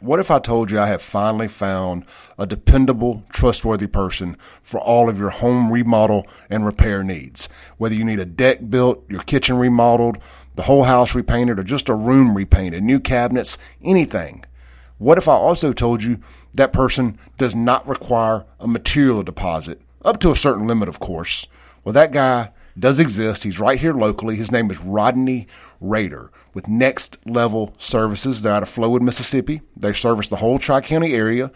What 0.00 0.20
if 0.20 0.30
I 0.30 0.40
told 0.40 0.70
you 0.70 0.78
I 0.78 0.88
have 0.88 1.00
finally 1.00 1.48
found 1.48 2.04
a 2.38 2.46
dependable, 2.46 3.24
trustworthy 3.30 3.86
person 3.86 4.36
for 4.60 4.78
all 4.78 5.08
of 5.08 5.18
your 5.18 5.30
home 5.30 5.72
remodel 5.72 6.26
and 6.50 6.66
repair 6.66 7.02
needs? 7.02 7.48
Whether 7.78 7.94
you 7.94 8.04
need 8.04 8.20
a 8.20 8.26
deck 8.26 8.68
built, 8.68 9.08
your 9.08 9.22
kitchen 9.22 9.56
remodeled, 9.56 10.18
the 10.54 10.64
whole 10.64 10.82
house 10.82 11.14
repainted, 11.14 11.58
or 11.58 11.64
just 11.64 11.88
a 11.88 11.94
room 11.94 12.36
repainted, 12.36 12.82
new 12.82 13.00
cabinets, 13.00 13.56
anything. 13.82 14.44
What 14.98 15.16
if 15.16 15.28
I 15.28 15.32
also 15.32 15.72
told 15.72 16.02
you 16.02 16.20
that 16.52 16.74
person 16.74 17.18
does 17.38 17.54
not 17.54 17.88
require 17.88 18.44
a 18.60 18.68
material 18.68 19.22
deposit, 19.22 19.80
up 20.04 20.20
to 20.20 20.30
a 20.30 20.36
certain 20.36 20.66
limit, 20.66 20.90
of 20.90 21.00
course? 21.00 21.46
Well, 21.84 21.94
that 21.94 22.12
guy 22.12 22.50
does 22.78 23.00
exist. 23.00 23.44
He's 23.44 23.60
right 23.60 23.78
here 23.78 23.94
locally. 23.94 24.36
His 24.36 24.52
name 24.52 24.70
is 24.70 24.80
Rodney 24.80 25.46
Rader 25.80 26.30
with 26.54 26.68
Next 26.68 27.26
Level 27.26 27.74
Services. 27.78 28.42
They're 28.42 28.52
out 28.52 28.62
of 28.62 28.68
Flowood, 28.68 29.00
Mississippi. 29.00 29.62
They 29.76 29.92
service 29.92 30.28
the 30.28 30.36
whole 30.36 30.58
Tri 30.58 30.80
County 30.80 31.14
area. 31.14 31.50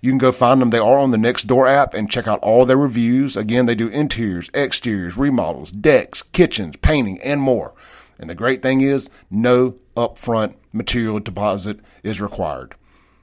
You 0.00 0.10
can 0.10 0.18
go 0.18 0.32
find 0.32 0.60
them. 0.60 0.70
They 0.70 0.78
are 0.78 0.98
on 0.98 1.10
the 1.10 1.18
Nextdoor 1.18 1.68
app 1.68 1.92
and 1.92 2.10
check 2.10 2.26
out 2.26 2.40
all 2.40 2.64
their 2.64 2.76
reviews. 2.76 3.36
Again, 3.36 3.66
they 3.66 3.74
do 3.74 3.88
interiors, 3.88 4.48
exteriors, 4.54 5.16
remodels, 5.16 5.70
decks, 5.70 6.22
kitchens, 6.22 6.76
painting, 6.78 7.20
and 7.22 7.40
more. 7.40 7.74
And 8.18 8.30
the 8.30 8.34
great 8.34 8.62
thing 8.62 8.80
is, 8.80 9.10
no 9.30 9.76
upfront 9.96 10.54
material 10.72 11.20
deposit 11.20 11.80
is 12.02 12.20
required. 12.20 12.74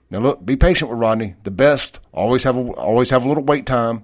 Now, 0.09 0.19
look, 0.19 0.45
be 0.45 0.55
patient 0.55 0.89
with 0.89 0.99
Rodney. 0.99 1.35
The 1.43 1.51
best 1.51 1.99
always 2.13 2.43
have 2.43 2.55
a, 2.55 2.71
always 2.71 3.09
have 3.09 3.25
a 3.25 3.27
little 3.27 3.43
wait 3.43 3.65
time, 3.65 4.03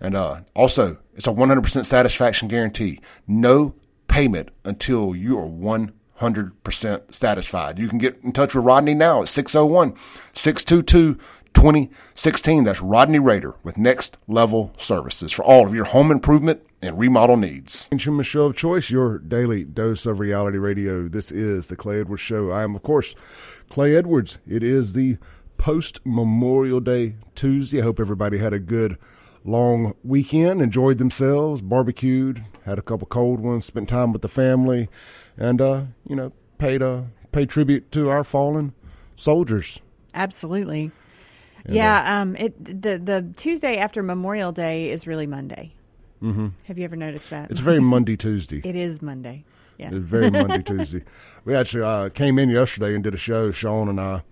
and 0.00 0.14
uh, 0.14 0.40
also 0.54 0.98
it's 1.16 1.26
a 1.26 1.32
100% 1.32 1.84
satisfaction 1.84 2.46
guarantee. 2.46 3.00
No 3.26 3.74
payment 4.06 4.50
until 4.64 5.16
you 5.16 5.38
are 5.38 5.46
100% 6.20 7.14
satisfied. 7.14 7.78
You 7.78 7.88
can 7.88 7.98
get 7.98 8.18
in 8.22 8.32
touch 8.32 8.54
with 8.54 8.64
Rodney 8.64 8.94
now 8.94 9.22
at 9.22 9.28
601 9.28 9.96
622 10.34 11.18
2016. 11.54 12.64
That's 12.64 12.82
Rodney 12.82 13.18
Rader 13.18 13.54
with 13.62 13.78
Next 13.78 14.18
Level 14.28 14.74
Services 14.76 15.32
for 15.32 15.42
all 15.42 15.66
of 15.66 15.74
your 15.74 15.86
home 15.86 16.10
improvement 16.10 16.60
and 16.82 16.98
remodel 16.98 17.38
needs. 17.38 17.88
From 17.88 18.22
show 18.22 18.44
of 18.46 18.56
choice, 18.56 18.90
your 18.90 19.18
daily 19.18 19.64
dose 19.64 20.04
of 20.04 20.20
reality 20.20 20.58
radio. 20.58 21.08
This 21.08 21.32
is 21.32 21.68
the 21.68 21.76
Clay 21.76 22.00
Edwards 22.00 22.20
Show. 22.20 22.50
I 22.50 22.62
am, 22.62 22.76
of 22.76 22.82
course, 22.82 23.14
Clay 23.70 23.96
Edwards. 23.96 24.38
It 24.46 24.62
is 24.62 24.92
the 24.92 25.16
post 25.56 26.00
Memorial 26.04 26.80
Day 26.80 27.16
Tuesday. 27.34 27.80
I 27.80 27.84
hope 27.84 27.98
everybody 27.98 28.36
had 28.36 28.52
a 28.52 28.58
good 28.58 28.98
long 29.46 29.94
weekend, 30.04 30.60
enjoyed 30.60 30.98
themselves, 30.98 31.62
barbecued, 31.62 32.44
had 32.64 32.78
a 32.78 32.82
couple 32.82 33.06
cold 33.06 33.40
ones, 33.40 33.64
spent 33.64 33.88
time 33.88 34.12
with 34.12 34.22
the 34.22 34.28
family, 34.28 34.88
and 35.36 35.60
uh, 35.60 35.82
you 36.06 36.16
know, 36.16 36.32
paid 36.58 36.82
a 36.82 36.90
uh, 36.90 37.02
paid 37.32 37.48
tribute 37.48 37.90
to 37.92 38.08
our 38.08 38.24
fallen 38.24 38.72
soldiers. 39.14 39.80
Absolutely. 40.14 40.90
And, 41.64 41.74
yeah, 41.74 42.00
uh, 42.00 42.22
um, 42.22 42.36
it 42.36 42.64
the 42.64 42.98
the 42.98 43.32
Tuesday 43.36 43.76
after 43.78 44.02
Memorial 44.02 44.52
Day 44.52 44.90
is 44.90 45.06
really 45.06 45.26
Monday. 45.26 45.72
Mm-hmm. 46.22 46.48
Have 46.64 46.78
you 46.78 46.84
ever 46.84 46.96
noticed 46.96 47.30
that? 47.30 47.50
It's 47.50 47.60
very 47.60 47.80
Monday 47.80 48.16
Tuesday. 48.16 48.60
it 48.64 48.76
is 48.76 49.02
Monday. 49.02 49.44
Yeah, 49.78 49.90
it's 49.92 50.06
very 50.06 50.30
Monday 50.30 50.62
Tuesday. 50.64 51.02
We 51.44 51.54
actually 51.54 51.82
uh, 51.82 52.08
came 52.08 52.38
in 52.38 52.48
yesterday 52.48 52.94
and 52.94 53.04
did 53.04 53.14
a 53.14 53.18
show, 53.18 53.50
Sean 53.50 53.88
and 53.88 54.00
I 54.00 54.22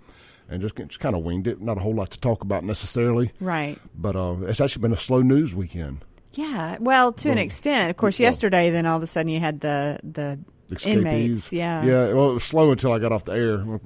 and 0.48 0.60
just, 0.60 0.76
just 0.76 1.00
kind 1.00 1.16
of 1.16 1.22
winged 1.22 1.46
it. 1.46 1.60
Not 1.60 1.76
a 1.76 1.80
whole 1.80 1.94
lot 1.94 2.10
to 2.12 2.20
talk 2.20 2.42
about 2.42 2.64
necessarily. 2.64 3.32
Right. 3.40 3.80
But 3.94 4.16
uh, 4.16 4.36
it's 4.42 4.60
actually 4.60 4.82
been 4.82 4.92
a 4.92 4.96
slow 4.96 5.22
news 5.22 5.54
weekend. 5.54 6.04
Yeah. 6.32 6.76
Well, 6.80 7.12
to 7.12 7.28
well, 7.28 7.32
an 7.32 7.38
extent. 7.38 7.90
Of 7.90 7.96
course, 7.96 8.18
well, 8.18 8.24
yesterday, 8.24 8.70
then 8.70 8.86
all 8.86 8.96
of 8.96 9.02
a 9.02 9.06
sudden 9.06 9.30
you 9.30 9.40
had 9.40 9.60
the 9.60 10.00
the 10.02 10.38
escapees. 10.70 10.96
inmates. 10.96 11.52
Yeah. 11.52 11.84
Yeah. 11.84 12.12
Well, 12.12 12.30
it 12.30 12.34
was 12.34 12.44
slow 12.44 12.70
until 12.72 12.92
I 12.92 12.98
got 12.98 13.12
off 13.12 13.24
the 13.24 13.32
air. 13.32 13.54
And 13.54 13.80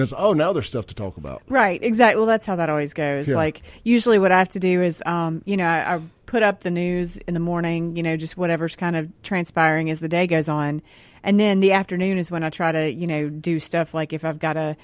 there's, 0.00 0.12
oh, 0.12 0.32
now 0.32 0.52
there's 0.52 0.66
stuff 0.66 0.86
to 0.86 0.94
talk 0.94 1.16
about. 1.16 1.42
Right. 1.48 1.80
Exactly. 1.82 2.18
Well, 2.18 2.26
that's 2.26 2.46
how 2.46 2.56
that 2.56 2.68
always 2.68 2.94
goes. 2.94 3.28
Yeah. 3.28 3.36
Like 3.36 3.62
usually, 3.84 4.18
what 4.18 4.32
I 4.32 4.38
have 4.38 4.48
to 4.50 4.60
do 4.60 4.82
is, 4.82 5.02
um, 5.06 5.42
you 5.44 5.56
know, 5.56 5.66
I, 5.66 5.96
I 5.96 6.00
put 6.26 6.42
up 6.42 6.62
the 6.62 6.70
news 6.70 7.16
in 7.16 7.34
the 7.34 7.40
morning. 7.40 7.96
You 7.96 8.02
know, 8.02 8.16
just 8.16 8.36
whatever's 8.36 8.74
kind 8.74 8.96
of 8.96 9.08
transpiring 9.22 9.88
as 9.90 10.00
the 10.00 10.08
day 10.08 10.26
goes 10.26 10.48
on, 10.48 10.82
and 11.22 11.38
then 11.38 11.60
the 11.60 11.72
afternoon 11.72 12.18
is 12.18 12.28
when 12.28 12.42
I 12.42 12.50
try 12.50 12.72
to, 12.72 12.92
you 12.92 13.06
know, 13.06 13.28
do 13.28 13.60
stuff 13.60 13.94
like 13.94 14.12
if 14.12 14.24
I've 14.24 14.40
got 14.40 14.54
to 14.54 14.76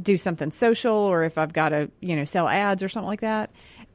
do 0.00 0.16
something 0.16 0.52
social 0.52 0.94
or 0.94 1.24
if 1.24 1.38
I've 1.38 1.52
got 1.52 1.70
to, 1.70 1.90
you 2.00 2.16
know, 2.16 2.24
sell 2.24 2.48
ads 2.48 2.82
or 2.82 2.88
something 2.88 3.08
like 3.08 3.20
that. 3.20 3.50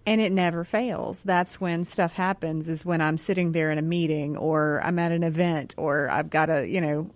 And 0.06 0.20
it 0.20 0.34
never 0.34 0.66
fails. 0.66 1.22
That's 1.22 1.62
when 1.62 1.86
stuff 1.86 2.12
happens 2.12 2.68
is 2.68 2.86
when 2.86 3.00
I'm 3.00 3.18
sitting 3.18 3.54
there 3.54 3.72
in 3.72 3.78
a 3.78 3.82
meeting 3.82 4.36
or 4.36 4.82
I'm 4.84 5.00
at 5.00 5.14
an 5.14 5.24
event 5.24 5.76
or 5.78 6.10
I've 6.10 6.30
got 6.30 6.50
a, 6.50 6.68
you 6.68 6.82
know, 6.82 7.10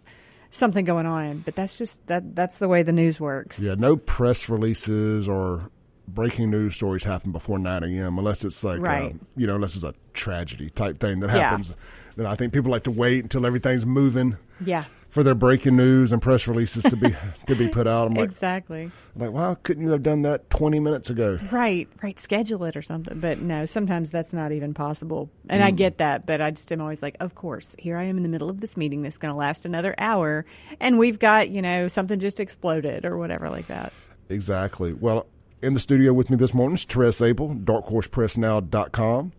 something 0.51 0.85
going 0.85 1.05
on. 1.05 1.39
But 1.39 1.55
that's 1.55 1.77
just 1.77 2.05
that 2.07 2.33
that's 2.33 2.59
the 2.59 2.69
way 2.69 2.83
the 2.83 2.93
news 2.93 3.19
works. 3.19 3.59
Yeah, 3.59 3.75
no 3.77 3.97
press 3.97 4.47
releases 4.47 5.27
or 5.27 5.69
breaking 6.07 6.49
news 6.49 6.75
stories 6.75 7.03
happen 7.03 7.33
before 7.33 7.59
9 7.59 7.83
a.m. 7.83 8.17
unless 8.17 8.45
it's 8.45 8.63
like, 8.63 8.79
uh, 8.79 8.83
right. 8.83 9.11
uh, 9.11 9.17
you 9.35 9.45
know, 9.45 9.55
unless 9.55 9.75
it's 9.75 9.83
a 9.83 9.93
tragedy 10.13 10.69
type 10.69 11.01
thing 11.01 11.19
that 11.19 11.29
happens. 11.29 11.71
Yeah. 11.71 11.75
Then 12.15 12.25
I 12.25 12.35
think 12.35 12.53
people 12.53 12.71
like 12.71 12.83
to 12.83 12.91
wait 12.91 13.21
until 13.21 13.45
everything's 13.45 13.85
moving. 13.85 14.37
Yeah 14.63 14.85
for 15.17 15.23
their 15.23 15.33
breaking 15.33 15.75
news 15.75 16.11
and 16.11 16.21
press 16.21 16.47
releases 16.47 16.83
to 16.83 16.95
be 16.95 17.15
to 17.47 17.55
be 17.55 17.67
put 17.67 17.87
out. 17.87 18.05
I'm 18.05 18.13
like, 18.13 18.29
exactly. 18.29 18.83
I'm 19.15 19.19
like, 19.19 19.31
wow, 19.31 19.57
couldn't 19.63 19.81
you 19.83 19.89
have 19.89 20.03
done 20.03 20.21
that 20.21 20.47
20 20.51 20.79
minutes 20.79 21.09
ago? 21.09 21.39
Right, 21.51 21.87
right. 22.03 22.19
Schedule 22.19 22.65
it 22.65 22.77
or 22.77 22.83
something. 22.83 23.19
But 23.19 23.41
no, 23.41 23.65
sometimes 23.65 24.11
that's 24.11 24.31
not 24.31 24.51
even 24.51 24.75
possible. 24.75 25.31
And 25.49 25.63
mm. 25.63 25.65
I 25.65 25.71
get 25.71 25.97
that, 25.97 26.27
but 26.27 26.39
I 26.39 26.51
just 26.51 26.71
am 26.71 26.81
always 26.81 27.01
like, 27.01 27.17
of 27.19 27.33
course, 27.33 27.75
here 27.79 27.97
I 27.97 28.03
am 28.03 28.17
in 28.17 28.21
the 28.21 28.29
middle 28.29 28.47
of 28.47 28.61
this 28.61 28.77
meeting 28.77 29.01
that's 29.01 29.17
going 29.17 29.33
to 29.33 29.37
last 29.37 29.65
another 29.65 29.95
hour, 29.97 30.45
and 30.79 30.99
we've 30.99 31.17
got 31.17 31.49
you 31.49 31.63
know 31.63 31.87
something 31.87 32.19
just 32.19 32.39
exploded 32.39 33.03
or 33.03 33.17
whatever 33.17 33.49
like 33.49 33.65
that. 33.69 33.93
Exactly. 34.29 34.93
Well, 34.93 35.25
in 35.63 35.73
the 35.73 35.79
studio 35.79 36.13
with 36.13 36.29
me 36.29 36.37
this 36.37 36.53
morning 36.53 36.75
is 36.75 36.83
Therese 36.83 37.21
Apel, 37.21 37.65
darkhorsepressnow.com. 37.65 39.31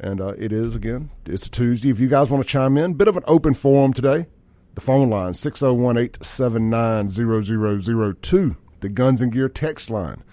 And 0.00 0.22
uh, 0.22 0.28
it 0.38 0.54
is, 0.54 0.74
again, 0.74 1.10
it's 1.26 1.48
a 1.48 1.50
Tuesday. 1.50 1.90
If 1.90 2.00
you 2.00 2.08
guys 2.08 2.30
want 2.30 2.42
to 2.42 2.48
chime 2.48 2.78
in, 2.78 2.94
bit 2.94 3.08
of 3.08 3.18
an 3.18 3.24
open 3.26 3.52
forum 3.52 3.92
today. 3.92 4.26
The 4.74 4.80
phone 4.80 5.10
line, 5.10 5.34
601 5.34 5.96
879 5.98 7.10
0002. 7.10 8.56
The 8.80 8.88
Guns 8.88 9.22
and 9.22 9.30
Gear 9.30 9.48
text 9.48 9.90
line, 9.90 10.24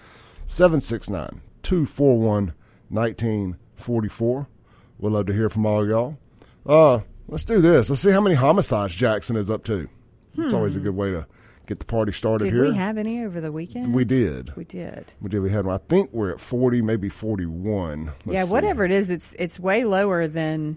769 0.46 1.40
241 1.62 2.52
1944. 2.88 4.48
We'd 4.98 5.12
love 5.12 5.26
to 5.26 5.32
hear 5.32 5.48
from 5.48 5.66
all 5.66 5.86
y'all. 5.86 6.18
Uh, 6.66 7.00
let's 7.28 7.44
do 7.44 7.60
this. 7.60 7.88
Let's 7.88 8.02
see 8.02 8.10
how 8.10 8.20
many 8.20 8.34
homicides 8.34 8.94
Jackson 8.94 9.36
is 9.36 9.50
up 9.50 9.64
to. 9.64 9.88
Hmm. 10.34 10.42
It's 10.42 10.52
always 10.52 10.76
a 10.76 10.80
good 10.80 10.96
way 10.96 11.10
to 11.12 11.26
get 11.66 11.78
the 11.78 11.84
party 11.84 12.12
started 12.12 12.44
did 12.44 12.52
here. 12.52 12.64
Did 12.64 12.72
we 12.72 12.78
have 12.78 12.98
any 12.98 13.22
over 13.24 13.40
the 13.40 13.52
weekend? 13.52 13.94
We 13.94 14.04
did. 14.04 14.54
We 14.56 14.64
did. 14.64 15.12
We 15.20 15.28
did. 15.28 15.40
We 15.40 15.50
had 15.50 15.66
one. 15.66 15.76
I 15.76 15.78
think 15.78 16.10
we're 16.12 16.32
at 16.32 16.40
40, 16.40 16.82
maybe 16.82 17.08
41. 17.08 18.12
Let's 18.26 18.36
yeah, 18.36 18.44
whatever 18.44 18.84
it 18.84 18.90
is, 18.90 19.10
it's 19.10 19.34
it's 19.38 19.60
way 19.60 19.84
lower 19.84 20.26
than 20.26 20.76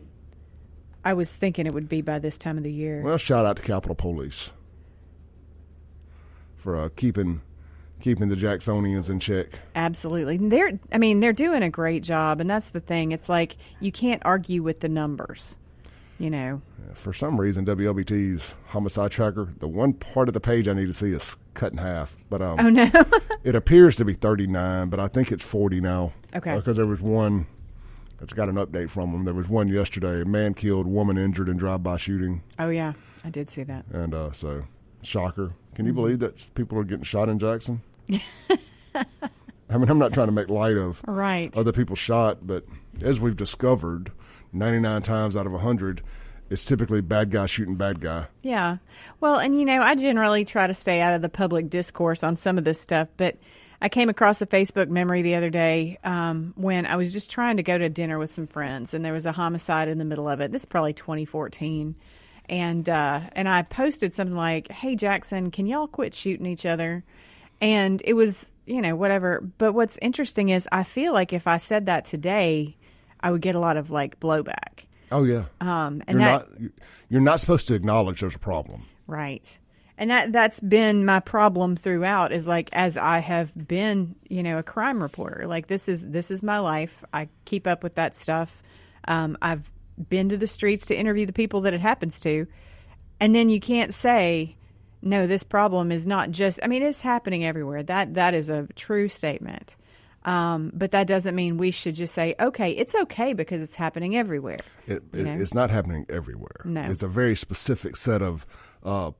I 1.05 1.13
was 1.13 1.33
thinking 1.33 1.65
it 1.65 1.73
would 1.73 1.89
be 1.89 2.01
by 2.01 2.19
this 2.19 2.37
time 2.37 2.57
of 2.57 2.63
the 2.63 2.71
year. 2.71 3.01
Well, 3.01 3.17
shout 3.17 3.45
out 3.45 3.57
to 3.57 3.61
Capitol 3.61 3.95
Police 3.95 4.53
for 6.55 6.79
uh, 6.79 6.89
keeping 6.95 7.41
keeping 7.99 8.27
the 8.29 8.35
Jacksonians 8.35 9.09
in 9.09 9.19
check. 9.19 9.59
Absolutely. 9.75 10.37
They're 10.37 10.79
I 10.91 10.97
mean, 10.97 11.19
they're 11.19 11.33
doing 11.33 11.63
a 11.63 11.69
great 11.69 12.03
job 12.03 12.39
and 12.39 12.49
that's 12.49 12.69
the 12.69 12.79
thing. 12.79 13.11
It's 13.11 13.29
like 13.29 13.57
you 13.79 13.91
can't 13.91 14.21
argue 14.25 14.63
with 14.63 14.79
the 14.79 14.89
numbers. 14.89 15.57
You 16.19 16.29
know. 16.29 16.61
For 16.93 17.11
some 17.11 17.39
reason 17.39 17.65
WLBT's 17.65 18.55
homicide 18.67 19.11
tracker, 19.11 19.49
the 19.57 19.67
one 19.67 19.93
part 19.93 20.27
of 20.27 20.33
the 20.33 20.39
page 20.39 20.67
I 20.67 20.73
need 20.73 20.85
to 20.85 20.93
see 20.93 21.11
is 21.11 21.37
cut 21.53 21.71
in 21.71 21.79
half. 21.79 22.15
But 22.29 22.41
um 22.41 22.59
Oh 22.59 22.69
no. 22.69 22.89
it 23.43 23.55
appears 23.55 23.97
to 23.97 24.05
be 24.05 24.13
39, 24.13 24.89
but 24.89 24.99
I 24.99 25.07
think 25.07 25.31
it's 25.31 25.45
40 25.45 25.81
now. 25.81 26.13
Okay. 26.35 26.55
Because 26.55 26.77
there 26.77 26.85
was 26.85 27.01
one 27.01 27.47
it's 28.23 28.33
got 28.33 28.49
an 28.49 28.55
update 28.55 28.89
from 28.89 29.11
them. 29.11 29.25
There 29.25 29.33
was 29.33 29.47
one 29.47 29.67
yesterday. 29.67 30.21
A 30.21 30.25
man 30.25 30.53
killed, 30.53 30.87
woman 30.87 31.17
injured 31.17 31.49
in 31.49 31.57
drive-by 31.57 31.97
shooting. 31.97 32.41
Oh 32.57 32.69
yeah, 32.69 32.93
I 33.23 33.29
did 33.29 33.49
see 33.49 33.63
that. 33.63 33.85
And 33.91 34.13
uh, 34.13 34.31
so, 34.31 34.63
shocker. 35.01 35.53
Can 35.75 35.85
you 35.85 35.93
believe 35.93 36.19
that 36.19 36.53
people 36.55 36.77
are 36.77 36.83
getting 36.83 37.03
shot 37.03 37.29
in 37.29 37.39
Jackson? 37.39 37.81
I 39.69 39.77
mean, 39.77 39.89
I'm 39.89 39.97
not 39.97 40.13
trying 40.13 40.27
to 40.27 40.33
make 40.33 40.49
light 40.49 40.77
of 40.77 41.01
right. 41.07 41.55
other 41.57 41.71
people 41.71 41.95
shot, 41.95 42.45
but 42.45 42.65
as 43.01 43.19
we've 43.19 43.35
discovered, 43.35 44.11
99 44.51 45.01
times 45.01 45.35
out 45.35 45.47
of 45.47 45.51
100, 45.51 46.03
it's 46.49 46.63
typically 46.63 47.01
bad 47.01 47.31
guy 47.31 47.47
shooting 47.47 47.75
bad 47.75 47.99
guy. 47.99 48.27
Yeah. 48.41 48.77
Well, 49.19 49.39
and 49.39 49.59
you 49.59 49.65
know, 49.65 49.81
I 49.81 49.95
generally 49.95 50.45
try 50.45 50.67
to 50.67 50.73
stay 50.73 51.01
out 51.01 51.13
of 51.13 51.21
the 51.21 51.29
public 51.29 51.69
discourse 51.69 52.23
on 52.23 52.37
some 52.37 52.57
of 52.57 52.63
this 52.63 52.79
stuff, 52.79 53.07
but 53.17 53.37
I 53.83 53.89
came 53.89 54.07
across 54.07 54.41
a 54.41 54.47
Facebook 54.47 54.87
memory 54.87 55.23
the 55.23 55.35
other 55.35 55.49
day 55.49 55.99
um, 56.05 56.53
when 56.55 56.85
I 56.85 56.95
was 56.95 57.11
just 57.11 57.29
trying 57.29 57.57
to 57.57 57.63
go 57.63 57.77
to 57.77 57.89
dinner 57.89 58.17
with 58.17 58.31
some 58.31 58.47
friends, 58.47 58.93
and 58.93 59.03
there 59.03 59.11
was 59.11 59.25
a 59.25 59.33
homicide 59.33 59.89
in 59.89 59.97
the 59.97 60.05
middle 60.05 60.29
of 60.29 60.39
it. 60.39 60.53
This 60.53 60.61
is 60.61 60.65
probably 60.65 60.93
2014, 60.93 61.93
and 62.47 62.87
uh, 62.87 63.19
and 63.33 63.49
I 63.49 63.61
posted 63.63 64.15
something 64.15 64.37
like, 64.37 64.71
"Hey 64.71 64.95
Jackson, 64.95 65.51
can 65.51 65.65
y'all 65.65 65.87
quit 65.87 66.13
shooting 66.13 66.45
each 66.45 66.65
other?" 66.65 67.03
And 67.59 68.01
it 68.05 68.13
was 68.13 68.53
you 68.65 68.81
know 68.81 68.95
whatever. 68.95 69.41
But 69.57 69.73
what's 69.73 69.99
interesting 70.01 70.47
is 70.47 70.65
I 70.71 70.83
feel 70.83 71.11
like 71.11 71.33
if 71.33 71.45
I 71.45 71.57
said 71.57 71.87
that 71.87 72.05
today, 72.05 72.77
I 73.19 73.31
would 73.31 73.41
get 73.41 73.53
a 73.53 73.59
lot 73.59 73.75
of 73.75 73.91
like 73.91 74.17
blowback. 74.17 74.85
Oh 75.11 75.25
yeah. 75.25 75.47
Um, 75.59 76.01
and 76.07 76.21
you're 76.21 76.29
that, 76.29 76.61
not 76.61 76.71
you're 77.09 77.21
not 77.21 77.41
supposed 77.41 77.67
to 77.67 77.73
acknowledge 77.73 78.21
there's 78.21 78.35
a 78.35 78.39
problem. 78.39 78.85
Right 79.07 79.59
and 80.03 80.11
that 80.11 80.33
that's 80.33 80.59
been 80.59 81.05
my 81.05 81.21
problem 81.21 81.77
throughout 81.77 82.33
is 82.33 82.45
like 82.45 82.67
as 82.73 82.97
I 82.97 83.19
have 83.19 83.53
been, 83.55 84.15
you 84.27 84.43
know, 84.43 84.57
a 84.57 84.63
crime 84.63 85.01
reporter. 85.01 85.47
Like 85.47 85.67
this 85.67 85.87
is 85.87 86.05
this 86.05 86.29
is 86.29 86.43
my 86.43 86.59
life. 86.59 87.05
I 87.13 87.29
keep 87.45 87.67
up 87.67 87.83
with 87.83 87.95
that 87.95 88.13
stuff. 88.13 88.61
Um, 89.07 89.37
I've 89.41 89.71
been 90.09 90.27
to 90.27 90.35
the 90.35 90.45
streets 90.45 90.87
to 90.87 90.95
interview 90.95 91.25
the 91.25 91.31
people 91.31 91.61
that 91.61 91.73
it 91.73 91.79
happens 91.79 92.19
to, 92.19 92.47
and 93.21 93.33
then 93.33 93.49
you 93.49 93.61
can't 93.61 93.93
say 93.93 94.57
no. 95.01 95.25
This 95.25 95.43
problem 95.43 95.89
is 95.89 96.05
not 96.05 96.31
just. 96.31 96.59
I 96.61 96.67
mean, 96.67 96.83
it's 96.83 96.99
happening 96.99 97.45
everywhere. 97.45 97.81
That 97.81 98.15
that 98.15 98.33
is 98.33 98.49
a 98.49 98.67
true 98.75 99.07
statement. 99.07 99.77
Um, 100.25 100.71
but 100.73 100.91
that 100.91 101.07
doesn't 101.07 101.33
mean 101.33 101.55
we 101.57 101.71
should 101.71 101.95
just 101.95 102.13
say, 102.13 102.35
okay, 102.37 102.71
it's 102.71 102.93
okay 102.93 103.31
because 103.31 103.61
it's 103.61 103.75
happening 103.75 104.17
everywhere. 104.17 104.59
It, 104.85 105.03
it, 105.13 105.27
it's 105.27 105.53
not 105.53 105.69
happening 105.69 106.05
everywhere. 106.09 106.61
No. 106.65 106.81
It's 106.81 107.03
a 107.03 107.07
very 107.07 107.37
specific 107.37 107.95
set 107.95 108.21
of 108.21 108.45
uh, 108.83 109.11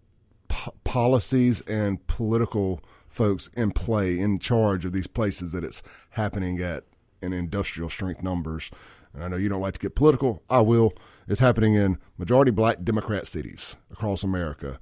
p- 0.54 0.72
policies 0.84 1.62
and 1.62 2.06
political 2.06 2.80
folks 3.08 3.50
in 3.56 3.72
play, 3.72 4.20
in 4.20 4.38
charge 4.38 4.86
of 4.86 4.94
these 4.94 5.08
places 5.08 5.52
that 5.54 5.64
it's 5.64 5.82
happening 6.12 6.62
at 6.62 6.84
in 7.22 7.34
industrial 7.34 7.90
strength 7.90 8.22
numbers. 8.22 8.70
And 9.14 9.24
I 9.24 9.28
know 9.28 9.38
you 9.38 9.50
don't 9.50 9.62
like 9.62 9.74
to 9.74 9.80
get 9.80 9.96
political. 9.96 10.44
I 10.50 10.62
will. 10.62 10.94
It's 11.28 11.40
happening 11.40 11.74
in 11.74 11.98
majority 12.18 12.52
black 12.52 12.84
Democrat 12.84 13.28
cities 13.28 13.78
across 13.92 14.24
America 14.24 14.80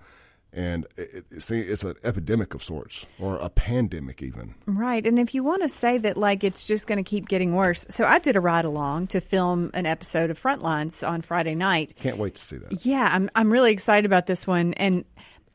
and 0.54 0.86
it, 0.98 1.26
it, 1.32 1.42
see, 1.44 1.60
it's 1.62 1.84
an 1.84 1.96
epidemic 2.04 2.54
of 2.54 2.64
sorts, 2.64 3.06
or 3.20 3.38
a 3.38 3.50
pandemic 3.50 4.22
even. 4.22 4.56
Right, 4.66 5.06
and 5.06 5.18
if 5.18 5.34
you 5.34 5.44
want 5.44 5.62
to 5.64 5.70
say 5.70 5.98
that, 6.00 6.18
like 6.18 6.44
it's 6.44 6.68
just 6.68 6.88
going 6.88 6.98
to 7.02 7.10
keep 7.10 7.30
getting 7.30 7.56
worse. 7.56 7.86
So 7.90 8.06
I 8.06 8.20
did 8.20 8.36
a 8.36 8.42
ride 8.42 8.66
along 8.66 9.08
to 9.08 9.22
film 9.22 9.72
an 9.74 9.86
episode 9.86 10.30
of 10.30 10.42
Frontlines 10.42 11.08
on 11.08 11.22
Friday 11.22 11.56
night. 11.56 11.94
Can't 12.00 12.18
wait 12.18 12.36
to 12.36 12.42
see 12.42 12.58
that. 12.58 12.86
Yeah, 12.86 13.10
I'm 13.12 13.30
I'm 13.36 13.52
really 13.52 13.72
excited 13.72 14.06
about 14.06 14.26
this 14.28 14.46
one, 14.46 14.74
and 14.74 15.06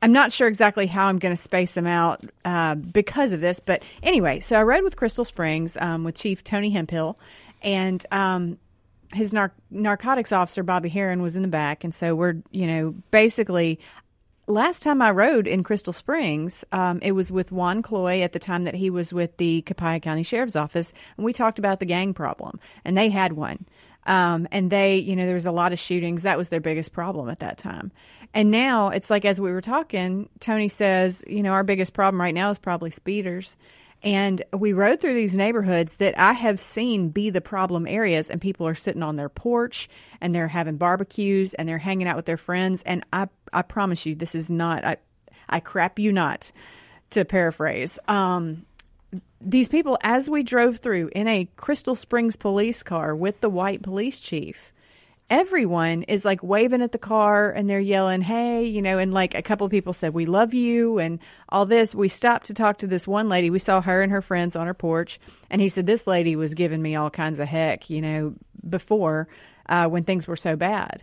I'm 0.02 0.12
not 0.12 0.32
sure 0.32 0.46
exactly 0.46 0.86
how 0.86 1.06
I'm 1.06 1.18
going 1.18 1.34
to 1.34 1.40
space 1.40 1.74
them 1.74 1.86
out 1.86 2.22
uh, 2.44 2.74
because 2.74 3.32
of 3.32 3.40
this. 3.40 3.60
But 3.60 3.82
anyway, 4.02 4.40
so 4.40 4.56
I 4.56 4.62
rode 4.62 4.84
with 4.84 4.96
Crystal 4.96 5.24
Springs 5.24 5.76
um, 5.80 6.04
with 6.04 6.14
Chief 6.14 6.44
Tony 6.44 6.70
Hemphill, 6.70 7.18
and 7.62 8.04
um, 8.12 8.58
his 9.14 9.32
nar- 9.32 9.54
narcotics 9.70 10.32
officer 10.32 10.62
Bobby 10.62 10.88
Heron 10.88 11.22
was 11.22 11.36
in 11.36 11.42
the 11.42 11.48
back, 11.48 11.84
and 11.84 11.94
so 11.94 12.14
we're 12.14 12.36
you 12.50 12.66
know 12.66 12.94
basically 13.10 13.80
last 14.46 14.82
time 14.82 15.02
I 15.02 15.10
rode 15.10 15.46
in 15.46 15.62
Crystal 15.62 15.92
Springs, 15.92 16.64
um, 16.72 17.00
it 17.02 17.12
was 17.12 17.32
with 17.32 17.52
Juan 17.52 17.82
Cloy 17.82 18.22
at 18.22 18.32
the 18.32 18.38
time 18.38 18.64
that 18.64 18.74
he 18.74 18.90
was 18.90 19.12
with 19.12 19.36
the 19.38 19.62
Copiah 19.62 20.00
County 20.00 20.22
Sheriff's 20.22 20.56
Office, 20.56 20.92
and 21.16 21.24
we 21.24 21.32
talked 21.32 21.58
about 21.58 21.80
the 21.80 21.86
gang 21.86 22.14
problem, 22.14 22.60
and 22.84 22.96
they 22.96 23.08
had 23.08 23.32
one. 23.32 23.66
Um, 24.06 24.46
and 24.52 24.70
they, 24.70 24.98
you 24.98 25.16
know, 25.16 25.26
there 25.26 25.34
was 25.34 25.46
a 25.46 25.52
lot 25.52 25.72
of 25.72 25.80
shootings. 25.80 26.22
That 26.22 26.38
was 26.38 26.48
their 26.48 26.60
biggest 26.60 26.92
problem 26.92 27.28
at 27.28 27.40
that 27.40 27.58
time. 27.58 27.90
And 28.36 28.50
now 28.50 28.90
it's 28.90 29.08
like, 29.08 29.24
as 29.24 29.40
we 29.40 29.50
were 29.50 29.62
talking, 29.62 30.28
Tony 30.40 30.68
says, 30.68 31.24
you 31.26 31.42
know, 31.42 31.52
our 31.52 31.64
biggest 31.64 31.94
problem 31.94 32.20
right 32.20 32.34
now 32.34 32.50
is 32.50 32.58
probably 32.58 32.90
speeders. 32.90 33.56
And 34.02 34.42
we 34.52 34.74
rode 34.74 35.00
through 35.00 35.14
these 35.14 35.34
neighborhoods 35.34 35.96
that 35.96 36.18
I 36.18 36.34
have 36.34 36.60
seen 36.60 37.08
be 37.08 37.30
the 37.30 37.40
problem 37.40 37.86
areas, 37.86 38.28
and 38.28 38.38
people 38.38 38.66
are 38.66 38.74
sitting 38.74 39.02
on 39.02 39.16
their 39.16 39.30
porch 39.30 39.88
and 40.20 40.34
they're 40.34 40.48
having 40.48 40.76
barbecues 40.76 41.54
and 41.54 41.66
they're 41.66 41.78
hanging 41.78 42.06
out 42.06 42.16
with 42.16 42.26
their 42.26 42.36
friends. 42.36 42.82
And 42.82 43.06
I, 43.10 43.28
I 43.54 43.62
promise 43.62 44.04
you, 44.04 44.14
this 44.14 44.34
is 44.34 44.50
not, 44.50 44.84
I, 44.84 44.98
I 45.48 45.60
crap 45.60 45.98
you 45.98 46.12
not, 46.12 46.52
to 47.12 47.24
paraphrase. 47.24 47.98
Um, 48.06 48.66
these 49.40 49.70
people, 49.70 49.96
as 50.02 50.28
we 50.28 50.42
drove 50.42 50.76
through 50.76 51.08
in 51.14 51.26
a 51.26 51.48
Crystal 51.56 51.94
Springs 51.94 52.36
police 52.36 52.82
car 52.82 53.16
with 53.16 53.40
the 53.40 53.48
white 53.48 53.80
police 53.80 54.20
chief, 54.20 54.74
everyone 55.28 56.04
is 56.04 56.24
like 56.24 56.42
waving 56.42 56.82
at 56.82 56.92
the 56.92 56.98
car 56.98 57.50
and 57.50 57.68
they're 57.68 57.80
yelling, 57.80 58.22
Hey, 58.22 58.64
you 58.64 58.82
know, 58.82 58.98
and 58.98 59.12
like 59.12 59.34
a 59.34 59.42
couple 59.42 59.64
of 59.64 59.70
people 59.70 59.92
said, 59.92 60.14
We 60.14 60.26
love 60.26 60.54
you 60.54 60.98
and 60.98 61.18
all 61.48 61.66
this. 61.66 61.94
We 61.94 62.08
stopped 62.08 62.46
to 62.46 62.54
talk 62.54 62.78
to 62.78 62.86
this 62.86 63.08
one 63.08 63.28
lady. 63.28 63.50
We 63.50 63.58
saw 63.58 63.80
her 63.80 64.02
and 64.02 64.12
her 64.12 64.22
friends 64.22 64.56
on 64.56 64.66
her 64.66 64.74
porch. 64.74 65.18
And 65.50 65.60
he 65.60 65.68
said, 65.68 65.86
This 65.86 66.06
lady 66.06 66.36
was 66.36 66.54
giving 66.54 66.80
me 66.82 66.96
all 66.96 67.10
kinds 67.10 67.38
of 67.38 67.48
heck, 67.48 67.90
you 67.90 68.00
know, 68.00 68.34
before 68.68 69.28
uh, 69.68 69.86
when 69.86 70.04
things 70.04 70.26
were 70.26 70.36
so 70.36 70.56
bad. 70.56 71.02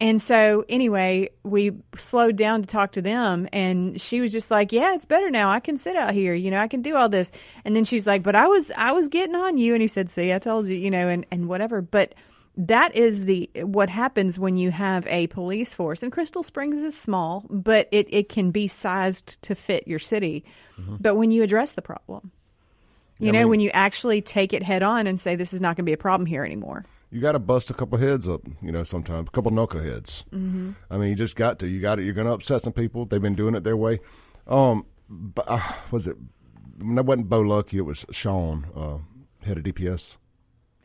And 0.00 0.20
so, 0.20 0.64
anyway, 0.68 1.30
we 1.44 1.70
slowed 1.96 2.34
down 2.34 2.62
to 2.62 2.66
talk 2.66 2.92
to 2.92 3.02
them, 3.02 3.48
and 3.52 4.00
she 4.00 4.20
was 4.20 4.32
just 4.32 4.50
like, 4.50 4.72
"Yeah, 4.72 4.94
it's 4.94 5.06
better 5.06 5.30
now. 5.30 5.48
I 5.48 5.60
can 5.60 5.78
sit 5.78 5.94
out 5.94 6.12
here. 6.12 6.34
You 6.34 6.50
know, 6.50 6.58
I 6.58 6.66
can 6.66 6.82
do 6.82 6.96
all 6.96 7.08
this." 7.08 7.30
And 7.64 7.76
then 7.76 7.84
she's 7.84 8.04
like, 8.04 8.24
"But 8.24 8.34
I 8.34 8.48
was, 8.48 8.72
I 8.76 8.90
was 8.90 9.06
getting 9.08 9.36
on 9.36 9.58
you." 9.58 9.74
And 9.74 9.80
he 9.80 9.86
said, 9.86 10.10
"See, 10.10 10.32
I 10.32 10.40
told 10.40 10.66
you, 10.66 10.74
you 10.74 10.90
know, 10.90 11.08
and 11.08 11.24
and 11.30 11.46
whatever." 11.46 11.80
But 11.80 12.16
that 12.56 12.94
is 12.94 13.24
the 13.24 13.50
what 13.62 13.88
happens 13.88 14.38
when 14.38 14.56
you 14.56 14.70
have 14.70 15.06
a 15.06 15.26
police 15.28 15.74
force. 15.74 16.02
And 16.02 16.12
Crystal 16.12 16.42
Springs 16.42 16.82
is 16.82 16.98
small, 16.98 17.44
but 17.48 17.88
it, 17.90 18.12
it 18.12 18.28
can 18.28 18.50
be 18.50 18.68
sized 18.68 19.40
to 19.42 19.54
fit 19.54 19.88
your 19.88 19.98
city. 19.98 20.44
Mm-hmm. 20.78 20.96
But 21.00 21.16
when 21.16 21.30
you 21.30 21.42
address 21.42 21.72
the 21.72 21.82
problem, 21.82 22.30
you 23.18 23.26
yeah, 23.26 23.32
know, 23.32 23.38
mean, 23.40 23.48
when 23.48 23.60
you 23.60 23.70
actually 23.70 24.20
take 24.20 24.52
it 24.52 24.62
head 24.62 24.82
on 24.82 25.06
and 25.06 25.18
say 25.18 25.34
this 25.34 25.54
is 25.54 25.60
not 25.60 25.76
going 25.76 25.84
to 25.84 25.90
be 25.90 25.94
a 25.94 25.98
problem 25.98 26.26
here 26.26 26.44
anymore. 26.44 26.84
You 27.10 27.20
got 27.20 27.32
to 27.32 27.38
bust 27.38 27.70
a 27.70 27.74
couple 27.74 27.98
heads 27.98 28.28
up, 28.28 28.40
you 28.62 28.72
know, 28.72 28.84
sometimes 28.84 29.28
a 29.28 29.30
couple 29.30 29.50
knuckleheads. 29.50 30.24
Mm-hmm. 30.30 30.72
I 30.90 30.96
mean, 30.96 31.10
you 31.10 31.14
just 31.14 31.36
got 31.36 31.58
to. 31.58 31.68
You 31.68 31.80
got 31.80 31.98
it. 31.98 32.04
You're 32.04 32.14
going 32.14 32.26
to 32.26 32.32
upset 32.32 32.62
some 32.62 32.72
people. 32.72 33.04
They've 33.04 33.20
been 33.20 33.34
doing 33.34 33.54
it 33.54 33.64
their 33.64 33.76
way. 33.76 34.00
Um, 34.46 34.86
but, 35.08 35.44
uh, 35.46 35.60
was 35.90 36.06
it? 36.06 36.16
That 36.78 37.04
wasn't 37.04 37.28
Bo 37.28 37.42
Luckey. 37.42 37.74
It 37.74 37.82
was 37.82 38.04
Sean, 38.10 38.66
uh, 38.74 39.46
head 39.46 39.58
of 39.58 39.64
DPS. 39.64 40.16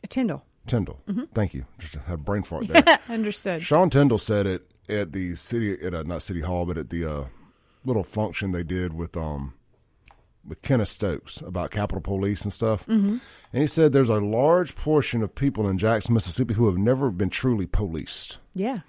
Tyndall. 0.08 0.44
Tyndall. 0.68 1.00
Mm-hmm. 1.08 1.24
Thank 1.34 1.54
you. 1.54 1.66
Just 1.78 1.96
had 1.96 2.14
a 2.14 2.16
brain 2.16 2.42
fart 2.42 2.68
there. 2.68 3.00
Understood. 3.08 3.62
Sean 3.62 3.90
Tyndall 3.90 4.18
said 4.18 4.46
it 4.46 4.70
at 4.88 5.12
the 5.12 5.34
city, 5.34 5.76
at 5.84 5.94
a, 5.94 6.04
not 6.04 6.22
city 6.22 6.40
hall, 6.40 6.64
but 6.64 6.78
at 6.78 6.90
the 6.90 7.04
uh, 7.04 7.24
little 7.84 8.04
function 8.04 8.52
they 8.52 8.62
did 8.62 8.92
with 8.92 9.16
um 9.16 9.54
with 10.46 10.62
Kenneth 10.62 10.88
Stokes 10.88 11.40
about 11.42 11.70
Capitol 11.70 12.00
Police 12.00 12.42
and 12.42 12.52
stuff. 12.52 12.86
Mm-hmm. 12.86 13.18
And 13.52 13.62
he 13.62 13.66
said 13.66 13.92
there's 13.92 14.08
a 14.08 14.14
large 14.20 14.74
portion 14.76 15.22
of 15.22 15.34
people 15.34 15.68
in 15.68 15.78
Jackson, 15.78 16.14
Mississippi, 16.14 16.54
who 16.54 16.66
have 16.66 16.78
never 16.78 17.10
been 17.10 17.30
truly 17.30 17.66
policed. 17.66 18.38
Yeah. 18.54 18.80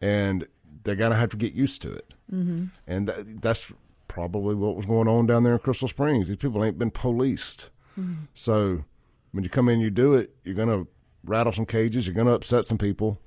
And 0.00 0.46
they're 0.84 0.94
gonna 0.94 1.16
have 1.16 1.30
to 1.30 1.36
get 1.36 1.54
used 1.54 1.82
to 1.82 1.92
it. 1.92 2.14
Mm-hmm. 2.32 2.66
And 2.86 3.08
that, 3.08 3.42
that's 3.42 3.72
probably 4.08 4.54
what 4.54 4.76
was 4.76 4.86
going 4.86 5.08
on 5.08 5.26
down 5.26 5.42
there 5.42 5.54
in 5.54 5.58
Crystal 5.58 5.88
Springs. 5.88 6.28
These 6.28 6.36
people 6.36 6.64
ain't 6.64 6.78
been 6.78 6.90
policed. 6.90 7.70
Mm-hmm. 7.98 8.24
So 8.34 8.84
when 9.32 9.44
you 9.44 9.50
come 9.50 9.68
in, 9.68 9.80
you 9.80 9.90
do 9.90 10.14
it. 10.14 10.34
You're 10.44 10.54
gonna 10.54 10.86
rattle 11.28 11.52
some 11.52 11.66
cages. 11.66 12.06
You're 12.06 12.14
going 12.14 12.26
to 12.26 12.32
upset 12.32 12.66
some 12.66 12.78
people. 12.78 13.20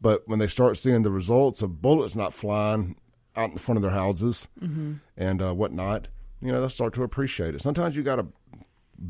But 0.00 0.26
when 0.26 0.38
they 0.38 0.46
start 0.46 0.78
seeing 0.78 1.02
the 1.02 1.10
results 1.10 1.62
of 1.62 1.82
bullets 1.82 2.16
not 2.16 2.32
flying 2.32 2.96
out 3.36 3.50
in 3.50 3.58
front 3.58 3.76
of 3.76 3.82
their 3.82 3.90
houses 3.90 4.48
mm-hmm. 4.60 4.94
and 5.16 5.42
uh, 5.42 5.52
whatnot, 5.52 6.08
you 6.40 6.50
know, 6.50 6.60
they'll 6.60 6.70
start 6.70 6.94
to 6.94 7.02
appreciate 7.02 7.54
it. 7.54 7.62
Sometimes 7.62 7.94
you 7.94 8.02
got 8.02 8.16
to 8.16 8.26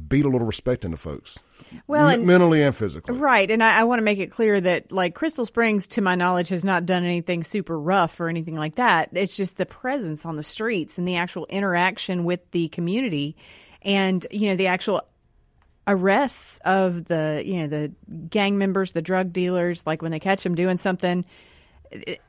beat 0.08 0.24
a 0.24 0.28
little 0.28 0.46
respect 0.46 0.84
into 0.84 0.96
folks. 0.96 1.38
Well, 1.86 2.08
and, 2.08 2.26
mentally 2.26 2.62
and 2.62 2.74
physically. 2.74 3.16
Right. 3.16 3.50
And 3.50 3.62
I, 3.62 3.80
I 3.80 3.84
want 3.84 3.98
to 3.98 4.04
make 4.04 4.18
it 4.18 4.30
clear 4.30 4.60
that, 4.60 4.92
like, 4.92 5.14
Crystal 5.14 5.44
Springs, 5.44 5.88
to 5.88 6.00
my 6.00 6.14
knowledge, 6.14 6.48
has 6.48 6.64
not 6.64 6.86
done 6.86 7.04
anything 7.04 7.44
super 7.44 7.78
rough 7.78 8.20
or 8.20 8.28
anything 8.28 8.56
like 8.56 8.76
that. 8.76 9.10
It's 9.12 9.36
just 9.36 9.56
the 9.56 9.66
presence 9.66 10.26
on 10.26 10.36
the 10.36 10.42
streets 10.42 10.98
and 10.98 11.06
the 11.06 11.16
actual 11.16 11.46
interaction 11.46 12.24
with 12.24 12.40
the 12.50 12.68
community 12.68 13.36
and, 13.82 14.24
you 14.30 14.48
know, 14.48 14.56
the 14.56 14.68
actual 14.68 15.02
arrests 15.90 16.60
of 16.64 17.06
the 17.06 17.42
you 17.44 17.58
know 17.58 17.66
the 17.66 17.92
gang 18.30 18.56
members, 18.56 18.92
the 18.92 19.02
drug 19.02 19.32
dealers, 19.32 19.86
like 19.86 20.02
when 20.02 20.12
they 20.12 20.20
catch 20.20 20.42
them 20.42 20.54
doing 20.54 20.76
something, 20.76 21.24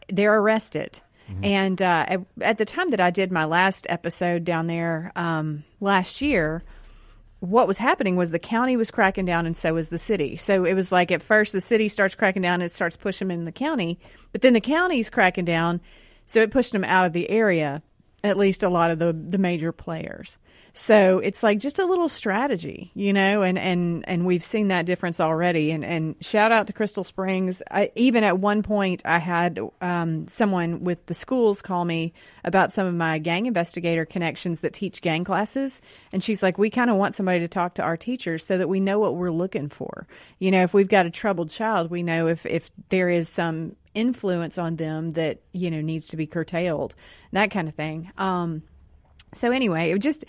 they're 0.10 0.38
arrested. 0.38 1.00
Mm-hmm. 1.30 1.46
And 1.46 1.82
uh, 1.82 2.06
at, 2.08 2.22
at, 2.42 2.58
the 2.58 2.66
time 2.66 2.90
that 2.90 3.00
I 3.00 3.12
did 3.12 3.32
my 3.32 3.46
last 3.46 3.86
episode 3.90 4.44
down 4.44 4.68
there 4.68 5.12
um, 5.16 5.64
last 5.80 6.22
year, 6.22 6.64
what 7.40 7.68
was 7.68 7.78
happening 7.78 8.16
was 8.16 8.32
the 8.32 8.40
county 8.40 8.76
was 8.76 8.92
cracking 8.92 9.26
down, 9.26 9.46
and 9.46 9.56
so 9.56 9.76
was 9.76 9.90
the 9.90 10.00
city. 10.00 10.36
So 10.36 10.66
it 10.66 10.74
was 10.74 10.92
like 10.92 11.12
at 11.12 11.22
first 11.22 11.54
the 11.54 11.62
city 11.62 11.88
starts 11.88 12.16
cracking 12.16 12.42
down, 12.42 12.56
and 12.56 12.64
it 12.64 12.74
starts 12.74 12.98
pushing 12.98 13.28
them 13.28 13.40
in 13.40 13.46
the 13.46 13.52
county, 13.52 14.00
but 14.32 14.42
then 14.42 14.54
the 14.54 14.62
county's 14.62 15.10
cracking 15.10 15.46
down, 15.46 15.80
so 16.26 16.42
it 16.42 16.52
pushed 16.52 16.72
them 16.72 16.84
out 16.84 17.06
of 17.06 17.14
the 17.14 17.30
area. 17.30 17.82
At 18.24 18.38
least 18.38 18.62
a 18.62 18.70
lot 18.70 18.92
of 18.92 19.00
the 19.00 19.14
the 19.14 19.38
major 19.38 19.72
players. 19.72 20.38
So 20.74 21.20
it's 21.20 21.44
like 21.44 21.60
just 21.60 21.80
a 21.80 21.86
little 21.86 22.08
strategy, 22.08 22.92
you 22.94 23.12
know, 23.12 23.42
and, 23.42 23.60
and, 23.60 24.08
and 24.08 24.26
we've 24.26 24.44
seen 24.44 24.70
that 24.70 24.86
difference 24.86 25.20
already. 25.20 25.72
And, 25.72 25.84
and 25.84 26.16
shout 26.22 26.54
out 26.54 26.68
to 26.68 26.74
Crystal 26.74 27.04
Springs. 27.04 27.62
I, 27.70 27.92
even 27.96 28.24
at 28.24 28.40
one 28.40 28.64
point, 28.64 29.02
I 29.04 29.20
had 29.20 29.60
um, 29.82 30.30
someone 30.30 30.86
with 30.86 31.06
the 31.08 31.14
schools 31.14 31.62
call 31.62 31.84
me 31.84 32.14
about 32.46 32.72
some 32.72 32.88
of 32.88 32.96
my 32.96 33.20
gang 33.20 33.48
investigator 33.48 34.06
connections 34.06 34.62
that 34.62 34.74
teach 34.74 35.02
gang 35.02 35.26
classes. 35.26 35.82
And 36.14 36.24
she's 36.24 36.42
like, 36.42 36.58
we 36.58 36.70
kind 36.70 36.90
of 36.90 36.96
want 36.96 37.16
somebody 37.16 37.40
to 37.40 37.50
talk 37.50 37.74
to 37.76 37.84
our 37.84 37.98
teachers 37.98 38.46
so 38.46 38.58
that 38.58 38.70
we 38.70 38.80
know 38.80 38.98
what 38.98 39.16
we're 39.16 39.30
looking 39.30 39.68
for. 39.68 40.08
You 40.40 40.52
know, 40.52 40.64
if 40.64 40.74
we've 40.74 40.88
got 40.88 41.06
a 41.06 41.12
troubled 41.12 41.50
child, 41.50 41.92
we 41.92 42.02
know 42.02 42.28
if, 42.28 42.46
if 42.46 42.72
there 42.88 43.10
is 43.10 43.28
some 43.28 43.76
influence 43.94 44.58
on 44.58 44.78
them 44.78 45.12
that, 45.12 45.42
you 45.52 45.70
know, 45.70 45.82
needs 45.82 46.08
to 46.08 46.18
be 46.18 46.28
curtailed, 46.28 46.96
that 47.34 47.52
kind 47.52 47.68
of 47.68 47.76
thing. 47.76 48.10
Um, 48.18 48.64
so 49.34 49.52
anyway, 49.52 49.92
it 49.92 50.00
just 50.00 50.24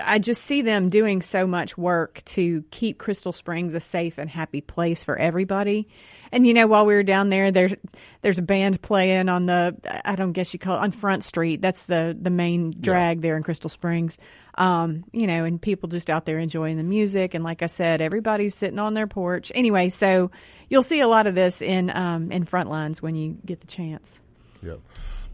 I 0.00 0.18
just 0.18 0.42
see 0.42 0.62
them 0.62 0.88
doing 0.88 1.22
so 1.22 1.46
much 1.46 1.76
work 1.76 2.22
to 2.26 2.64
keep 2.70 2.98
Crystal 2.98 3.32
Springs 3.32 3.74
a 3.74 3.80
safe 3.80 4.18
and 4.18 4.28
happy 4.28 4.60
place 4.60 5.02
for 5.02 5.16
everybody. 5.16 5.88
And 6.32 6.46
you 6.46 6.54
know, 6.54 6.66
while 6.66 6.86
we 6.86 6.94
were 6.94 7.02
down 7.02 7.28
there, 7.28 7.50
there's 7.50 7.74
there's 8.22 8.38
a 8.38 8.42
band 8.42 8.80
playing 8.80 9.28
on 9.28 9.46
the 9.46 9.76
I 10.04 10.16
don't 10.16 10.32
guess 10.32 10.52
you 10.52 10.58
call 10.58 10.76
it 10.76 10.80
on 10.80 10.90
Front 10.90 11.24
Street. 11.24 11.60
That's 11.60 11.84
the 11.84 12.16
the 12.18 12.30
main 12.30 12.74
drag 12.80 13.18
yeah. 13.18 13.22
there 13.22 13.36
in 13.36 13.42
Crystal 13.42 13.68
Springs. 13.68 14.16
Um, 14.54 15.04
you 15.12 15.26
know, 15.26 15.44
and 15.44 15.60
people 15.60 15.88
just 15.88 16.08
out 16.08 16.24
there 16.24 16.38
enjoying 16.38 16.76
the 16.78 16.82
music. 16.82 17.34
And 17.34 17.44
like 17.44 17.62
I 17.62 17.66
said, 17.66 18.00
everybody's 18.00 18.54
sitting 18.54 18.78
on 18.78 18.94
their 18.94 19.06
porch. 19.06 19.52
Anyway, 19.54 19.90
so 19.90 20.30
you'll 20.68 20.82
see 20.82 21.00
a 21.00 21.08
lot 21.08 21.26
of 21.26 21.34
this 21.34 21.60
in 21.60 21.90
um, 21.90 22.32
in 22.32 22.44
front 22.44 22.70
lines 22.70 23.02
when 23.02 23.14
you 23.14 23.36
get 23.44 23.60
the 23.60 23.66
chance. 23.66 24.20
Yep. 24.62 24.80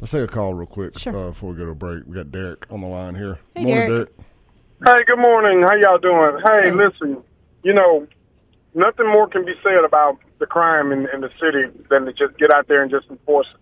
Let's 0.01 0.13
take 0.13 0.23
a 0.23 0.29
call 0.29 0.55
real 0.55 0.67
quick 0.67 0.99
sure. 0.99 1.17
uh, 1.17 1.29
before 1.31 1.51
we 1.51 1.59
go 1.59 1.65
to 1.65 1.71
a 1.73 1.75
break. 1.75 2.05
We 2.07 2.15
got 2.15 2.31
Derek 2.31 2.67
on 2.71 2.81
the 2.81 2.87
line 2.87 3.15
here. 3.15 3.39
Hey, 3.55 3.65
morning, 3.65 3.89
Derek. 3.89 4.17
Derek. 4.17 4.29
Hey, 4.85 5.05
good 5.07 5.19
morning. 5.19 5.63
How 5.63 5.75
y'all 5.75 5.99
doing? 5.99 6.41
Hey, 6.47 6.69
hey, 6.69 6.71
listen, 6.71 7.23
you 7.65 7.73
know, 7.73 8.07
nothing 8.75 9.09
more 9.09 9.27
can 9.27 9.45
be 9.45 9.55
said 9.63 9.85
about 9.85 10.19
the 10.39 10.47
crime 10.47 10.93
in, 10.93 11.09
in 11.13 11.21
the 11.21 11.31
city 11.41 11.65
than 11.91 12.05
to 12.05 12.13
just 12.13 12.39
get 12.39 12.53
out 12.53 12.69
there 12.69 12.83
and 12.83 12.91
just 12.91 13.09
enforce 13.11 13.49
it. 13.53 13.61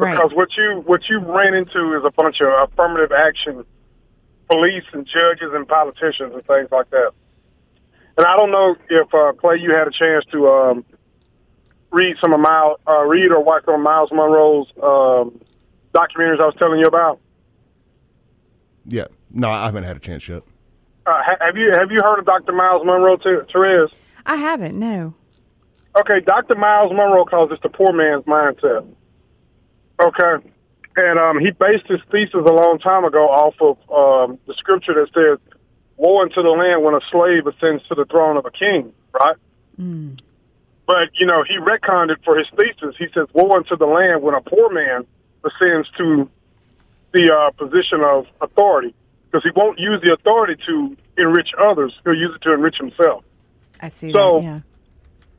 Right. 0.00 0.16
Because 0.16 0.32
what 0.34 0.48
you 0.56 0.82
what 0.86 1.08
you 1.08 1.20
ran 1.20 1.54
into 1.54 1.96
is 1.96 2.04
a 2.04 2.10
bunch 2.10 2.40
of 2.40 2.48
affirmative 2.68 3.12
action 3.12 3.64
police 4.50 4.84
and 4.92 5.06
judges 5.06 5.52
and 5.54 5.68
politicians 5.68 6.34
and 6.34 6.44
things 6.44 6.68
like 6.72 6.90
that. 6.90 7.12
And 8.18 8.26
I 8.26 8.34
don't 8.36 8.50
know 8.50 8.74
if 8.88 9.14
uh, 9.14 9.32
Clay, 9.32 9.58
you 9.58 9.70
had 9.70 9.86
a 9.86 9.92
chance 9.92 10.24
to 10.32 10.48
um, 10.48 10.84
read 11.92 12.16
some 12.20 12.34
of 12.34 12.40
Myles, 12.40 12.80
uh, 12.88 13.04
read 13.04 13.30
or 13.30 13.42
watch 13.42 13.64
some 13.66 13.74
of 13.74 13.80
Myles 13.80 14.10
Munroe's 14.10 14.66
um, 14.82 15.40
documentaries 15.94 16.40
I 16.40 16.46
was 16.46 16.56
telling 16.58 16.80
you 16.80 16.86
about. 16.86 17.20
Yeah, 18.84 19.06
no, 19.32 19.50
I 19.50 19.66
haven't 19.66 19.84
had 19.84 19.96
a 19.96 20.00
chance 20.00 20.28
yet. 20.28 20.42
Uh, 21.06 21.22
have 21.40 21.56
you 21.56 21.72
have 21.72 21.90
you 21.90 22.00
heard 22.02 22.18
of 22.18 22.26
Dr. 22.26 22.52
Myles 22.52 22.84
Munroe, 22.84 23.16
Therese? 23.16 23.90
I 24.26 24.36
haven't. 24.36 24.78
No. 24.78 25.14
Okay, 25.98 26.20
Dr. 26.20 26.56
Myles 26.56 26.92
Munroe 26.92 27.24
calls 27.24 27.50
this 27.50 27.58
the 27.62 27.68
poor 27.68 27.92
man's 27.92 28.24
mindset. 28.24 28.86
Okay, 30.02 30.46
and 30.96 31.18
um, 31.18 31.38
he 31.40 31.50
based 31.50 31.86
his 31.86 32.00
thesis 32.10 32.34
a 32.34 32.52
long 32.52 32.78
time 32.78 33.04
ago 33.04 33.28
off 33.28 33.54
of 33.60 33.78
um, 33.90 34.38
the 34.46 34.54
scripture 34.54 34.94
that 34.94 35.08
says, 35.12 35.38
"Woe 35.96 36.22
unto 36.22 36.42
the 36.42 36.50
land 36.50 36.84
when 36.84 36.94
a 36.94 37.00
slave 37.10 37.46
ascends 37.46 37.86
to 37.88 37.94
the 37.94 38.04
throne 38.04 38.36
of 38.36 38.46
a 38.46 38.50
king." 38.50 38.92
Right. 39.12 39.36
Mm. 39.80 40.20
But 40.86 41.10
you 41.18 41.26
know, 41.26 41.42
he 41.42 41.58
retconned 41.58 42.10
it 42.10 42.18
for 42.24 42.36
his 42.36 42.46
thesis. 42.56 42.94
He 42.98 43.06
says, 43.14 43.26
"Woe 43.32 43.50
unto 43.50 43.76
the 43.76 43.86
land 43.86 44.22
when 44.22 44.34
a 44.34 44.40
poor 44.40 44.70
man 44.70 45.06
ascends 45.44 45.88
to 45.96 46.30
the 47.12 47.34
uh, 47.34 47.50
position 47.52 48.02
of 48.02 48.26
authority." 48.40 48.94
Because 49.30 49.44
he 49.44 49.50
won't 49.54 49.78
use 49.78 50.00
the 50.02 50.12
authority 50.12 50.60
to 50.66 50.96
enrich 51.16 51.50
others. 51.58 51.98
He'll 52.04 52.14
use 52.14 52.34
it 52.34 52.42
to 52.42 52.54
enrich 52.54 52.76
himself. 52.76 53.24
I 53.80 53.88
see. 53.88 54.12
So, 54.12 54.40
that, 54.40 54.44
yeah. 54.44 54.60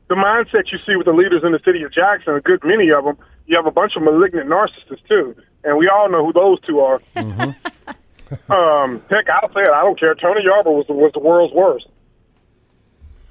the 0.08 0.14
mindset 0.14 0.72
you 0.72 0.78
see 0.86 0.96
with 0.96 1.06
the 1.06 1.12
leaders 1.12 1.42
in 1.44 1.52
the 1.52 1.60
city 1.64 1.82
of 1.82 1.92
Jackson, 1.92 2.34
a 2.34 2.40
good 2.40 2.64
many 2.64 2.90
of 2.92 3.04
them, 3.04 3.18
you 3.46 3.56
have 3.56 3.66
a 3.66 3.70
bunch 3.70 3.96
of 3.96 4.02
malignant 4.02 4.48
narcissists 4.48 5.06
too, 5.08 5.36
and 5.64 5.76
we 5.76 5.88
all 5.88 6.08
know 6.08 6.24
who 6.24 6.32
those 6.32 6.60
two 6.60 6.80
are. 6.80 7.00
Mm-hmm. 7.16 8.50
um, 8.52 9.02
heck, 9.10 9.28
I'll 9.28 9.52
say 9.52 9.62
it. 9.62 9.68
I 9.68 9.82
don't 9.82 9.98
care. 9.98 10.14
Tony 10.14 10.42
Yarber 10.42 10.72
was 10.72 10.86
the, 10.86 10.94
was 10.94 11.12
the 11.12 11.20
world's 11.20 11.52
worst. 11.52 11.86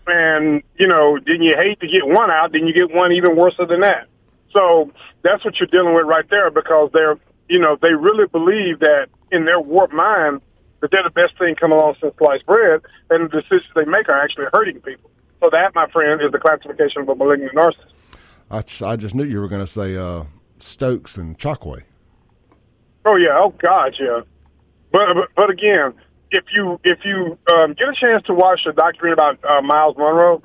And 0.08 0.63
you 0.80 0.88
know, 0.88 1.18
didn't 1.18 1.44
you 1.44 1.53
hate 1.56 1.80
to 1.80 1.88
get 1.88 2.06
one 2.06 2.30
out? 2.32 2.51
Didn't 2.51 2.68
you 2.68 2.74
get 2.74 2.94
one 2.94 3.12
even 3.13 3.36
worse 3.36 3.56
than 3.58 3.82
that? 3.82 4.08
So 4.53 4.91
that's 5.22 5.46
what 5.46 5.60
you're 5.60 5.68
dealing 5.68 5.94
with 5.94 6.06
right 6.06 6.30
there, 6.30 6.51
because 6.51 6.89
they're, 6.91 7.18
you 7.48 7.60
know, 7.60 7.77
they 7.82 7.94
really 7.94 8.27
believe 8.27 8.80
that 8.80 9.08
in 9.32 9.46
their 9.46 9.60
warped 9.60 9.94
mind 9.94 10.41
that 10.82 10.92
they're 10.92 11.04
the 11.04 11.10
best 11.10 11.38
thing 11.38 11.56
come 11.56 11.72
along 11.72 11.96
since 12.02 12.14
sliced 12.18 12.46
bread, 12.46 12.82
and 13.10 13.30
the 13.30 13.42
decisions 13.42 13.72
they 13.76 13.86
make 13.86 14.10
are 14.10 14.22
actually 14.22 14.46
hurting 14.54 14.82
people. 14.82 15.10
So 15.42 15.50
that, 15.52 15.74
my 15.74 15.90
friend, 15.90 16.22
is 16.22 16.32
the 16.32 16.40
classification 16.40 17.02
of 17.02 17.10
a 17.10 17.16
malignant 17.16 17.54
narcissist. 17.54 17.94
I, 18.52 18.92
I 18.92 18.96
just 18.96 19.16
knew 19.16 19.24
you 19.24 19.40
were 19.40 19.48
going 19.48 19.66
to 19.66 19.72
say 19.72 19.96
uh, 19.96 20.26
Stokes 20.60 21.18
and 21.18 21.38
Chokwe. 21.38 21.84
Oh 23.06 23.16
yeah, 23.16 23.40
oh 23.40 23.54
God, 23.58 23.96
yeah. 24.00 24.22
But 24.92 25.14
but, 25.14 25.30
but 25.36 25.50
again, 25.50 25.94
if 26.32 26.46
you 26.54 26.80
if 26.84 27.00
you 27.04 27.38
um, 27.52 27.74
get 27.74 27.90
a 27.90 27.94
chance 27.94 28.24
to 28.24 28.34
watch 28.34 28.62
a 28.68 28.74
documentary 28.74 29.14
about 29.14 29.44
uh, 29.44 29.62
Myles 29.62 29.96
Munroe, 29.98 30.44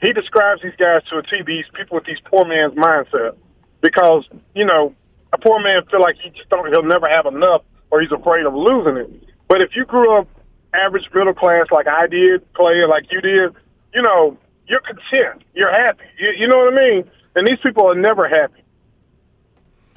he 0.00 0.12
describes 0.12 0.62
these 0.62 0.76
guys 0.78 1.02
to 1.10 1.18
a 1.18 1.22
T. 1.22 1.42
These 1.46 1.66
people 1.74 1.96
with 1.96 2.04
these 2.06 2.20
poor 2.24 2.46
man's 2.46 2.74
mindset, 2.74 3.36
because 3.82 4.26
you 4.54 4.64
know 4.64 4.94
a 5.32 5.38
poor 5.38 5.60
man 5.60 5.84
feel 5.90 6.00
like 6.00 6.16
he 6.22 6.30
just 6.30 6.48
don't 6.48 6.68
he'll 6.72 6.82
never 6.82 7.08
have 7.08 7.26
enough, 7.26 7.62
or 7.90 8.00
he's 8.00 8.12
afraid 8.12 8.46
of 8.46 8.54
losing 8.54 8.96
it. 8.96 9.29
But 9.50 9.62
if 9.62 9.74
you 9.74 9.84
grew 9.84 10.16
up 10.16 10.28
average 10.72 11.10
middle 11.12 11.34
class 11.34 11.66
like 11.72 11.88
I 11.88 12.06
did, 12.06 12.40
Clay, 12.54 12.84
like 12.86 13.10
you 13.10 13.20
did, 13.20 13.52
you 13.92 14.00
know, 14.00 14.38
you're 14.68 14.80
content. 14.80 15.42
You're 15.54 15.72
happy. 15.72 16.04
You, 16.20 16.30
you 16.38 16.46
know 16.46 16.58
what 16.58 16.72
I 16.72 16.76
mean? 16.76 17.10
And 17.34 17.48
these 17.48 17.58
people 17.60 17.90
are 17.90 17.96
never 17.96 18.28
happy. 18.28 18.62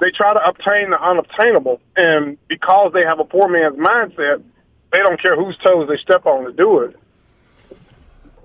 They 0.00 0.10
try 0.10 0.34
to 0.34 0.44
obtain 0.44 0.90
the 0.90 1.00
unobtainable, 1.00 1.80
and 1.96 2.36
because 2.48 2.90
they 2.92 3.02
have 3.02 3.20
a 3.20 3.24
poor 3.24 3.48
man's 3.48 3.76
mindset, 3.76 4.42
they 4.92 4.98
don't 4.98 5.22
care 5.22 5.36
whose 5.36 5.56
toes 5.58 5.88
they 5.88 5.98
step 5.98 6.26
on 6.26 6.46
to 6.46 6.52
do 6.52 6.80
it. 6.80 6.96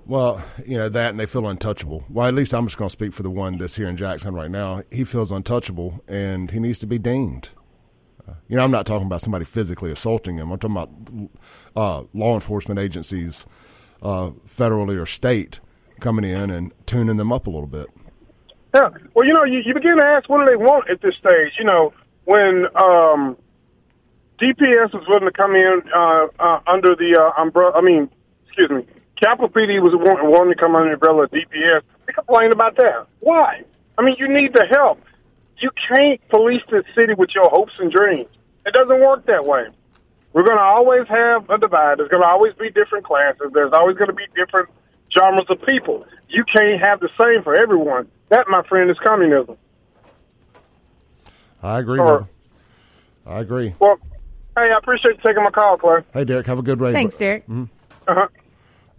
Well, 0.05 0.43
you 0.63 0.77
know 0.77 0.89
that, 0.89 1.09
and 1.09 1.19
they 1.19 1.25
feel 1.25 1.47
untouchable. 1.47 2.03
Well, 2.07 2.27
at 2.27 2.35
least 2.35 2.53
I'm 2.53 2.67
just 2.67 2.77
going 2.77 2.89
to 2.89 2.93
speak 2.93 3.13
for 3.13 3.23
the 3.23 3.31
one 3.31 3.57
that's 3.57 3.75
here 3.75 3.89
in 3.89 3.97
Jackson 3.97 4.35
right 4.35 4.51
now. 4.51 4.83
He 4.91 5.03
feels 5.03 5.31
untouchable, 5.31 6.03
and 6.07 6.51
he 6.51 6.59
needs 6.59 6.77
to 6.79 6.87
be 6.87 6.99
dinged. 6.99 7.49
You 8.47 8.57
know, 8.57 8.63
I'm 8.63 8.71
not 8.71 8.85
talking 8.85 9.07
about 9.07 9.21
somebody 9.21 9.45
physically 9.45 9.91
assaulting 9.91 10.37
him. 10.37 10.51
I'm 10.51 10.59
talking 10.59 10.77
about 10.77 11.29
uh, 11.75 12.03
law 12.13 12.35
enforcement 12.35 12.79
agencies, 12.79 13.45
uh, 14.01 14.31
federally 14.47 14.99
or 14.99 15.05
state, 15.05 15.59
coming 15.99 16.29
in 16.29 16.49
and 16.49 16.73
tuning 16.85 17.17
them 17.17 17.31
up 17.31 17.47
a 17.47 17.49
little 17.49 17.67
bit. 17.67 17.87
Yeah. 18.73 18.89
Well, 19.13 19.25
you 19.25 19.33
know, 19.33 19.43
you, 19.43 19.59
you 19.65 19.73
begin 19.73 19.97
to 19.97 20.03
ask 20.03 20.29
what 20.29 20.39
do 20.39 20.45
they 20.45 20.55
want 20.55 20.89
at 20.89 21.01
this 21.01 21.15
stage. 21.15 21.53
You 21.57 21.65
know, 21.65 21.93
when 22.25 22.65
um, 22.75 23.37
DPS 24.39 24.93
was 24.93 25.03
willing 25.07 25.25
to 25.25 25.31
come 25.31 25.55
in 25.55 25.81
uh, 25.95 26.27
uh, 26.39 26.59
under 26.67 26.95
the 26.95 27.17
uh, 27.19 27.41
umbrella, 27.41 27.73
I 27.75 27.81
mean, 27.81 28.09
excuse 28.45 28.69
me, 28.69 28.85
Capitol 29.19 29.49
PD 29.49 29.81
was 29.81 29.93
wanting 29.95 30.53
to 30.53 30.59
come 30.59 30.75
under 30.75 30.89
the 30.89 30.93
umbrella 30.93 31.23
of 31.23 31.31
DPS. 31.31 31.81
They 32.05 32.13
complained 32.13 32.53
about 32.53 32.75
that. 32.77 33.07
Why? 33.19 33.63
I 33.97 34.01
mean, 34.03 34.15
you 34.17 34.27
need 34.27 34.53
the 34.53 34.65
help. 34.65 35.01
You 35.59 35.71
can't 35.87 36.19
police 36.29 36.61
this 36.71 36.85
city 36.95 37.13
with 37.13 37.35
your 37.35 37.49
hopes 37.49 37.73
and 37.79 37.91
dreams. 37.91 38.29
It 38.65 38.73
doesn't 38.73 38.99
work 38.99 39.25
that 39.25 39.45
way. 39.45 39.65
We're 40.33 40.43
going 40.43 40.57
to 40.57 40.63
always 40.63 41.07
have 41.07 41.49
a 41.49 41.57
divide. 41.57 41.97
There's 41.97 42.09
going 42.09 42.21
to 42.21 42.27
always 42.27 42.53
be 42.53 42.69
different 42.69 43.05
classes. 43.05 43.51
There's 43.53 43.73
always 43.73 43.97
going 43.97 44.09
to 44.09 44.15
be 44.15 44.25
different 44.35 44.69
genres 45.11 45.49
of 45.49 45.61
people. 45.63 46.05
You 46.29 46.43
can't 46.45 46.79
have 46.79 46.99
the 46.99 47.09
same 47.19 47.43
for 47.43 47.59
everyone. 47.59 48.07
That, 48.29 48.47
my 48.47 48.61
friend, 48.63 48.89
is 48.91 48.97
communism. 48.99 49.57
I 51.63 51.79
agree. 51.79 51.99
Or, 51.99 52.29
I 53.25 53.39
agree. 53.39 53.73
Well, 53.79 53.97
hey, 54.55 54.71
I 54.71 54.77
appreciate 54.77 55.15
you 55.15 55.21
taking 55.25 55.43
my 55.43 55.49
call, 55.49 55.77
Clay. 55.77 56.01
Hey, 56.13 56.25
Derek. 56.25 56.45
Have 56.45 56.59
a 56.59 56.61
good 56.61 56.79
day. 56.79 56.93
Thanks, 56.93 57.17
Derek. 57.17 57.43
Mm-hmm. 57.47 57.63
Uh-huh. 58.07 58.27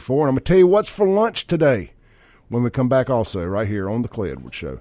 going 0.04 0.34
to 0.34 0.40
tell 0.42 0.58
you 0.58 0.66
what's 0.66 0.90
for 0.90 1.08
lunch 1.08 1.46
today 1.46 1.92
when 2.50 2.62
we 2.62 2.68
come 2.68 2.90
back 2.90 3.08
also 3.08 3.46
right 3.46 3.66
here 3.66 3.88
on 3.88 4.02
The 4.02 4.08
Clay 4.08 4.32
Edwards 4.32 4.56
Show. 4.56 4.80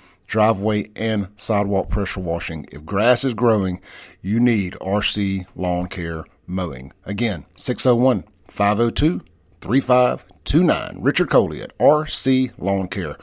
driveway, 0.31 0.89
and 0.95 1.27
sidewalk 1.35 1.89
pressure 1.89 2.21
washing. 2.21 2.65
If 2.71 2.85
grass 2.85 3.25
is 3.25 3.33
growing, 3.33 3.81
you 4.21 4.39
need 4.39 4.73
RC 4.81 5.45
Lawn 5.55 5.87
Care 5.87 6.23
Mowing. 6.47 6.93
Again, 7.05 7.45
601 7.55 8.23
502 8.47 9.21
3529. 9.59 10.97
Richard 11.01 11.29
Coley 11.29 11.61
at 11.61 11.77
RC 11.77 12.53
Lawn 12.57 12.87
Care, 12.87 13.17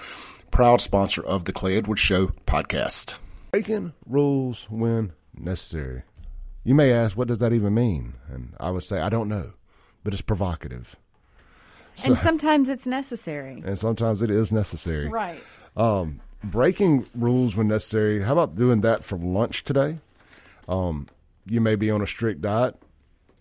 proud 0.50 0.82
sponsor 0.82 1.24
of 1.24 1.46
the 1.46 1.52
Clay 1.52 1.78
Edwards 1.78 2.02
Show 2.02 2.28
podcast. 2.46 3.14
Breaking 3.52 3.94
rules 4.06 4.66
when 4.68 5.12
necessary. 5.34 6.02
You 6.62 6.74
may 6.74 6.92
ask, 6.92 7.16
what 7.16 7.28
does 7.28 7.40
that 7.40 7.54
even 7.54 7.72
mean? 7.72 8.14
And 8.28 8.52
I 8.60 8.70
would 8.70 8.84
say, 8.84 9.00
I 9.00 9.08
don't 9.08 9.30
know, 9.30 9.52
but 10.04 10.12
it's 10.12 10.20
provocative. 10.20 10.94
So, 11.94 12.08
and 12.08 12.18
sometimes 12.18 12.68
it's 12.68 12.86
necessary. 12.86 13.62
And 13.64 13.78
sometimes 13.78 14.20
it 14.20 14.30
is 14.30 14.52
necessary. 14.52 15.08
Right. 15.08 15.42
Um, 15.74 16.20
breaking 16.42 17.06
rules 17.14 17.56
when 17.56 17.68
necessary. 17.68 18.22
How 18.22 18.32
about 18.32 18.54
doing 18.54 18.80
that 18.82 19.04
for 19.04 19.18
lunch 19.18 19.64
today? 19.64 19.98
Um, 20.68 21.08
you 21.46 21.60
may 21.60 21.74
be 21.74 21.90
on 21.90 22.02
a 22.02 22.06
strict 22.06 22.42
diet, 22.42 22.76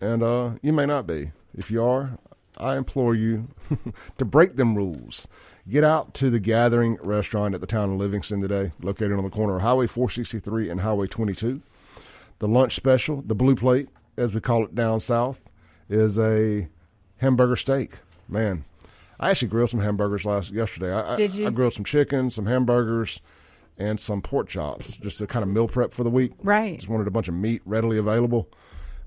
and 0.00 0.22
uh, 0.22 0.52
you 0.62 0.72
may 0.72 0.86
not 0.86 1.06
be. 1.06 1.32
If 1.56 1.70
you 1.70 1.82
are, 1.82 2.18
I 2.56 2.76
implore 2.76 3.14
you 3.14 3.48
to 4.18 4.24
break 4.24 4.56
them 4.56 4.74
rules. 4.74 5.28
Get 5.68 5.84
out 5.84 6.14
to 6.14 6.30
the 6.30 6.40
Gathering 6.40 6.96
Restaurant 7.02 7.54
at 7.54 7.60
the 7.60 7.66
town 7.66 7.92
of 7.92 7.98
Livingston 7.98 8.40
today, 8.40 8.72
located 8.80 9.12
on 9.12 9.24
the 9.24 9.30
corner 9.30 9.56
of 9.56 9.62
Highway 9.62 9.86
463 9.86 10.70
and 10.70 10.80
Highway 10.80 11.06
22. 11.06 11.60
The 12.38 12.48
lunch 12.48 12.74
special, 12.74 13.22
the 13.22 13.34
blue 13.34 13.56
plate, 13.56 13.88
as 14.16 14.32
we 14.32 14.40
call 14.40 14.64
it 14.64 14.74
down 14.74 15.00
south, 15.00 15.40
is 15.90 16.18
a 16.18 16.68
hamburger 17.18 17.56
steak. 17.56 17.98
Man, 18.28 18.64
I 19.20 19.30
actually 19.30 19.48
grilled 19.48 19.70
some 19.70 19.80
hamburgers 19.80 20.24
last 20.24 20.50
yesterday. 20.50 20.92
I, 20.92 21.16
Did 21.16 21.34
you? 21.34 21.44
I, 21.44 21.48
I 21.48 21.50
grilled 21.50 21.74
some 21.74 21.84
chicken, 21.84 22.30
some 22.30 22.46
hamburgers, 22.46 23.20
and 23.76 23.98
some 23.98 24.22
pork 24.22 24.48
chops, 24.48 24.96
just 24.96 25.18
to 25.18 25.26
kind 25.26 25.42
of 25.42 25.48
meal 25.48 25.68
prep 25.68 25.92
for 25.92 26.04
the 26.04 26.10
week. 26.10 26.32
Right. 26.42 26.76
Just 26.76 26.88
wanted 26.88 27.06
a 27.06 27.10
bunch 27.10 27.28
of 27.28 27.34
meat 27.34 27.62
readily 27.64 27.98
available. 27.98 28.48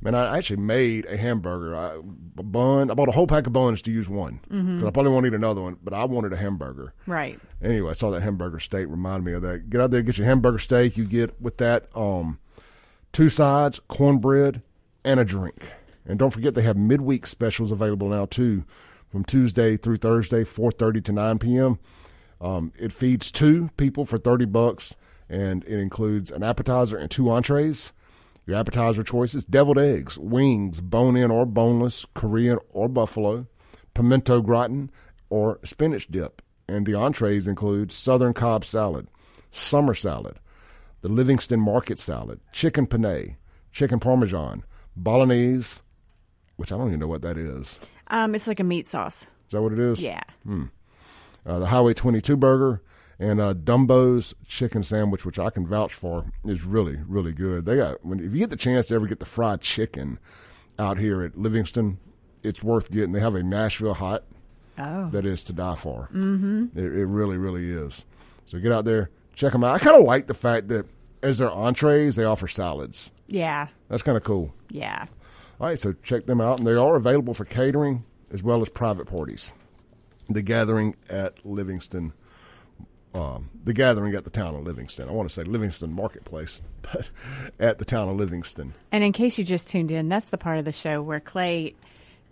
Man, 0.04 0.16
I 0.16 0.38
actually 0.38 0.58
made 0.58 1.06
a 1.06 1.16
hamburger. 1.16 1.76
I, 1.76 2.00
a 2.38 2.44
bun. 2.44 2.90
I 2.90 2.96
bought 2.96 3.08
a 3.08 3.12
whole 3.12 3.28
pack 3.28 3.46
of 3.46 3.54
buns 3.54 3.84
to 3.84 3.92
use 3.92 4.10
one 4.10 4.40
because 4.44 4.58
mm-hmm. 4.58 4.88
I 4.88 4.90
probably 4.90 5.12
won't 5.12 5.28
eat 5.28 5.34
another 5.34 5.62
one. 5.62 5.78
But 5.84 5.94
I 5.94 6.06
wanted 6.06 6.34
a 6.34 6.38
hamburger. 6.38 6.94
Right. 7.06 7.40
Anyway, 7.62 7.92
I 7.92 7.94
saw 7.94 8.10
that 8.10 8.24
hamburger 8.24 8.60
steak. 8.60 8.88
Reminded 8.90 9.26
me 9.26 9.34
of 9.34 9.44
that. 9.44 9.70
Get 9.70 9.80
out 9.80 9.92
there, 9.92 10.02
get 10.02 10.18
your 10.18 10.26
hamburger 10.26 10.58
steak. 10.58 10.98
You 10.98 11.06
get 11.06 11.40
with 11.40 11.58
that 11.58 11.86
um, 11.96 12.40
two 13.14 13.30
sides, 13.30 13.80
cornbread, 13.88 14.64
and 15.04 15.20
a 15.20 15.26
drink. 15.26 15.72
And 16.06 16.18
don't 16.18 16.32
forget 16.32 16.56
they 16.56 16.64
have 16.64 16.78
midweek 16.78 17.28
specials 17.28 17.72
available 17.72 18.10
now 18.10 18.26
too, 18.26 18.64
from 19.12 19.26
Tuesday 19.26 19.78
through 19.78 19.98
Thursday, 19.98 20.44
four 20.44 20.72
thirty 20.72 21.02
to 21.02 21.12
nine 21.12 21.38
p.m. 21.38 21.78
Um, 22.40 22.72
it 22.80 22.94
feeds 22.94 23.32
two 23.32 23.70
people 23.78 24.06
for 24.06 24.18
thirty 24.18 24.46
bucks, 24.46 24.96
and 25.30 25.64
it 25.66 25.80
includes 25.80 26.32
an 26.32 26.44
appetizer 26.44 26.98
and 26.98 27.12
two 27.12 27.30
entrees. 27.30 27.94
Your 28.48 28.58
appetizer 28.58 29.04
choices 29.04 29.46
deviled 29.46 29.78
eggs, 29.78 30.18
wings, 30.18 30.82
bone 30.82 31.16
in 31.16 31.30
or 31.30 31.46
boneless, 31.46 32.06
Korean 32.16 32.58
or 32.72 32.90
buffalo, 32.90 33.46
pimento 33.94 34.42
gratin, 34.42 34.90
or 35.30 35.60
spinach 35.64 36.08
dip. 36.08 36.42
And 36.68 36.86
the 36.86 36.96
entrees 36.96 37.48
include 37.48 37.92
Southern 37.92 38.34
Cobb 38.34 38.64
salad, 38.66 39.08
summer 39.52 39.94
salad, 39.94 40.40
the 41.02 41.10
Livingston 41.10 41.60
Market 41.60 42.00
salad, 42.00 42.40
chicken 42.52 42.88
penne, 42.88 43.36
chicken 43.72 44.00
parmesan, 44.00 44.64
bolognese, 44.96 45.82
which 46.56 46.72
I 46.72 46.78
don't 46.78 46.88
even 46.88 47.00
know 47.00 47.08
what 47.08 47.22
that 47.24 47.38
is. 47.38 47.80
Um, 48.12 48.36
it's 48.36 48.48
like 48.48 48.60
a 48.60 48.64
meat 48.64 48.88
sauce. 48.88 49.24
Is 49.24 49.52
that 49.52 49.62
what 49.62 49.74
it 49.74 49.80
is? 49.80 50.02
Yeah. 50.02 50.22
Hmm. 50.44 50.66
Uh, 51.46 51.60
the 51.60 51.66
Highway 51.66 51.96
22 51.96 52.38
burger, 52.38 52.84
and 53.18 53.42
uh, 53.42 53.54
Dumbo's 53.54 54.36
chicken 54.46 54.84
sandwich, 54.84 55.26
which 55.26 55.40
I 55.40 55.50
can 55.50 55.66
vouch 55.66 55.94
for, 55.94 56.26
is 56.46 56.64
really 56.64 57.00
really 57.08 57.32
good. 57.32 57.66
They 57.66 57.78
got 57.78 58.06
when 58.06 58.20
if 58.20 58.32
you 58.32 58.38
get 58.38 58.52
the 58.52 58.56
chance 58.56 58.88
to 58.88 58.96
ever 58.96 59.08
get 59.08 59.20
the 59.20 59.26
fried 59.26 59.62
chicken 59.62 60.20
out 60.78 61.00
here 61.00 61.24
at 61.24 61.38
Livingston, 61.38 61.98
it's 62.44 62.62
worth 62.62 62.92
getting. 62.92 63.14
They 63.14 63.20
have 63.22 63.34
a 63.34 63.42
Nashville 63.42 63.96
hot 63.96 64.24
oh. 64.78 65.10
that 65.10 65.26
is 65.26 65.44
to 65.46 65.54
die 65.54 65.76
for. 65.76 66.10
Mm-hmm. 66.14 66.78
It, 66.78 66.84
it 66.84 67.06
really 67.06 67.38
really 67.38 67.72
is. 67.72 68.06
So 68.46 68.60
get 68.60 68.72
out 68.72 68.86
there, 68.86 69.10
check 69.34 69.54
them 69.54 69.64
out. 69.64 69.76
I 69.76 69.80
kind 69.80 69.98
of 69.98 70.04
like 70.06 70.28
the 70.28 70.34
fact 70.34 70.68
that 70.68 70.86
as 71.24 71.38
their 71.40 71.52
entrees, 71.52 72.18
they 72.18 72.24
offer 72.24 72.48
salads. 72.48 73.12
Yeah, 73.28 73.68
that's 73.88 74.04
kind 74.04 74.18
of 74.18 74.24
cool. 74.24 74.54
Yeah. 74.70 75.08
All 75.62 75.68
right, 75.68 75.78
so 75.78 75.94
check 76.02 76.26
them 76.26 76.42
out, 76.42 76.58
and 76.58 76.66
they 76.66 76.74
are 76.74 76.96
available 76.96 77.36
for 77.36 77.46
catering 77.46 78.04
as 78.34 78.42
well 78.42 78.64
as 78.64 78.70
private 78.70 79.06
parties. 79.06 79.54
The 80.28 80.42
gathering 80.42 80.96
at 81.08 81.46
Livingston 81.46 82.14
um, 83.14 83.50
the 83.64 83.74
gathering 83.74 84.16
at 84.16 84.24
the 84.24 84.30
town 84.30 84.56
of 84.56 84.64
Livingston. 84.64 85.08
I 85.08 85.12
want 85.12 85.30
to 85.30 85.36
say 85.36 85.44
Livingston 85.44 85.94
Marketplace, 85.94 86.62
but 86.82 87.10
at 87.60 87.78
the 87.78 87.86
town 87.86 88.10
of 88.10 88.16
Livingston. 88.16 88.74
And 88.92 89.04
in 89.04 89.12
case 89.12 89.38
you 89.38 89.44
just 89.44 89.68
tuned 89.68 89.92
in, 89.92 90.10
that's 90.10 90.30
the 90.30 90.38
part 90.38 90.58
of 90.58 90.66
the 90.66 90.72
show 90.72 91.02
where 91.02 91.20
Clay 91.20 91.76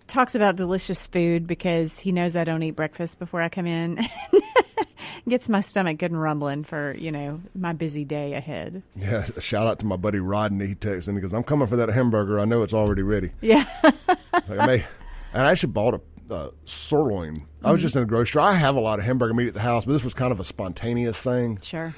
talks 0.08 0.34
about 0.34 0.56
delicious 0.56 1.06
food 1.06 1.46
because 1.46 2.00
he 2.00 2.12
knows 2.12 2.36
I 2.36 2.46
don't 2.46 2.64
eat 2.64 2.72
breakfast 2.72 3.20
before 3.20 3.42
I 3.42 3.50
come 3.50 3.68
in. 3.68 4.08
Gets 5.28 5.50
my 5.50 5.62
stomach 5.62 5.98
good 5.98 6.12
and 6.12 6.22
rumbling 6.22 6.64
for 6.64 6.96
you 6.98 7.12
know 7.12 7.42
my 7.56 7.74
busy 7.74 8.06
day 8.06 8.34
ahead. 8.34 8.84
Yeah, 8.96 9.28
shout 9.40 9.68
out 9.68 9.80
to 9.80 9.86
my 9.86 9.96
buddy 9.96 10.20
Rodney. 10.20 10.68
He 10.68 10.76
texted 10.76 11.10
me 11.10 11.16
because 11.16 11.34
I'm 11.34 11.44
coming 11.44 11.68
for 11.68 11.76
that 11.78 11.90
hamburger. 11.90 12.40
I 12.40 12.46
know 12.46 12.64
it's 12.64 12.74
already 12.74 13.04
ready. 13.04 13.32
Yeah, 13.42 13.66
like 13.84 14.50
I 14.50 14.66
may, 14.66 14.86
and 15.34 15.46
I 15.46 15.52
actually 15.52 15.74
bought 15.74 15.96
a 15.96 16.02
uh, 16.34 16.52
sirloin. 16.66 17.36
Mm-hmm. 17.36 17.66
I 17.66 17.72
was 17.72 17.80
mm-hmm. 17.80 17.86
just 17.86 17.96
in 17.96 18.02
the 18.04 18.08
grocery 18.08 18.32
store. 18.32 18.42
I 18.44 18.54
have 18.54 18.76
a 18.76 18.80
lot 18.80 19.00
of 19.00 19.06
hamburger 19.06 19.34
meat 19.34 19.48
at 19.50 19.54
the 19.54 19.60
house, 19.60 19.86
but 19.86 19.94
this 19.94 20.04
was 20.04 20.14
kind 20.14 20.32
of 20.32 20.40
a 20.40 20.44
spontaneous 20.44 21.22
thing. 21.22 21.60
Sure. 21.62 21.94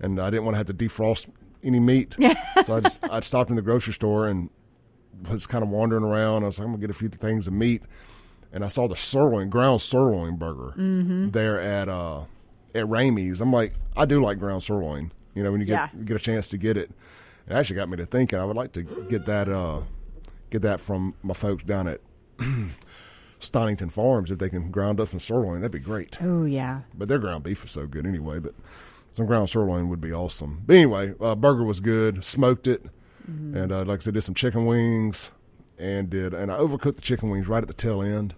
And 0.00 0.20
I 0.20 0.30
didn't 0.30 0.44
want 0.44 0.54
to 0.54 0.58
have 0.58 0.66
to 0.66 0.74
defrost 0.74 1.28
any 1.62 1.80
meat, 1.80 2.14
so 2.64 2.76
I 2.76 2.80
just 2.80 3.04
I 3.04 3.20
stopped 3.20 3.50
in 3.50 3.56
the 3.56 3.62
grocery 3.62 3.92
store 3.92 4.28
and 4.28 4.50
was 5.30 5.46
kind 5.46 5.62
of 5.62 5.70
wandering 5.70 6.04
around. 6.04 6.44
I 6.44 6.46
was 6.46 6.58
like, 6.58 6.66
I'm 6.66 6.72
gonna 6.72 6.80
get 6.80 6.90
a 6.90 6.94
few 6.94 7.08
things 7.08 7.46
of 7.46 7.52
meat, 7.52 7.82
and 8.54 8.64
I 8.64 8.68
saw 8.68 8.86
the 8.86 8.96
sirloin, 8.96 9.50
ground 9.50 9.82
sirloin 9.82 10.36
burger 10.36 10.74
mm-hmm. 10.78 11.30
there 11.30 11.60
at 11.60 11.88
uh, 11.88 12.20
at 12.72 12.86
Ramey's. 12.86 13.40
I'm 13.40 13.52
like, 13.52 13.74
I 13.96 14.06
do 14.06 14.22
like 14.22 14.38
ground 14.38 14.62
sirloin. 14.62 15.12
You 15.34 15.42
know, 15.42 15.50
when 15.50 15.60
you 15.60 15.66
get 15.66 15.90
yeah. 15.92 16.02
get 16.04 16.16
a 16.16 16.20
chance 16.20 16.48
to 16.50 16.56
get 16.56 16.76
it, 16.76 16.90
it 17.48 17.52
actually 17.52 17.76
got 17.76 17.88
me 17.88 17.96
to 17.96 18.06
thinking. 18.06 18.38
I 18.38 18.44
would 18.44 18.56
like 18.56 18.72
to 18.74 18.82
get 18.82 19.26
that 19.26 19.48
uh, 19.48 19.80
get 20.50 20.62
that 20.62 20.80
from 20.80 21.14
my 21.22 21.34
folks 21.34 21.64
down 21.64 21.88
at 21.88 22.00
Stonington 23.40 23.90
Farms, 23.90 24.30
if 24.30 24.38
they 24.38 24.48
can 24.48 24.70
ground 24.70 25.00
up 25.00 25.10
some 25.10 25.20
sirloin, 25.20 25.60
that'd 25.60 25.72
be 25.72 25.80
great. 25.80 26.16
Oh 26.22 26.44
yeah. 26.44 26.82
But 26.94 27.08
their 27.08 27.18
ground 27.18 27.42
beef 27.42 27.64
is 27.64 27.72
so 27.72 27.88
good 27.88 28.06
anyway. 28.06 28.38
But 28.38 28.54
some 29.10 29.26
ground 29.26 29.50
sirloin 29.50 29.88
would 29.88 30.00
be 30.00 30.12
awesome. 30.12 30.62
But 30.64 30.76
anyway, 30.76 31.14
uh, 31.20 31.34
burger 31.34 31.64
was 31.64 31.80
good. 31.80 32.24
Smoked 32.24 32.68
it, 32.68 32.84
mm-hmm. 33.28 33.56
and 33.56 33.72
uh, 33.72 33.84
like 33.84 34.00
I 34.00 34.02
said, 34.04 34.14
did 34.14 34.22
some 34.22 34.36
chicken 34.36 34.64
wings, 34.64 35.32
and 35.76 36.08
did 36.08 36.34
and 36.34 36.52
I 36.52 36.56
overcooked 36.58 36.94
the 36.94 37.02
chicken 37.02 37.30
wings 37.30 37.48
right 37.48 37.60
at 37.62 37.66
the 37.66 37.74
tail 37.74 38.00
end. 38.00 38.36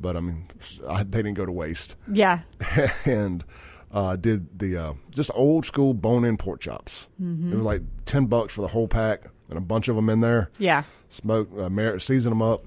But 0.00 0.16
I 0.16 0.20
mean, 0.20 0.48
I, 0.88 1.02
they 1.02 1.18
didn't 1.18 1.34
go 1.34 1.46
to 1.46 1.52
waste. 1.52 1.96
Yeah. 2.10 2.40
and 3.04 3.44
uh, 3.92 4.16
did 4.16 4.58
the 4.58 4.76
uh, 4.76 4.92
just 5.10 5.30
old 5.34 5.64
school 5.64 5.94
bone 5.94 6.24
in 6.24 6.36
pork 6.36 6.60
chops. 6.60 7.08
Mm-hmm. 7.20 7.52
It 7.52 7.56
was 7.56 7.64
like 7.64 7.82
ten 8.04 8.26
bucks 8.26 8.54
for 8.54 8.62
the 8.62 8.68
whole 8.68 8.88
pack, 8.88 9.22
and 9.48 9.58
a 9.58 9.60
bunch 9.62 9.88
of 9.88 9.96
them 9.96 10.10
in 10.10 10.20
there. 10.20 10.50
Yeah. 10.58 10.82
Smoked, 11.08 11.58
uh, 11.58 11.70
mar- 11.70 11.98
seasoned 11.98 12.32
them 12.32 12.42
up, 12.42 12.64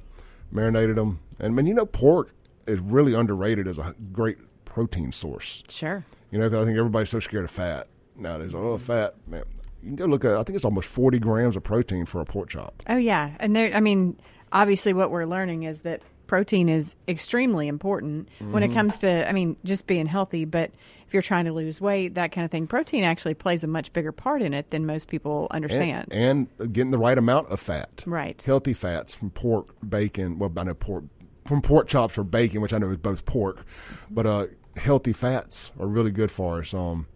marinated 0.51 0.95
them, 0.95 1.19
and 1.39 1.55
man, 1.55 1.67
you 1.67 1.73
know, 1.73 1.85
pork 1.85 2.33
is 2.67 2.79
really 2.79 3.13
underrated 3.13 3.67
as 3.67 3.77
a 3.77 3.95
great 4.11 4.37
protein 4.65 5.11
source. 5.11 5.63
Sure. 5.69 6.05
You 6.31 6.39
know, 6.39 6.49
cause 6.49 6.61
I 6.61 6.65
think 6.65 6.77
everybody's 6.77 7.09
so 7.09 7.19
scared 7.19 7.45
of 7.45 7.51
fat 7.51 7.87
nowadays. 8.15 8.53
Oh, 8.53 8.77
fat, 8.77 9.15
man. 9.27 9.43
You 9.81 9.89
can 9.89 9.95
go 9.95 10.05
look 10.05 10.25
at. 10.25 10.31
I 10.35 10.43
think 10.43 10.55
it's 10.55 10.65
almost 10.65 10.89
forty 10.89 11.19
grams 11.19 11.55
of 11.55 11.63
protein 11.63 12.05
for 12.05 12.21
a 12.21 12.25
pork 12.25 12.49
chop. 12.49 12.83
Oh 12.87 12.97
yeah, 12.97 13.31
and 13.39 13.55
there. 13.55 13.73
I 13.73 13.79
mean, 13.79 14.19
obviously, 14.51 14.93
what 14.93 15.09
we're 15.09 15.25
learning 15.25 15.63
is 15.63 15.81
that 15.81 16.01
protein 16.29 16.69
is 16.69 16.95
extremely 17.07 17.67
important 17.67 18.29
mm-hmm. 18.35 18.53
when 18.53 18.63
it 18.63 18.67
mm-hmm. 18.67 18.75
comes 18.75 18.99
to. 18.99 19.27
I 19.27 19.33
mean, 19.33 19.57
just 19.65 19.87
being 19.87 20.05
healthy, 20.05 20.45
but 20.45 20.71
if 21.07 21.13
you're 21.13 21.23
trying 21.23 21.45
to 21.45 21.51
lose 21.51 21.81
weight, 21.81 22.13
that 22.13 22.31
kind 22.31 22.45
of 22.45 22.51
thing, 22.51 22.67
protein 22.67 23.03
actually 23.03 23.33
plays 23.33 23.63
a 23.63 23.67
much 23.67 23.91
bigger 23.91 24.11
part 24.11 24.43
in 24.43 24.53
it 24.53 24.69
than 24.69 24.85
most 24.85 25.07
people 25.07 25.47
understand. 25.49 26.13
And, 26.13 26.47
and 26.59 26.71
getting 26.71 26.91
the 26.91 26.99
right 26.99 27.17
amount 27.17 27.49
of 27.49 27.59
fat. 27.59 28.03
Right. 28.05 28.39
Healthy 28.39 28.73
fats 28.73 29.15
from 29.15 29.31
pork, 29.31 29.73
bacon. 29.87 30.37
Well, 30.37 30.53
I 30.55 30.63
know 30.63 30.75
pork 30.75 31.05
from 31.45 31.63
pork 31.63 31.87
chops 31.87 32.15
or 32.15 32.23
bacon, 32.23 32.61
which 32.61 32.73
I 32.73 32.77
know 32.77 32.91
is 32.91 32.97
both 32.97 33.25
pork, 33.25 33.65
but 34.11 34.27
uh, 34.27 34.45
healthy 34.77 35.13
fats 35.13 35.71
are 35.79 35.87
really 35.87 36.11
good 36.11 36.29
for 36.29 36.59
us. 36.59 36.75
Um, 36.75 37.07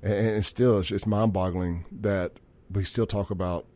and, 0.00 0.28
and 0.28 0.44
still, 0.44 0.78
it's, 0.78 0.92
it's 0.92 1.06
mind-boggling 1.06 1.86
that 2.02 2.34
we 2.70 2.84
still 2.84 3.06
talk 3.06 3.30
about 3.30 3.66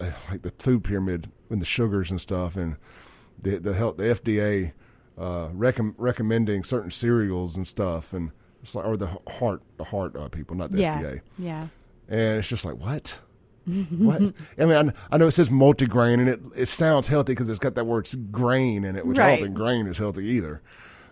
uh, 0.00 0.12
like 0.30 0.40
the 0.40 0.52
food 0.58 0.82
pyramid 0.82 1.30
and 1.50 1.60
the 1.60 1.66
sugars 1.66 2.10
and 2.10 2.18
stuff, 2.18 2.56
and 2.56 2.76
the 3.40 3.58
the 3.58 3.74
health, 3.74 3.96
the 3.96 4.04
FDA 4.04 4.72
uh, 5.18 5.48
rec- 5.52 5.78
recommending 5.96 6.64
certain 6.64 6.90
cereals 6.90 7.56
and 7.56 7.66
stuff, 7.66 8.12
and 8.12 8.30
it's 8.62 8.74
like 8.74 8.84
or 8.84 8.96
the 8.96 9.18
heart, 9.28 9.62
the 9.76 9.84
heart 9.84 10.16
uh, 10.16 10.28
people, 10.28 10.56
not 10.56 10.70
the 10.70 10.80
yeah. 10.80 11.00
FDA. 11.00 11.20
Yeah. 11.38 11.68
And 12.08 12.38
it's 12.38 12.48
just 12.48 12.64
like 12.64 12.76
what 12.76 13.20
what? 13.90 14.22
I 14.58 14.64
mean, 14.64 14.76
I, 14.76 15.14
I, 15.14 15.18
know 15.18 15.26
it 15.26 15.32
says 15.32 15.50
multigrain, 15.50 16.20
and 16.20 16.28
it 16.28 16.40
it 16.56 16.66
sounds 16.66 17.08
healthy 17.08 17.32
because 17.32 17.48
it's 17.48 17.58
got 17.58 17.74
that 17.74 17.84
word 17.84 18.08
grain 18.30 18.84
in 18.84 18.96
it, 18.96 19.06
which 19.06 19.18
right. 19.18 19.26
I 19.26 19.36
don't 19.36 19.44
think 19.44 19.56
grain 19.56 19.86
is 19.86 19.98
healthy 19.98 20.24
either. 20.26 20.62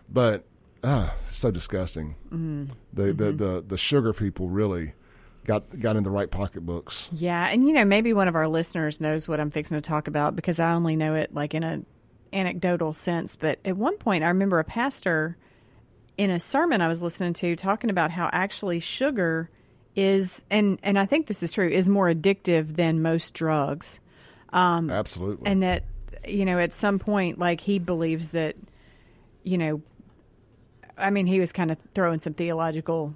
But 0.09 0.45
ah, 0.83 1.15
so 1.29 1.51
disgusting. 1.51 2.17
Mm-hmm. 2.27 2.67
The, 2.95 3.03
mm-hmm. 3.03 3.17
the 3.17 3.33
the 3.33 3.65
the 3.67 3.77
sugar 3.77 4.13
people 4.15 4.49
really 4.49 4.95
got 5.45 5.79
got 5.79 5.97
in 5.97 6.05
the 6.05 6.11
right 6.11 6.31
pocketbooks. 6.31 7.11
Yeah, 7.13 7.47
and 7.47 7.67
you 7.67 7.75
know 7.75 7.85
maybe 7.85 8.15
one 8.15 8.29
of 8.29 8.35
our 8.35 8.49
listeners 8.49 9.01
knows 9.01 9.29
what 9.29 9.39
I'm 9.39 9.51
fixing 9.51 9.77
to 9.77 9.83
talk 9.83 10.09
about 10.09 10.35
because 10.35 10.59
I 10.59 10.73
only 10.73 10.97
know 10.97 11.15
it 11.15 11.35
like 11.35 11.53
in 11.53 11.63
a 11.63 11.83
anecdotal 12.33 12.93
sense. 12.93 13.37
But 13.37 13.59
at 13.65 13.77
one 13.77 13.97
point, 13.97 14.25
I 14.25 14.29
remember 14.29 14.59
a 14.59 14.65
pastor 14.65 15.37
in 16.17 16.31
a 16.31 16.41
sermon 16.41 16.81
I 16.81 16.89
was 16.89 17.03
listening 17.03 17.35
to 17.35 17.57
talking 17.57 17.91
about 17.91 18.11
how 18.11 18.31
actually 18.33 18.81
sugar 18.81 19.51
is 19.95 20.43
and 20.51 20.79
and 20.83 20.99
I 20.99 21.07
think 21.07 21.27
this 21.27 21.43
is 21.43 21.53
true 21.53 21.69
is 21.69 21.89
more 21.89 22.09
addictive 22.09 22.77
than 22.77 23.03
most 23.03 23.35
drugs. 23.35 24.01
Um, 24.53 24.91
Absolutely. 24.91 25.51
And 25.51 25.63
that 25.63 25.85
you 26.27 26.45
know 26.45 26.59
at 26.59 26.75
some 26.75 26.99
point 26.99 27.39
like 27.39 27.61
he 27.61 27.79
believes 27.79 28.33
that 28.33 28.57
you 29.43 29.59
know 29.59 29.83
I 30.97 31.11
mean 31.11 31.27
he 31.27 31.41
was 31.41 31.53
kind 31.53 31.71
of 31.71 31.79
throwing 31.95 32.21
some 32.21 32.35
theological 32.35 33.15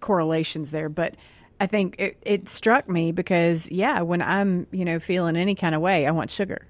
correlations 0.00 0.70
there, 0.70 0.88
but 0.88 1.14
I 1.60 1.66
think 1.66 1.96
it, 1.98 2.18
it 2.22 2.48
struck 2.48 2.88
me 2.88 3.12
because 3.12 3.70
yeah, 3.70 4.02
when 4.02 4.22
I'm 4.22 4.66
you 4.70 4.84
know 4.84 4.98
feeling 4.98 5.36
any 5.36 5.54
kind 5.54 5.74
of 5.74 5.80
way, 5.80 6.06
I 6.06 6.10
want 6.10 6.30
sugar. 6.30 6.66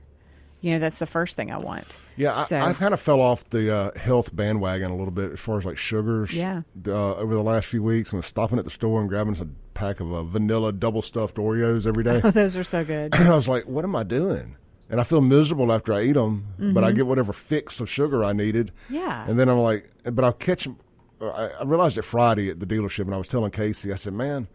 You 0.64 0.72
know, 0.72 0.78
that's 0.78 0.98
the 0.98 1.04
first 1.04 1.36
thing 1.36 1.52
I 1.52 1.58
want. 1.58 1.84
Yeah, 2.16 2.42
so. 2.44 2.56
I, 2.56 2.68
have 2.68 2.78
kind 2.78 2.94
of 2.94 3.00
fell 3.00 3.20
off 3.20 3.46
the 3.50 3.70
uh, 3.70 3.98
health 3.98 4.34
bandwagon 4.34 4.90
a 4.90 4.96
little 4.96 5.12
bit 5.12 5.32
as 5.32 5.38
far 5.38 5.58
as 5.58 5.66
like 5.66 5.76
sugars. 5.76 6.32
Yeah. 6.32 6.62
Uh, 6.86 7.16
over 7.16 7.34
the 7.34 7.42
last 7.42 7.66
few 7.66 7.82
weeks, 7.82 8.14
I 8.14 8.16
was 8.16 8.24
stopping 8.24 8.58
at 8.58 8.64
the 8.64 8.70
store 8.70 8.98
and 8.98 9.06
grabbing 9.06 9.38
a 9.42 9.46
pack 9.74 10.00
of 10.00 10.10
uh, 10.10 10.22
vanilla 10.22 10.72
double 10.72 11.02
stuffed 11.02 11.36
Oreos 11.36 11.86
every 11.86 12.02
day. 12.02 12.22
Oh, 12.24 12.30
those 12.30 12.56
are 12.56 12.64
so 12.64 12.82
good. 12.82 13.14
and 13.14 13.28
I 13.28 13.34
was 13.34 13.46
like, 13.46 13.66
what 13.66 13.84
am 13.84 13.94
I 13.94 14.04
doing? 14.04 14.56
And 14.88 15.02
I 15.02 15.04
feel 15.04 15.20
miserable 15.20 15.70
after 15.70 15.92
I 15.92 16.04
eat 16.04 16.14
them, 16.14 16.46
mm-hmm. 16.54 16.72
but 16.72 16.82
I 16.82 16.86
mm-hmm. 16.86 16.96
get 16.96 17.06
whatever 17.08 17.34
fix 17.34 17.78
of 17.82 17.90
sugar 17.90 18.24
I 18.24 18.32
needed. 18.32 18.72
Yeah. 18.88 19.28
And 19.28 19.38
then 19.38 19.50
I'm 19.50 19.58
like, 19.58 19.90
but 20.04 20.24
I'll 20.24 20.32
catch 20.32 20.64
them. 20.64 20.78
I, 21.20 21.50
I 21.60 21.64
realized 21.64 21.98
it 21.98 22.06
Friday 22.06 22.48
at 22.48 22.58
the 22.58 22.66
dealership, 22.66 23.04
and 23.04 23.14
I 23.14 23.18
was 23.18 23.28
telling 23.28 23.50
Casey, 23.50 23.92
I 23.92 23.96
said, 23.96 24.14
man, 24.14 24.48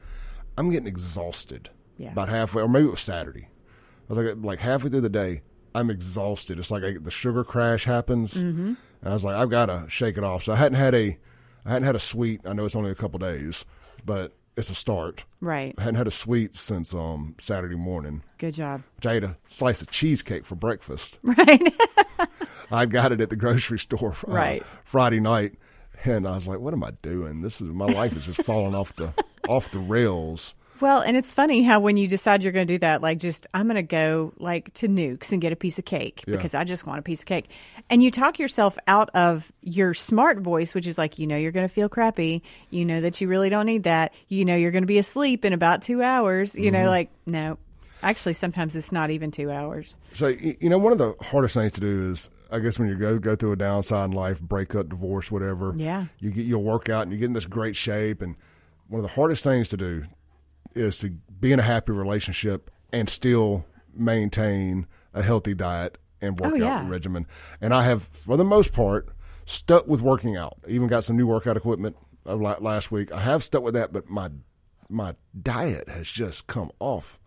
I'm 0.58 0.72
getting 0.72 0.88
exhausted. 0.88 1.69
Yeah. 1.98 2.13
About 2.13 2.30
halfway, 2.30 2.63
or 2.63 2.67
maybe 2.67 2.88
it 2.88 2.91
was 2.91 3.02
Saturday. 3.02 3.50
I 4.10 4.13
was 4.13 4.17
like, 4.17 4.36
like 4.41 4.60
halfway 4.60 4.89
through 4.89 5.02
the 5.02 5.10
day, 5.10 5.43
I'm 5.74 5.90
exhausted. 5.90 6.60
It's 6.60 6.72
like 6.72 6.84
I, 6.84 6.98
the 7.00 7.12
sugar 7.12 7.44
crash 7.44 7.86
happens, 7.86 8.36
mm-hmm. 8.36 8.74
and 9.02 9.04
I 9.04 9.14
was 9.14 9.24
like, 9.24 9.36
I've 9.36 9.50
got 9.50 9.68
to 9.68 9.86
shake 9.88 10.18
it 10.18 10.24
off. 10.24 10.44
So 10.44 10.54
I 10.54 10.56
hadn't 10.58 10.78
had 10.78 10.96
a, 10.96 11.18
I 11.66 11.70
hadn't 11.70 11.86
had 11.86 11.96
a 11.96 12.00
sweet. 12.00 12.42
I 12.46 12.54
know 12.54 12.66
it's 12.66 12.76
only 12.76 12.92
a 12.92 12.96
couple 12.96 13.20
days, 13.20 13.66
but 14.06 14.34
it's 14.56 14.70
a 14.70 14.76
start. 14.76 15.24
Right. 15.40 15.74
I 15.78 15.84
hadn't 15.84 15.96
had 15.96 16.08
a 16.08 16.12
sweet 16.12 16.58
since 16.58 16.94
um, 16.94 17.36
Saturday 17.40 17.76
morning. 17.76 18.24
Good 18.38 18.56
job. 18.56 18.84
Which 18.98 19.06
I 19.06 19.14
ate 19.14 19.24
a 19.24 19.38
slice 19.48 19.82
of 19.82 19.92
cheesecake 19.92 20.46
for 20.46 20.56
breakfast. 20.56 21.20
Right. 21.24 21.74
I 22.72 22.86
got 22.86 23.12
it 23.12 23.20
at 23.20 23.32
the 23.32 23.36
grocery 23.36 23.80
store 23.80 24.12
uh, 24.28 24.32
right. 24.32 24.64
Friday 24.84 25.20
night, 25.20 25.54
and 26.04 26.28
I 26.28 26.36
was 26.36 26.48
like, 26.48 26.60
"What 26.60 26.74
am 26.74 26.84
I 26.84 26.92
doing? 27.02 27.42
This 27.42 27.62
is 27.62 27.70
my 27.72 27.86
life 27.86 28.16
is 28.16 28.28
just 28.28 28.44
falling 28.44 28.76
off 28.76 28.94
the 28.94 29.12
off 29.48 29.72
the 29.72 29.80
rails." 29.80 30.54
Well, 30.82 31.02
and 31.02 31.18
it's 31.18 31.34
funny 31.34 31.63
how 31.63 31.80
when 31.80 31.98
you 31.98 32.08
decide 32.08 32.42
you're 32.42 32.52
going 32.52 32.68
to 32.68 32.74
do 32.74 32.80
that, 32.80 33.02
like 33.02 33.20
just 33.20 33.48
I'm 33.54 33.68
going 33.68 33.76
to 33.76 33.82
go 33.82 34.34
like 34.38 34.74
to 34.76 34.88
Nukes 34.88 35.32
and 35.32 35.42
get 35.42 35.52
a 35.52 35.56
piece 35.56 35.78
of 35.78 35.86
cake 35.86 36.24
yeah. 36.26 36.36
because 36.36 36.54
I 36.54 36.63
just 36.63 36.86
want 36.86 37.00
a 37.00 37.02
piece 37.02 37.22
of 37.22 37.26
cake, 37.26 37.50
and 37.89 38.02
you 38.02 38.12
talk 38.12 38.39
yourself 38.39 38.78
out 38.88 39.10
of 39.13 39.52
your 39.62 39.94
smart 39.94 40.39
voice, 40.39 40.74
which 40.74 40.88
is 40.88 40.98
like 40.98 41.20
you 41.20 41.28
know 41.28 41.36
you're 41.36 41.52
going 41.52 41.68
to 41.68 41.74
feel 41.74 41.89
crappy, 41.89 42.44
you 42.70 42.86
know 42.86 43.02
that 43.02 43.20
you 43.20 43.28
really 43.28 43.50
don't 43.50 43.65
need 43.65 43.84
that, 43.84 44.13
you 44.28 44.46
know 44.46 44.56
you're 44.56 44.72
going 44.72 44.84
to 44.84 44.88
be 44.88 45.00
asleep 45.00 45.44
in 45.44 45.54
about 45.54 45.82
two 45.82 46.02
hours, 46.02 46.56
you 46.56 46.72
mm-hmm. 46.72 46.84
know 46.84 46.89
like 46.89 47.10
no, 47.26 47.58
actually 48.02 48.34
sometimes 48.34 48.76
it's 48.76 48.92
not 48.92 49.10
even 49.10 49.32
two 49.32 49.52
hours. 49.52 49.96
So 50.13 50.28
you 50.28 50.70
know 50.70 50.78
one 50.78 50.94
of 50.94 50.98
the 50.98 51.13
hardest 51.22 51.56
things 51.56 51.74
to 51.74 51.82
do 51.82 52.12
is 52.12 52.30
I 52.52 52.60
guess 52.60 52.80
when 52.80 52.88
you 52.88 52.96
go 52.96 53.20
go 53.20 53.36
through 53.36 53.52
a 53.52 53.58
downside 53.58 54.12
in 54.12 54.12
life, 54.12 54.39
breakup, 54.39 54.89
divorce, 54.89 55.30
whatever. 55.30 55.74
Yeah, 55.76 56.06
you 56.20 56.32
get 56.32 56.46
you'll 56.46 56.63
work 56.63 56.88
out 56.88 57.04
and 57.04 57.12
you 57.12 57.18
get 57.18 57.26
in 57.26 57.34
this 57.34 57.46
great 57.46 57.76
shape 57.76 58.22
and 58.22 58.36
one 58.88 59.00
of 59.00 59.04
the 59.04 59.13
hardest 59.13 59.44
things 59.44 59.68
to 59.68 59.78
do 59.78 60.06
is 60.80 60.98
to 61.00 61.10
be 61.39 61.52
in 61.52 61.60
a 61.60 61.63
happy 61.63 61.92
relationship 61.92 62.72
and 62.92 63.10
still 63.10 63.65
maintain 63.94 64.88
a 65.13 65.22
healthy 65.22 65.54
diet 65.54 65.98
and 66.22 66.39
oh, 66.42 66.46
workout 66.46 66.62
oh, 66.62 66.65
yeah. 66.65 66.89
regimen. 66.89 67.28
And 67.62 67.74
I 67.74 67.84
have, 67.84 68.04
for 68.04 68.38
the 68.38 68.44
most 68.44 68.74
part, 68.74 69.08
stuck 69.46 69.88
with 69.88 70.02
working 70.02 70.38
out. 70.38 70.58
Even 70.68 70.88
got 70.88 71.04
some 71.04 71.18
new 71.18 71.28
workout 71.28 71.58
equipment 71.58 71.96
uh, 72.26 72.36
last 72.36 72.92
week. 72.92 73.12
I 73.12 73.22
have 73.22 73.44
stuck 73.44 73.63
with 73.63 73.74
that, 73.74 73.92
but 73.94 74.10
my 74.10 74.30
my 74.92 75.13
diet 75.39 75.88
has 75.88 76.08
just 76.08 76.48
come 76.48 76.72
off 76.80 77.20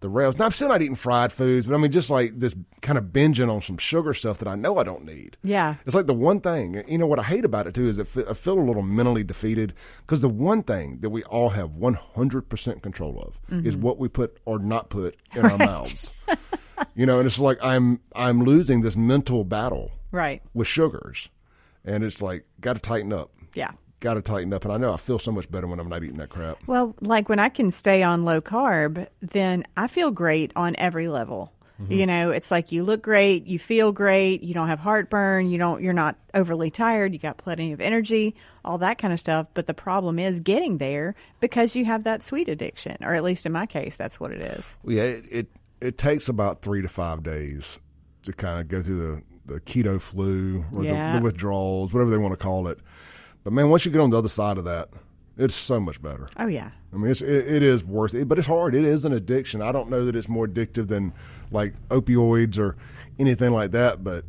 the 0.00 0.08
rails. 0.08 0.38
Now 0.38 0.46
I'm 0.46 0.52
still 0.52 0.68
not 0.68 0.82
eating 0.82 0.94
fried 0.94 1.32
foods, 1.32 1.66
but 1.66 1.74
I 1.74 1.78
mean 1.78 1.90
just 1.90 2.10
like 2.10 2.38
this 2.38 2.54
kind 2.80 2.98
of 2.98 3.04
binging 3.06 3.52
on 3.52 3.62
some 3.62 3.78
sugar 3.78 4.14
stuff 4.14 4.38
that 4.38 4.48
I 4.48 4.54
know 4.54 4.78
I 4.78 4.84
don't 4.84 5.04
need. 5.04 5.36
Yeah, 5.42 5.76
it's 5.86 5.94
like 5.94 6.06
the 6.06 6.14
one 6.14 6.40
thing. 6.40 6.82
You 6.88 6.98
know 6.98 7.06
what 7.06 7.18
I 7.18 7.24
hate 7.24 7.44
about 7.44 7.66
it 7.66 7.74
too 7.74 7.88
is 7.88 7.98
I 7.98 8.04
feel 8.04 8.58
a 8.58 8.60
little 8.60 8.82
mentally 8.82 9.24
defeated 9.24 9.74
because 10.06 10.22
the 10.22 10.28
one 10.28 10.62
thing 10.62 10.98
that 11.00 11.10
we 11.10 11.22
all 11.24 11.50
have 11.50 11.76
100 11.76 12.48
percent 12.48 12.82
control 12.82 13.20
of 13.20 13.40
mm-hmm. 13.50 13.66
is 13.66 13.76
what 13.76 13.98
we 13.98 14.08
put 14.08 14.38
or 14.44 14.58
not 14.58 14.90
put 14.90 15.16
in 15.34 15.42
right. 15.42 15.52
our 15.52 15.58
mouths. 15.58 16.12
you 16.94 17.06
know, 17.06 17.18
and 17.18 17.26
it's 17.26 17.38
like 17.38 17.58
I'm 17.62 18.00
I'm 18.14 18.42
losing 18.42 18.82
this 18.82 18.96
mental 18.96 19.44
battle 19.44 19.92
right 20.10 20.42
with 20.54 20.68
sugars, 20.68 21.28
and 21.84 22.04
it's 22.04 22.22
like 22.22 22.44
got 22.60 22.74
to 22.74 22.80
tighten 22.80 23.12
up. 23.12 23.30
Yeah 23.54 23.72
got 24.00 24.14
to 24.14 24.22
tighten 24.22 24.52
up. 24.52 24.64
And 24.64 24.72
I 24.72 24.76
know 24.76 24.92
I 24.92 24.96
feel 24.96 25.18
so 25.18 25.32
much 25.32 25.50
better 25.50 25.66
when 25.66 25.80
I'm 25.80 25.88
not 25.88 26.02
eating 26.02 26.18
that 26.18 26.30
crap. 26.30 26.58
Well, 26.66 26.94
like 27.00 27.28
when 27.28 27.38
I 27.38 27.48
can 27.48 27.70
stay 27.70 28.02
on 28.02 28.24
low 28.24 28.40
carb, 28.40 29.08
then 29.20 29.64
I 29.76 29.86
feel 29.86 30.10
great 30.10 30.52
on 30.56 30.76
every 30.78 31.08
level. 31.08 31.52
Mm-hmm. 31.80 31.92
You 31.92 32.06
know, 32.06 32.30
it's 32.30 32.50
like 32.50 32.72
you 32.72 32.82
look 32.82 33.02
great, 33.02 33.46
you 33.46 33.58
feel 33.58 33.92
great, 33.92 34.42
you 34.42 34.52
don't 34.52 34.68
have 34.68 34.80
heartburn, 34.80 35.48
you 35.48 35.58
don't 35.58 35.80
you're 35.80 35.92
not 35.92 36.16
overly 36.34 36.72
tired, 36.72 37.12
you 37.12 37.20
got 37.20 37.36
plenty 37.36 37.72
of 37.72 37.80
energy, 37.80 38.34
all 38.64 38.78
that 38.78 38.98
kind 38.98 39.12
of 39.12 39.20
stuff, 39.20 39.46
but 39.54 39.68
the 39.68 39.74
problem 39.74 40.18
is 40.18 40.40
getting 40.40 40.78
there 40.78 41.14
because 41.38 41.76
you 41.76 41.84
have 41.84 42.02
that 42.02 42.24
sweet 42.24 42.48
addiction, 42.48 42.96
or 43.02 43.14
at 43.14 43.22
least 43.22 43.46
in 43.46 43.52
my 43.52 43.64
case 43.64 43.94
that's 43.94 44.18
what 44.18 44.32
it 44.32 44.40
is. 44.40 44.74
Well, 44.82 44.96
yeah, 44.96 45.02
it 45.02 45.24
it, 45.30 45.46
it 45.80 45.98
takes 45.98 46.28
about 46.28 46.62
3 46.62 46.82
to 46.82 46.88
5 46.88 47.22
days 47.22 47.78
to 48.24 48.32
kind 48.32 48.60
of 48.60 48.66
go 48.66 48.82
through 48.82 49.22
the 49.46 49.54
the 49.54 49.60
keto 49.60 50.00
flu 50.00 50.64
or 50.72 50.84
yeah. 50.84 51.12
the, 51.12 51.18
the 51.18 51.24
withdrawals, 51.24 51.94
whatever 51.94 52.10
they 52.10 52.18
want 52.18 52.32
to 52.32 52.36
call 52.36 52.66
it. 52.68 52.78
But 53.44 53.52
man, 53.52 53.70
once 53.70 53.84
you 53.84 53.90
get 53.90 54.00
on 54.00 54.10
the 54.10 54.18
other 54.18 54.28
side 54.28 54.58
of 54.58 54.64
that, 54.64 54.90
it's 55.36 55.54
so 55.54 55.78
much 55.80 56.02
better. 56.02 56.26
Oh 56.36 56.46
yeah. 56.46 56.70
I 56.92 56.96
mean, 56.96 57.10
it's, 57.10 57.22
it, 57.22 57.46
it 57.46 57.62
is 57.62 57.84
worth 57.84 58.14
it, 58.14 58.28
but 58.28 58.38
it's 58.38 58.48
hard. 58.48 58.74
It 58.74 58.84
is 58.84 59.04
an 59.04 59.12
addiction. 59.12 59.62
I 59.62 59.72
don't 59.72 59.88
know 59.88 60.04
that 60.04 60.16
it's 60.16 60.28
more 60.28 60.46
addictive 60.46 60.88
than 60.88 61.12
like 61.50 61.74
opioids 61.88 62.58
or 62.58 62.76
anything 63.18 63.52
like 63.52 63.70
that, 63.70 64.02
but 64.02 64.24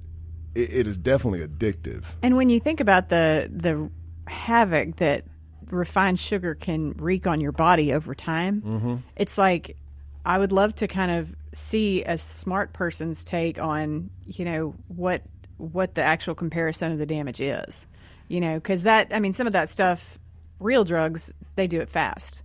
it, 0.53 0.73
it 0.73 0.87
is 0.87 0.97
definitely 0.97 1.45
addictive. 1.45 2.05
And 2.21 2.37
when 2.37 2.49
you 2.49 2.59
think 2.59 2.79
about 2.79 3.09
the 3.09 3.49
the 3.51 3.89
havoc 4.27 4.97
that 4.97 5.23
refined 5.71 6.19
sugar 6.19 6.55
can 6.55 6.93
wreak 6.93 7.27
on 7.27 7.41
your 7.41 7.51
body 7.51 7.93
over 7.93 8.13
time, 8.13 8.61
mm-hmm. 8.61 8.95
it's 9.15 9.37
like 9.37 9.77
I 10.25 10.37
would 10.37 10.51
love 10.51 10.75
to 10.75 10.87
kind 10.87 11.11
of 11.11 11.35
see 11.55 12.03
a 12.03 12.17
smart 12.17 12.73
person's 12.73 13.23
take 13.23 13.59
on 13.59 14.11
you 14.27 14.45
know 14.45 14.75
what 14.87 15.23
what 15.57 15.95
the 15.95 16.03
actual 16.03 16.35
comparison 16.35 16.91
of 16.91 16.99
the 16.99 17.05
damage 17.05 17.41
is 17.41 17.87
you 18.29 18.39
know, 18.39 18.55
because 18.55 18.83
that, 18.83 19.07
I 19.11 19.19
mean, 19.19 19.33
some 19.33 19.47
of 19.47 19.53
that 19.53 19.69
stuff, 19.69 20.17
real 20.59 20.85
drugs, 20.85 21.33
they 21.55 21.67
do 21.67 21.81
it 21.81 21.89
fast. 21.89 22.41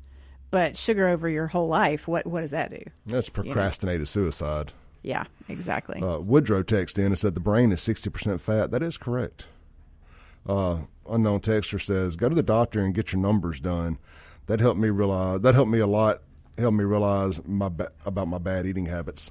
But 0.51 0.77
sugar 0.77 1.07
over 1.07 1.29
your 1.29 1.47
whole 1.47 1.69
life, 1.69 2.09
what 2.09 2.27
what 2.27 2.41
does 2.41 2.53
that 2.53 2.71
do? 2.71 2.83
That's 3.07 3.29
procrastinated 3.29 4.01
you 4.01 4.21
know? 4.23 4.27
suicide. 4.31 4.73
Yeah, 5.03 5.25
exactly. 5.49 6.01
Uh, 6.01 6.19
Woodrow 6.19 6.63
texted 6.63 6.99
in 6.99 7.07
and 7.07 7.19
said 7.19 7.35
the 7.35 7.41
brain 7.41 7.73
is 7.73 7.81
60% 7.81 8.41
fat. 8.41 8.71
That 8.71 8.83
is 8.83 8.97
correct. 8.97 9.47
Uh, 10.47 10.79
unknown 11.11 11.41
texter 11.41 11.83
says, 11.83 12.17
go 12.17 12.29
to 12.29 12.35
the 12.35 12.43
doctor 12.43 12.83
and 12.83 12.95
get 12.95 13.13
your 13.13 13.21
numbers 13.21 13.61
done. 13.61 13.99
That 14.47 14.61
helped 14.61 14.81
me 14.81 14.89
realize, 14.89 15.41
that 15.41 15.55
helped 15.55 15.71
me 15.71 15.81
a 15.81 15.87
lot, 15.87 16.23
helped 16.57 16.77
me 16.77 16.85
realize 16.85 17.45
my 17.47 17.69
ba- 17.69 17.93
about 18.07 18.29
my 18.29 18.39
bad 18.39 18.67
eating 18.67 18.87
habits. 18.87 19.31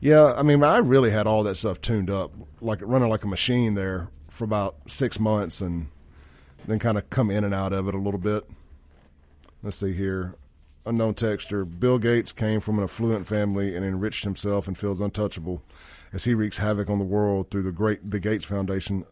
Yeah, 0.00 0.34
I 0.34 0.42
mean, 0.42 0.62
I 0.62 0.78
really 0.78 1.10
had 1.10 1.26
all 1.26 1.42
that 1.44 1.56
stuff 1.56 1.80
tuned 1.80 2.10
up, 2.10 2.32
like 2.60 2.78
running 2.82 3.08
like 3.08 3.24
a 3.24 3.28
machine 3.28 3.74
there 3.74 4.08
for 4.32 4.44
about 4.44 4.76
six 4.86 5.20
months 5.20 5.60
and 5.60 5.88
then 6.66 6.78
kind 6.78 6.96
of 6.96 7.08
come 7.10 7.30
in 7.30 7.44
and 7.44 7.54
out 7.54 7.74
of 7.74 7.86
it 7.86 7.94
a 7.94 7.98
little 7.98 8.18
bit. 8.18 8.48
Let's 9.62 9.76
see 9.76 9.92
here. 9.92 10.34
Unknown 10.86 11.14
texture. 11.14 11.66
Bill 11.66 11.98
Gates 11.98 12.32
came 12.32 12.58
from 12.58 12.78
an 12.78 12.84
affluent 12.84 13.26
family 13.26 13.76
and 13.76 13.84
enriched 13.84 14.24
himself 14.24 14.66
and 14.66 14.76
feels 14.76 15.00
untouchable 15.00 15.62
as 16.14 16.24
he 16.24 16.32
wreaks 16.32 16.58
havoc 16.58 16.88
on 16.88 16.98
the 16.98 17.04
world 17.04 17.50
through 17.50 17.62
the 17.62 17.72
great 17.72 18.10
the 18.10 18.18
Gates 18.18 18.46
Foundation. 18.46 19.04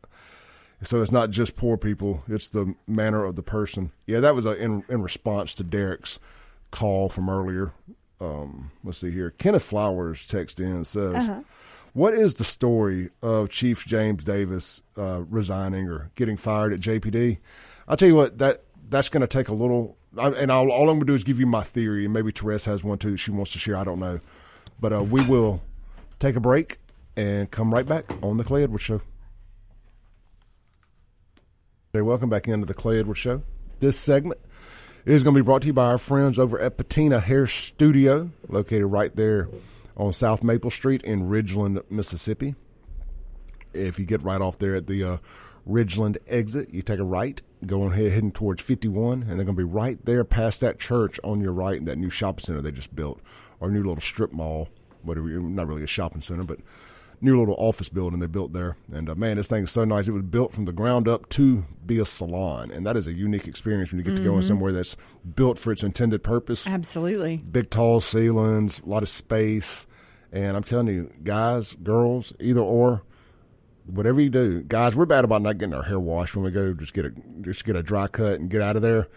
So 0.82 1.02
it's 1.02 1.12
not 1.12 1.30
just 1.30 1.54
poor 1.54 1.76
people; 1.76 2.24
it's 2.26 2.48
the 2.48 2.74
manner 2.88 3.24
of 3.24 3.36
the 3.36 3.42
person. 3.42 3.92
Yeah, 4.06 4.20
that 4.20 4.34
was 4.34 4.46
a, 4.46 4.52
in 4.52 4.84
in 4.88 5.02
response 5.02 5.52
to 5.54 5.64
Derek's 5.64 6.18
call 6.70 7.10
from 7.10 7.28
earlier. 7.28 7.74
Um, 8.20 8.70
let's 8.82 8.98
see 8.98 9.10
here. 9.10 9.30
Kenneth 9.30 9.64
Flowers 9.64 10.26
text 10.26 10.58
in 10.60 10.72
and 10.72 10.86
says. 10.86 11.28
Uh-huh 11.28 11.42
what 11.92 12.14
is 12.14 12.36
the 12.36 12.44
story 12.44 13.10
of 13.22 13.50
Chief 13.50 13.84
James 13.84 14.24
Davis 14.24 14.82
uh, 14.96 15.22
resigning 15.28 15.88
or 15.88 16.10
getting 16.14 16.36
fired 16.36 16.72
at 16.72 16.80
JPD? 16.80 17.38
I'll 17.88 17.96
tell 17.96 18.08
you 18.08 18.14
what 18.14 18.38
that 18.38 18.62
that's 18.88 19.08
going 19.08 19.22
to 19.22 19.26
take 19.26 19.48
a 19.48 19.54
little, 19.54 19.96
and 20.16 20.50
I'll, 20.50 20.70
all 20.70 20.88
I'm 20.88 20.96
going 20.96 21.00
to 21.00 21.06
do 21.06 21.14
is 21.14 21.24
give 21.24 21.38
you 21.38 21.46
my 21.46 21.62
theory, 21.62 22.04
and 22.04 22.14
maybe 22.14 22.32
Therese 22.32 22.64
has 22.64 22.84
one 22.84 22.98
too 22.98 23.12
that 23.12 23.16
she 23.18 23.30
wants 23.30 23.52
to 23.52 23.58
share. 23.58 23.76
I 23.76 23.84
don't 23.84 24.00
know, 24.00 24.20
but 24.80 24.92
uh, 24.92 25.02
we 25.02 25.24
will 25.26 25.62
take 26.18 26.36
a 26.36 26.40
break 26.40 26.78
and 27.16 27.50
come 27.50 27.72
right 27.72 27.86
back 27.86 28.04
on 28.22 28.36
the 28.36 28.44
Clay 28.44 28.62
Edwards 28.62 28.84
Show. 28.84 29.00
Hey, 31.92 32.02
welcome 32.02 32.30
back 32.30 32.46
into 32.46 32.66
the 32.66 32.74
Clay 32.74 33.00
Edwards 33.00 33.18
Show. 33.18 33.42
This 33.80 33.98
segment 33.98 34.40
is 35.04 35.22
going 35.24 35.34
to 35.34 35.42
be 35.42 35.44
brought 35.44 35.62
to 35.62 35.66
you 35.66 35.72
by 35.72 35.86
our 35.86 35.98
friends 35.98 36.38
over 36.38 36.60
at 36.60 36.76
Patina 36.76 37.18
Hair 37.18 37.48
Studio, 37.48 38.30
located 38.48 38.86
right 38.86 39.14
there 39.16 39.48
on 40.00 40.14
South 40.14 40.42
Maple 40.42 40.70
Street 40.70 41.02
in 41.02 41.28
Ridgeland, 41.28 41.82
Mississippi. 41.90 42.54
If 43.74 43.98
you 43.98 44.06
get 44.06 44.22
right 44.22 44.40
off 44.40 44.58
there 44.58 44.74
at 44.74 44.86
the 44.86 45.04
uh, 45.04 45.16
Ridgeland 45.68 46.16
exit, 46.26 46.72
you 46.72 46.80
take 46.80 46.98
a 46.98 47.04
right 47.04 47.40
going 47.66 47.92
ahead, 47.92 48.12
heading 48.12 48.32
towards 48.32 48.62
51, 48.62 49.22
and 49.22 49.28
they're 49.28 49.44
going 49.44 49.48
to 49.48 49.52
be 49.52 49.62
right 49.62 50.02
there 50.06 50.24
past 50.24 50.62
that 50.62 50.80
church 50.80 51.20
on 51.22 51.42
your 51.42 51.52
right 51.52 51.76
in 51.76 51.84
that 51.84 51.98
new 51.98 52.08
shopping 52.08 52.42
center 52.42 52.62
they 52.62 52.72
just 52.72 52.96
built, 52.96 53.20
or 53.60 53.70
new 53.70 53.80
little 53.80 54.00
strip 54.00 54.32
mall, 54.32 54.68
whatever. 55.02 55.28
Not 55.28 55.68
really 55.68 55.84
a 55.84 55.86
shopping 55.86 56.22
center, 56.22 56.44
but 56.44 56.60
new 57.20 57.38
little 57.38 57.54
office 57.58 57.90
building 57.90 58.20
they 58.20 58.26
built 58.26 58.54
there. 58.54 58.78
And 58.90 59.10
uh, 59.10 59.14
man, 59.14 59.36
this 59.36 59.48
thing 59.48 59.64
is 59.64 59.70
so 59.70 59.84
nice. 59.84 60.08
It 60.08 60.12
was 60.12 60.22
built 60.22 60.54
from 60.54 60.64
the 60.64 60.72
ground 60.72 61.08
up 61.08 61.28
to 61.30 61.66
be 61.84 61.98
a 61.98 62.06
salon, 62.06 62.70
and 62.70 62.86
that 62.86 62.96
is 62.96 63.06
a 63.06 63.12
unique 63.12 63.46
experience 63.46 63.92
when 63.92 63.98
you 63.98 64.04
get 64.04 64.14
mm-hmm. 64.14 64.24
to 64.24 64.30
go 64.30 64.36
in 64.38 64.42
somewhere 64.42 64.72
that's 64.72 64.96
built 65.34 65.58
for 65.58 65.72
its 65.72 65.82
intended 65.82 66.22
purpose. 66.22 66.66
Absolutely, 66.66 67.36
big 67.36 67.68
tall 67.68 68.00
ceilings, 68.00 68.80
a 68.80 68.88
lot 68.88 69.02
of 69.02 69.10
space, 69.10 69.86
and 70.32 70.56
I'm 70.56 70.64
telling 70.64 70.88
you, 70.88 71.12
guys, 71.22 71.74
girls, 71.82 72.32
either 72.40 72.60
or. 72.60 73.02
Whatever 73.86 74.20
you 74.20 74.28
do, 74.30 74.62
guys, 74.62 74.94
we're 74.94 75.06
bad 75.06 75.24
about 75.24 75.42
not 75.42 75.58
getting 75.58 75.74
our 75.74 75.82
hair 75.82 75.98
washed 75.98 76.36
when 76.36 76.44
we 76.44 76.52
go. 76.52 76.72
Just 76.74 76.92
get 76.92 77.06
a 77.06 77.12
just 77.40 77.64
get 77.64 77.74
a 77.74 77.82
dry 77.82 78.06
cut 78.06 78.34
and 78.38 78.48
get 78.48 78.60
out 78.62 78.76
of 78.76 78.82
there. 78.82 79.08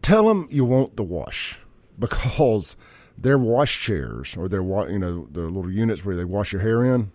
Tell 0.00 0.28
them 0.28 0.46
you 0.48 0.64
want 0.64 0.96
the 0.96 1.02
wash 1.02 1.58
because 1.98 2.76
their 3.18 3.38
wash 3.38 3.80
chairs 3.80 4.36
or 4.36 4.48
their 4.48 4.62
you 4.62 4.98
know 4.98 5.26
the 5.32 5.40
little 5.40 5.70
units 5.70 6.04
where 6.04 6.14
they 6.14 6.24
wash 6.24 6.52
your 6.52 6.62
hair 6.62 6.84
in. 6.84 7.10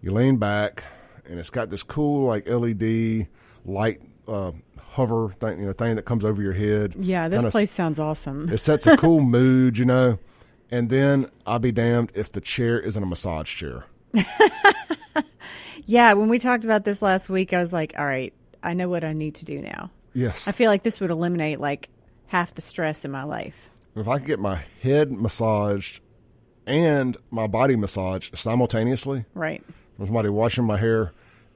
You 0.00 0.12
lean 0.12 0.38
back, 0.38 0.82
and 1.26 1.38
it's 1.38 1.50
got 1.50 1.70
this 1.70 1.84
cool 1.84 2.26
like 2.26 2.48
LED 2.48 3.28
light 3.64 4.00
uh, 4.26 4.52
hover 4.94 5.30
thing, 5.38 5.60
you 5.60 5.66
know, 5.66 5.72
thing 5.72 5.96
that 5.96 6.04
comes 6.04 6.24
over 6.24 6.42
your 6.42 6.52
head. 6.52 6.94
Yeah, 6.98 7.28
this 7.28 7.42
Kinda, 7.42 7.50
place 7.50 7.70
sounds 7.70 8.00
awesome. 8.00 8.48
It 8.48 8.58
sets 8.58 8.86
a 8.86 8.96
cool 8.96 9.20
mood, 9.22 9.78
you 9.78 9.84
know. 9.84 10.18
And 10.70 10.90
then 10.90 11.30
I'll 11.46 11.58
be 11.58 11.72
damned 11.72 12.12
if 12.14 12.32
the 12.32 12.40
chair 12.40 12.80
isn't 12.80 13.02
a 13.02 13.06
massage 13.06 13.54
chair. 13.54 13.84
yeah, 15.86 16.12
when 16.14 16.28
we 16.28 16.38
talked 16.38 16.64
about 16.64 16.84
this 16.84 17.02
last 17.02 17.28
week, 17.28 17.52
I 17.52 17.58
was 17.58 17.72
like, 17.72 17.94
all 17.98 18.06
right, 18.06 18.32
I 18.62 18.74
know 18.74 18.88
what 18.88 19.04
I 19.04 19.12
need 19.12 19.36
to 19.36 19.44
do 19.44 19.60
now. 19.60 19.90
Yes. 20.14 20.48
I 20.48 20.52
feel 20.52 20.70
like 20.70 20.82
this 20.82 21.00
would 21.00 21.10
eliminate 21.10 21.60
like 21.60 21.88
half 22.26 22.54
the 22.54 22.62
stress 22.62 23.04
in 23.04 23.10
my 23.10 23.24
life. 23.24 23.68
If 23.94 24.08
I 24.08 24.18
could 24.18 24.26
get 24.26 24.40
my 24.40 24.64
head 24.82 25.12
massaged 25.12 26.00
and 26.66 27.16
my 27.30 27.46
body 27.46 27.76
massaged 27.76 28.36
simultaneously, 28.36 29.24
right? 29.34 29.62
With 29.98 30.08
somebody 30.08 30.30
washing 30.30 30.64
my 30.64 30.78
hair 30.78 31.12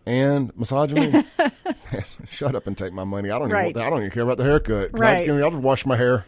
and 0.06 0.56
massaging 0.56 1.12
me, 1.12 1.24
shut 2.28 2.54
up 2.54 2.66
and 2.66 2.76
take 2.76 2.92
my 2.92 3.04
money. 3.04 3.30
I 3.30 3.38
don't 3.38 3.50
right. 3.50 3.70
even. 3.70 3.82
I 3.82 3.90
don't 3.90 4.00
even 4.00 4.10
care 4.10 4.22
about 4.22 4.36
the 4.36 4.44
haircut. 4.44 4.90
Right. 4.92 5.28
I, 5.28 5.40
I'll 5.40 5.50
just 5.50 5.62
wash 5.62 5.86
my 5.86 5.96
hair. 5.96 6.26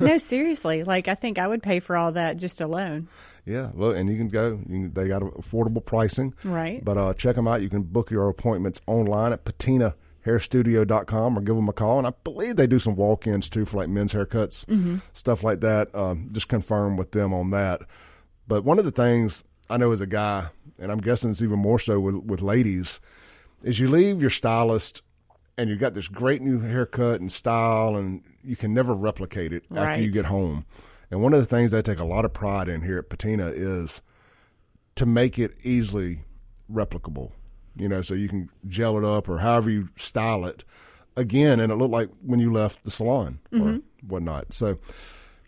No, 0.00 0.18
seriously. 0.18 0.82
Like 0.84 1.08
I 1.08 1.14
think 1.14 1.38
I 1.38 1.46
would 1.46 1.62
pay 1.62 1.80
for 1.80 1.96
all 1.96 2.12
that 2.12 2.36
just 2.36 2.60
alone. 2.60 3.08
Yeah, 3.46 3.70
look, 3.74 3.96
and 3.96 4.08
you 4.08 4.16
can 4.16 4.28
go. 4.28 4.60
You 4.68 4.88
can, 4.88 4.92
they 4.94 5.08
got 5.08 5.22
affordable 5.22 5.84
pricing, 5.84 6.34
right? 6.44 6.84
But 6.84 6.98
uh, 6.98 7.14
check 7.14 7.36
them 7.36 7.46
out. 7.46 7.62
You 7.62 7.68
can 7.68 7.82
book 7.82 8.10
your 8.10 8.28
appointments 8.28 8.80
online 8.86 9.32
at 9.32 9.44
Patina 9.44 9.94
hairstudio.com 10.24 11.38
or 11.38 11.40
give 11.42 11.54
them 11.54 11.68
a 11.68 11.72
call. 11.72 11.98
And 11.98 12.06
I 12.06 12.12
believe 12.24 12.56
they 12.56 12.66
do 12.66 12.78
some 12.78 12.96
walk 12.96 13.26
ins 13.26 13.50
too 13.50 13.64
for 13.64 13.76
like 13.78 13.88
men's 13.88 14.12
haircuts, 14.12 14.64
mm-hmm. 14.66 14.96
stuff 15.12 15.44
like 15.44 15.60
that. 15.60 15.94
Um, 15.94 16.30
just 16.32 16.48
confirm 16.48 16.96
with 16.96 17.12
them 17.12 17.32
on 17.34 17.50
that. 17.50 17.82
But 18.46 18.64
one 18.64 18.78
of 18.78 18.84
the 18.84 18.90
things 18.90 19.44
I 19.68 19.76
know 19.76 19.92
as 19.92 20.00
a 20.00 20.06
guy, 20.06 20.46
and 20.78 20.90
I'm 20.90 20.98
guessing 20.98 21.30
it's 21.30 21.42
even 21.42 21.58
more 21.58 21.78
so 21.78 22.00
with, 22.00 22.16
with 22.16 22.42
ladies, 22.42 23.00
is 23.62 23.80
you 23.80 23.88
leave 23.88 24.20
your 24.20 24.30
stylist 24.30 25.02
and 25.56 25.70
you 25.70 25.76
got 25.76 25.94
this 25.94 26.08
great 26.08 26.42
new 26.42 26.60
haircut 26.60 27.20
and 27.20 27.32
style, 27.32 27.94
and 27.94 28.22
you 28.44 28.56
can 28.56 28.74
never 28.74 28.94
replicate 28.94 29.52
it 29.52 29.64
right. 29.70 29.90
after 29.90 30.02
you 30.02 30.10
get 30.10 30.26
home. 30.26 30.66
And 31.10 31.22
one 31.22 31.32
of 31.32 31.40
the 31.40 31.46
things 31.46 31.72
I 31.72 31.82
take 31.82 32.00
a 32.00 32.04
lot 32.04 32.24
of 32.24 32.32
pride 32.32 32.68
in 32.68 32.82
here 32.82 32.98
at 32.98 33.08
Patina 33.08 33.46
is 33.46 34.02
to 34.96 35.06
make 35.06 35.38
it 35.38 35.56
easily 35.62 36.24
replicable 36.72 37.32
you 37.76 37.88
know, 37.88 38.02
so 38.02 38.14
you 38.14 38.28
can 38.28 38.48
gel 38.66 38.96
it 38.98 39.04
up 39.04 39.28
or 39.28 39.38
however 39.38 39.70
you 39.70 39.88
style 39.96 40.44
it 40.44 40.64
again, 41.16 41.60
and 41.60 41.72
it 41.72 41.76
looked 41.76 41.92
like 41.92 42.10
when 42.22 42.40
you 42.40 42.52
left 42.52 42.84
the 42.84 42.90
salon 42.90 43.40
mm-hmm. 43.52 43.76
or 43.76 43.80
whatnot. 44.06 44.52
So 44.52 44.78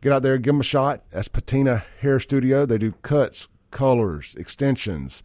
get 0.01 0.13
out 0.13 0.23
there, 0.23 0.39
give 0.39 0.55
them 0.55 0.61
a 0.61 0.65
shot. 0.65 1.05
That's 1.11 1.29
Patina 1.29 1.85
Hair 2.01 2.21
Studio. 2.21 2.67
They 2.67 2.79
do 2.79 2.93
cuts, 3.03 3.49
colors, 3.71 4.35
extensions, 4.37 5.23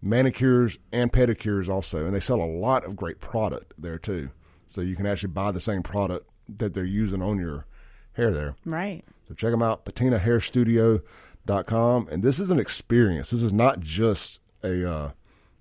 manicures, 0.00 0.78
and 0.92 1.12
pedicures 1.12 1.68
also, 1.68 2.04
and 2.04 2.14
they 2.14 2.20
sell 2.20 2.42
a 2.42 2.44
lot 2.44 2.84
of 2.84 2.96
great 2.96 3.20
product 3.20 3.74
there 3.78 3.98
too. 3.98 4.30
So 4.68 4.80
you 4.80 4.96
can 4.96 5.06
actually 5.06 5.30
buy 5.30 5.52
the 5.52 5.60
same 5.60 5.82
product 5.82 6.28
that 6.48 6.74
they're 6.74 6.84
using 6.84 7.22
on 7.22 7.38
your 7.38 7.66
hair 8.14 8.32
there. 8.32 8.56
Right. 8.64 9.04
So 9.28 9.34
check 9.34 9.50
them 9.50 9.62
out, 9.62 9.84
patinahairstudio.com. 9.84 12.08
And 12.08 12.22
this 12.22 12.38
is 12.38 12.50
an 12.50 12.58
experience. 12.58 13.30
This 13.30 13.42
is 13.42 13.52
not 13.52 13.80
just 13.80 14.40
a 14.62 14.90
uh, 14.90 15.10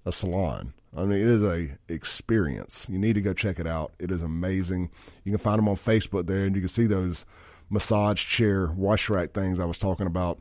a 0.06 0.12
salon. 0.12 0.74
I 0.96 1.06
mean, 1.06 1.22
it 1.22 1.28
is 1.28 1.44
a 1.44 1.78
experience. 1.88 2.86
You 2.90 3.00
need 3.00 3.14
to 3.14 3.22
go 3.22 3.34
check 3.34 3.60
it 3.60 3.68
out. 3.68 3.94
It 3.98 4.12
is 4.12 4.22
amazing. 4.22 4.92
You 5.24 5.32
can 5.32 5.40
find 5.40 5.58
them 5.58 5.70
on 5.70 5.76
Facebook 5.76 6.28
there, 6.28 6.44
and 6.44 6.56
you 6.56 6.62
can 6.62 6.70
see 6.70 6.86
those 6.86 7.26
massage 7.70 8.28
chair 8.28 8.68
wash 8.68 9.10
rack 9.10 9.32
things 9.32 9.60
I 9.60 9.66
was 9.66 9.80
talking 9.80 10.08
about. 10.08 10.40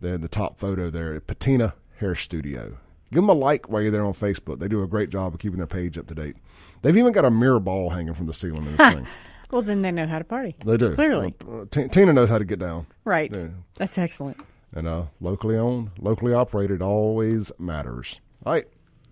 They're 0.00 0.16
the 0.16 0.28
top 0.28 0.58
photo 0.58 0.90
there 0.90 1.14
at 1.14 1.26
Patina 1.26 1.74
Hair 1.98 2.14
Studio. 2.14 2.78
Give 3.12 3.22
them 3.22 3.28
a 3.28 3.34
like 3.34 3.68
while 3.68 3.82
you're 3.82 3.90
there 3.90 4.04
on 4.04 4.14
Facebook. 4.14 4.60
They 4.60 4.68
do 4.68 4.82
a 4.82 4.86
great 4.86 5.10
job 5.10 5.34
of 5.34 5.40
keeping 5.40 5.58
their 5.58 5.66
page 5.66 5.98
up 5.98 6.06
to 6.06 6.14
date. 6.14 6.36
They've 6.82 6.96
even 6.96 7.12
got 7.12 7.24
a 7.24 7.30
mirror 7.30 7.58
ball 7.58 7.90
hanging 7.90 8.14
from 8.14 8.26
the 8.26 8.34
ceiling 8.34 8.66
in 8.66 8.76
this 8.76 8.88
thing. 8.94 9.06
Well, 9.50 9.62
then 9.62 9.82
they 9.82 9.90
know 9.90 10.06
how 10.06 10.18
to 10.18 10.24
party. 10.24 10.56
They 10.64 10.76
do. 10.76 10.94
Clearly. 10.94 11.34
Uh, 11.48 11.64
T- 11.70 11.88
Tina 11.88 12.12
knows 12.12 12.28
how 12.28 12.38
to 12.38 12.44
get 12.44 12.58
down. 12.58 12.86
Right. 13.04 13.34
Yeah. 13.34 13.48
That's 13.76 13.98
excellent. 13.98 14.38
And 14.72 14.86
uh, 14.86 15.04
locally 15.20 15.56
owned, 15.56 15.90
locally 15.98 16.32
operated 16.32 16.82
always 16.82 17.50
matters. 17.58 18.20
All 18.46 18.52
right. 18.52 18.66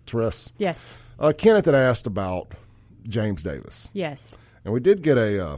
Tress. 0.07 0.51
Yes. 0.59 0.97
Uh, 1.19 1.33
Kenneth 1.37 1.65
had 1.65 1.75
asked 1.75 2.07
about 2.07 2.53
James 3.09 3.43
Davis. 3.43 3.91
Yes. 3.93 4.37
And 4.65 4.73
we 4.73 4.81
did 4.81 5.03
get 5.03 5.19
a 5.19 5.45
uh, 5.45 5.57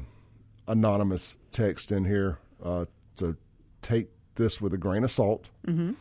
anonymous 0.67 1.37
text 1.53 1.93
in 1.93 2.05
here 2.05 2.39
uh, 2.63 2.87
to 3.17 3.37
take 3.83 4.09
this 4.37 4.61
with 4.61 4.73
a 4.73 4.79
grain 4.79 5.05
of 5.05 5.11
salt. 5.11 5.49
Mm-hmm. 5.67 5.93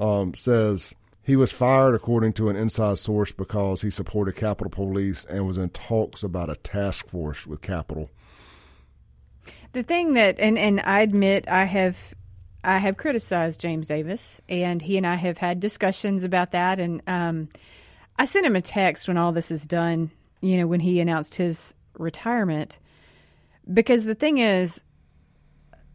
Um, 0.00 0.34
says 0.34 0.94
he 1.28 1.36
was 1.36 1.52
fired 1.52 1.94
according 1.94 2.32
to 2.32 2.48
an 2.48 2.56
inside 2.56 2.98
source 2.98 3.32
because 3.32 3.82
he 3.82 3.90
supported 3.90 4.34
Capitol 4.34 4.70
Police 4.70 5.26
and 5.26 5.46
was 5.46 5.58
in 5.58 5.68
talks 5.68 6.22
about 6.22 6.48
a 6.48 6.54
task 6.54 7.06
force 7.06 7.46
with 7.46 7.60
Capitol. 7.60 8.08
The 9.72 9.82
thing 9.82 10.14
that, 10.14 10.40
and, 10.40 10.58
and 10.58 10.80
I 10.80 11.02
admit 11.02 11.46
I 11.46 11.64
have 11.64 12.14
I 12.64 12.78
have 12.78 12.96
criticized 12.96 13.60
James 13.60 13.88
Davis, 13.88 14.40
and 14.48 14.80
he 14.80 14.96
and 14.96 15.06
I 15.06 15.16
have 15.16 15.36
had 15.36 15.60
discussions 15.60 16.24
about 16.24 16.52
that. 16.52 16.80
And 16.80 17.02
um, 17.06 17.50
I 18.18 18.24
sent 18.24 18.46
him 18.46 18.56
a 18.56 18.62
text 18.62 19.06
when 19.06 19.18
all 19.18 19.32
this 19.32 19.50
is 19.50 19.66
done, 19.66 20.10
you 20.40 20.56
know, 20.56 20.66
when 20.66 20.80
he 20.80 20.98
announced 20.98 21.34
his 21.34 21.74
retirement, 21.98 22.78
because 23.70 24.06
the 24.06 24.14
thing 24.14 24.38
is, 24.38 24.82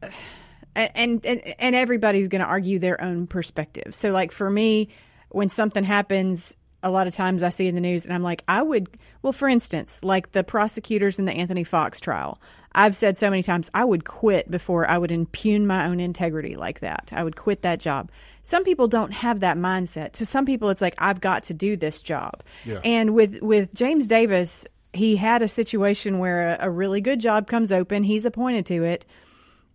and 0.75 1.25
and, 1.25 1.55
and 1.57 1.75
everybody's 1.75 2.27
going 2.27 2.41
to 2.41 2.47
argue 2.47 2.77
their 2.77 3.01
own 3.01 3.25
perspective. 3.25 3.95
So, 3.95 4.11
like 4.11 4.31
for 4.31 4.47
me, 4.47 4.89
when 5.33 5.49
something 5.49 5.83
happens, 5.83 6.55
a 6.83 6.89
lot 6.89 7.07
of 7.07 7.15
times 7.15 7.43
I 7.43 7.49
see 7.49 7.67
in 7.67 7.75
the 7.75 7.81
news, 7.81 8.03
and 8.05 8.13
I'm 8.13 8.23
like, 8.23 8.43
I 8.47 8.61
would. 8.61 8.97
Well, 9.21 9.33
for 9.33 9.47
instance, 9.47 10.03
like 10.03 10.31
the 10.31 10.43
prosecutors 10.43 11.17
in 11.17 11.25
the 11.25 11.31
Anthony 11.31 11.63
Fox 11.63 11.99
trial. 11.99 12.39
I've 12.75 12.95
said 12.95 13.17
so 13.17 13.29
many 13.29 13.43
times 13.43 13.69
I 13.73 13.85
would 13.85 14.03
quit 14.03 14.49
before 14.49 14.89
I 14.89 14.97
would 14.97 15.11
impugn 15.11 15.67
my 15.67 15.85
own 15.85 15.99
integrity 15.99 16.55
like 16.55 16.79
that. 16.79 17.09
I 17.11 17.23
would 17.23 17.35
quit 17.35 17.61
that 17.61 17.79
job. 17.79 18.09
Some 18.41 18.63
people 18.63 18.87
don't 18.87 19.11
have 19.11 19.41
that 19.41 19.57
mindset. 19.57 20.13
To 20.13 20.25
some 20.25 20.45
people, 20.45 20.69
it's 20.69 20.81
like 20.81 20.95
I've 20.97 21.21
got 21.21 21.43
to 21.45 21.53
do 21.53 21.77
this 21.77 22.01
job. 22.01 22.43
Yeah. 22.65 22.79
And 22.83 23.13
with 23.13 23.41
with 23.41 23.73
James 23.73 24.07
Davis, 24.07 24.65
he 24.91 25.15
had 25.15 25.41
a 25.41 25.47
situation 25.47 26.19
where 26.19 26.55
a, 26.55 26.67
a 26.67 26.69
really 26.69 26.99
good 26.99 27.19
job 27.19 27.47
comes 27.47 27.71
open. 27.71 28.03
He's 28.03 28.25
appointed 28.25 28.65
to 28.67 28.83
it, 28.83 29.05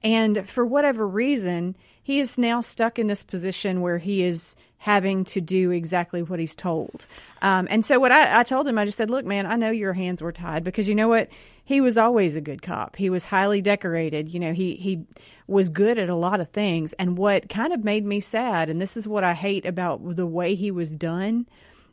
and 0.02 0.48
for 0.48 0.66
whatever 0.66 1.06
reason, 1.06 1.76
he 2.02 2.20
is 2.20 2.36
now 2.36 2.60
stuck 2.60 2.98
in 2.98 3.06
this 3.06 3.22
position 3.22 3.80
where 3.80 3.98
he 3.98 4.24
is 4.24 4.56
having 4.78 5.24
to 5.24 5.40
do 5.40 5.72
exactly 5.72 6.22
what 6.22 6.38
he's 6.38 6.54
told. 6.54 7.04
Um, 7.42 7.66
and 7.70 7.84
so 7.84 7.98
what 7.98 8.12
I, 8.12 8.40
I 8.40 8.42
told 8.44 8.66
him, 8.66 8.78
I 8.78 8.84
just 8.84 8.96
said, 8.96 9.10
look, 9.10 9.26
man, 9.26 9.44
I 9.44 9.56
know 9.56 9.70
your 9.70 9.92
hands 9.92 10.22
were 10.22 10.32
tied 10.32 10.64
because 10.64 10.86
you 10.86 10.94
know 10.94 11.08
what? 11.08 11.28
He 11.64 11.80
was 11.80 11.98
always 11.98 12.36
a 12.36 12.40
good 12.40 12.62
cop. 12.62 12.96
He 12.96 13.10
was 13.10 13.26
highly 13.26 13.60
decorated. 13.60 14.32
You 14.32 14.40
know, 14.40 14.52
he, 14.52 14.76
he 14.76 15.04
was 15.46 15.68
good 15.68 15.98
at 15.98 16.08
a 16.08 16.14
lot 16.14 16.40
of 16.40 16.50
things. 16.50 16.92
And 16.94 17.18
what 17.18 17.48
kind 17.48 17.72
of 17.72 17.84
made 17.84 18.06
me 18.06 18.20
sad, 18.20 18.70
and 18.70 18.80
this 18.80 18.96
is 18.96 19.06
what 19.06 19.24
I 19.24 19.34
hate 19.34 19.66
about 19.66 20.16
the 20.16 20.26
way 20.26 20.54
he 20.54 20.70
was 20.70 20.90
done, 20.92 21.46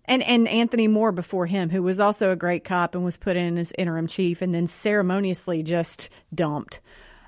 and 0.08 0.22
and 0.22 0.48
Anthony 0.48 0.88
Moore 0.88 1.12
before 1.12 1.48
him, 1.48 1.72
who 1.72 1.82
was 1.82 2.00
also 2.00 2.32
a 2.32 2.36
great 2.36 2.64
cop 2.64 2.94
and 2.94 3.04
was 3.04 3.18
put 3.18 3.36
in 3.36 3.58
as 3.58 3.74
interim 3.78 4.06
chief 4.06 4.42
and 4.44 4.54
then 4.54 4.68
ceremoniously 4.68 5.64
just 5.64 6.10
dumped. 6.34 6.80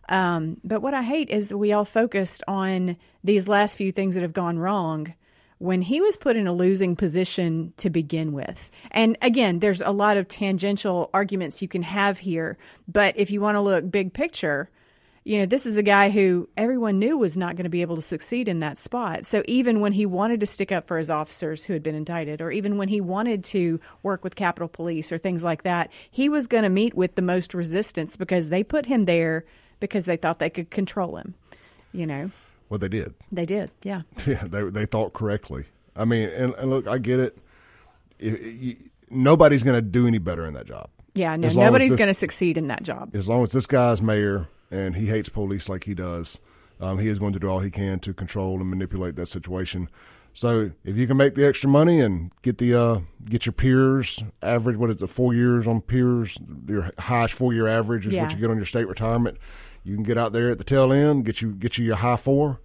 Um, 0.09 0.57
but 0.63 0.81
what 0.81 0.93
I 0.93 1.01
hate 1.01 1.29
is 1.29 1.53
we 1.53 1.73
all 1.73 1.85
focused 1.85 2.43
on 2.47 2.97
these 3.23 3.47
last 3.47 3.77
few 3.77 3.91
things 3.91 4.13
that 4.15 4.21
have 4.21 4.31
gone 4.31 4.57
wrong 4.59 5.13
when 5.59 5.81
he 5.81 6.01
was 6.01 6.17
put 6.17 6.35
in 6.35 6.47
a 6.47 6.53
losing 6.53 6.95
position 6.95 7.73
to 7.77 7.89
begin 7.89 8.33
with. 8.33 8.69
And 8.91 9.17
again, 9.21 9.59
there's 9.59 9.81
a 9.81 9.91
lot 9.91 10.17
of 10.17 10.27
tangential 10.27 11.09
arguments 11.13 11.61
you 11.61 11.67
can 11.67 11.83
have 11.83 12.19
here, 12.19 12.57
but 12.87 13.17
if 13.17 13.31
you 13.31 13.41
want 13.41 13.55
to 13.55 13.61
look 13.61 13.89
big 13.89 14.13
picture, 14.13 14.69
you 15.23 15.39
know, 15.39 15.45
this 15.45 15.65
is 15.65 15.75
a 15.75 15.83
guy 15.83 16.09
who 16.09 16.47
everyone 16.55 16.99
knew 16.99 17.17
was 17.17 17.35
not 17.35 17.57
going 17.57 17.65
to 17.65 17.69
be 17.69 17.81
able 17.81 17.97
to 17.97 18.01
succeed 18.01 18.47
in 18.47 18.61
that 18.61 18.79
spot. 18.79 19.25
So 19.25 19.43
even 19.45 19.81
when 19.81 19.91
he 19.91 20.05
wanted 20.05 20.39
to 20.39 20.45
stick 20.45 20.71
up 20.71 20.87
for 20.87 20.97
his 20.97 21.09
officers 21.09 21.65
who 21.65 21.73
had 21.73 21.83
been 21.83 21.95
indicted, 21.95 22.41
or 22.41 22.49
even 22.49 22.77
when 22.77 22.87
he 22.87 23.01
wanted 23.01 23.43
to 23.45 23.81
work 24.03 24.23
with 24.23 24.35
Capitol 24.35 24.69
Police 24.69 25.11
or 25.11 25.17
things 25.17 25.43
like 25.43 25.63
that, 25.63 25.91
he 26.09 26.29
was 26.29 26.47
going 26.47 26.63
to 26.63 26.69
meet 26.69 26.93
with 26.93 27.15
the 27.15 27.21
most 27.21 27.53
resistance 27.53 28.15
because 28.15 28.47
they 28.47 28.63
put 28.63 28.85
him 28.85 29.03
there 29.03 29.43
because 29.81 30.05
they 30.05 30.15
thought 30.15 30.39
they 30.39 30.49
could 30.49 30.69
control 30.69 31.17
him. 31.17 31.33
You 31.91 32.05
know. 32.05 32.31
Well, 32.69 32.77
they 32.79 32.89
did. 32.89 33.13
They 33.31 33.45
did. 33.45 33.71
Yeah. 33.83 34.01
Yeah, 34.27 34.43
they 34.45 34.63
they 34.69 34.85
thought 34.85 35.13
correctly. 35.13 35.65
I 35.95 36.05
mean, 36.05 36.29
and, 36.29 36.53
and 36.55 36.69
look, 36.69 36.87
I 36.87 36.97
get 36.97 37.19
it. 37.19 37.37
It- 38.19 38.33
it- 38.33 38.77
nobody's 39.09 39.63
going 39.63 39.75
to 39.75 39.81
do 39.81 40.05
any 40.07 40.17
better 40.17 40.45
in 40.45 40.53
that 40.55 40.65
job. 40.67 40.89
Yeah, 41.15 41.35
no, 41.35 41.47
As 41.47 41.55
long 41.55 41.65
as 41.65 41.67
nobody's 41.69 41.95
going 41.95 42.09
to 42.09 42.13
succeed 42.13 42.57
in 42.57 42.67
that 42.67 42.83
job. 42.83 43.15
As 43.15 43.27
long 43.27 43.41
as 43.43 43.51
this 43.51 43.65
guy's 43.65 44.01
mayor 44.01 44.47
and 44.69 44.95
he 44.95 45.07
hates 45.07 45.29
police 45.29 45.67
like 45.69 45.83
he 45.85 45.93
does, 45.95 46.39
um, 46.79 46.99
he 46.99 47.07
is 47.07 47.17
going 47.17 47.33
to 47.33 47.39
do 47.39 47.47
all 47.47 47.59
he 47.59 47.71
can 47.71 47.99
to 48.01 48.13
control 48.13 48.59
and 48.59 48.69
manipulate 48.69 49.15
that 49.15 49.27
situation. 49.27 49.89
So 50.37 50.69
if 50.83 50.95
you 50.95 51.07
can 51.07 51.17
make 51.17 51.33
the 51.33 51.47
extra 51.47 51.67
money 51.67 51.99
and 51.99 52.29
get 52.43 52.59
the 52.59 52.75
uh, 52.75 52.99
get 53.25 53.47
your 53.47 53.53
peers 53.53 54.23
average, 54.43 54.77
what 54.77 54.91
is 54.91 55.01
it, 55.01 55.07
four 55.07 55.33
years 55.33 55.65
on 55.67 55.81
peers, 55.81 56.37
your 56.67 56.91
highest 56.99 57.33
four 57.33 57.53
year 57.55 57.67
average 57.67 58.05
is 58.05 58.13
Yeah. 58.13 58.21
what 58.21 58.33
you 58.33 58.37
get 58.39 58.51
on 58.51 58.57
your 58.57 58.67
state 58.67 58.87
retirement. 58.87 59.39
You 59.83 59.95
can 59.95 60.03
get 60.03 60.15
out 60.15 60.33
there 60.33 60.51
at 60.51 60.59
the 60.59 60.63
tail 60.63 60.93
end, 60.93 61.25
get 61.25 61.41
you 61.41 61.53
get 61.53 61.79
you 61.79 61.85
your 61.85 61.95
high 61.95 62.17
four, 62.17 62.61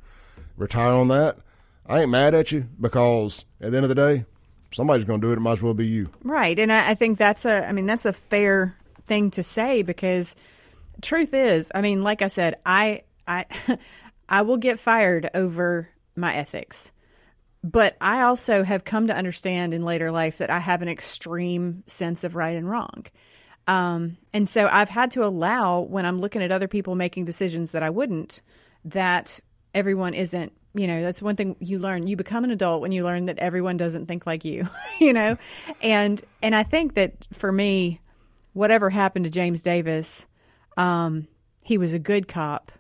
retire 0.58 0.92
on 0.92 1.08
that. 1.08 1.38
I 1.86 2.02
ain't 2.02 2.10
mad 2.10 2.34
at 2.34 2.52
you 2.52 2.66
because 2.78 3.46
at 3.58 3.70
the 3.70 3.76
end 3.78 3.86
of 3.86 3.88
the 3.88 3.94
day, 3.94 4.26
somebody's 4.74 5.06
going 5.06 5.22
to 5.22 5.26
do 5.26 5.30
it. 5.32 5.38
It 5.38 5.40
might 5.40 5.52
as 5.52 5.62
well 5.62 5.72
be 5.72 5.86
you. 5.86 6.10
Right, 6.22 6.58
and 6.58 6.70
I, 6.70 6.90
I 6.90 6.94
think 6.94 7.16
that's 7.16 7.46
a. 7.46 7.66
I 7.66 7.72
mean, 7.72 7.86
that's 7.86 8.04
a 8.04 8.12
fair 8.12 8.76
thing 9.06 9.30
to 9.30 9.42
say 9.42 9.80
because 9.80 10.36
truth 11.00 11.32
is, 11.32 11.72
I 11.74 11.80
mean, 11.80 12.02
like 12.02 12.20
I 12.20 12.28
said, 12.28 12.56
I 12.66 13.04
I 13.26 13.46
I 14.28 14.42
will 14.42 14.58
get 14.58 14.78
fired 14.78 15.30
over 15.32 15.88
my 16.14 16.34
ethics. 16.34 16.92
But 17.64 17.96
I 18.00 18.22
also 18.22 18.64
have 18.64 18.84
come 18.84 19.06
to 19.06 19.16
understand 19.16 19.72
in 19.72 19.84
later 19.84 20.10
life 20.10 20.38
that 20.38 20.50
I 20.50 20.58
have 20.58 20.82
an 20.82 20.88
extreme 20.88 21.84
sense 21.86 22.24
of 22.24 22.34
right 22.34 22.56
and 22.56 22.68
wrong. 22.68 23.06
Um, 23.68 24.16
and 24.32 24.48
so 24.48 24.68
I've 24.70 24.88
had 24.88 25.12
to 25.12 25.24
allow 25.24 25.80
when 25.80 26.04
I'm 26.04 26.20
looking 26.20 26.42
at 26.42 26.50
other 26.50 26.66
people 26.66 26.94
making 26.94 27.24
decisions 27.24 27.72
that 27.72 27.82
I 27.82 27.90
wouldn't, 27.90 28.42
that 28.86 29.38
everyone 29.74 30.14
isn't, 30.14 30.52
you 30.74 30.86
know, 30.86 31.02
that's 31.02 31.22
one 31.22 31.36
thing 31.36 31.56
you 31.60 31.78
learn. 31.78 32.06
You 32.08 32.16
become 32.16 32.44
an 32.44 32.50
adult 32.50 32.80
when 32.80 32.92
you 32.92 33.04
learn 33.04 33.26
that 33.26 33.38
everyone 33.38 33.76
doesn't 33.76 34.06
think 34.06 34.26
like 34.26 34.44
you, 34.44 34.68
you 35.00 35.12
know? 35.12 35.36
And, 35.80 36.20
and 36.42 36.56
I 36.56 36.64
think 36.64 36.94
that 36.94 37.28
for 37.32 37.52
me, 37.52 38.00
whatever 38.52 38.90
happened 38.90 39.24
to 39.24 39.30
James 39.30 39.62
Davis, 39.62 40.26
um, 40.76 41.28
he 41.62 41.78
was 41.78 41.92
a 41.92 41.98
good 41.98 42.26
cop. 42.26 42.72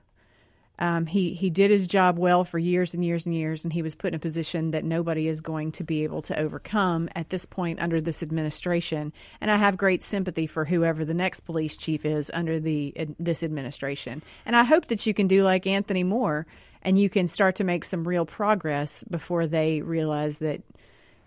Um, 0.82 1.06
he 1.06 1.32
he 1.34 1.48
did 1.48 1.70
his 1.70 1.86
job 1.86 2.18
well 2.18 2.42
for 2.42 2.58
years 2.58 2.92
and 2.92 3.04
years 3.04 3.24
and 3.24 3.32
years, 3.32 3.62
and 3.62 3.72
he 3.72 3.82
was 3.82 3.94
put 3.94 4.08
in 4.08 4.14
a 4.14 4.18
position 4.18 4.72
that 4.72 4.84
nobody 4.84 5.28
is 5.28 5.40
going 5.40 5.70
to 5.72 5.84
be 5.84 6.02
able 6.02 6.22
to 6.22 6.36
overcome 6.36 7.08
at 7.14 7.28
this 7.28 7.46
point 7.46 7.80
under 7.80 8.00
this 8.00 8.20
administration. 8.20 9.12
And 9.40 9.48
I 9.48 9.58
have 9.58 9.76
great 9.76 10.02
sympathy 10.02 10.48
for 10.48 10.64
whoever 10.64 11.04
the 11.04 11.14
next 11.14 11.40
police 11.40 11.76
chief 11.76 12.04
is 12.04 12.32
under 12.34 12.58
the 12.58 12.92
ad- 12.96 13.14
this 13.20 13.44
administration. 13.44 14.22
And 14.44 14.56
I 14.56 14.64
hope 14.64 14.86
that 14.86 15.06
you 15.06 15.14
can 15.14 15.28
do 15.28 15.44
like 15.44 15.68
Anthony 15.68 16.02
Moore, 16.02 16.48
and 16.82 16.98
you 16.98 17.08
can 17.08 17.28
start 17.28 17.54
to 17.56 17.64
make 17.64 17.84
some 17.84 18.02
real 18.02 18.26
progress 18.26 19.04
before 19.04 19.46
they 19.46 19.82
realize 19.82 20.38
that 20.38 20.62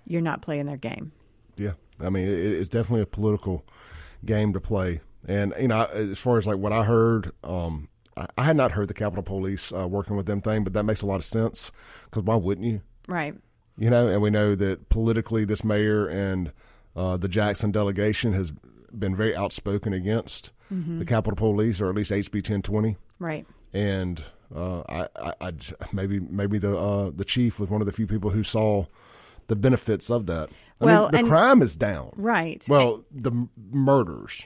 you're 0.05 0.19
not 0.19 0.41
playing 0.41 0.65
their 0.65 0.75
game. 0.75 1.13
Yeah, 1.55 1.75
I 2.01 2.09
mean, 2.09 2.27
it, 2.27 2.39
it's 2.39 2.67
definitely 2.67 3.03
a 3.03 3.05
political 3.05 3.63
game 4.25 4.51
to 4.51 4.59
play. 4.59 4.99
And 5.25 5.53
you 5.57 5.69
know, 5.69 5.85
as 5.85 6.19
far 6.19 6.37
as 6.37 6.45
like 6.45 6.57
what 6.57 6.73
I 6.73 6.83
heard, 6.83 7.31
um, 7.41 7.87
I, 8.37 8.43
had 8.43 8.55
not 8.55 8.71
heard 8.73 8.87
the 8.87 8.93
Capitol 8.93 9.23
Police 9.23 9.71
uh, 9.73 9.87
working 9.87 10.15
with 10.15 10.25
them 10.25 10.41
thing, 10.41 10.63
but 10.63 10.73
that 10.73 10.83
makes 10.83 11.01
a 11.01 11.05
lot 11.05 11.17
of 11.17 11.25
sense 11.25 11.71
because 12.05 12.23
why 12.23 12.35
wouldn't 12.35 12.65
you? 12.65 12.81
Right. 13.07 13.35
You 13.77 13.89
know, 13.89 14.07
and 14.07 14.21
we 14.21 14.29
know 14.29 14.55
that 14.55 14.87
politically, 14.89 15.43
this 15.43 15.63
mayor 15.63 16.07
and 16.07 16.51
uh, 16.95 17.17
the 17.17 17.27
Jackson 17.27 17.71
delegation 17.71 18.31
has 18.33 18.53
been 18.97 19.15
very 19.15 19.35
outspoken 19.35 19.91
against 19.91 20.53
the 20.71 21.05
Capitol 21.05 21.35
Police, 21.35 21.79
or 21.81 21.89
at 21.89 21.95
least 21.95 22.11
HB 22.11 22.33
1020 22.35 22.95
Right. 23.19 23.45
and 23.73 24.23
uh, 24.55 24.81
I, 24.87 25.07
I, 25.15 25.33
I 25.41 25.51
maybe 25.91 26.19
maybe 26.19 26.57
the 26.57 26.75
uh, 26.77 27.11
the 27.13 27.25
chief 27.25 27.59
was 27.59 27.69
one 27.69 27.81
of 27.81 27.85
the 27.85 27.91
few 27.91 28.07
people 28.07 28.29
who 28.31 28.43
saw 28.43 28.85
the 29.47 29.55
benefits 29.55 30.09
of 30.09 30.25
that. 30.27 30.49
I 30.81 30.85
Well, 30.85 31.03
mean, 31.03 31.11
the 31.11 31.17
and- 31.19 31.27
crime 31.27 31.61
is 31.61 31.75
down. 31.77 32.11
Right. 32.15 32.65
Well, 32.69 33.03
the 33.11 33.47
murders 33.71 34.45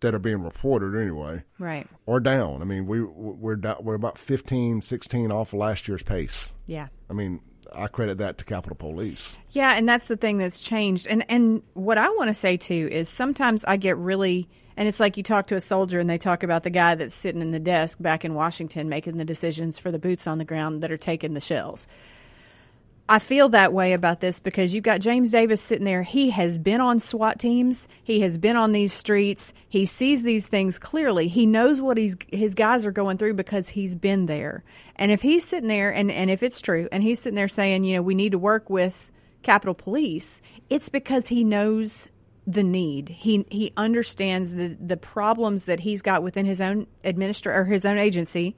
that 0.00 0.14
are 0.14 0.18
being 0.18 0.42
reported 0.42 0.94
anyway 1.00 1.42
Right. 1.58 1.86
Or 2.04 2.20
down. 2.20 2.62
I 2.62 2.64
mean, 2.64 2.86
we 2.86 3.02
we're 3.02 3.56
da- 3.56 3.80
we're 3.80 3.94
about 3.94 4.18
15, 4.18 4.82
16 4.82 5.32
off 5.32 5.52
last 5.52 5.88
year's 5.88 6.02
pace. 6.02 6.52
Yeah. 6.66 6.88
I 7.08 7.14
mean, 7.14 7.40
I 7.74 7.88
credit 7.88 8.18
that 8.18 8.38
to 8.38 8.44
Capitol 8.44 8.76
Police. 8.76 9.38
Yeah, 9.50 9.72
and 9.74 9.88
that's 9.88 10.06
the 10.06 10.16
thing 10.16 10.38
that's 10.38 10.60
changed. 10.60 11.06
And 11.06 11.24
and 11.28 11.62
what 11.74 11.98
I 11.98 12.08
want 12.10 12.28
to 12.28 12.34
say 12.34 12.56
too 12.56 12.88
is 12.90 13.08
sometimes 13.08 13.64
I 13.64 13.76
get 13.76 13.96
really 13.96 14.48
and 14.76 14.86
it's 14.88 15.00
like 15.00 15.16
you 15.16 15.22
talk 15.22 15.46
to 15.48 15.56
a 15.56 15.60
soldier 15.60 15.98
and 15.98 16.08
they 16.08 16.18
talk 16.18 16.42
about 16.42 16.62
the 16.62 16.70
guy 16.70 16.94
that's 16.94 17.14
sitting 17.14 17.40
in 17.40 17.50
the 17.50 17.58
desk 17.58 18.00
back 18.00 18.24
in 18.24 18.34
Washington 18.34 18.88
making 18.88 19.16
the 19.16 19.24
decisions 19.24 19.78
for 19.78 19.90
the 19.90 19.98
boots 19.98 20.26
on 20.26 20.38
the 20.38 20.44
ground 20.44 20.82
that 20.82 20.92
are 20.92 20.98
taking 20.98 21.32
the 21.34 21.40
shells. 21.40 21.86
I 23.08 23.20
feel 23.20 23.50
that 23.50 23.72
way 23.72 23.92
about 23.92 24.20
this 24.20 24.40
because 24.40 24.74
you've 24.74 24.82
got 24.82 25.00
James 25.00 25.30
Davis 25.30 25.62
sitting 25.62 25.84
there. 25.84 26.02
He 26.02 26.30
has 26.30 26.58
been 26.58 26.80
on 26.80 26.98
SWAT 26.98 27.38
teams. 27.38 27.88
He 28.02 28.20
has 28.20 28.36
been 28.36 28.56
on 28.56 28.72
these 28.72 28.92
streets. 28.92 29.52
He 29.68 29.86
sees 29.86 30.24
these 30.24 30.48
things 30.48 30.80
clearly. 30.80 31.28
He 31.28 31.46
knows 31.46 31.80
what 31.80 31.98
he's, 31.98 32.16
his 32.32 32.56
guys 32.56 32.84
are 32.84 32.90
going 32.90 33.16
through 33.16 33.34
because 33.34 33.68
he's 33.68 33.94
been 33.94 34.26
there. 34.26 34.64
And 34.96 35.12
if 35.12 35.22
he's 35.22 35.44
sitting 35.44 35.68
there, 35.68 35.92
and, 35.94 36.10
and 36.10 36.30
if 36.30 36.42
it's 36.42 36.60
true, 36.60 36.88
and 36.90 37.00
he's 37.00 37.20
sitting 37.20 37.36
there 37.36 37.46
saying, 37.46 37.84
you 37.84 37.94
know, 37.94 38.02
we 38.02 38.16
need 38.16 38.32
to 38.32 38.38
work 38.38 38.68
with 38.68 39.12
Capitol 39.42 39.74
Police, 39.74 40.42
it's 40.68 40.88
because 40.88 41.28
he 41.28 41.44
knows 41.44 42.08
the 42.46 42.62
need. 42.62 43.08
He 43.08 43.44
he 43.50 43.72
understands 43.76 44.54
the 44.54 44.76
the 44.80 44.96
problems 44.96 45.64
that 45.64 45.80
he's 45.80 46.02
got 46.02 46.22
within 46.22 46.46
his 46.46 46.60
own 46.60 46.86
administra 47.04 47.54
or 47.54 47.64
his 47.64 47.84
own 47.84 47.98
agency, 47.98 48.56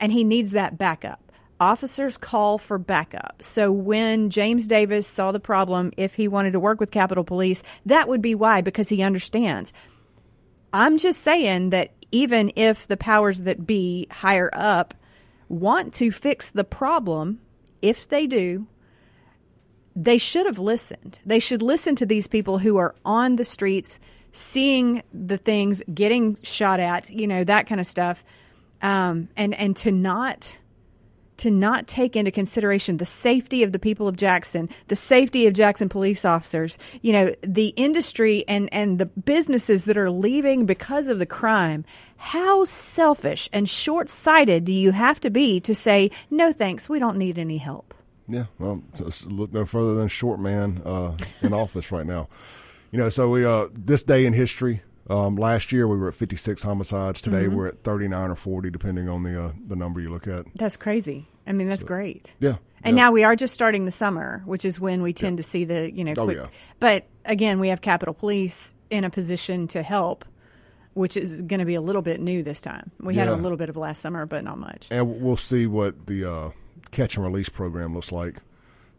and 0.00 0.12
he 0.12 0.24
needs 0.24 0.50
that 0.52 0.76
backup. 0.76 1.27
Officers 1.60 2.16
call 2.16 2.58
for 2.58 2.78
backup. 2.78 3.36
So 3.42 3.72
when 3.72 4.30
James 4.30 4.66
Davis 4.66 5.06
saw 5.06 5.32
the 5.32 5.40
problem, 5.40 5.92
if 5.96 6.14
he 6.14 6.28
wanted 6.28 6.52
to 6.52 6.60
work 6.60 6.78
with 6.78 6.90
Capitol 6.90 7.24
Police, 7.24 7.62
that 7.86 8.08
would 8.08 8.22
be 8.22 8.34
why 8.34 8.60
because 8.60 8.88
he 8.88 9.02
understands. 9.02 9.72
I'm 10.72 10.98
just 10.98 11.20
saying 11.22 11.70
that 11.70 11.90
even 12.12 12.52
if 12.56 12.86
the 12.86 12.96
powers 12.96 13.42
that 13.42 13.66
be 13.66 14.06
higher 14.10 14.50
up 14.52 14.94
want 15.48 15.94
to 15.94 16.12
fix 16.12 16.50
the 16.50 16.64
problem, 16.64 17.40
if 17.82 18.08
they 18.08 18.26
do, 18.26 18.66
they 19.96 20.18
should 20.18 20.46
have 20.46 20.58
listened. 20.58 21.18
They 21.26 21.40
should 21.40 21.62
listen 21.62 21.96
to 21.96 22.06
these 22.06 22.28
people 22.28 22.58
who 22.58 22.76
are 22.76 22.94
on 23.04 23.36
the 23.36 23.44
streets, 23.44 23.98
seeing 24.32 25.02
the 25.12 25.38
things, 25.38 25.82
getting 25.92 26.38
shot 26.42 26.78
at, 26.78 27.10
you 27.10 27.26
know, 27.26 27.42
that 27.44 27.66
kind 27.66 27.80
of 27.80 27.86
stuff, 27.86 28.24
um, 28.80 29.28
and 29.36 29.54
and 29.54 29.76
to 29.78 29.90
not 29.90 30.58
to 31.38 31.50
not 31.50 31.86
take 31.86 32.16
into 32.16 32.30
consideration 32.30 32.98
the 32.98 33.06
safety 33.06 33.62
of 33.62 33.72
the 33.72 33.78
people 33.78 34.08
of 34.08 34.16
Jackson, 34.16 34.68
the 34.88 34.96
safety 34.96 35.46
of 35.46 35.54
Jackson 35.54 35.88
police 35.88 36.24
officers, 36.24 36.78
you 37.02 37.12
know, 37.12 37.34
the 37.42 37.68
industry 37.68 38.44
and, 38.46 38.68
and 38.72 38.98
the 38.98 39.06
businesses 39.06 39.84
that 39.86 39.96
are 39.96 40.10
leaving 40.10 40.66
because 40.66 41.08
of 41.08 41.18
the 41.18 41.26
crime. 41.26 41.84
How 42.16 42.64
selfish 42.64 43.48
and 43.52 43.68
short 43.68 44.10
sighted 44.10 44.64
do 44.64 44.72
you 44.72 44.90
have 44.90 45.20
to 45.20 45.30
be 45.30 45.60
to 45.60 45.74
say, 45.74 46.10
no 46.30 46.52
thanks, 46.52 46.88
we 46.88 46.98
don't 46.98 47.16
need 47.16 47.38
any 47.38 47.58
help? 47.58 47.94
Yeah, 48.28 48.46
well, 48.58 48.82
look 49.26 49.52
no 49.52 49.64
further 49.64 49.94
than 49.94 50.08
short 50.08 50.38
man 50.38 50.82
uh, 50.84 51.16
in 51.40 51.52
office 51.54 51.90
right 51.90 52.06
now. 52.06 52.28
You 52.90 52.98
know, 52.98 53.08
so 53.08 53.28
we 53.28 53.44
uh, 53.44 53.68
this 53.72 54.02
day 54.02 54.26
in 54.26 54.32
history. 54.32 54.82
Um, 55.08 55.36
last 55.36 55.72
year 55.72 55.88
we 55.88 55.96
were 55.96 56.08
at 56.08 56.14
56 56.14 56.62
homicides. 56.62 57.20
Today 57.20 57.44
Mm-hmm. 57.44 57.56
we're 57.56 57.66
at 57.68 57.82
39 57.82 58.30
or 58.30 58.34
40, 58.34 58.70
depending 58.70 59.08
on 59.08 59.22
the 59.22 59.42
uh, 59.46 59.52
the 59.66 59.76
number 59.76 60.00
you 60.00 60.10
look 60.10 60.26
at. 60.26 60.44
That's 60.54 60.76
crazy. 60.76 61.26
I 61.46 61.52
mean, 61.52 61.66
that's 61.68 61.82
great. 61.82 62.34
Yeah, 62.40 62.56
And 62.84 62.94
yeah. 62.96 63.04
now 63.04 63.12
we 63.12 63.24
are 63.24 63.34
just 63.34 63.54
starting 63.54 63.86
the 63.86 63.90
summer, 63.92 64.42
which 64.44 64.66
is 64.66 64.78
when 64.78 65.00
we 65.00 65.14
tend 65.14 65.38
to 65.38 65.42
see 65.42 65.64
the, 65.64 65.90
you 65.90 66.04
know, 66.04 66.12
Oh, 66.18 66.28
yeah. 66.30 66.48
But 66.78 67.06
again, 67.24 67.58
we 67.58 67.68
have 67.68 67.80
Capitol 67.80 68.12
Police 68.12 68.74
in 68.90 69.04
a 69.04 69.08
position 69.10 69.66
to 69.68 69.82
help, 69.82 70.26
which 70.92 71.16
is 71.16 71.40
going 71.40 71.60
to 71.60 71.64
be 71.64 71.74
a 71.74 71.80
little 71.80 72.02
bit 72.02 72.20
new 72.20 72.42
this 72.42 72.60
time. 72.60 72.90
We 73.00 73.14
had 73.14 73.28
a 73.28 73.34
little 73.36 73.56
bit 73.56 73.70
of 73.70 73.78
last 73.78 74.02
summer, 74.02 74.26
but 74.26 74.44
not 74.44 74.58
much. 74.58 74.88
and 74.90 75.22
we'll 75.22 75.36
see 75.36 75.66
what 75.66 76.06
the 76.06 76.30
uh, 76.30 76.50
catch 76.90 77.16
and 77.16 77.24
release 77.24 77.48
program 77.48 77.94
looks 77.94 78.12
like 78.12 78.36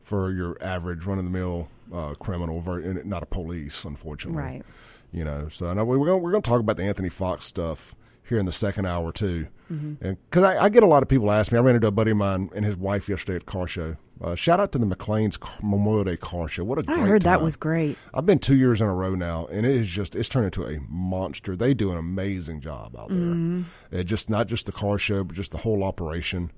for 0.01 0.31
your 0.31 0.57
average 0.59 1.05
run 1.05 1.19
of 1.19 1.25
the 1.25 1.29
mill 1.31 1.67
uh, 1.93 2.15
criminal, 2.15 2.63
not 3.05 3.21
a 3.21 3.27
police, 3.27 3.85
unfortunately. 3.85 4.41
Right. 4.41 4.63
You 5.11 5.23
know, 5.23 5.47
so 5.49 5.67
I 5.67 5.73
know 5.73 5.85
we're 5.85 5.97
going 6.05 6.21
we're 6.21 6.31
going 6.31 6.43
to 6.43 6.49
talk 6.49 6.59
about 6.59 6.77
the 6.77 6.83
Anthony 6.83 7.09
Fox 7.09 7.45
stuff 7.45 7.95
here 8.27 8.37
in 8.37 8.45
the 8.45 8.51
second 8.51 8.85
hour 8.85 9.11
too, 9.11 9.47
Mm-hmm. 9.71 10.03
and 10.05 10.17
because 10.29 10.43
I, 10.43 10.65
I 10.65 10.69
get 10.69 10.81
a 10.83 10.87
lot 10.87 11.01
of 11.03 11.09
people 11.09 11.31
ask 11.31 11.51
me. 11.51 11.57
I 11.57 11.61
ran 11.61 11.75
into 11.75 11.87
a 11.87 11.91
buddy 11.91 12.11
of 12.11 12.17
mine 12.17 12.49
and 12.55 12.63
his 12.65 12.75
wife 12.77 13.07
yesterday 13.09 13.35
at 13.37 13.45
car 13.47 13.65
show, 13.67 13.97
Uh, 14.21 14.35
shout 14.35 14.59
out 14.59 14.71
to 14.73 14.77
the 14.79 14.85
McLean's 14.85 15.37
Memorial 15.63 16.03
Day 16.03 16.17
Car 16.17 16.47
Show. 16.47 16.63
What 16.63 16.77
a 16.79 16.83
great 16.83 16.99
I 16.99 17.01
heard 17.07 17.21
time. 17.23 17.31
that 17.33 17.41
was 17.43 17.55
great. 17.55 17.97
I've 18.13 18.25
been 18.25 18.39
two 18.39 18.55
years 18.55 18.81
in 18.81 18.87
a 18.87 18.93
row 18.93 19.15
now, 19.15 19.45
and 19.47 19.65
it 19.65 19.75
is 19.75 19.87
just 19.87 20.15
it's 20.15 20.29
turned 20.29 20.45
into 20.45 20.65
a 20.65 20.79
monster. 20.89 21.55
They 21.55 21.73
do 21.73 21.91
an 21.91 21.97
amazing 21.97 22.61
job 22.61 22.95
out 22.97 23.09
there. 23.09 23.17
Mm-hmm. 23.17 23.61
It 23.91 24.03
just 24.05 24.29
not 24.29 24.47
just 24.47 24.65
the 24.67 24.71
car 24.71 24.97
show, 24.99 25.23
but 25.23 25.35
just 25.35 25.51
the 25.51 25.59
whole 25.59 25.83
operation. 25.83 26.51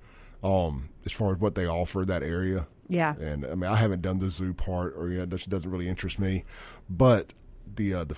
Um, 0.43 0.89
as 1.05 1.11
far 1.11 1.31
as 1.33 1.39
what 1.39 1.55
they 1.55 1.67
offer 1.67 2.03
that 2.05 2.23
area, 2.23 2.65
Yeah. 2.89 3.13
and 3.15 3.45
I 3.45 3.55
mean 3.55 3.69
I 3.69 3.75
haven't 3.75 4.01
done 4.01 4.17
the 4.19 4.29
zoo 4.29 4.53
part, 4.53 4.93
or 4.97 5.09
yeah, 5.09 5.25
that 5.25 5.49
doesn't 5.49 5.69
really 5.69 5.87
interest 5.87 6.17
me. 6.19 6.43
But 6.89 7.33
the 7.75 7.93
uh, 7.93 8.03
the 8.05 8.15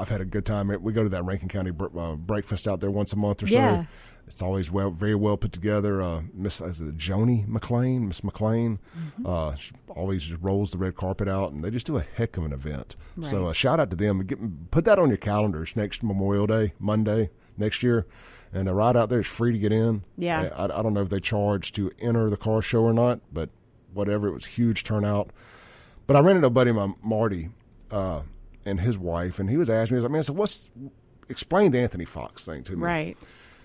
I've 0.00 0.08
had 0.08 0.20
a 0.20 0.24
good 0.24 0.46
time. 0.46 0.68
We 0.82 0.92
go 0.92 1.02
to 1.02 1.08
that 1.10 1.24
Rankin 1.24 1.48
County 1.48 1.70
br- 1.70 1.96
uh, 1.98 2.14
breakfast 2.16 2.66
out 2.66 2.80
there 2.80 2.90
once 2.90 3.12
a 3.12 3.16
month 3.16 3.42
or 3.42 3.46
Yeah. 3.46 3.82
so. 3.82 3.88
It's 4.26 4.42
always 4.42 4.70
well, 4.70 4.90
very 4.90 5.16
well 5.16 5.36
put 5.36 5.52
together. 5.52 6.00
Uh, 6.00 6.22
Miss 6.32 6.60
is 6.60 6.80
it 6.80 6.96
Joni 6.96 7.48
McLean, 7.48 8.06
Miss 8.06 8.22
McLean, 8.22 8.78
Mm-hmm. 8.96 9.26
uh, 9.26 9.56
always 9.92 10.22
just 10.22 10.40
rolls 10.40 10.70
the 10.70 10.78
red 10.78 10.94
carpet 10.94 11.26
out, 11.28 11.50
and 11.52 11.64
they 11.64 11.70
just 11.70 11.86
do 11.86 11.96
a 11.96 12.00
heck 12.02 12.36
of 12.36 12.44
an 12.44 12.52
event. 12.52 12.94
So 13.22 13.42
Right. 13.44 13.50
uh, 13.50 13.52
shout 13.52 13.80
out 13.80 13.90
to 13.90 13.96
them. 13.96 14.24
Get, 14.24 14.70
put 14.70 14.84
that 14.84 14.98
on 15.00 15.08
your 15.08 15.16
calendars 15.16 15.74
next 15.74 16.02
Memorial 16.04 16.46
Day, 16.46 16.74
Monday 16.78 17.30
next 17.58 17.82
year, 17.82 18.06
and 18.52 18.68
the 18.68 18.74
ride 18.74 18.96
out 18.96 19.08
there 19.08 19.20
is 19.20 19.26
free 19.26 19.52
to 19.52 19.58
get 19.58 19.72
in. 19.72 20.04
Yeah. 20.16 20.50
I, 20.56 20.64
I 20.66 20.82
don't 20.82 20.94
know 20.94 21.02
if 21.02 21.08
they 21.08 21.20
charge 21.20 21.72
to 21.72 21.90
enter 21.98 22.30
the 22.30 22.36
car 22.36 22.62
show 22.62 22.82
or 22.82 22.92
not, 22.92 23.18
but 23.32 23.50
whatever, 23.92 24.28
it 24.28 24.32
was 24.32 24.46
huge 24.46 24.84
turnout. 24.84 25.30
But 26.06 26.14
I 26.14 26.20
into 26.30 26.46
a 26.46 26.50
buddy 26.50 26.70
of 26.70 26.76
mine, 26.76 26.94
Marty, 27.02 27.50
uh, 27.90 28.20
and 28.64 28.80
his 28.80 28.98
wife, 28.98 29.38
and 29.38 29.48
he 29.48 29.56
was 29.56 29.70
asking 29.70 29.96
me, 29.96 30.00
he 30.00 30.02
was 30.02 30.04
like, 30.04 30.12
"Man, 30.12 30.22
so 30.22 30.32
what's 30.32 30.70
explain 31.28 31.72
the 31.72 31.78
Anthony 31.78 32.04
Fox 32.04 32.44
thing 32.44 32.62
to 32.64 32.72
me?" 32.76 32.82
Right. 32.82 33.16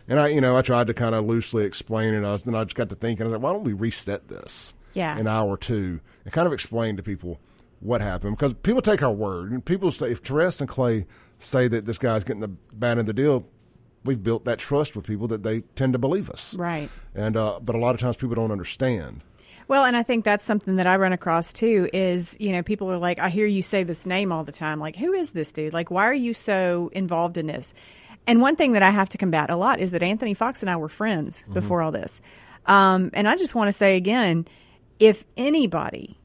And 0.08 0.20
I, 0.20 0.28
you 0.28 0.42
know, 0.42 0.56
I 0.56 0.62
tried 0.62 0.88
to 0.88 0.94
kind 0.94 1.16
of 1.16 1.26
loosely 1.26 1.66
explain 1.66 2.14
it. 2.14 2.24
I 2.24 2.32
was, 2.32 2.44
then 2.44 2.56
I 2.56 2.64
just 2.64 2.76
got 2.76 2.90
to 2.90 2.96
thinking, 2.96 3.24
I 3.24 3.30
was 3.30 3.34
like, 3.34 3.42
why 3.42 3.54
don't 3.54 3.64
we 3.64 3.74
reset 3.74 4.28
this? 4.28 4.74
Yeah. 4.94 5.18
An 5.18 5.28
hour 5.28 5.50
or 5.50 5.58
two 5.58 6.00
and 6.24 6.34
kind 6.34 6.48
of 6.48 6.54
explain 6.54 6.96
to 6.98 7.04
people 7.04 7.40
what 7.82 8.02
happened 8.02 8.38
because 8.38 8.54
people 8.54 8.82
take 8.82 9.04
our 9.04 9.12
word 9.12 9.52
and 9.52 9.64
people 9.64 9.92
say 9.92 10.12
if 10.12 10.24
Teresa 10.24 10.64
and 10.64 10.70
Clay 10.70 11.06
say 11.40 11.68
that 11.68 11.86
this 11.86 11.98
guy's 11.98 12.24
getting 12.24 12.40
the 12.40 12.48
bad 12.48 12.92
end 12.92 13.02
of 13.02 13.06
the 13.08 13.14
deal, 13.14 13.46
we've 14.06 14.24
built 14.24 14.46
that 14.46 14.58
trust 14.58 14.96
with 14.96 15.06
people 15.06 15.28
that 15.28 15.44
they 15.44 15.62
tend 15.76 15.94
to 15.94 16.00
believe 16.00 16.30
us. 16.30 16.56
Right. 16.56 16.90
And 17.14 17.36
uh, 17.36 17.60
but 17.62 17.76
a 17.76 17.78
lot 17.78 17.94
of 17.94 18.02
times 18.02 18.16
people 18.16 18.36
don't 18.36 18.52
understand. 18.52 19.22
Well, 19.68 19.86
and 19.86 19.98
I 19.98 20.04
think 20.04 20.24
that's 20.24 20.46
something 20.46 20.76
that 20.76 20.88
I 20.88 20.98
run 20.98 21.14
across 21.14 21.52
too 21.52 21.90
is, 21.92 22.38
you 22.40 22.52
know, 22.52 22.62
people 22.62 22.92
are 22.92 22.98
like, 22.98 23.20
I 23.20 23.30
hear 23.30 23.48
you 23.48 23.62
say 23.62 23.84
this 23.84 24.06
name 24.06 24.32
all 24.32 24.44
the 24.44 24.52
time. 24.52 24.80
Like, 24.80 24.96
who 24.96 25.14
is 25.14 25.32
this 25.32 25.52
dude? 25.52 25.74
Like, 25.74 25.90
why 25.90 26.06
are 26.06 26.14
you 26.14 26.34
so 26.34 26.92
involved 26.94 27.38
in 27.38 27.48
this? 27.48 27.74
And 28.28 28.42
one 28.42 28.56
thing 28.56 28.74
that 28.74 28.84
I 28.84 28.92
have 28.92 29.10
to 29.10 29.18
combat 29.18 29.50
a 29.50 29.56
lot 29.56 29.80
is 29.80 29.92
that 29.92 30.04
Anthony 30.04 30.34
Fox 30.34 30.62
and 30.62 30.70
I 30.70 30.78
were 30.78 30.90
friends 30.90 31.46
before 31.52 31.82
all 31.82 31.92
this. 31.92 32.22
Um, 32.66 33.12
and 33.14 33.28
I 33.28 33.36
just 33.36 33.54
want 33.54 33.68
to 33.68 33.74
say 33.74 33.98
again, 33.98 34.48
if 35.00 35.24
anybody, 35.38 36.18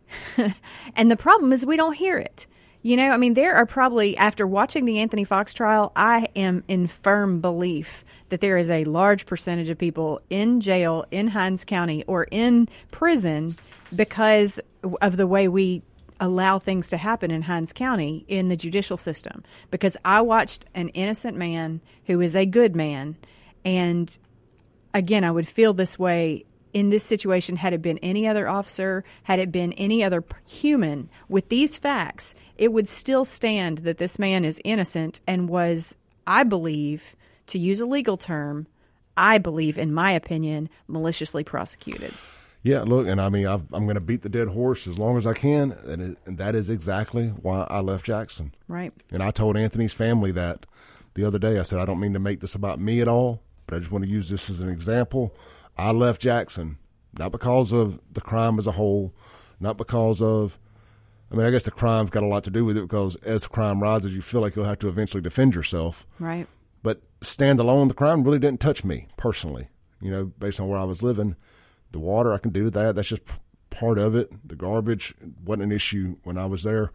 and 0.96 1.10
the 1.10 1.16
problem 1.16 1.52
is 1.52 1.66
we 1.66 1.76
don't 1.76 1.94
hear 1.94 2.16
it. 2.16 2.46
You 2.82 2.96
know, 2.96 3.10
I 3.10 3.18
mean, 3.18 3.34
there 3.34 3.54
are 3.54 3.66
probably, 3.66 4.16
after 4.16 4.46
watching 4.46 4.86
the 4.86 5.00
Anthony 5.00 5.24
Fox 5.24 5.52
trial, 5.52 5.92
I 5.94 6.28
am 6.34 6.64
in 6.66 6.86
firm 6.86 7.40
belief 7.42 8.04
that 8.30 8.40
there 8.40 8.56
is 8.56 8.70
a 8.70 8.84
large 8.84 9.26
percentage 9.26 9.68
of 9.68 9.78
people 9.78 10.20
in 10.30 10.60
jail 10.60 11.04
in 11.10 11.28
Hinds 11.28 11.64
County 11.64 12.04
or 12.06 12.26
in 12.30 12.68
prison 12.90 13.56
because 13.94 14.60
of 15.00 15.16
the 15.16 15.26
way 15.26 15.48
we 15.48 15.82
allow 16.20 16.58
things 16.58 16.88
to 16.90 16.96
happen 16.96 17.30
in 17.30 17.42
Hinds 17.42 17.72
County 17.72 18.24
in 18.28 18.48
the 18.48 18.56
judicial 18.56 18.96
system. 18.96 19.42
Because 19.70 19.96
I 20.04 20.20
watched 20.20 20.64
an 20.74 20.88
innocent 20.90 21.36
man 21.36 21.80
who 22.06 22.20
is 22.20 22.36
a 22.36 22.46
good 22.46 22.76
man, 22.76 23.16
and 23.64 24.16
again, 24.94 25.24
I 25.24 25.30
would 25.30 25.48
feel 25.48 25.72
this 25.72 25.98
way 25.98 26.44
in 26.72 26.90
this 26.90 27.04
situation 27.04 27.56
had 27.56 27.72
it 27.72 27.82
been 27.82 27.98
any 27.98 28.28
other 28.28 28.48
officer, 28.48 29.04
had 29.24 29.38
it 29.38 29.50
been 29.50 29.72
any 29.72 30.04
other 30.04 30.22
human 30.46 31.08
with 31.28 31.48
these 31.48 31.76
facts, 31.76 32.34
it 32.56 32.72
would 32.72 32.88
still 32.88 33.24
stand 33.24 33.78
that 33.78 33.98
this 33.98 34.18
man 34.18 34.44
is 34.44 34.60
innocent 34.64 35.20
and 35.26 35.48
was, 35.48 35.96
I 36.26 36.44
believe, 36.44 37.16
to 37.50 37.58
use 37.58 37.80
a 37.80 37.86
legal 37.86 38.16
term, 38.16 38.66
I 39.16 39.38
believe, 39.38 39.78
in 39.78 39.92
my 39.92 40.12
opinion, 40.12 40.68
maliciously 40.88 41.44
prosecuted. 41.44 42.12
Yeah, 42.62 42.82
look, 42.82 43.06
and 43.06 43.20
I 43.20 43.30
mean, 43.30 43.46
I've, 43.46 43.62
I'm 43.72 43.84
going 43.84 43.94
to 43.94 44.00
beat 44.00 44.22
the 44.22 44.28
dead 44.28 44.48
horse 44.48 44.86
as 44.86 44.98
long 44.98 45.16
as 45.16 45.26
I 45.26 45.32
can, 45.32 45.72
and, 45.72 46.02
it, 46.02 46.18
and 46.26 46.38
that 46.38 46.54
is 46.54 46.68
exactly 46.68 47.28
why 47.28 47.66
I 47.70 47.80
left 47.80 48.04
Jackson. 48.04 48.54
Right. 48.68 48.92
And 49.10 49.22
I 49.22 49.30
told 49.30 49.56
Anthony's 49.56 49.94
family 49.94 50.30
that 50.32 50.66
the 51.14 51.24
other 51.24 51.38
day. 51.38 51.58
I 51.58 51.62
said, 51.62 51.78
I 51.78 51.86
don't 51.86 52.00
mean 52.00 52.12
to 52.12 52.18
make 52.18 52.40
this 52.40 52.54
about 52.54 52.80
me 52.80 53.00
at 53.00 53.08
all, 53.08 53.42
but 53.66 53.76
I 53.76 53.78
just 53.78 53.90
want 53.90 54.04
to 54.04 54.10
use 54.10 54.28
this 54.28 54.50
as 54.50 54.60
an 54.60 54.68
example. 54.68 55.34
I 55.76 55.92
left 55.92 56.20
Jackson, 56.20 56.78
not 57.18 57.32
because 57.32 57.72
of 57.72 57.98
the 58.12 58.20
crime 58.20 58.58
as 58.58 58.66
a 58.66 58.72
whole, 58.72 59.14
not 59.58 59.76
because 59.76 60.20
of, 60.20 60.58
I 61.32 61.36
mean, 61.36 61.46
I 61.46 61.50
guess 61.50 61.64
the 61.64 61.70
crime's 61.70 62.10
got 62.10 62.22
a 62.22 62.26
lot 62.26 62.44
to 62.44 62.50
do 62.50 62.64
with 62.64 62.76
it 62.76 62.82
because 62.82 63.16
as 63.16 63.46
crime 63.46 63.80
rises, 63.80 64.14
you 64.14 64.20
feel 64.20 64.40
like 64.40 64.56
you'll 64.56 64.64
have 64.66 64.80
to 64.80 64.88
eventually 64.88 65.22
defend 65.22 65.54
yourself. 65.54 66.06
Right. 66.18 66.46
But 67.20 67.28
standalone, 67.28 67.88
the 67.88 67.94
crime 67.94 68.24
really 68.24 68.38
didn't 68.38 68.60
touch 68.60 68.82
me 68.84 69.06
personally, 69.16 69.68
you 70.00 70.10
know, 70.10 70.24
based 70.38 70.58
on 70.60 70.68
where 70.68 70.78
I 70.78 70.84
was 70.84 71.02
living. 71.02 71.36
The 71.92 71.98
water, 71.98 72.32
I 72.32 72.38
can 72.38 72.50
do 72.50 72.70
that. 72.70 72.94
That's 72.94 73.08
just 73.08 73.22
part 73.70 73.98
of 73.98 74.14
it. 74.14 74.32
The 74.48 74.56
garbage 74.56 75.14
wasn't 75.44 75.64
an 75.64 75.72
issue 75.72 76.16
when 76.24 76.38
I 76.38 76.46
was 76.46 76.62
there. 76.62 76.92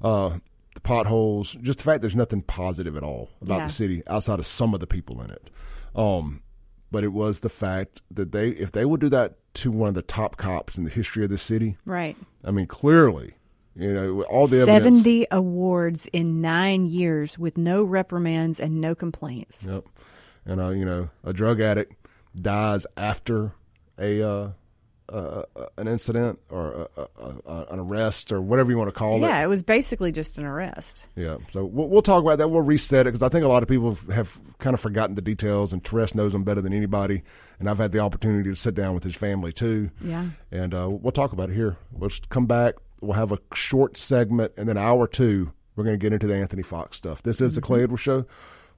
Uh, 0.00 0.38
the 0.74 0.80
potholes, 0.80 1.52
just 1.62 1.78
the 1.78 1.84
fact 1.84 2.00
there's 2.00 2.14
nothing 2.16 2.42
positive 2.42 2.96
at 2.96 3.02
all 3.02 3.30
about 3.40 3.58
Yeah. 3.60 3.66
the 3.66 3.72
city 3.72 4.02
outside 4.06 4.38
of 4.38 4.46
some 4.46 4.74
of 4.74 4.80
the 4.80 4.86
people 4.86 5.20
in 5.22 5.30
it. 5.30 5.50
Um, 5.94 6.42
but 6.90 7.04
it 7.04 7.12
was 7.12 7.40
the 7.40 7.48
fact 7.48 8.02
that 8.10 8.32
they, 8.32 8.50
if 8.50 8.72
they 8.72 8.84
would 8.84 9.00
do 9.00 9.08
that 9.10 9.36
to 9.54 9.70
one 9.70 9.88
of 9.88 9.94
the 9.94 10.02
top 10.02 10.36
cops 10.36 10.76
in 10.78 10.84
the 10.84 10.90
history 10.90 11.24
of 11.24 11.30
the 11.30 11.38
city, 11.38 11.76
Right. 11.84 12.16
I 12.44 12.50
mean, 12.50 12.66
clearly, 12.66 13.34
you 13.74 13.92
know, 13.92 14.22
all 14.24 14.46
the 14.46 14.60
evidence. 14.60 15.02
70 15.02 15.26
awards 15.30 16.06
in 16.12 16.40
nine 16.40 16.86
years 16.86 17.38
with 17.38 17.56
no 17.56 17.82
reprimands 17.82 18.60
and 18.60 18.80
no 18.80 18.94
complaints. 18.94 19.66
Yep. 19.68 19.84
And 20.44 20.60
uh, 20.60 20.68
you 20.70 20.84
know, 20.84 21.08
a 21.24 21.32
drug 21.32 21.60
addict 21.60 21.94
dies 22.40 22.86
after 22.96 23.52
a 23.98 24.22
uh, 24.22 24.50
uh, 25.08 25.42
uh, 25.56 25.66
an 25.76 25.88
incident 25.88 26.38
or 26.48 26.88
uh, 26.96 27.06
uh, 27.20 27.32
uh, 27.46 27.64
an 27.70 27.78
arrest 27.78 28.32
or 28.32 28.40
whatever 28.40 28.70
you 28.70 28.78
want 28.78 28.88
to 28.88 28.92
call 28.92 29.20
Yeah, 29.20 29.26
it. 29.26 29.28
Yeah, 29.28 29.44
it 29.44 29.46
was 29.48 29.62
basically 29.62 30.10
just 30.10 30.38
an 30.38 30.44
arrest. 30.44 31.06
Yeah. 31.16 31.36
So 31.50 31.64
we'll, 31.64 31.88
we'll 31.88 32.02
talk 32.02 32.22
about 32.22 32.38
that. 32.38 32.48
We'll 32.48 32.62
reset 32.62 33.02
it 33.02 33.10
because 33.10 33.22
I 33.22 33.28
think 33.28 33.44
a 33.44 33.48
lot 33.48 33.62
of 33.62 33.68
people 33.68 33.94
have, 34.12 34.40
kind 34.58 34.74
of 34.74 34.80
forgotten 34.80 35.14
the 35.16 35.22
details, 35.22 35.72
and 35.72 35.84
Therese 35.84 36.14
knows 36.14 36.32
them 36.32 36.44
better 36.44 36.60
than 36.60 36.72
anybody. 36.72 37.22
And 37.58 37.68
I've 37.68 37.78
had 37.78 37.92
the 37.92 37.98
opportunity 37.98 38.48
to 38.48 38.56
sit 38.56 38.74
down 38.74 38.94
with 38.94 39.04
his 39.04 39.16
family 39.16 39.52
too. 39.52 39.90
Yeah. 40.00 40.26
And 40.50 40.72
uh, 40.72 40.88
we'll 40.88 41.12
talk 41.12 41.32
about 41.32 41.50
it 41.50 41.54
here. 41.54 41.76
We'll 41.92 42.08
just 42.08 42.28
come 42.28 42.46
back. 42.46 42.76
We'll 43.02 43.14
have 43.14 43.32
a 43.32 43.38
short 43.54 43.96
segment, 43.96 44.52
and 44.56 44.68
then 44.68 44.76
hour 44.76 45.06
two, 45.06 45.52
we're 45.76 45.84
going 45.84 45.98
to 45.98 46.02
get 46.02 46.12
into 46.12 46.26
the 46.26 46.36
Anthony 46.36 46.62
Fox 46.62 46.96
stuff. 46.96 47.22
This 47.22 47.40
is 47.40 47.54
the 47.56 47.60
Clay 47.60 47.82
Edwards 47.82 48.02
Show 48.02 48.24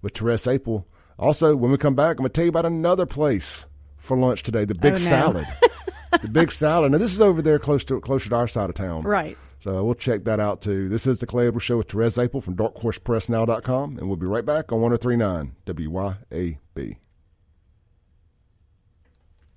with 0.02 0.14
Therese 0.16 0.46
Apel. 0.46 0.84
Also, 1.18 1.54
when 1.54 1.70
we 1.70 1.76
come 1.78 1.94
back, 1.94 2.12
I'm 2.12 2.22
going 2.22 2.30
to 2.30 2.32
tell 2.32 2.44
you 2.44 2.48
about 2.50 2.66
another 2.66 3.06
place 3.06 3.66
for 3.96 4.16
lunch 4.16 4.42
today, 4.42 4.64
the 4.64 4.74
Big 4.74 4.92
Oh, 4.94 4.96
no. 4.96 5.00
Salad. 5.00 5.46
the 6.22 6.28
Big 6.28 6.50
Salad. 6.50 6.92
Now, 6.92 6.98
this 6.98 7.12
is 7.12 7.20
over 7.20 7.40
there 7.42 7.58
close 7.58 7.84
to 7.84 8.00
closer 8.00 8.28
to 8.30 8.36
our 8.36 8.48
side 8.48 8.68
of 8.70 8.74
town. 8.76 9.02
Right. 9.02 9.36
So 9.60 9.82
we'll 9.84 9.94
check 9.94 10.24
that 10.24 10.40
out 10.40 10.60
too. 10.60 10.88
This 10.90 11.06
is 11.06 11.20
the 11.20 11.26
Clay 11.26 11.46
Edwards 11.46 11.64
Show 11.64 11.78
with 11.78 11.88
Therese 11.90 12.16
Apel 12.18 12.42
from 12.42 12.54
darkhorsepressnow.com, 12.56 13.98
and 13.98 14.08
we'll 14.08 14.16
be 14.16 14.26
right 14.26 14.44
back 14.44 14.70
on 14.72 14.80
1039 14.82 15.54
WYAB. 15.66 16.96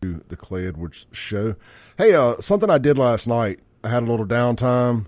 The 0.01 0.35
Clay 0.37 0.67
Edwards 0.67 1.07
Show. 1.11 1.55
Hey, 1.97 2.13
uh, 2.13 2.35
something 2.39 2.69
I 2.69 2.77
did 2.77 2.97
last 2.97 3.27
night. 3.27 3.59
I 3.83 3.89
had 3.89 4.03
a 4.03 4.05
little 4.05 4.25
downtime. 4.25 5.05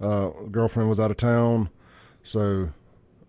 Uh, 0.00 0.28
girlfriend 0.50 0.88
was 0.88 1.00
out 1.00 1.10
of 1.10 1.16
town, 1.16 1.70
so 2.22 2.70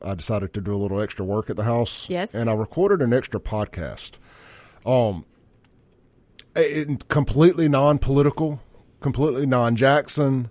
I 0.01 0.15
decided 0.15 0.53
to 0.53 0.61
do 0.61 0.75
a 0.75 0.78
little 0.78 1.01
extra 1.01 1.25
work 1.25 1.49
at 1.49 1.55
the 1.55 1.63
house. 1.63 2.09
Yes. 2.09 2.34
and 2.34 2.49
I 2.49 2.53
recorded 2.53 3.01
an 3.01 3.13
extra 3.13 3.39
podcast. 3.39 4.17
Um, 4.86 5.25
it, 6.55 7.07
completely 7.07 7.69
non-political, 7.69 8.61
completely 8.99 9.45
non-Jackson, 9.45 10.49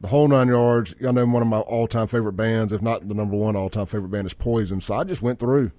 the 0.00 0.08
whole 0.08 0.28
nine 0.28 0.48
yards. 0.48 0.94
I 1.06 1.10
know 1.10 1.26
one 1.26 1.42
of 1.42 1.48
my 1.48 1.60
all-time 1.60 2.06
favorite 2.06 2.34
bands, 2.34 2.72
if 2.72 2.82
not 2.82 3.08
the 3.08 3.14
number 3.14 3.36
one 3.36 3.56
all-time 3.56 3.86
favorite 3.86 4.10
band, 4.10 4.26
is 4.26 4.34
Poison. 4.34 4.80
So 4.80 4.94
I 4.94 5.04
just 5.04 5.22
went 5.22 5.38
through 5.40 5.72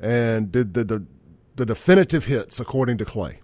and 0.00 0.52
did 0.52 0.74
the 0.74 0.84
the, 0.84 1.06
the 1.56 1.66
definitive 1.66 2.26
hits 2.26 2.60
according 2.60 2.98
to 2.98 3.04
Clay. 3.04 3.40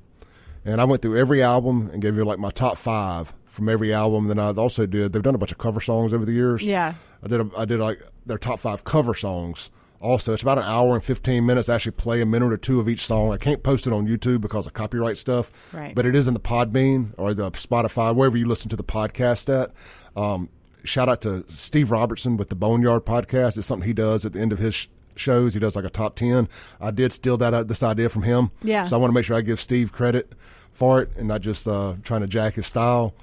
And 0.64 0.80
I 0.80 0.84
went 0.84 1.02
through 1.02 1.18
every 1.18 1.42
album 1.42 1.90
and 1.92 2.00
gave 2.00 2.16
you 2.16 2.24
like 2.24 2.38
my 2.38 2.50
top 2.50 2.78
five 2.78 3.34
from 3.54 3.68
every 3.68 3.94
album. 3.94 4.28
Then 4.28 4.38
I 4.38 4.50
also 4.50 4.84
did. 4.84 5.12
They've 5.12 5.22
done 5.22 5.34
a 5.34 5.38
bunch 5.38 5.52
of 5.52 5.58
cover 5.58 5.80
songs 5.80 6.12
over 6.12 6.24
the 6.24 6.32
years. 6.32 6.62
Yeah. 6.62 6.94
I 7.22 7.28
did. 7.28 7.40
A, 7.40 7.50
I 7.56 7.64
did 7.64 7.80
like 7.80 8.02
their 8.26 8.36
top 8.36 8.58
five 8.60 8.84
cover 8.84 9.14
songs. 9.14 9.70
Also, 10.00 10.34
it's 10.34 10.42
about 10.42 10.58
an 10.58 10.64
hour 10.64 10.94
and 10.94 11.02
fifteen 11.02 11.46
minutes. 11.46 11.70
I 11.70 11.76
actually 11.76 11.92
play 11.92 12.20
a 12.20 12.26
minute 12.26 12.52
or 12.52 12.58
two 12.58 12.78
of 12.78 12.88
each 12.88 13.06
song. 13.06 13.32
I 13.32 13.38
can't 13.38 13.62
post 13.62 13.86
it 13.86 13.92
on 13.92 14.06
YouTube 14.06 14.42
because 14.42 14.66
of 14.66 14.74
copyright 14.74 15.16
stuff. 15.16 15.50
Right. 15.72 15.94
But 15.94 16.04
it 16.04 16.14
is 16.14 16.28
in 16.28 16.34
the 16.34 16.40
Podbean 16.40 17.14
or 17.16 17.32
the 17.32 17.50
Spotify, 17.52 18.14
wherever 18.14 18.36
you 18.36 18.46
listen 18.46 18.68
to 18.68 18.76
the 18.76 18.84
podcast 18.84 19.48
at. 19.48 19.70
Um, 20.14 20.50
shout 20.82 21.08
out 21.08 21.22
to 21.22 21.44
Steve 21.48 21.90
Robertson 21.90 22.36
with 22.36 22.50
the 22.50 22.56
Boneyard 22.56 23.06
podcast. 23.06 23.56
It's 23.56 23.66
something 23.66 23.86
he 23.86 23.94
does 23.94 24.26
at 24.26 24.34
the 24.34 24.40
end 24.40 24.52
of 24.52 24.58
his 24.58 24.88
shows. 25.16 25.54
He 25.54 25.60
does 25.60 25.76
like 25.76 25.86
a 25.86 25.90
top 25.90 26.16
ten. 26.16 26.48
I 26.80 26.90
did 26.90 27.12
steal 27.12 27.38
that 27.38 27.54
uh, 27.54 27.62
this 27.62 27.82
idea 27.82 28.10
from 28.10 28.24
him. 28.24 28.50
Yeah. 28.62 28.86
So 28.86 28.96
I 28.96 28.98
want 28.98 29.10
to 29.10 29.14
make 29.14 29.24
sure 29.24 29.36
I 29.36 29.40
give 29.40 29.58
Steve 29.60 29.90
credit 29.92 30.34
for 30.70 31.00
it 31.00 31.12
and 31.16 31.28
not 31.28 31.40
just 31.40 31.66
uh, 31.66 31.94
trying 32.02 32.20
to 32.20 32.26
jack 32.26 32.54
his 32.54 32.66
style. 32.66 33.14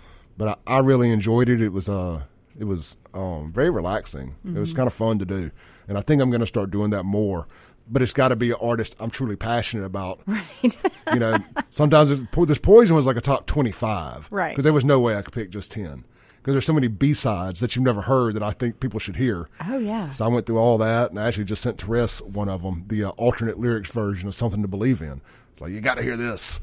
But 0.42 0.60
I, 0.68 0.78
I 0.78 0.80
really 0.80 1.12
enjoyed 1.12 1.50
it. 1.50 1.62
It 1.62 1.70
was 1.72 1.88
uh, 1.88 2.24
it 2.60 2.64
was 2.64 2.98
um, 3.14 3.52
very 3.54 3.70
relaxing. 3.70 4.38
It 4.44 4.58
was 4.58 4.74
kind 4.74 4.88
of 4.88 4.94
fun 4.94 5.20
to 5.20 5.26
do, 5.26 5.52
and 5.88 6.00
I 6.00 6.02
think 6.02 6.20
I'm 6.20 6.32
going 6.32 6.42
to 6.42 6.48
start 6.48 6.72
doing 6.72 6.90
that 6.90 7.04
more. 7.04 7.48
But 7.88 8.02
it's 8.02 8.12
got 8.14 8.30
to 8.30 8.36
be 8.36 8.50
an 8.50 8.58
artist 8.60 8.96
I'm 9.00 9.12
truly 9.12 9.36
passionate 9.36 9.84
about. 9.86 10.22
Right. 10.28 10.78
You 11.14 11.20
know, 11.20 11.38
sometimes 11.70 12.10
this 12.10 12.58
Poison 12.58 12.96
was 12.96 13.06
like 13.06 13.18
a 13.18 13.22
top 13.22 13.46
25, 13.46 14.30
Right. 14.32 14.50
Because 14.50 14.64
there 14.64 14.74
was 14.74 14.84
no 14.84 15.00
way 15.00 15.16
I 15.16 15.22
could 15.22 15.34
pick 15.34 15.52
just 15.52 15.72
10. 15.74 16.06
Because 16.38 16.54
there's 16.54 16.66
so 16.66 16.74
many 16.74 16.88
B 16.88 17.14
sides 17.14 17.60
that 17.60 17.76
you've 17.76 17.86
never 17.86 18.02
heard 18.02 18.34
that 18.34 18.42
I 18.42 18.50
think 18.52 18.80
people 18.80 19.00
should 19.00 19.18
hear. 19.18 19.48
oh 19.68 19.78
yeah. 19.78 20.10
So 20.10 20.26
I 20.26 20.28
went 20.30 20.48
through 20.48 20.58
all 20.58 20.80
that, 20.80 21.12
and 21.12 21.20
I 21.20 21.28
actually 21.28 21.44
just 21.46 21.62
sent 21.62 21.80
Therese 21.80 22.20
one 22.22 22.50
of 22.50 22.64
them, 22.64 22.86
the 22.88 23.04
uh, 23.04 23.10
alternate 23.10 23.60
lyrics 23.60 23.92
version 23.92 24.28
of 24.28 24.34
"Something 24.34 24.64
to 24.64 24.68
Believe 24.68 25.04
In." 25.04 25.22
It's 25.54 25.62
like 25.62 25.72
you 25.72 25.82
got 25.82 25.98
to 25.98 26.04
hear 26.04 26.18
this. 26.18 26.60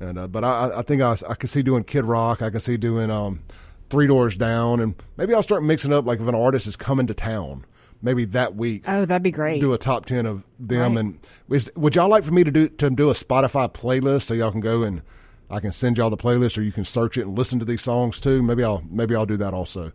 And 0.00 0.18
uh, 0.18 0.26
but 0.26 0.42
I, 0.44 0.72
I 0.78 0.82
think 0.82 1.02
I, 1.02 1.14
I 1.28 1.34
can 1.34 1.48
see 1.48 1.62
doing 1.62 1.84
Kid 1.84 2.04
Rock. 2.04 2.40
I 2.42 2.50
can 2.50 2.60
see 2.60 2.76
doing 2.78 3.10
um, 3.10 3.42
Three 3.90 4.06
Doors 4.06 4.36
Down, 4.36 4.80
and 4.80 4.94
maybe 5.16 5.34
I'll 5.34 5.42
start 5.42 5.62
mixing 5.62 5.92
up. 5.92 6.06
Like 6.06 6.20
if 6.20 6.26
an 6.26 6.34
artist 6.34 6.66
is 6.66 6.74
coming 6.76 7.06
to 7.08 7.14
town, 7.14 7.66
maybe 8.00 8.24
that 8.26 8.54
week 8.56 8.84
Oh, 8.88 9.04
that'd 9.04 9.22
be 9.22 9.30
great. 9.30 9.60
do 9.60 9.74
a 9.74 9.78
top 9.78 10.06
ten 10.06 10.24
of 10.26 10.42
them. 10.58 10.94
Right. 10.94 11.00
And 11.00 11.18
is, 11.50 11.70
would 11.76 11.94
y'all 11.94 12.08
like 12.08 12.24
for 12.24 12.32
me 12.32 12.44
to 12.44 12.50
do 12.50 12.68
to 12.68 12.88
do 12.90 13.10
a 13.10 13.14
Spotify 13.14 13.70
playlist 13.72 14.22
so 14.22 14.34
y'all 14.34 14.50
can 14.52 14.60
go 14.62 14.82
and 14.82 15.02
I 15.50 15.60
can 15.60 15.72
send 15.72 15.98
y'all 15.98 16.10
the 16.10 16.16
playlist, 16.16 16.56
or 16.56 16.62
you 16.62 16.72
can 16.72 16.84
search 16.84 17.18
it 17.18 17.26
and 17.26 17.36
listen 17.36 17.58
to 17.58 17.64
these 17.64 17.82
songs 17.82 18.20
too. 18.20 18.42
Maybe 18.42 18.64
I'll 18.64 18.82
maybe 18.88 19.14
I'll 19.14 19.26
do 19.26 19.36
that 19.38 19.52
also. 19.52 19.92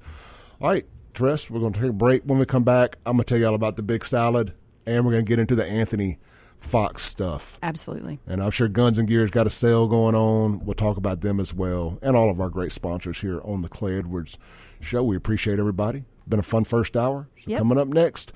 All 0.61 0.69
right, 0.69 0.85
Tress, 1.13 1.49
we're 1.49 1.61
going 1.61 1.73
to 1.73 1.79
take 1.79 1.89
a 1.89 1.93
break. 1.93 2.23
When 2.23 2.37
we 2.37 2.45
come 2.45 2.63
back, 2.63 2.97
I'm 3.05 3.13
going 3.17 3.23
to 3.23 3.33
tell 3.33 3.39
y'all 3.39 3.55
about 3.55 3.75
the 3.75 3.81
big 3.83 4.05
salad, 4.05 4.53
and 4.85 5.03
we're 5.05 5.13
going 5.13 5.25
to 5.25 5.29
get 5.29 5.39
into 5.39 5.55
the 5.55 5.65
Anthony 5.65 6.17
Fox 6.65 7.03
stuff. 7.03 7.59
Absolutely. 7.63 8.19
And 8.27 8.41
I'm 8.41 8.51
sure 8.51 8.67
Guns 8.67 8.97
and 8.97 9.07
Gears 9.07 9.29
got 9.31 9.47
a 9.47 9.49
sale 9.49 9.87
going 9.87 10.15
on. 10.15 10.65
We'll 10.65 10.73
talk 10.73 10.97
about 10.97 11.21
them 11.21 11.39
as 11.39 11.53
well, 11.53 11.99
and 12.01 12.15
all 12.15 12.29
of 12.29 12.41
our 12.41 12.49
great 12.49 12.71
sponsors 12.71 13.21
here 13.21 13.39
on 13.43 13.61
the 13.61 13.69
Clay 13.69 13.97
Edwards 13.97 14.37
Show. 14.81 15.03
We 15.03 15.15
appreciate 15.15 15.59
everybody. 15.59 16.03
Been 16.27 16.39
a 16.39 16.43
fun 16.43 16.63
first 16.65 16.97
hour. 16.97 17.27
So 17.43 17.51
Yep. 17.51 17.59
coming 17.59 17.77
up 17.77 17.87
next, 17.87 18.33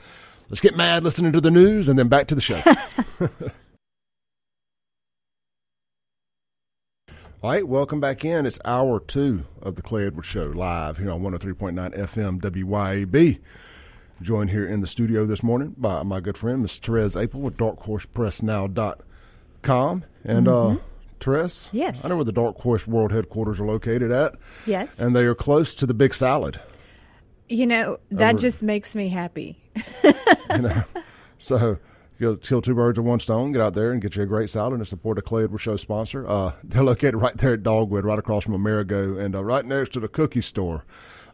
let's 0.50 0.62
get 0.62 0.78
mad 0.78 1.04
listening 1.04 1.32
to 1.34 1.42
the 1.42 1.52
news, 1.52 1.90
and 1.90 1.98
then 1.98 2.08
back 2.08 2.28
to 2.28 2.36
the 2.36 2.42
show. 2.42 2.62
All 7.42 7.52
right, 7.52 7.66
welcome 7.66 8.02
back 8.02 8.26
in. 8.26 8.46
It's 8.46 8.60
hour 8.66 9.00
two 9.00 9.46
of 9.62 9.76
the 9.76 9.82
Clay 9.82 10.06
Edwards 10.06 10.28
Show 10.28 10.48
live 10.48 10.98
here 10.98 11.10
on 11.10 11.22
103.9 11.22 11.98
FM 11.98 12.42
WYAB. 12.42 13.40
Joined 14.22 14.49
here 14.49 14.67
in 14.67 14.82
the 14.82 14.88
studio 14.88 15.26
this 15.26 15.41
morning 15.41 15.76
by 15.78 16.03
my 16.03 16.20
good 16.20 16.38
friend, 16.38 16.61
Miss 16.61 16.78
Therese 16.78 17.15
Apel 17.15 17.36
with 17.36 17.55
darkhorsepressnow.com. 17.55 20.03
And, 20.26 20.45
uh, 20.47 20.76
Therese? 21.22 21.67
Mm-hmm. 21.67 21.78
Yes. 21.78 22.03
I 22.03 22.09
know 22.09 22.17
where 22.17 22.26
the 22.26 22.34
Dark 22.34 22.57
Horse 22.59 22.86
World 22.86 23.13
headquarters 23.13 23.61
are 23.61 23.65
located 23.65 24.11
at, 24.11 24.34
Yes. 24.65 24.99
and 24.99 25.15
they 25.15 25.24
are 25.24 25.36
close 25.36 25.74
to 25.76 25.86
the 25.86 25.93
Big 25.93 26.13
Salad. 26.13 26.59
you 27.47 27.65
know, 27.65 27.97
that 28.11 28.34
Over- 28.36 28.41
just 28.41 28.61
makes 28.61 28.93
me 28.95 29.07
happy. 29.07 29.57
you 30.03 30.13
know. 30.61 30.84
So 31.38 31.78
you 32.20 32.36
kill 32.43 32.61
two 32.61 32.76
birds 32.76 32.99
with 32.99 33.07
one 33.07 33.22
stone. 33.22 33.53
Get 33.53 33.61
out 33.61 33.74
there 33.74 33.91
and 33.93 34.01
get 34.01 34.15
you 34.17 34.24
a 34.24 34.26
great 34.26 34.49
salad 34.49 34.74
and 34.74 34.86
support 34.88 35.17
a 35.17 35.22
Clay 35.22 35.45
Edwards 35.45 35.63
Show 35.63 35.78
sponsor. 35.78 36.28
Uh, 36.28 36.51
they're 36.65 36.84
located 36.84 37.15
right 37.15 37.36
there 37.38 37.53
at 37.53 37.63
Dogwood, 37.63 38.03
right 38.05 38.20
across 38.20 38.43
from 38.43 38.53
Amerigo, 38.53 39.17
and 39.17 39.34
uh, 39.36 39.41
right 39.43 39.65
next 39.65 39.93
to 39.93 40.01
the 40.01 40.09
cookie 40.09 40.41
store. 40.41 40.84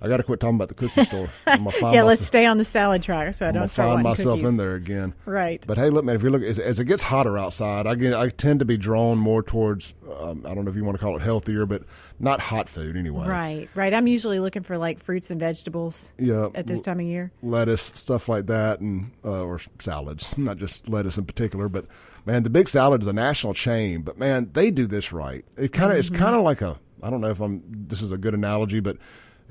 I 0.06 0.08
got 0.08 0.18
to 0.18 0.24
quit 0.24 0.39
talking 0.39 0.56
about 0.56 0.68
the 0.68 0.76
cookie 0.76 1.03
store. 1.06 1.30
Yeah, 1.95 2.03
let's 2.03 2.26
stay 2.26 2.45
on 2.45 2.58
the 2.58 2.66
salad 2.66 3.01
track 3.01 3.34
so 3.34 3.47
I 3.47 3.51
don't 3.51 3.70
find 3.70 4.03
myself 4.03 4.39
cookies. 4.39 4.49
in 4.49 4.58
there 4.58 4.76
again. 4.76 5.14
Right. 5.26 5.64
But 5.66 5.78
hey, 5.78 5.89
look, 5.89 6.06
man, 6.06 6.16
if 6.16 6.24
you 6.24 6.30
look 6.30 6.43
as, 6.43 6.60
as 6.60 6.80
it 6.80 6.86
gets 6.86 7.01
hotter 7.03 7.38
outside, 7.38 7.88
I 7.88 7.95
get 7.95 8.14
I 8.14 8.30
tend 8.30 8.60
to 8.60 8.66
be 8.66 8.78
drawn 8.78 9.18
more 9.18 9.41
towards 9.41 9.93
um, 10.20 10.45
I 10.45 10.53
don't 10.53 10.66
know 10.66 10.70
if 10.72 10.78
you 10.78 10.84
want 10.86 10.97
to 10.97 11.03
call 11.03 11.16
it 11.16 11.22
healthier, 11.22 11.66
but 11.66 11.84
not 12.20 12.39
hot 12.39 12.70
food 12.70 12.95
anyway. 12.97 13.28
Right, 13.28 13.70
right. 13.76 13.93
I'm 13.93 14.08
usually 14.08 14.39
looking 14.39 14.64
for 14.64 14.78
like 14.78 15.01
fruits 15.01 15.32
and 15.32 15.39
vegetables 15.39 16.12
Yeah. 16.18 16.49
at 16.53 16.68
this 16.68 16.82
time 16.82 16.99
of 16.99 17.06
year. 17.06 17.32
lettuce, 17.41 17.91
stuff 17.95 18.30
like 18.30 18.45
that, 18.47 18.80
and 18.80 19.12
uh, 19.24 19.43
or 19.43 19.60
salads, 19.80 20.38
not 20.38 20.58
just 20.58 20.88
lettuce 20.88 21.18
in 21.18 21.26
particular. 21.26 21.68
But 21.70 21.86
man, 22.26 22.43
the 22.43 22.49
Big 22.49 22.68
Salad 22.70 23.01
is 23.01 23.08
a 23.08 23.14
national 23.14 23.53
chain. 23.53 24.01
But 24.01 24.18
man, 24.20 24.49
they 24.53 24.72
do 24.72 24.86
this 24.88 25.12
right. 25.12 25.43
It 25.58 25.74
kind 25.74 25.91
of 25.91 25.97
it's 25.97 26.10
kind 26.10 26.36
of 26.36 26.43
like 26.43 26.62
a 26.62 26.80
I 27.01 27.10
don't 27.10 27.22
know 27.22 27.30
if 27.30 27.39
I'm 27.41 27.64
this 27.88 28.01
is 28.01 28.12
a 28.12 28.18
good 28.18 28.34
analogy, 28.34 28.80
but 28.80 28.97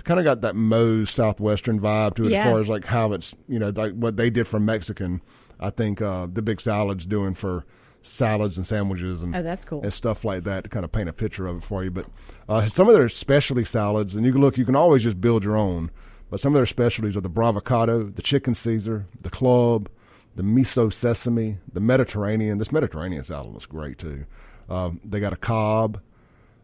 kind 0.04 0.20
of 0.20 0.24
got 0.24 0.40
that 0.42 0.54
Moe's 0.54 1.10
southwestern 1.10 1.80
vibe 1.80 2.14
to 2.16 2.24
it 2.26 2.32
Yeah. 2.32 2.44
as 2.44 2.44
far 2.50 2.60
as 2.60 2.68
like 2.68 2.84
how 2.86 3.12
it's 3.12 3.34
you 3.48 3.58
know 3.58 3.70
like 3.74 3.92
what 3.94 4.16
they 4.16 4.30
did 4.30 4.46
for 4.46 4.60
Mexican. 4.60 5.20
I 5.60 5.70
think 5.70 6.02
uh, 6.02 6.26
the 6.32 6.42
Big 6.42 6.60
Salad's 6.60 7.06
doing 7.06 7.34
for 7.34 7.64
salads 8.02 8.58
and 8.58 8.66
sandwiches 8.66 9.22
and 9.22 9.34
Oh, 9.34 9.42
that's 9.42 9.64
cool. 9.64 9.80
and 9.82 9.92
stuff 9.92 10.24
like 10.24 10.44
that 10.44 10.64
to 10.64 10.70
kind 10.70 10.84
of 10.84 10.92
paint 10.92 11.08
a 11.08 11.12
picture 11.12 11.46
of 11.46 11.56
it 11.58 11.62
for 11.64 11.82
you. 11.82 11.90
But 11.90 12.06
uh, 12.48 12.66
some 12.66 12.88
of 12.88 12.94
their 12.94 13.08
specialty 13.08 13.64
salads, 13.64 14.14
and 14.14 14.26
you 14.26 14.32
can 14.32 14.40
look, 14.42 14.58
you 14.58 14.66
can 14.66 14.76
always 14.76 15.02
just 15.02 15.20
build 15.20 15.42
your 15.44 15.56
own. 15.56 15.90
But 16.30 16.40
some 16.40 16.54
of 16.54 16.58
their 16.58 16.66
specialties 16.66 17.16
are 17.16 17.20
the 17.22 17.30
bravocado, 17.30 18.14
the 18.14 18.20
chicken 18.22 18.54
Caesar, 18.54 19.06
the 19.22 19.30
club, 19.30 19.88
the 20.34 20.42
miso 20.42 20.92
sesame, 20.92 21.58
the 21.72 21.80
Mediterranean. 21.80 22.58
This 22.58 22.72
Mediterranean 22.72 23.22
salad 23.24 23.52
looks 23.52 23.66
great 23.66 23.98
too. 23.98 24.26
Um, 24.68 25.00
they 25.04 25.20
got 25.20 25.32
a 25.32 25.36
Cobb, 25.36 26.00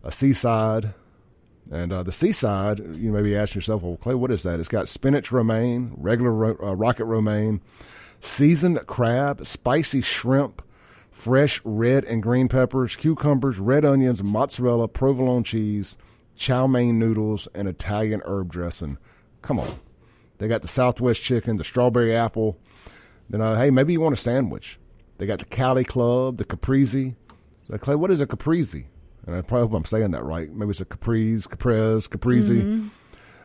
a 0.03 0.11
seaside, 0.11 0.93
and 1.71 1.93
uh, 1.93 2.03
the 2.03 2.13
seaside. 2.13 2.79
You 2.97 3.13
may 3.13 3.23
be 3.23 3.37
asking 3.37 3.61
yourself, 3.61 3.83
"Well, 3.83 3.97
Clay, 3.97 4.15
what 4.15 4.31
is 4.31 4.43
that?" 4.45 4.61
It's 4.61 4.69
got 4.69 4.89
spinach 4.89 5.33
romaine, 5.33 5.93
regular 5.97 6.33
ro- 6.33 6.59
uh, 6.63 6.75
rocket 6.75 7.05
romaine, 7.05 7.61
seasoned 8.21 8.87
crab, 8.87 9.47
spicy 9.47 10.01
shrimp, 10.01 10.63
fresh 11.11 11.61
red 11.65 12.05
and 12.05 12.23
green 12.23 12.49
peppers, 12.49 12.97
cucumbers, 12.97 13.59
red 13.59 13.85
onions, 13.85 14.23
mozzarella, 14.23 14.89
provolone 14.89 15.45
cheese, 15.45 15.97
chow 16.37 16.67
mein 16.67 16.99
noodles, 16.99 17.49
and 17.55 17.69
Italian 17.69 18.23
herb 18.25 18.51
dressing. 18.51 18.99
Come 19.43 19.59
on. 19.59 19.79
They 20.39 20.49
got 20.49 20.63
the 20.63 20.69
Southwest 20.69 21.23
chicken, 21.23 21.59
the 21.59 21.65
strawberry 21.65 22.15
apple. 22.17 22.59
Then, 23.29 23.43
uh, 23.43 23.57
hey, 23.57 23.71
maybe 23.71 23.93
you 23.93 24.01
want 24.01 24.15
a 24.15 24.17
sandwich. 24.17 24.79
They 25.19 25.27
got 25.27 25.39
the 25.39 25.45
Cali 25.45 25.85
Club, 25.85 26.39
the 26.39 26.45
Caprese. 26.47 27.15
Like, 27.69 27.83
Clay, 27.83 27.95
what 27.95 28.11
is 28.11 28.21
a 28.21 28.27
Caprese? 28.27 28.87
And 29.27 29.37
I 29.37 29.41
probably 29.43 29.69
hope 29.69 29.77
I'm 29.77 29.85
saying 29.85 30.11
that 30.13 30.25
right. 30.25 30.51
Maybe 30.51 30.71
it's 30.71 30.81
a 30.81 30.85
Caprese, 30.85 31.47
Caprese, 31.49 32.09
Caprese. 32.09 32.91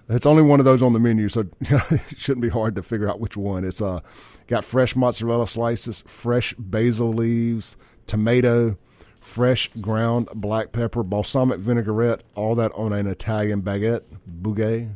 It's 0.07 0.25
only 0.25 0.43
one 0.43 0.59
of 0.59 0.65
those 0.65 0.83
on 0.83 0.93
the 0.93 0.99
menu, 0.99 1.29
so 1.29 1.45
it 1.61 2.01
shouldn't 2.15 2.41
be 2.41 2.49
hard 2.49 2.75
to 2.75 2.83
figure 2.83 3.09
out 3.09 3.19
which 3.19 3.35
one. 3.35 3.65
It's 3.65 3.81
uh, 3.81 4.01
got 4.47 4.63
fresh 4.63 4.95
mozzarella 4.95 5.47
slices, 5.47 6.03
fresh 6.05 6.53
basil 6.59 7.11
leaves, 7.11 7.75
tomato, 8.05 8.77
fresh 9.15 9.69
ground 9.81 10.29
black 10.35 10.71
pepper, 10.71 11.01
balsamic 11.01 11.59
vinaigrette, 11.59 12.21
all 12.35 12.53
that 12.55 12.71
on 12.73 12.93
an 12.93 13.07
Italian 13.07 13.63
baguette, 13.63 14.03
bouguet. 14.27 14.89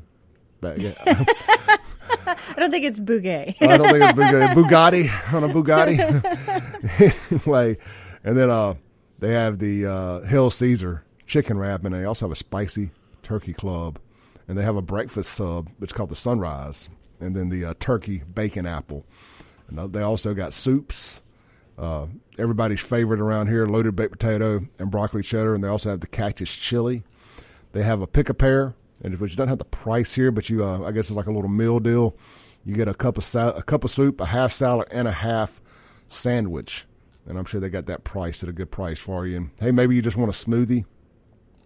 baguette. 0.61 1.27
I 2.27 2.53
don't 2.57 2.71
think 2.71 2.85
it's 2.85 2.99
bouguet. 2.99 3.55
I 3.61 3.77
don't 3.77 3.89
think 3.89 4.03
it's 4.03 4.19
Bugatti. 4.19 4.53
Bugatti 4.53 5.33
on 5.33 5.43
a 5.43 5.49
Bugatti. 5.49 7.31
anyway, 7.31 7.77
and 8.23 8.37
then 8.37 8.49
uh, 8.49 8.75
they 9.19 9.33
have 9.33 9.59
the 9.59 9.85
uh, 9.85 10.19
Hill 10.21 10.49
Caesar 10.49 11.03
chicken 11.27 11.57
wrap, 11.57 11.85
and 11.85 11.93
they 11.93 12.05
also 12.05 12.25
have 12.25 12.31
a 12.31 12.35
spicy 12.35 12.91
turkey 13.21 13.53
club, 13.53 13.99
and 14.47 14.57
they 14.57 14.63
have 14.63 14.75
a 14.75 14.81
breakfast 14.81 15.33
sub. 15.33 15.69
It's 15.81 15.93
called 15.93 16.09
the 16.09 16.15
Sunrise, 16.15 16.89
and 17.19 17.35
then 17.35 17.49
the 17.49 17.65
uh, 17.65 17.73
turkey 17.79 18.23
bacon 18.33 18.65
apple. 18.65 19.05
And 19.67 19.79
uh, 19.79 19.87
they 19.87 20.01
also 20.01 20.33
got 20.33 20.53
soups. 20.53 21.21
Uh, 21.77 22.07
everybody's 22.37 22.81
favorite 22.81 23.19
around 23.19 23.47
here: 23.47 23.65
loaded 23.65 23.95
baked 23.95 24.11
potato 24.11 24.65
and 24.79 24.91
broccoli 24.91 25.21
cheddar, 25.21 25.53
and 25.53 25.63
they 25.63 25.67
also 25.67 25.89
have 25.89 25.99
the 25.99 26.07
cactus 26.07 26.49
chili. 26.49 27.03
They 27.71 27.83
have 27.83 28.01
a 28.01 28.07
pick 28.07 28.29
a 28.29 28.33
pair, 28.33 28.73
and 29.03 29.19
which 29.19 29.35
doesn't 29.35 29.49
have 29.49 29.59
the 29.59 29.65
price 29.65 30.13
here, 30.13 30.31
but 30.31 30.49
you, 30.49 30.65
uh, 30.65 30.81
I 30.81 30.91
guess 30.91 31.09
it's 31.09 31.15
like 31.15 31.27
a 31.27 31.31
little 31.31 31.49
meal 31.49 31.79
deal. 31.79 32.15
You 32.65 32.75
get 32.75 32.87
a 32.87 32.93
cup 32.93 33.17
of 33.17 33.23
sal- 33.23 33.55
a 33.55 33.63
cup 33.63 33.83
of 33.83 33.91
soup, 33.91 34.19
a 34.19 34.25
half 34.25 34.51
salad, 34.51 34.87
and 34.91 35.07
a 35.07 35.11
half 35.11 35.61
sandwich, 36.09 36.85
and 37.27 37.37
I'm 37.37 37.45
sure 37.45 37.59
they 37.61 37.69
got 37.69 37.85
that 37.87 38.03
price 38.03 38.43
at 38.43 38.49
a 38.49 38.53
good 38.53 38.71
price 38.71 38.99
for 38.99 39.25
you. 39.27 39.37
And 39.37 39.49
hey, 39.59 39.71
maybe 39.71 39.95
you 39.95 40.01
just 40.01 40.17
want 40.17 40.29
a 40.29 40.37
smoothie, 40.37 40.85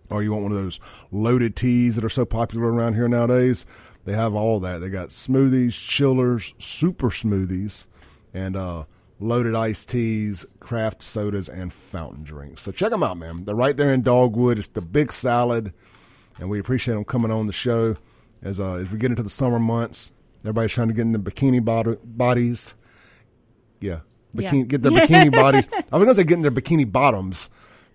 or 0.09 0.23
you 0.23 0.31
want 0.31 0.43
one 0.43 0.51
of 0.51 0.57
those 0.57 0.79
loaded 1.11 1.55
teas 1.55 1.95
that 1.95 2.05
are 2.05 2.09
so 2.09 2.25
popular 2.25 2.71
around 2.71 2.95
here 2.95 3.07
nowadays. 3.07 3.65
They 4.05 4.13
have 4.13 4.33
all 4.35 4.59
that. 4.61 4.79
They 4.79 4.89
got 4.89 5.09
smoothies, 5.09 5.73
chillers, 5.73 6.53
super 6.57 7.09
smoothies, 7.09 7.87
and 8.33 8.55
uh, 8.55 8.83
loaded 9.19 9.55
iced 9.55 9.89
teas, 9.89 10.45
craft 10.59 11.01
sodas, 11.01 11.47
and 11.47 11.71
fountain 11.71 12.23
drinks. 12.23 12.63
So 12.63 12.71
check 12.71 12.91
them 12.91 13.03
out, 13.03 13.17
man. 13.17 13.45
They're 13.45 13.55
right 13.55 13.75
there 13.75 13.93
in 13.93 14.01
Dogwood. 14.01 14.59
It's 14.59 14.67
the 14.67 14.81
Big 14.81 15.13
Salad, 15.13 15.73
and 16.37 16.49
we 16.49 16.59
appreciate 16.59 16.95
them 16.95 17.05
coming 17.05 17.31
on 17.31 17.47
the 17.47 17.53
show 17.53 17.95
as 18.41 18.59
uh, 18.59 18.73
as 18.73 18.91
we 18.91 18.97
get 18.97 19.11
into 19.11 19.23
the 19.23 19.29
summer 19.29 19.59
months. 19.59 20.11
Everybody's 20.41 20.73
trying 20.73 20.89
to 20.89 20.93
get 20.93 21.03
in 21.03 21.13
the 21.13 21.19
bikini 21.19 21.63
bod- 21.63 21.99
bodies. 22.03 22.75
Yeah, 23.79 23.99
bikini, 24.35 24.59
Yeah. 24.59 24.63
get 24.63 24.81
their 24.81 24.91
bikini 24.91 25.31
bodies. 25.41 25.67
I 25.73 25.77
was 25.77 25.89
going 25.91 26.07
to 26.07 26.15
say 26.15 26.23
getting 26.23 26.41
their 26.43 26.51
bikini 26.51 26.89
bottoms, 26.91 27.49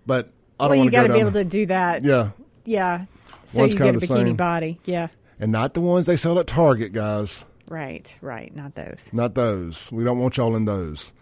but 0.05 0.31
I 0.59 0.67
don't 0.67 0.69
well, 0.69 0.75
you 0.75 0.81
want 0.83 0.91
to 0.93 0.97
got 0.97 1.01
go 1.03 1.07
to 1.07 1.13
be 1.13 1.19
able 1.19 1.31
to 1.33 1.43
do 1.45 1.65
that. 1.67 2.03
Yeah, 2.03 2.29
Yeah. 2.65 3.05
So 3.45 3.61
One's 3.61 3.73
you 3.73 3.79
get 3.79 3.95
a 3.95 3.97
bikini 3.99 4.07
same. 4.27 4.35
body. 4.35 4.79
Yeah. 4.85 5.07
and 5.39 5.51
not 5.51 5.73
the 5.73 5.81
ones 5.81 6.05
they 6.05 6.17
sell 6.17 6.37
at 6.39 6.47
Target, 6.47 6.93
guys. 6.93 7.45
Right, 7.67 8.15
right. 8.21 8.55
Not 8.55 8.75
those. 8.75 9.09
Not 9.13 9.35
those. 9.35 9.91
We 9.91 10.03
don't 10.03 10.19
want 10.19 10.37
y'all 10.37 10.55
in 10.55 10.65
those. 10.65 11.13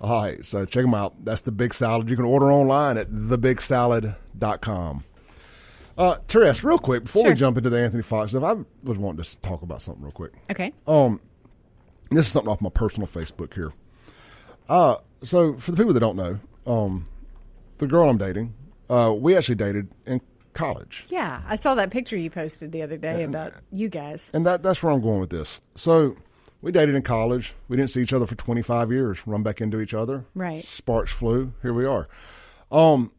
All 0.00 0.22
right, 0.22 0.44
so 0.44 0.64
check 0.64 0.82
them 0.84 0.94
out. 0.94 1.24
That's 1.24 1.42
the 1.42 1.52
Big 1.52 1.72
Salad. 1.72 2.10
You 2.10 2.16
can 2.16 2.24
order 2.24 2.50
online 2.50 2.98
at 2.98 3.08
thebigsalad.com. 3.10 5.04
Uh, 5.96 6.16
Therese, 6.26 6.64
real 6.64 6.78
quick, 6.78 7.04
before 7.04 7.22
Sure. 7.22 7.30
we 7.32 7.36
jump 7.36 7.58
into 7.58 7.68
the 7.70 7.78
Anthony 7.78 8.02
Fox 8.02 8.30
stuff, 8.32 8.42
I 8.42 8.54
was 8.82 8.98
wanting 8.98 9.22
to 9.24 9.36
talk 9.42 9.62
about 9.62 9.82
something 9.82 10.02
real 10.02 10.12
quick. 10.12 10.32
Okay. 10.50 10.72
Um, 10.86 11.20
this 12.10 12.26
is 12.26 12.32
something 12.32 12.50
off 12.50 12.60
my 12.60 12.70
personal 12.70 13.06
Facebook 13.06 13.54
here. 13.54 13.72
Uh, 14.68 14.96
so 15.22 15.54
for 15.58 15.70
the 15.70 15.76
people 15.76 15.92
that 15.92 16.00
don't 16.00 16.16
know, 16.16 16.38
um, 16.66 17.06
the 17.78 17.86
girl 17.86 18.08
I'm 18.08 18.18
dating, 18.18 18.54
uh, 18.90 19.12
we 19.16 19.36
actually 19.36 19.54
dated 19.56 19.88
in 20.06 20.20
college. 20.54 21.06
Yeah, 21.08 21.42
I 21.46 21.56
saw 21.56 21.74
that 21.74 21.90
picture 21.90 22.16
you 22.16 22.30
posted 22.30 22.72
the 22.72 22.82
other 22.82 22.96
day 22.96 23.22
about 23.24 23.54
you 23.72 23.88
guys. 23.88 24.30
And 24.34 24.44
that 24.46 24.62
that's 24.62 24.82
where 24.82 24.92
I'm 24.92 25.00
going 25.00 25.20
with 25.20 25.30
this. 25.30 25.60
So 25.76 26.16
we 26.60 26.72
dated 26.72 26.94
in 26.94 27.02
college. 27.02 27.54
We 27.68 27.76
didn't 27.76 27.90
see 27.90 28.02
each 28.02 28.12
other 28.12 28.26
for 28.26 28.34
25 28.34 28.92
years. 28.92 29.26
Run 29.26 29.42
back 29.42 29.60
into 29.60 29.80
each 29.80 29.94
other. 29.94 30.24
Right. 30.34 30.64
Sparks 30.64 31.12
flew. 31.12 31.52
Here 31.62 31.72
we 31.72 31.84
are. 31.86 32.08
Um, 32.70 33.12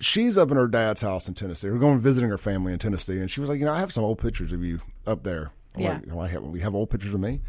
she's 0.00 0.36
up 0.36 0.50
in 0.50 0.56
her 0.56 0.68
dad's 0.68 1.02
house 1.02 1.28
in 1.28 1.34
Tennessee. 1.34 1.70
We're 1.70 1.78
going 1.78 1.98
visiting 1.98 2.30
her 2.30 2.38
family 2.38 2.72
in 2.72 2.78
Tennessee, 2.78 3.18
and 3.18 3.30
she 3.30 3.40
was 3.40 3.48
like, 3.50 3.58
you 3.58 3.64
know, 3.64 3.72
I 3.72 3.80
have 3.80 3.92
some 3.92 4.04
old 4.04 4.18
pictures 4.18 4.52
of 4.52 4.62
you 4.62 4.80
up 5.06 5.22
there. 5.24 5.50
I'm 5.74 5.80
Yeah. 5.82 6.00
like, 6.06 6.12
"Oh, 6.12 6.20
have, 6.22 6.42
we 6.44 6.60
have 6.60 6.74
old 6.74 6.90
pictures 6.90 7.14
of 7.14 7.20
me. 7.20 7.40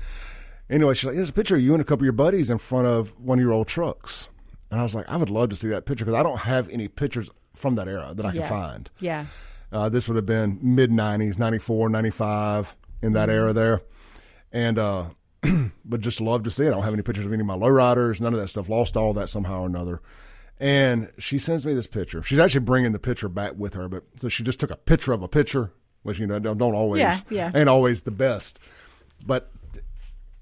Anyway, 0.70 0.93
she's 0.93 1.05
like, 1.05 1.16
there's 1.16 1.30
a 1.30 1.34
picture 1.34 1.55
of 1.55 1.61
you 1.61 1.74
and 1.74 1.82
a 1.82 1.86
couple 1.86 2.01
of 2.01 2.05
your 2.05 2.13
buddies 2.13 2.49
in 2.49 2.57
front 2.57 2.88
of 2.88 3.18
one 3.20 3.38
of 3.38 3.43
your 3.43 3.53
old 3.53 3.68
trucks. 3.68 4.30
And 4.72 4.80
I 4.80 4.84
was 4.84 4.95
like, 4.95 5.07
I 5.07 5.16
would 5.18 5.30
love 5.30 5.49
to 5.49 5.55
see 5.55 5.68
that 5.70 5.86
picture 5.86 6.05
because 6.05 6.20
I 6.20 6.24
don't 6.24 6.39
have 6.39 6.70
any 6.70 6.88
pictures 6.88 7.30
from 7.53 7.76
that 7.76 7.88
era 7.88 8.13
that 8.16 8.26
I 8.26 8.32
can 8.32 8.43
find. 8.43 8.89
Yeah. 8.99 9.26
Uh, 9.72 9.89
this 9.89 10.07
would 10.07 10.16
have 10.16 10.26
been 10.26 10.57
mid 10.61 10.89
90s, 10.91 11.38
94, 11.38 11.89
95, 11.89 12.76
in 13.01 13.13
that 13.13 13.30
era 13.30 13.53
there. 13.53 13.82
And, 14.51 14.80
uh, 14.80 15.05
but 15.86 16.01
just 16.01 16.20
love 16.20 16.43
to 16.43 16.51
see 16.51 16.63
it. 16.66 16.70
I 16.70 16.72
don't 16.72 16.84
have 16.84 16.93
any 16.93 17.03
pictures 17.03 17.26
of 17.26 17.34
any 17.34 17.41
of 17.41 17.47
my 17.47 17.55
lowriders, 17.57 18.20
none 18.20 18.34
of 18.34 18.39
that 18.39 18.47
stuff. 18.49 18.68
Lost 18.70 18.97
all 18.97 19.13
that 19.13 19.30
somehow 19.30 19.61
or 19.61 19.66
another. 19.68 20.01
And 20.59 21.11
she 21.20 21.38
sends 21.38 21.66
me 21.66 21.74
this 21.74 21.88
picture. 21.88 22.24
She's 22.24 22.39
actually 22.39 22.61
bringing 22.61 22.91
the 22.93 22.99
picture 22.99 23.28
back 23.30 23.53
with 23.57 23.74
her, 23.74 23.88
but 23.89 24.03
so 24.16 24.30
she 24.30 24.43
just 24.43 24.59
took 24.59 24.72
a 24.72 24.78
picture 24.78 25.11
of 25.11 25.22
a 25.22 25.28
picture, 25.28 25.72
which, 26.03 26.18
you 26.20 26.26
know, 26.26 26.39
don't, 26.39 26.57
don't 26.57 26.74
always, 26.74 26.99
Yeah, 27.01 27.20
yeah. 27.30 27.51
ain't 27.53 27.70
always 27.70 28.03
the 28.03 28.11
best. 28.11 28.59
But 29.26 29.51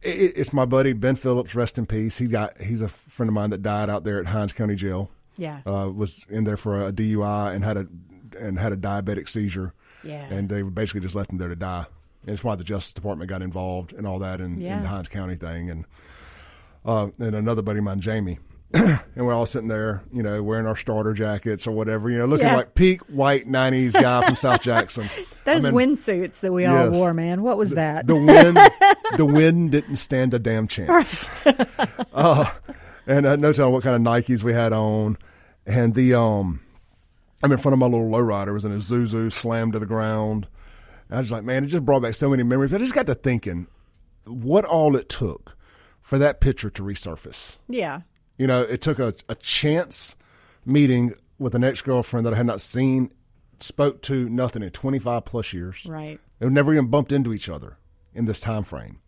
it, 0.03 0.33
it's 0.35 0.53
my 0.53 0.65
buddy 0.65 0.93
Ben 0.93 1.15
Phillips, 1.15 1.55
rest 1.55 1.77
in 1.77 1.85
peace. 1.85 2.17
He 2.17 2.27
got, 2.27 2.59
he's 2.61 2.81
a 2.81 2.87
friend 2.87 3.29
of 3.29 3.33
mine 3.33 3.49
that 3.51 3.61
died 3.61 3.89
out 3.89 4.03
there 4.03 4.19
at 4.19 4.27
Hinds 4.27 4.53
County 4.53 4.75
Jail 4.75 5.09
Yeah. 5.37 5.61
uh, 5.65 5.89
was 5.89 6.25
in 6.29 6.43
there 6.43 6.57
for 6.57 6.85
a 6.87 6.91
DUI 6.91 7.53
and 7.55 7.63
had 7.63 7.77
a 7.77 7.87
and 8.39 8.57
had 8.57 8.71
a 8.73 8.77
diabetic 8.77 9.29
seizure. 9.29 9.73
Yeah. 10.03 10.25
And 10.25 10.49
they 10.49 10.63
basically 10.63 11.01
just 11.01 11.15
left 11.15 11.31
him 11.31 11.37
there 11.37 11.49
to 11.49 11.55
die. 11.55 11.85
And 12.25 12.33
it's 12.33 12.43
why 12.43 12.55
the 12.55 12.63
Justice 12.63 12.93
Department 12.93 13.29
got 13.29 13.41
involved 13.41 13.93
and 13.93 14.07
all 14.07 14.19
that 14.19 14.41
in, 14.41 14.59
Yeah. 14.59 14.77
in 14.77 14.81
the 14.83 14.87
Hinds 14.89 15.09
County 15.09 15.35
thing. 15.35 15.69
And 15.69 15.85
uh, 16.85 17.09
and 17.19 17.35
another 17.35 17.61
buddy 17.61 17.79
of 17.79 17.85
mine, 17.85 17.99
Jamie. 18.01 18.39
and 18.73 18.99
we're 19.15 19.33
all 19.33 19.45
sitting 19.45 19.67
there, 19.67 20.01
you 20.11 20.23
know, 20.23 20.41
wearing 20.41 20.65
our 20.65 20.75
starter 20.75 21.13
jackets 21.13 21.67
or 21.67 21.71
whatever, 21.71 22.09
you 22.09 22.17
know, 22.17 22.25
looking 22.25 22.47
Yeah. 22.47 22.55
like 22.55 22.73
peak 22.75 23.01
white 23.03 23.47
'90s 23.47 23.93
guy 23.93 24.25
from 24.25 24.35
South 24.35 24.61
Jackson. 24.63 25.09
Those 25.45 25.65
I 25.65 25.71
mean, 25.71 25.95
windsuits 25.95 26.39
that 26.39 26.51
we 26.51 26.65
all 26.65 26.89
wore, 26.89 27.13
man. 27.13 27.43
What 27.43 27.57
was 27.57 27.71
that? 27.71 28.07
the 28.07 28.15
wind, 28.15 28.57
the 29.17 29.25
wind 29.25 29.71
didn't 29.71 29.97
stand 29.97 30.33
a 30.33 30.39
damn 30.39 30.67
chance. 30.67 31.29
uh, 32.13 32.45
and 33.05 33.25
uh, 33.25 33.35
no 33.35 33.53
telling 33.53 33.73
what 33.73 33.83
kind 33.83 33.95
of 33.95 34.01
Nikes 34.01 34.41
we 34.43 34.53
had 34.53 34.73
on, 34.73 35.17
and 35.65 35.93
the 35.93 36.15
um, 36.15 36.59
I'm 37.43 37.51
in 37.51 37.57
front 37.59 37.73
of 37.73 37.79
my 37.79 37.85
little 37.87 38.09
lowrider. 38.09 38.47
It 38.47 38.53
was 38.53 38.65
an 38.65 38.77
Isuzu, 38.77 39.31
slammed 39.31 39.73
to 39.73 39.79
the 39.79 39.85
ground. 39.85 40.47
And 41.09 41.17
I 41.17 41.21
was 41.21 41.29
like, 41.31 41.43
man, 41.43 41.63
it 41.65 41.67
just 41.67 41.85
brought 41.85 42.01
back 42.01 42.15
so 42.15 42.29
many 42.29 42.41
memories. 42.43 42.73
I 42.73 42.77
just 42.79 42.95
got 42.95 43.05
to 43.07 43.13
thinking, 43.13 43.67
what 44.25 44.63
all 44.65 44.95
it 44.95 45.09
took 45.09 45.55
for 46.01 46.17
that 46.17 46.39
picture 46.41 46.69
to 46.71 46.81
resurface. 46.83 47.57
yeah. 47.69 48.01
You 48.37 48.47
know, 48.47 48.61
it 48.61 48.81
took 48.81 48.99
a, 48.99 49.13
a 49.29 49.35
chance 49.35 50.15
meeting 50.65 51.13
with 51.37 51.55
an 51.55 51.63
ex 51.63 51.81
girlfriend 51.81 52.25
that 52.25 52.33
I 52.33 52.37
had 52.37 52.45
not 52.45 52.61
seen, 52.61 53.11
spoke 53.59 54.01
to 54.03 54.29
nothing 54.29 54.63
in 54.63 54.71
25 54.71 55.25
plus 55.25 55.53
years. 55.53 55.85
Right. 55.85 56.19
They 56.39 56.49
never 56.49 56.73
even 56.73 56.87
bumped 56.87 57.11
into 57.11 57.33
each 57.33 57.49
other 57.49 57.77
in 58.13 58.25
this 58.25 58.41
time 58.41 58.63
frame. 58.63 58.99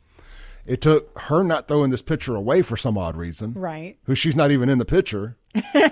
It 0.65 0.81
took 0.81 1.17
her 1.19 1.43
not 1.43 1.67
throwing 1.67 1.91
this 1.91 2.01
picture 2.01 2.35
away 2.35 2.61
for 2.61 2.75
some 2.75 2.97
odd 2.97 3.15
reason, 3.15 3.53
Right. 3.53 3.97
who 4.03 4.15
she's 4.15 4.35
not 4.35 4.51
even 4.51 4.69
in 4.69 4.77
the 4.77 4.85
picture. 4.85 5.37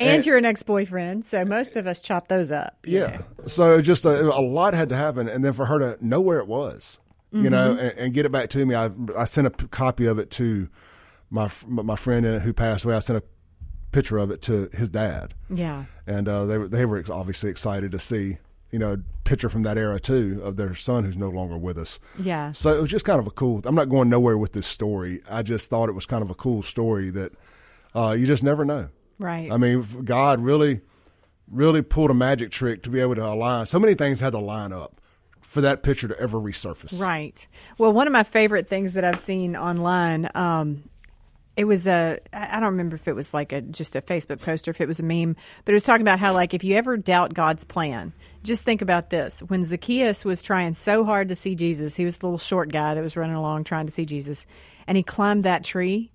And, 0.00 0.10
And- 0.10 0.26
you're 0.26 0.38
an 0.38 0.44
ex 0.44 0.62
boyfriend, 0.62 1.24
so 1.24 1.44
most 1.44 1.76
of 1.76 1.86
us 1.86 2.00
chop 2.00 2.26
those 2.26 2.50
up. 2.50 2.76
Yeah. 2.84 3.18
know. 3.18 3.46
So 3.46 3.76
it 3.76 3.82
just 3.82 4.04
a, 4.04 4.22
a 4.22 4.40
lot 4.40 4.74
had 4.74 4.88
to 4.88 4.96
happen, 4.96 5.28
and 5.28 5.44
then 5.44 5.52
for 5.52 5.66
her 5.66 5.78
to 5.78 6.04
know 6.04 6.20
where 6.20 6.38
it 6.40 6.48
was, 6.48 6.98
you 7.30 7.42
mm-hmm. 7.42 7.50
know, 7.50 7.70
and, 7.72 7.98
and 7.98 8.14
get 8.14 8.26
it 8.26 8.32
back 8.32 8.50
to 8.50 8.66
me. 8.66 8.74
I 8.74 8.90
I 9.16 9.24
sent 9.26 9.46
a 9.46 9.50
p- 9.50 9.68
copy 9.68 10.06
of 10.06 10.18
it 10.18 10.30
to 10.32 10.68
my 11.32 11.50
my 11.66 11.96
friend 11.96 12.24
who 12.42 12.52
passed 12.52 12.84
away. 12.84 12.94
I 12.94 13.00
sent 13.00 13.18
a 13.18 13.22
picture 13.90 14.18
of 14.18 14.30
it 14.30 14.40
to 14.42 14.68
his 14.72 14.88
dad, 14.90 15.34
Yeah. 15.50 15.84
and 16.06 16.28
uh, 16.28 16.44
they 16.46 16.58
were 16.58 16.68
they 16.68 16.84
were 16.84 17.02
obviously 17.10 17.50
excited 17.50 17.90
to 17.92 17.98
see 17.98 18.38
you 18.70 18.78
know 18.78 18.92
a 18.94 18.98
picture 19.28 19.48
from 19.48 19.62
that 19.64 19.76
era 19.76 19.98
too 20.00 20.40
of 20.44 20.56
their 20.56 20.74
son 20.74 21.04
who's 21.04 21.16
no 21.16 21.28
longer 21.30 21.58
with 21.58 21.76
us. 21.78 21.98
Yeah. 22.18 22.52
So 22.52 22.76
it 22.76 22.80
was 22.80 22.90
just 22.90 23.04
kind 23.04 23.18
of 23.18 23.26
a 23.26 23.30
cool. 23.30 23.60
I'm 23.64 23.74
not 23.74 23.88
going 23.88 24.08
nowhere 24.08 24.38
with 24.38 24.52
this 24.52 24.66
story. 24.66 25.20
I 25.30 25.42
just 25.42 25.68
thought 25.68 25.88
it 25.88 25.92
was 25.92 26.06
kind 26.06 26.22
of 26.22 26.30
a 26.30 26.34
cool 26.34 26.62
story 26.62 27.10
that 27.10 27.32
uh, 27.94 28.12
you 28.18 28.26
just 28.26 28.42
never 28.42 28.64
know. 28.64 28.88
Right. 29.18 29.50
I 29.52 29.56
mean, 29.56 29.82
God 30.04 30.40
really, 30.40 30.80
really 31.50 31.82
pulled 31.82 32.10
a 32.10 32.14
magic 32.14 32.50
trick 32.50 32.82
to 32.84 32.90
be 32.90 33.00
able 33.00 33.14
to 33.16 33.24
align. 33.26 33.66
So 33.66 33.78
many 33.78 33.94
things 33.94 34.20
had 34.20 34.30
to 34.32 34.38
line 34.38 34.72
up 34.72 35.00
for 35.40 35.60
that 35.60 35.82
picture 35.82 36.08
to 36.08 36.18
ever 36.18 36.38
resurface. 36.38 36.98
Right. 36.98 37.46
Well, 37.78 37.92
one 37.92 38.06
of 38.06 38.12
my 38.12 38.22
favorite 38.22 38.68
things 38.68 38.94
that 38.94 39.04
I've 39.04 39.18
seen 39.20 39.54
online, 39.56 40.28
um, 40.34 40.84
it 41.56 41.64
was 41.64 41.86
a 41.86 42.18
i 42.32 42.54
don't 42.60 42.70
remember 42.70 42.96
if 42.96 43.06
it 43.06 43.14
was 43.14 43.34
like 43.34 43.52
a, 43.52 43.60
just 43.60 43.96
a 43.96 44.02
Facebook 44.02 44.40
post 44.40 44.66
or 44.66 44.70
if 44.70 44.80
it 44.80 44.88
was 44.88 45.00
a 45.00 45.04
meme, 45.04 45.36
but 45.64 45.72
it 45.72 45.74
was 45.74 45.84
talking 45.84 46.02
about 46.02 46.18
how, 46.18 46.32
like, 46.32 46.54
if 46.54 46.64
you 46.64 46.76
ever 46.76 46.96
doubt 46.96 47.34
God's 47.34 47.64
plan, 47.64 48.12
just 48.42 48.62
think 48.62 48.82
about 48.82 49.10
this. 49.10 49.40
When 49.40 49.64
Zacchaeus 49.64 50.24
was 50.24 50.42
trying 50.42 50.74
so 50.74 51.04
hard 51.04 51.28
to 51.28 51.34
see 51.34 51.54
Jesus, 51.54 51.94
he 51.94 52.04
was 52.04 52.18
the 52.18 52.26
little 52.26 52.38
short 52.38 52.72
guy 52.72 52.94
that 52.94 53.02
was 53.02 53.16
running 53.16 53.36
along 53.36 53.64
trying 53.64 53.86
to 53.86 53.92
see 53.92 54.06
Jesus, 54.06 54.46
and 54.86 54.96
he 54.96 55.02
climbed 55.02 55.44
that 55.44 55.64
tree. 55.64 56.10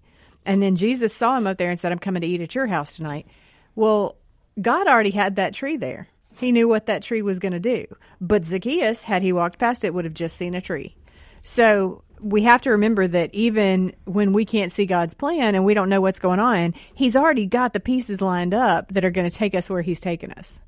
And 0.45 0.61
then 0.61 0.75
Jesus 0.75 1.13
saw 1.13 1.37
him 1.37 1.45
up 1.45 1.57
there 1.57 1.69
and 1.69 1.79
said, 1.79 1.91
I'm 1.91 1.99
coming 1.99 2.21
to 2.21 2.27
eat 2.27 2.41
at 2.41 2.55
your 2.55 2.67
house 2.67 2.95
tonight. 2.95 3.27
Well, 3.75 4.15
God 4.61 4.87
already 4.87 5.11
had 5.11 5.35
that 5.35 5.53
tree 5.53 5.77
there. 5.77 6.07
He 6.37 6.51
knew 6.51 6.67
what 6.67 6.85
that 6.85 7.03
tree 7.03 7.21
was 7.21 7.39
going 7.39 7.53
to 7.53 7.59
do. 7.59 7.85
But 8.21 8.45
Zacchaeus, 8.45 9.03
had 9.03 9.23
he 9.23 9.33
walked 9.33 9.59
past 9.59 9.83
it, 9.83 9.93
would 9.93 10.05
have 10.05 10.13
just 10.13 10.37
seen 10.37 10.55
a 10.55 10.61
tree. 10.61 10.95
So 11.43 12.03
we 12.19 12.43
have 12.43 12.61
to 12.63 12.71
remember 12.71 13.07
that 13.07 13.33
even 13.33 13.93
when 14.05 14.33
we 14.33 14.45
can't 14.45 14.71
see 14.71 14.85
God's 14.85 15.13
plan 15.13 15.55
and 15.55 15.63
we 15.65 15.73
don't 15.73 15.89
know 15.89 16.01
what's 16.01 16.19
going 16.19 16.39
on, 16.39 16.73
He's 16.93 17.15
already 17.15 17.45
got 17.45 17.73
the 17.73 17.79
pieces 17.79 18.21
lined 18.21 18.53
up 18.53 18.89
that 18.93 19.03
are 19.05 19.11
going 19.11 19.29
to 19.29 19.35
take 19.35 19.53
us 19.55 19.69
where 19.69 19.81
He's 19.81 19.99
taken 19.99 20.31
us. 20.33 20.59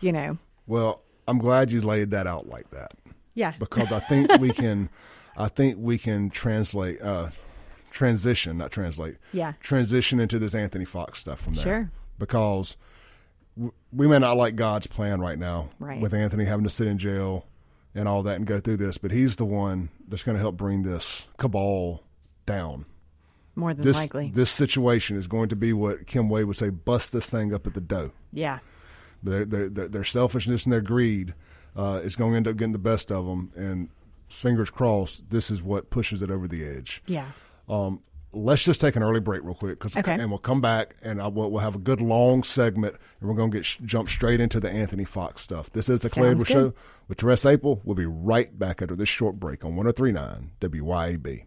You 0.00 0.12
know? 0.12 0.38
Well, 0.66 1.02
I'm 1.26 1.38
glad 1.38 1.72
you 1.72 1.80
laid 1.80 2.10
that 2.12 2.26
out 2.26 2.46
like 2.48 2.70
that 2.70 2.92
Yeah. 3.34 3.52
because 3.58 3.90
I 3.92 4.00
think 4.00 4.32
we 4.40 4.50
can, 4.50 4.88
I 5.36 5.48
think 5.48 5.76
we 5.78 5.98
can 5.98 6.30
translate, 6.30 7.00
uh, 7.02 7.30
transition, 7.90 8.58
not 8.58 8.70
translate. 8.70 9.16
Yeah. 9.32 9.54
Transition 9.60 10.20
into 10.20 10.38
this 10.38 10.54
Anthony 10.54 10.84
Fox 10.84 11.18
stuff 11.20 11.40
from 11.40 11.54
there. 11.54 11.64
Sure. 11.64 11.90
Because 12.18 12.76
we 13.92 14.06
may 14.06 14.18
not 14.18 14.36
like 14.36 14.56
God's 14.56 14.86
plan 14.86 15.20
right 15.20 15.38
now 15.38 15.70
Right. 15.78 16.00
with 16.00 16.14
Anthony 16.14 16.44
having 16.44 16.64
to 16.64 16.70
sit 16.70 16.86
in 16.86 16.98
jail 16.98 17.46
and 17.98 18.08
all 18.08 18.22
that 18.22 18.36
and 18.36 18.46
go 18.46 18.60
through 18.60 18.76
this, 18.76 18.96
but 18.96 19.10
he's 19.10 19.36
the 19.36 19.44
one 19.44 19.88
that's 20.06 20.22
going 20.22 20.36
to 20.36 20.40
help 20.40 20.56
bring 20.56 20.82
this 20.82 21.28
cabal 21.36 22.04
down. 22.46 22.86
More 23.56 23.74
than 23.74 23.84
This 23.84 23.96
likely. 23.96 24.30
this 24.32 24.50
situation 24.52 25.16
is 25.16 25.26
going 25.26 25.48
to 25.48 25.56
be 25.56 25.72
what 25.72 26.06
Kim 26.06 26.28
Wade 26.28 26.44
would 26.44 26.56
say: 26.56 26.70
bust 26.70 27.12
this 27.12 27.28
thing 27.28 27.52
up 27.52 27.66
at 27.66 27.74
the 27.74 27.80
dough. 27.80 28.12
yeah. 28.32 28.60
Their 29.20 29.44
their, 29.44 29.68
their, 29.68 30.04
selfishness 30.04 30.62
and 30.64 30.72
their 30.72 30.80
greed 30.80 31.34
uh, 31.76 32.00
is 32.04 32.14
going 32.14 32.30
to 32.30 32.36
end 32.36 32.46
up 32.46 32.56
getting 32.56 32.70
the 32.70 32.78
best 32.78 33.10
of 33.10 33.26
them, 33.26 33.50
and 33.56 33.88
fingers 34.28 34.70
crossed, 34.70 35.28
this 35.30 35.50
is 35.50 35.60
what 35.60 35.90
pushes 35.90 36.22
it 36.22 36.30
over 36.30 36.46
the 36.46 36.64
edge. 36.64 37.02
Yeah. 37.08 37.26
Um, 37.68 38.00
let's 38.32 38.62
just 38.62 38.80
take 38.80 38.94
an 38.96 39.02
early 39.02 39.20
break 39.20 39.42
real 39.42 39.54
quick, 39.54 39.78
'cause- 39.78 39.96
Okay. 39.96 40.12
and 40.14 40.30
we'll 40.30 40.38
come 40.38 40.60
back 40.60 40.96
and 41.02 41.20
I, 41.20 41.28
we'll, 41.28 41.50
we'll 41.50 41.62
have 41.62 41.74
a 41.76 41.78
good 41.78 42.00
long 42.00 42.42
segment, 42.42 42.94
and 43.20 43.28
we're 43.28 43.34
going 43.36 43.50
to 43.50 43.56
get 43.58 43.64
sh- 43.64 43.78
jump 43.84 44.08
straight 44.08 44.40
into 44.40 44.60
the 44.60 44.70
Anthony 44.70 45.04
Fox 45.04 45.42
stuff. 45.42 45.70
This 45.72 45.88
is 45.88 46.02
the 46.02 46.10
Clay 46.10 46.28
Edwards 46.30 46.50
Show 46.50 46.74
with 47.08 47.18
Therese 47.18 47.44
Apel. 47.44 47.80
We'll 47.84 47.94
be 47.96 48.06
right 48.06 48.58
back 48.58 48.82
after 48.82 48.94
this 48.94 49.08
short 49.08 49.40
break 49.40 49.64
on 49.64 49.76
1039 49.76 50.50
WYAB. 50.60 51.44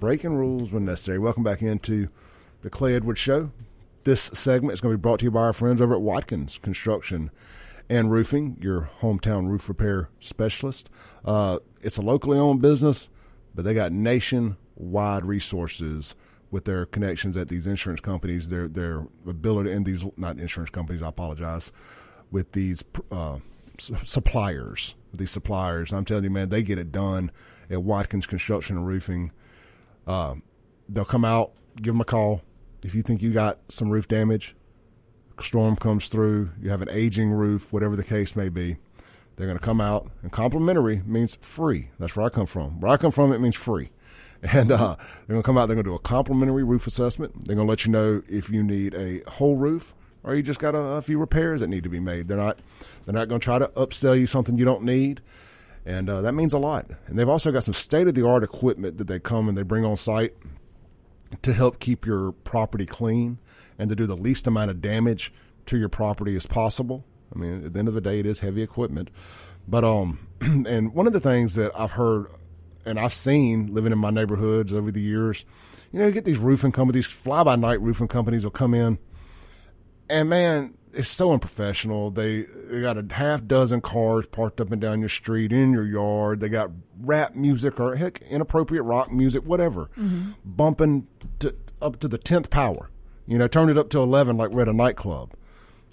Breaking 0.00 0.34
rules 0.34 0.70
when 0.72 0.84
necessary. 0.84 1.18
Welcome 1.18 1.42
back 1.42 1.62
into 1.62 2.08
the 2.62 2.70
Clay 2.70 2.94
Edwards 2.94 3.20
Show. 3.20 3.50
This 4.04 4.22
segment 4.34 4.74
is 4.74 4.80
going 4.80 4.92
to 4.92 4.98
be 4.98 5.02
brought 5.02 5.20
to 5.20 5.24
you 5.24 5.30
by 5.30 5.40
our 5.42 5.52
friends 5.52 5.80
over 5.80 5.94
at 5.94 6.00
Watkins 6.02 6.58
Construction 6.58 7.30
and 7.88 8.10
Roofing, 8.10 8.56
your 8.60 8.90
hometown 9.00 9.48
roof 9.48 9.68
repair 9.68 10.08
specialist. 10.20 10.88
Uh, 11.24 11.58
it's 11.82 11.96
a 11.96 12.02
locally 12.02 12.38
owned 12.38 12.62
business, 12.62 13.10
but 13.54 13.64
they 13.64 13.74
got 13.74 13.92
nationwide 13.92 15.24
resources 15.24 16.14
with 16.50 16.64
their 16.64 16.86
connections 16.86 17.36
at 17.36 17.48
these 17.48 17.66
insurance 17.66 18.00
companies, 18.00 18.48
their 18.48 18.68
their 18.68 19.06
ability 19.26 19.72
in 19.72 19.84
these 19.84 20.04
not 20.16 20.38
insurance 20.38 20.70
companies. 20.70 21.02
I 21.02 21.08
apologize 21.08 21.72
with 22.30 22.52
these 22.52 22.84
uh, 23.10 23.38
suppliers. 23.78 24.94
These 25.12 25.30
suppliers, 25.30 25.92
I'm 25.92 26.04
telling 26.04 26.24
you, 26.24 26.30
man, 26.30 26.48
they 26.48 26.62
get 26.62 26.78
it 26.78 26.90
done 26.90 27.30
at 27.70 27.82
Watkins 27.82 28.26
Construction 28.26 28.76
and 28.76 28.86
Roofing. 28.86 29.32
Uh, 30.06 30.36
they'll 30.88 31.04
come 31.04 31.24
out, 31.24 31.52
give 31.76 31.94
them 31.94 32.00
a 32.00 32.04
call. 32.04 32.42
If 32.84 32.94
you 32.94 33.02
think 33.02 33.22
you 33.22 33.32
got 33.32 33.58
some 33.68 33.90
roof 33.90 34.08
damage, 34.08 34.54
storm 35.40 35.76
comes 35.76 36.08
through, 36.08 36.50
you 36.60 36.70
have 36.70 36.82
an 36.82 36.88
aging 36.90 37.30
roof, 37.30 37.72
whatever 37.72 37.96
the 37.96 38.04
case 38.04 38.36
may 38.36 38.48
be, 38.48 38.76
they're 39.36 39.46
going 39.46 39.58
to 39.58 39.64
come 39.64 39.80
out. 39.80 40.10
And 40.22 40.30
complimentary 40.30 41.02
means 41.04 41.36
free. 41.40 41.90
That's 41.98 42.16
where 42.16 42.26
I 42.26 42.28
come 42.28 42.46
from. 42.46 42.80
Where 42.80 42.92
I 42.92 42.96
come 42.96 43.10
from, 43.10 43.32
it 43.32 43.40
means 43.40 43.56
free. 43.56 43.90
And 44.52 44.70
uh, 44.70 44.96
they're 44.98 45.36
going 45.36 45.42
to 45.42 45.46
come 45.46 45.56
out. 45.56 45.68
They're 45.68 45.74
going 45.74 45.86
to 45.86 45.90
do 45.90 45.94
a 45.94 45.98
complimentary 45.98 46.64
roof 46.64 46.86
assessment. 46.86 47.46
They're 47.46 47.56
going 47.56 47.66
to 47.66 47.70
let 47.70 47.86
you 47.86 47.92
know 47.92 48.22
if 48.28 48.50
you 48.50 48.62
need 48.62 48.94
a 48.94 49.22
whole 49.26 49.56
roof 49.56 49.94
or 50.22 50.34
you 50.34 50.42
just 50.42 50.60
got 50.60 50.74
a, 50.74 50.78
a 50.78 51.02
few 51.02 51.18
repairs 51.18 51.60
that 51.60 51.68
need 51.68 51.82
to 51.84 51.88
be 51.88 51.98
made. 51.98 52.28
They're 52.28 52.36
not 52.36 52.58
they're 53.04 53.14
not 53.14 53.28
going 53.28 53.40
to 53.40 53.44
try 53.44 53.58
to 53.58 53.68
upsell 53.68 54.20
you 54.20 54.26
something 54.26 54.58
you 54.58 54.66
don't 54.66 54.82
need. 54.82 55.22
And 55.86 56.10
uh, 56.10 56.20
that 56.20 56.32
means 56.32 56.52
a 56.52 56.58
lot. 56.58 56.90
And 57.06 57.18
they've 57.18 57.28
also 57.28 57.52
got 57.52 57.64
some 57.64 57.72
state 57.72 58.06
of 58.06 58.14
the 58.14 58.26
art 58.26 58.44
equipment 58.44 58.98
that 58.98 59.06
they 59.06 59.18
come 59.18 59.48
and 59.48 59.56
they 59.56 59.62
bring 59.62 59.84
on 59.84 59.96
site 59.96 60.34
to 61.40 61.54
help 61.54 61.78
keep 61.78 62.04
your 62.04 62.32
property 62.32 62.84
clean 62.84 63.38
and 63.78 63.88
to 63.88 63.96
do 63.96 64.06
the 64.06 64.16
least 64.16 64.46
amount 64.46 64.70
of 64.70 64.80
damage 64.80 65.32
to 65.66 65.78
your 65.78 65.88
property 65.88 66.36
as 66.36 66.46
possible. 66.46 67.04
I 67.34 67.38
mean, 67.38 67.64
at 67.64 67.72
the 67.72 67.78
end 67.78 67.88
of 67.88 67.94
the 67.94 68.00
day, 68.00 68.20
it 68.20 68.26
is 68.26 68.40
heavy 68.40 68.62
equipment. 68.62 69.10
But 69.66 69.84
um, 69.84 70.28
and 70.40 70.94
one 70.94 71.06
of 71.06 71.12
the 71.12 71.20
things 71.20 71.54
that 71.54 71.72
I've 71.78 71.92
heard 71.92 72.26
and 72.84 72.98
I've 72.98 73.14
seen 73.14 73.72
living 73.72 73.92
in 73.92 73.98
my 73.98 74.10
neighborhoods 74.10 74.72
over 74.72 74.90
the 74.90 75.00
years, 75.00 75.44
you 75.90 76.00
know, 76.00 76.06
you 76.06 76.12
get 76.12 76.24
these 76.24 76.38
roofing 76.38 76.72
companies, 76.72 77.06
fly 77.06 77.42
by 77.42 77.56
night 77.56 77.80
roofing 77.80 78.08
companies 78.08 78.44
will 78.44 78.50
come 78.50 78.74
in, 78.74 78.98
and 80.08 80.28
man, 80.28 80.74
it's 80.92 81.08
so 81.08 81.32
unprofessional. 81.32 82.10
They, 82.10 82.42
they 82.42 82.80
got 82.80 82.98
a 82.98 83.06
half 83.14 83.46
dozen 83.46 83.80
cars 83.80 84.26
parked 84.26 84.60
up 84.60 84.70
and 84.70 84.80
down 84.80 85.00
your 85.00 85.08
street, 85.08 85.52
in 85.52 85.72
your 85.72 85.86
yard. 85.86 86.40
They 86.40 86.48
got 86.48 86.70
rap 87.00 87.34
music 87.34 87.80
or 87.80 87.96
heck, 87.96 88.20
inappropriate 88.22 88.84
rock 88.84 89.12
music, 89.12 89.44
whatever, 89.44 89.90
mm-hmm. 89.96 90.32
bumping 90.44 91.06
to, 91.40 91.54
up 91.80 91.98
to 92.00 92.08
the 92.08 92.18
tenth 92.18 92.50
power. 92.50 92.90
You 93.26 93.38
know, 93.38 93.48
turned 93.48 93.70
it 93.70 93.78
up 93.78 93.90
to 93.90 94.00
eleven 94.00 94.36
like 94.36 94.50
we're 94.50 94.62
at 94.62 94.68
a 94.68 94.72
nightclub 94.72 95.32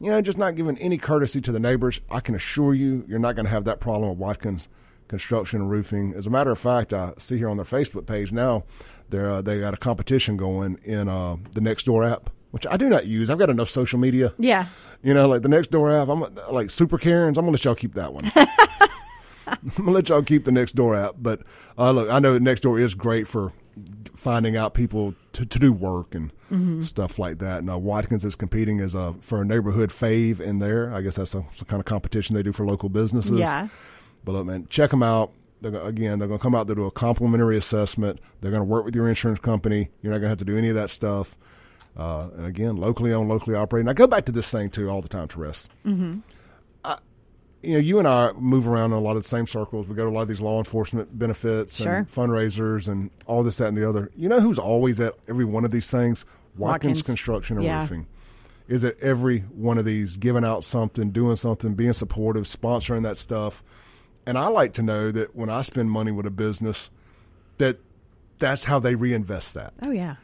you 0.02 0.10
know, 0.10 0.20
just 0.20 0.38
not 0.38 0.56
giving 0.56 0.80
any 0.80 0.98
courtesy 0.98 1.40
to 1.42 1.52
the 1.52 1.60
neighbors. 1.60 2.02
I 2.10 2.22
can 2.22 2.34
assure 2.34 2.74
you, 2.74 3.06
you're 3.08 3.20
not 3.20 3.36
going 3.36 3.46
to 3.46 3.52
have 3.52 3.66
that 3.66 3.80
problem 3.80 4.10
with 4.10 4.18
Watkins 4.18 4.68
Construction 5.08 5.62
and 5.62 5.70
Roofing. 5.70 6.16
As 6.16 6.26
a 6.26 6.32
matter 6.32 6.50
of 6.50 6.58
fact, 6.58 6.92
I 6.92 7.14
see 7.20 7.38
here 7.38 7.50
on 7.50 7.58
their 7.58 7.66
Facebook 7.66 8.08
page 8.08 8.32
now, 8.32 8.64
they're 9.10 9.30
uh, 9.30 9.42
they 9.44 9.60
got 9.60 9.76
a 9.76 9.78
competition 9.78 10.38
going 10.38 10.80
in 10.84 11.08
uh, 11.08 11.36
the 11.52 11.60
Nextdoor 11.62 12.10
app, 12.12 12.32
which 12.50 12.66
I 12.66 12.78
do 12.78 12.90
not 12.90 13.06
use. 13.06 13.30
I've 13.30 13.38
got 13.38 13.52
enough 13.52 13.70
social 13.70 14.00
media. 14.00 14.34
Yeah. 14.40 14.68
You 15.04 15.14
know, 15.14 15.28
like 15.28 15.44
the 15.44 15.50
Nextdoor 15.50 16.02
app. 16.02 16.08
I'm 16.08 16.52
like 16.52 16.72
Super 16.72 16.98
Karens. 16.98 17.38
I'm 17.38 17.44
gonna 17.44 17.52
let 17.52 17.64
y'all 17.64 17.76
keep 17.76 17.94
that 17.94 18.12
one. 18.12 18.32
I'm 19.48 19.70
gonna 19.78 19.92
let 19.92 20.10
y'all 20.10 20.24
keep 20.24 20.46
the 20.46 20.52
Nextdoor 20.52 21.10
app. 21.10 21.16
But 21.20 21.42
uh, 21.78 21.92
look, 21.92 22.10
I 22.10 22.18
know 22.18 22.34
that 22.34 22.42
Nextdoor 22.42 22.82
is 22.82 22.96
great 22.96 23.28
for 23.28 23.54
finding 24.16 24.58
out 24.58 24.74
people 24.74 25.14
to, 25.34 25.46
to 25.46 25.60
do 25.60 25.72
work 25.72 26.14
and 26.16 26.32
mm-hmm. 26.52 26.82
stuff 26.82 27.20
like 27.20 27.40
that. 27.40 27.60
And 27.60 27.70
uh, 27.70 27.78
Watkins 27.78 28.26
is 28.26 28.36
competing 28.36 28.80
as 28.80 28.94
a 28.94 29.14
for 29.22 29.42
a 29.42 29.46
neighborhood 29.46 29.90
fave 29.90 30.40
in 30.40 30.60
there. 30.60 30.94
I 30.94 31.02
guess 31.02 31.16
that's 31.16 31.32
the 31.32 31.44
kind 31.68 31.80
of 31.80 31.86
competition 31.86 32.36
they 32.36 32.44
do 32.44 32.52
for 32.52 32.66
local 32.66 32.90
businesses. 32.90 33.40
Yeah. 33.40 33.68
But 34.24 34.34
look, 34.34 34.46
man, 34.46 34.68
check 34.70 34.92
them 34.92 35.04
out. 35.04 35.32
They're, 35.62 35.76
again, 35.82 36.20
they're 36.20 36.28
going 36.28 36.40
to 36.40 36.44
come 36.44 36.56
out 36.56 36.68
to 36.68 36.76
do 36.76 36.86
a 36.86 36.92
complimentary 36.92 37.58
assessment. 37.58 38.20
They're 38.42 38.52
going 38.52 38.62
to 38.62 38.66
work 38.66 38.86
with 38.86 38.96
your 38.96 39.08
insurance 39.08 39.40
company. 39.40 39.90
You're 40.02 40.12
not 40.12 40.20
going 40.20 40.28
to 40.28 40.30
have 40.30 40.40
to 40.40 40.46
do 40.46 40.58
any 40.58 40.70
of 40.70 40.76
that 40.76 40.90
stuff. 40.90 41.38
Uh, 41.96 42.30
and 42.38 42.46
again, 42.46 42.78
locally 42.78 43.14
owned, 43.14 43.30
locally 43.30 43.56
operated. 43.56 43.90
I 43.90 43.94
go 43.94 44.08
back 44.08 44.26
to 44.26 44.32
this 44.32 44.50
thing 44.50 44.70
too 44.70 44.90
all 44.90 45.02
the 45.02 45.10
time, 45.10 45.28
Therese. 45.28 45.70
Mm-hmm 45.86 46.20
you 47.62 47.74
know, 47.74 47.80
you 47.80 48.00
and 48.00 48.08
I 48.08 48.32
move 48.34 48.68
around 48.68 48.92
in 48.92 48.98
a 48.98 49.02
lot 49.02 49.16
of 49.18 49.24
the 49.24 49.30
same 49.30 49.48
circles. 49.48 49.88
We 49.88 49.96
go 49.96 50.04
to 50.04 50.10
a 50.10 50.14
lot 50.14 50.24
of 50.24 50.28
these 50.28 50.42
law 50.42 50.58
enforcement 50.58 51.18
benefits 51.18 51.78
sure. 51.78 51.98
and 51.98 52.08
fundraisers 52.08 52.88
and 52.88 53.12
all 53.26 53.44
this, 53.44 53.58
that, 53.58 53.68
and 53.68 53.78
the 53.78 53.88
other. 53.88 54.12
You 54.16 54.30
know 54.30 54.40
who's 54.40 54.60
always 54.60 55.00
at 55.00 55.16
every 55.28 55.46
one 55.46 55.66
of 55.66 55.72
these 55.72 55.90
things? 55.90 56.26
Watkins, 56.58 56.98
Watkins. 56.98 57.02
Construction 57.04 57.58
and 57.58 57.66
yeah. 57.66 57.82
Roofing 57.82 58.08
is 58.68 58.84
at 58.84 58.98
every 59.00 59.40
one 59.40 59.78
of 59.78 59.86
these, 59.86 60.18
giving 60.18 60.46
out 60.46 60.64
something, 60.64 61.12
doing 61.12 61.36
something, 61.36 61.74
being 61.74 61.94
supportive, 61.94 62.44
sponsoring 62.44 63.04
that 63.04 63.18
stuff. 63.18 63.64
And 64.26 64.38
I 64.38 64.48
like 64.48 64.74
to 64.74 64.82
know 64.82 65.12
that 65.12 65.36
when 65.36 65.50
I 65.50 65.62
spend 65.62 65.92
money 65.92 66.12
with 66.12 66.26
a 66.26 66.32
business, 66.32 66.90
that 67.58 67.80
that's 68.40 68.64
how 68.64 68.80
they 68.80 68.96
reinvest 68.96 69.54
that. 69.54 69.74
Oh 69.82 69.92
yeah. 69.92 70.16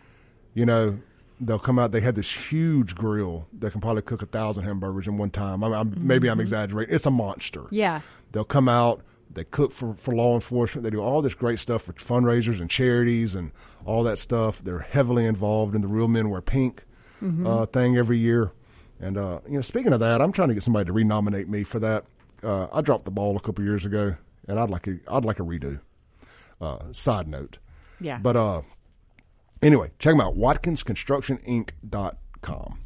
You 0.53 0.65
know, 0.65 0.99
they'll 1.39 1.59
come 1.59 1.79
out. 1.79 1.91
They 1.91 2.01
have 2.01 2.15
this 2.15 2.31
huge 2.31 2.95
grill 2.95 3.47
that 3.59 3.71
can 3.71 3.81
probably 3.81 4.01
cook 4.01 4.21
a 4.21 4.25
thousand 4.25 4.63
hamburgers 4.63 5.07
in 5.07 5.17
one 5.17 5.29
time. 5.29 5.63
I 5.63 5.67
mean, 5.67 5.77
I'm, 5.77 5.91
mm-hmm. 5.91 6.07
maybe 6.07 6.29
I'm 6.29 6.39
exaggerating. 6.39 6.93
It's 6.93 7.05
a 7.05 7.11
monster. 7.11 7.65
Yeah. 7.71 8.01
They'll 8.31 8.43
come 8.43 8.69
out. 8.69 9.01
They 9.31 9.43
cook 9.43 9.71
for, 9.71 9.93
for 9.93 10.15
law 10.15 10.33
enforcement. 10.35 10.83
They 10.83 10.89
do 10.89 10.99
all 10.99 11.21
this 11.21 11.35
great 11.35 11.59
stuff 11.59 11.83
for 11.83 11.93
fundraisers 11.93 12.59
and 12.59 12.69
charities 12.69 13.35
and 13.35 13.51
all 13.85 14.03
that 14.03 14.19
stuff. 14.19 14.63
They're 14.63 14.79
heavily 14.79 15.25
involved 15.25 15.75
in 15.75 15.81
the 15.81 15.87
Real 15.87 16.07
Men 16.07 16.29
Wear 16.29 16.41
Pink 16.41 16.83
mm-hmm. 17.21 17.45
uh, 17.45 17.65
thing 17.67 17.97
every 17.97 18.17
year. 18.17 18.51
And 18.99 19.17
uh, 19.17 19.41
you 19.47 19.55
know, 19.55 19.61
speaking 19.61 19.93
of 19.93 19.99
that, 19.99 20.21
I'm 20.21 20.31
trying 20.31 20.47
to 20.47 20.53
get 20.55 20.63
somebody 20.63 20.85
to 20.85 20.93
renominate 20.93 21.47
me 21.47 21.63
for 21.63 21.79
that. 21.79 22.05
Uh, 22.41 22.67
I 22.73 22.81
dropped 22.81 23.05
the 23.05 23.11
ball 23.11 23.37
a 23.37 23.39
couple 23.39 23.63
years 23.63 23.85
ago, 23.85 24.15
and 24.47 24.59
I'd 24.59 24.69
like 24.69 24.87
a 24.87 24.97
I'd 25.07 25.25
like 25.25 25.39
a 25.39 25.43
redo. 25.43 25.81
Uh, 26.59 26.91
side 26.91 27.27
note. 27.27 27.59
Yeah. 27.99 28.17
But 28.17 28.35
uh, 28.35 28.61
Anyway, 29.61 29.91
check 29.99 30.13
them 30.13 30.21
out. 30.21 30.35
WatkinsConstructionInc.com. 30.35 32.79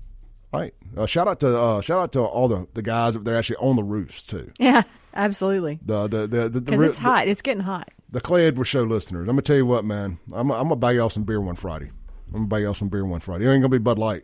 All 0.53 0.59
right. 0.59 0.73
Uh, 0.97 1.05
shout 1.05 1.27
out 1.27 1.39
to 1.41 1.55
uh, 1.57 1.81
shout 1.81 1.99
out 1.99 2.11
to 2.13 2.21
all 2.21 2.47
the, 2.47 2.67
the 2.73 2.81
guys 2.81 3.13
that 3.13 3.23
they're 3.23 3.37
actually 3.37 3.57
on 3.57 3.75
the 3.75 3.83
roofs 3.83 4.25
too. 4.25 4.51
Yeah, 4.59 4.81
absolutely. 5.13 5.79
The 5.85 6.07
the 6.07 6.25
the 6.27 6.49
the, 6.49 6.61
because 6.61 6.81
it's 6.81 6.97
hot. 6.97 7.27
it's 7.27 7.41
getting 7.41 7.63
hot. 7.63 7.89
The 8.09 8.19
Clay 8.19 8.47
Edwards 8.47 8.69
Show 8.69 8.83
listeners, 8.83 9.29
I'm 9.29 9.35
gonna 9.35 9.43
tell 9.43 9.55
you 9.55 9.65
what, 9.65 9.85
man. 9.85 10.17
I'm 10.33 10.51
I'm 10.51 10.63
gonna 10.63 10.75
buy 10.75 10.91
y'all 10.91 11.09
some 11.09 11.23
beer 11.23 11.39
one 11.39 11.55
Friday. 11.55 11.89
I'm 12.27 12.33
gonna 12.33 12.47
buy 12.47 12.59
y'all 12.59 12.73
some 12.73 12.89
beer 12.89 13.05
one 13.05 13.21
Friday. 13.21 13.45
It 13.45 13.51
ain't 13.51 13.61
gonna 13.61 13.69
be 13.69 13.77
Bud 13.77 13.97
Light, 13.97 14.23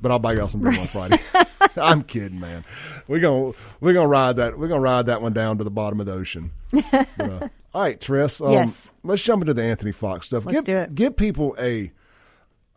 but 0.00 0.10
I'll 0.10 0.18
buy 0.18 0.32
y'all 0.34 0.48
some 0.48 0.62
beer 0.62 0.70
right. 0.70 0.78
one 0.78 0.88
Friday. 0.88 1.18
I'm 1.80 2.02
kidding, 2.02 2.40
man. 2.40 2.64
We're 3.08 3.20
gonna 3.20 3.52
we're 3.80 3.92
gonna 3.92 4.08
ride 4.08 4.36
that 4.36 4.58
we're 4.58 4.68
gonna 4.68 4.80
ride 4.80 5.06
that 5.06 5.22
one 5.22 5.32
down 5.32 5.58
to 5.58 5.64
the 5.64 5.70
bottom 5.70 6.00
of 6.00 6.06
the 6.06 6.12
ocean. 6.12 6.52
But, 6.70 7.20
uh, 7.20 7.48
all 7.74 7.82
right, 7.82 8.00
Tris. 8.00 8.40
Um, 8.40 8.52
yes. 8.52 8.92
Let's 9.02 9.22
jump 9.22 9.42
into 9.42 9.54
the 9.54 9.62
Anthony 9.62 9.92
Fox 9.92 10.26
stuff. 10.26 10.46
Let's 10.46 10.58
give, 10.58 10.64
do 10.64 10.76
it. 10.76 10.94
Give 10.94 11.16
people 11.16 11.56
a, 11.58 11.90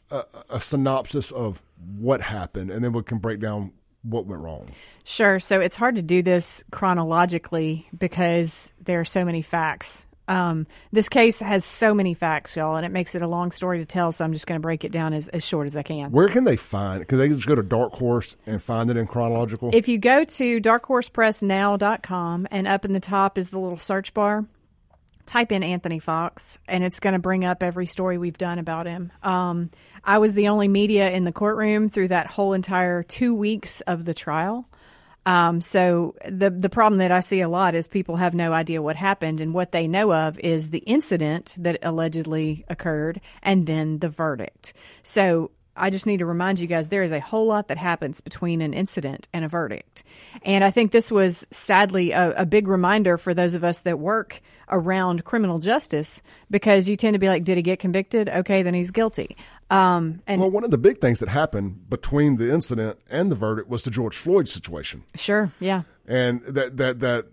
a, 0.09 0.23
a 0.49 0.59
synopsis 0.59 1.31
of 1.31 1.61
what 1.99 2.21
happened, 2.21 2.71
and 2.71 2.83
then 2.83 2.93
we 2.93 3.03
can 3.03 3.19
break 3.19 3.39
down 3.39 3.71
what 4.01 4.25
went 4.25 4.41
wrong. 4.41 4.67
Sure. 5.03 5.39
So 5.39 5.59
it's 5.59 5.75
hard 5.75 5.95
to 5.95 6.01
do 6.01 6.21
this 6.21 6.63
chronologically 6.71 7.87
because 7.97 8.71
there 8.83 8.99
are 8.99 9.05
so 9.05 9.23
many 9.23 9.41
facts. 9.41 10.05
Um, 10.29 10.67
this 10.91 11.07
case 11.07 11.39
has 11.39 11.63
so 11.63 11.93
many 11.93 12.13
facts, 12.13 12.55
y'all, 12.55 12.75
and 12.75 12.85
it 12.85 12.89
makes 12.89 13.15
it 13.15 13.21
a 13.21 13.27
long 13.27 13.51
story 13.51 13.79
to 13.79 13.85
tell. 13.85 14.11
So 14.11 14.25
I'm 14.25 14.33
just 14.33 14.45
going 14.45 14.59
to 14.59 14.61
break 14.61 14.83
it 14.83 14.91
down 14.91 15.13
as, 15.13 15.29
as 15.29 15.43
short 15.43 15.67
as 15.67 15.77
I 15.77 15.83
can. 15.83 16.11
Where 16.11 16.27
can 16.27 16.43
they 16.43 16.57
find? 16.57 17.07
Can 17.07 17.17
they 17.17 17.29
just 17.29 17.47
go 17.47 17.55
to 17.55 17.63
Dark 17.63 17.93
Horse 17.93 18.35
and 18.45 18.61
find 18.61 18.89
it 18.89 18.97
in 18.97 19.07
chronological? 19.07 19.69
If 19.73 19.87
you 19.87 19.97
go 19.97 20.25
to 20.25 20.59
darkhorsepressnow.com 20.59 22.47
and 22.51 22.67
up 22.67 22.83
in 22.83 22.91
the 22.91 22.99
top 22.99 23.37
is 23.37 23.51
the 23.51 23.59
little 23.59 23.77
search 23.77 24.13
bar, 24.13 24.45
type 25.27 25.51
in 25.51 25.63
Anthony 25.63 25.99
Fox, 25.99 26.59
and 26.67 26.83
it's 26.83 26.99
going 26.99 27.13
to 27.13 27.19
bring 27.19 27.45
up 27.45 27.61
every 27.61 27.85
story 27.85 28.17
we've 28.17 28.37
done 28.37 28.59
about 28.59 28.85
him. 28.85 29.11
Um, 29.21 29.69
I 30.03 30.17
was 30.17 30.33
the 30.33 30.47
only 30.47 30.67
media 30.67 31.11
in 31.11 31.23
the 31.23 31.31
courtroom 31.31 31.89
through 31.89 32.09
that 32.09 32.27
whole 32.27 32.53
entire 32.53 33.03
two 33.03 33.35
weeks 33.35 33.81
of 33.81 34.05
the 34.05 34.13
trial. 34.13 34.67
Um, 35.25 35.59
so 35.59 36.15
the 36.25 36.49
the 36.49 36.69
problem 36.69 36.99
that 36.99 37.11
I 37.11 37.19
see 37.19 37.41
a 37.41 37.49
lot 37.49 37.75
is 37.75 37.89
people 37.89 38.15
have 38.15 38.33
no 38.33 38.53
idea 38.53 38.81
what 38.81 38.95
happened, 38.95 39.41
and 39.41 39.53
what 39.53 39.73
they 39.73 39.85
know 39.85 40.13
of 40.13 40.39
is 40.39 40.69
the 40.69 40.79
incident 40.79 41.53
that 41.57 41.79
allegedly 41.83 42.63
occurred, 42.69 43.19
and 43.43 43.67
then 43.67 43.99
the 43.99 44.07
verdict. 44.07 44.73
So 45.03 45.51
I 45.77 45.89
just 45.89 46.05
need 46.05 46.17
to 46.17 46.25
remind 46.25 46.59
you 46.59 46.67
guys 46.67 46.87
there 46.87 47.03
is 47.03 47.11
a 47.11 47.19
whole 47.19 47.45
lot 47.45 47.67
that 47.67 47.77
happens 47.77 48.21
between 48.21 48.61
an 48.61 48.73
incident 48.73 49.27
and 49.33 49.45
a 49.45 49.47
verdict. 49.47 50.03
And 50.43 50.63
I 50.63 50.71
think 50.71 50.91
this 50.91 51.11
was 51.11 51.45
sadly 51.51 52.11
a, 52.11 52.31
a, 52.31 52.45
big 52.45 52.67
reminder 52.67 53.17
for 53.17 53.33
those 53.33 53.53
of 53.53 53.63
us 53.63 53.79
that 53.79 53.99
work 53.99 54.41
around 54.69 55.23
criminal 55.23 55.59
justice 55.59 56.21
because 56.49 56.87
you 56.87 56.95
tend 56.95 57.13
to 57.13 57.19
be 57.19 57.27
like, 57.27 57.43
did 57.43 57.57
he 57.57 57.63
get 57.63 57.79
convicted? 57.79 58.29
Okay, 58.29 58.63
then 58.63 58.73
he's 58.73 58.91
guilty. 58.91 59.37
Um, 59.69 60.21
and 60.27 60.41
well, 60.41 60.49
one 60.49 60.63
of 60.63 60.71
the 60.71 60.77
big 60.77 60.99
things 60.99 61.19
that 61.19 61.29
happened 61.29 61.89
between 61.89 62.37
the 62.37 62.51
incident 62.51 62.99
and 63.09 63.31
the 63.31 63.35
verdict 63.35 63.69
was 63.69 63.83
the 63.83 63.91
George 63.91 64.15
Floyd 64.15 64.47
situation. 64.47 65.03
Sure, 65.15 65.51
yeah. 65.59 65.83
And 66.07 66.41
that, 66.43 66.77
that, 66.77 66.99
that 67.01 67.25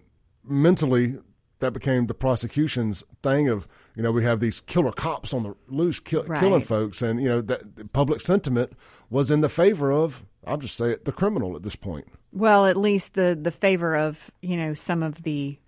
mentally, 0.45 1.18
that 1.61 1.72
became 1.72 2.07
the 2.07 2.14
prosecution's 2.14 3.05
thing 3.22 3.49
of, 3.49 3.68
you 3.95 4.03
know, 4.03 4.11
we 4.11 4.24
have 4.24 4.41
these 4.41 4.61
killer 4.61 4.93
cops 4.93 5.32
on 5.32 5.45
the 5.45 5.55
loose 5.68 6.01
kill, 6.01 6.24
right. 6.24 6.41
killing 6.41 6.61
folks, 6.61 7.01
and 7.01 7.22
you 7.22 7.28
know 7.28 7.41
that 7.41 7.93
public 7.93 8.20
sentiment 8.20 8.72
was 9.09 9.30
in 9.30 9.41
the 9.41 9.49
favor 9.49 9.93
of 9.93 10.24
I'll 10.47 10.57
just 10.57 10.76
say 10.76 10.91
it 10.91 11.05
the 11.05 11.12
criminal 11.12 11.57
at 11.57 11.62
this 11.62 11.76
point. 11.76 12.07
Well, 12.32 12.66
at 12.66 12.76
least 12.76 13.14
the 13.14 13.39
the 13.41 13.51
favor 13.51 13.97
of 13.97 14.30
you 14.43 14.57
know 14.57 14.74
some 14.74 15.03
of 15.03 15.22
the 15.22 15.59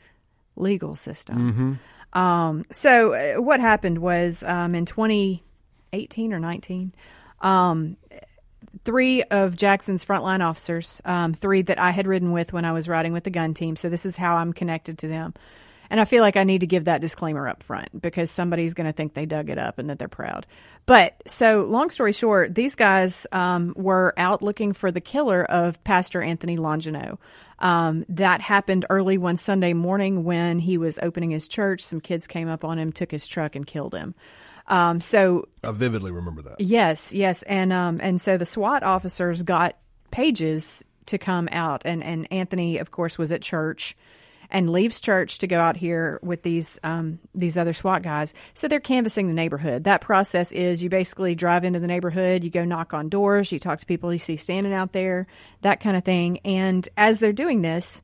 legal 0.56 0.96
system. 0.96 1.78
Mm-hmm. 2.12 2.18
Um, 2.18 2.64
so 2.72 3.12
uh, 3.12 3.40
what 3.42 3.60
happened 3.60 3.98
was 3.98 4.42
um, 4.42 4.74
in 4.74 4.86
2018 4.86 6.32
or 6.32 6.40
19, 6.40 6.94
um, 7.40 7.96
three 8.84 9.22
of 9.24 9.56
Jackson's 9.56 10.04
frontline 10.04 10.44
officers, 10.44 11.00
um, 11.04 11.34
three 11.34 11.62
that 11.62 11.78
I 11.78 11.90
had 11.90 12.06
ridden 12.06 12.32
with 12.32 12.52
when 12.52 12.64
I 12.64 12.72
was 12.72 12.88
riding 12.88 13.12
with 13.12 13.24
the 13.24 13.30
gun 13.30 13.54
team. 13.54 13.76
So 13.76 13.88
this 13.88 14.06
is 14.06 14.16
how 14.16 14.36
I'm 14.36 14.52
connected 14.52 14.98
to 14.98 15.08
them. 15.08 15.34
And 15.90 16.00
I 16.00 16.04
feel 16.04 16.22
like 16.22 16.36
I 16.36 16.44
need 16.44 16.62
to 16.62 16.66
give 16.66 16.86
that 16.86 17.00
disclaimer 17.00 17.46
up 17.48 17.62
front 17.62 18.00
because 18.00 18.30
somebody's 18.30 18.74
going 18.74 18.86
to 18.86 18.92
think 18.92 19.14
they 19.14 19.26
dug 19.26 19.50
it 19.50 19.58
up 19.58 19.78
and 19.78 19.90
that 19.90 19.98
they're 19.98 20.08
proud. 20.08 20.46
But 20.84 21.20
so, 21.26 21.62
long 21.62 21.90
story 21.90 22.12
short, 22.12 22.54
these 22.54 22.74
guys 22.74 23.26
um, 23.32 23.72
were 23.76 24.14
out 24.16 24.42
looking 24.42 24.72
for 24.72 24.90
the 24.90 25.00
killer 25.00 25.44
of 25.44 25.82
Pastor 25.84 26.22
Anthony 26.22 26.56
Longino. 26.56 27.18
Um, 27.58 28.04
that 28.10 28.40
happened 28.40 28.84
early 28.90 29.18
one 29.18 29.36
Sunday 29.36 29.72
morning 29.72 30.24
when 30.24 30.58
he 30.58 30.76
was 30.76 30.98
opening 31.02 31.30
his 31.30 31.48
church. 31.48 31.84
Some 31.84 32.00
kids 32.00 32.26
came 32.26 32.48
up 32.48 32.64
on 32.64 32.78
him, 32.78 32.92
took 32.92 33.10
his 33.10 33.26
truck, 33.26 33.56
and 33.56 33.66
killed 33.66 33.94
him. 33.94 34.14
Um, 34.68 35.00
so 35.00 35.48
I 35.64 35.70
vividly 35.70 36.10
remember 36.10 36.42
that. 36.42 36.60
Yes, 36.60 37.12
yes, 37.12 37.42
and 37.44 37.72
um, 37.72 38.00
and 38.02 38.20
so 38.20 38.36
the 38.36 38.46
SWAT 38.46 38.82
officers 38.82 39.42
got 39.42 39.76
pages 40.10 40.82
to 41.06 41.18
come 41.18 41.48
out, 41.52 41.82
and 41.84 42.02
and 42.02 42.26
Anthony, 42.30 42.78
of 42.78 42.90
course, 42.90 43.16
was 43.16 43.32
at 43.32 43.42
church 43.42 43.96
and 44.50 44.70
leaves 44.70 45.00
church 45.00 45.38
to 45.38 45.46
go 45.46 45.60
out 45.60 45.76
here 45.76 46.18
with 46.22 46.42
these 46.42 46.78
um, 46.82 47.18
these 47.34 47.56
other 47.56 47.72
SWAT 47.72 48.02
guys. 48.02 48.34
So 48.54 48.68
they're 48.68 48.80
canvassing 48.80 49.28
the 49.28 49.34
neighborhood. 49.34 49.84
That 49.84 50.00
process 50.00 50.52
is 50.52 50.82
you 50.82 50.88
basically 50.88 51.34
drive 51.34 51.64
into 51.64 51.80
the 51.80 51.86
neighborhood, 51.86 52.44
you 52.44 52.50
go 52.50 52.64
knock 52.64 52.94
on 52.94 53.08
doors, 53.08 53.52
you 53.52 53.58
talk 53.58 53.80
to 53.80 53.86
people 53.86 54.12
you 54.12 54.18
see 54.18 54.36
standing 54.36 54.72
out 54.72 54.92
there, 54.92 55.26
that 55.62 55.80
kind 55.80 55.96
of 55.96 56.04
thing. 56.04 56.38
And 56.44 56.88
as 56.96 57.18
they're 57.18 57.32
doing 57.32 57.62
this, 57.62 58.02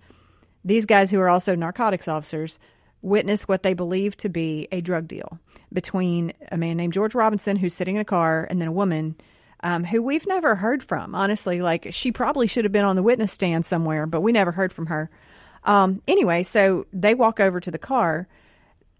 these 0.65 0.87
guys 0.87 1.11
who 1.11 1.21
are 1.21 1.29
also 1.29 1.55
narcotics 1.55 2.09
officers 2.09 2.59
witness 3.03 3.49
what 3.49 3.65
they 3.65 3.75
believe 3.75 4.17
to 4.17 4.29
be 4.29 4.69
a 4.71 4.81
drug 4.81 5.09
deal 5.09 5.39
between 5.73 6.33
a 6.51 6.57
man 6.57 6.77
named 6.77 6.93
George 6.93 7.15
Robinson 7.15 7.57
who's 7.57 7.75
sitting 7.75 7.97
in 7.97 8.01
a 8.01 8.05
car 8.05 8.47
and 8.49 8.61
then 8.61 8.69
a 8.69 8.73
woman 8.73 9.17
um, 9.63 9.85
who 9.85 10.03
we've 10.03 10.27
never 10.27 10.55
heard 10.55 10.83
from. 10.83 11.15
Honestly, 11.15 11.61
like 11.61 11.89
she 11.91 12.13
probably 12.13 12.47
should 12.47 12.65
have 12.65 12.73
been 12.73 12.85
on 12.85 12.97
the 12.97 13.03
witness 13.03 13.33
stand 13.33 13.67
somewhere, 13.67 14.07
but 14.07 14.21
we 14.21 14.33
never 14.33 14.53
heard 14.53 14.73
from 14.73 14.87
her. 14.87 15.11
Um, 15.65 16.03
anyway, 16.09 16.43
so 16.43 16.87
they 16.93 17.15
walk 17.15 17.41
over 17.41 17.61
to 17.61 17.71
the 17.71 17.79
car. 17.79 18.27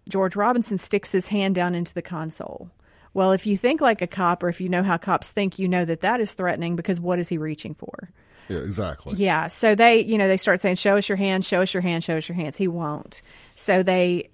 George 0.07 0.35
Robinson 0.35 0.77
sticks 0.77 1.11
his 1.11 1.27
hand 1.29 1.55
down 1.55 1.75
into 1.75 1.93
the 1.93 2.01
console. 2.01 2.69
Well, 3.13 3.31
if 3.31 3.45
you 3.45 3.57
think 3.57 3.79
like 3.79 4.01
a 4.01 4.07
cop, 4.07 4.43
or 4.43 4.49
if 4.49 4.59
you 4.59 4.69
know 4.69 4.83
how 4.83 4.97
cops 4.97 5.29
think, 5.29 5.59
you 5.59 5.67
know 5.67 5.85
that 5.85 6.01
that 6.01 6.19
is 6.19 6.33
threatening 6.33 6.75
because 6.75 6.99
what 6.99 7.19
is 7.19 7.29
he 7.29 7.37
reaching 7.37 7.75
for? 7.75 8.09
Yeah, 8.49 8.59
exactly. 8.59 9.15
Yeah. 9.15 9.47
So 9.47 9.75
they, 9.75 10.03
you 10.03 10.17
know, 10.17 10.27
they 10.27 10.37
start 10.37 10.59
saying, 10.59 10.75
"Show 10.75 10.97
us 10.97 11.07
your 11.07 11.15
hands. 11.15 11.47
Show 11.47 11.61
us 11.61 11.73
your 11.73 11.81
hands. 11.81 12.03
Show 12.03 12.17
us 12.17 12.27
your 12.27 12.35
hands." 12.35 12.57
He 12.57 12.67
won't. 12.67 13.21
So 13.55 13.83
they, 13.83 14.29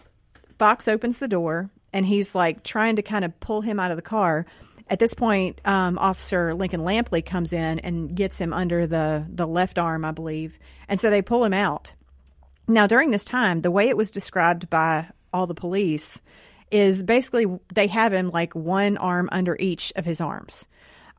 Fox 0.57 0.87
opens 0.87 1.19
the 1.19 1.27
door, 1.27 1.69
and 1.93 2.05
he's 2.05 2.33
like 2.33 2.63
trying 2.63 2.95
to 2.95 3.01
kind 3.01 3.25
of 3.25 3.37
pull 3.39 3.61
him 3.61 3.79
out 3.79 3.91
of 3.91 3.97
the 3.97 4.03
car. 4.03 4.45
At 4.89 4.97
this 4.97 5.13
point, 5.13 5.61
um, 5.65 5.99
Officer 5.99 6.55
Lincoln 6.55 6.81
Lampley 6.81 7.23
comes 7.23 7.53
in 7.53 7.79
and 7.79 8.15
gets 8.15 8.39
him 8.39 8.53
under 8.53 8.87
the 8.87 9.25
the 9.29 9.45
left 9.45 9.77
arm, 9.77 10.03
I 10.05 10.11
believe, 10.11 10.57
and 10.87 10.99
so 10.99 11.09
they 11.09 11.21
pull 11.21 11.43
him 11.43 11.53
out. 11.53 11.91
Now, 12.69 12.85
during 12.85 13.09
this 13.09 13.25
time, 13.25 13.61
the 13.61 13.71
way 13.71 13.89
it 13.89 13.97
was 13.97 14.11
described 14.11 14.69
by 14.69 15.07
all 15.33 15.47
the 15.47 15.55
police 15.55 16.21
is 16.69 17.03
basically 17.03 17.47
they 17.73 17.87
have 17.87 18.13
him 18.13 18.29
like 18.29 18.53
one 18.53 18.95
arm 18.97 19.27
under 19.31 19.57
each 19.59 19.91
of 19.95 20.05
his 20.05 20.21
arms. 20.21 20.67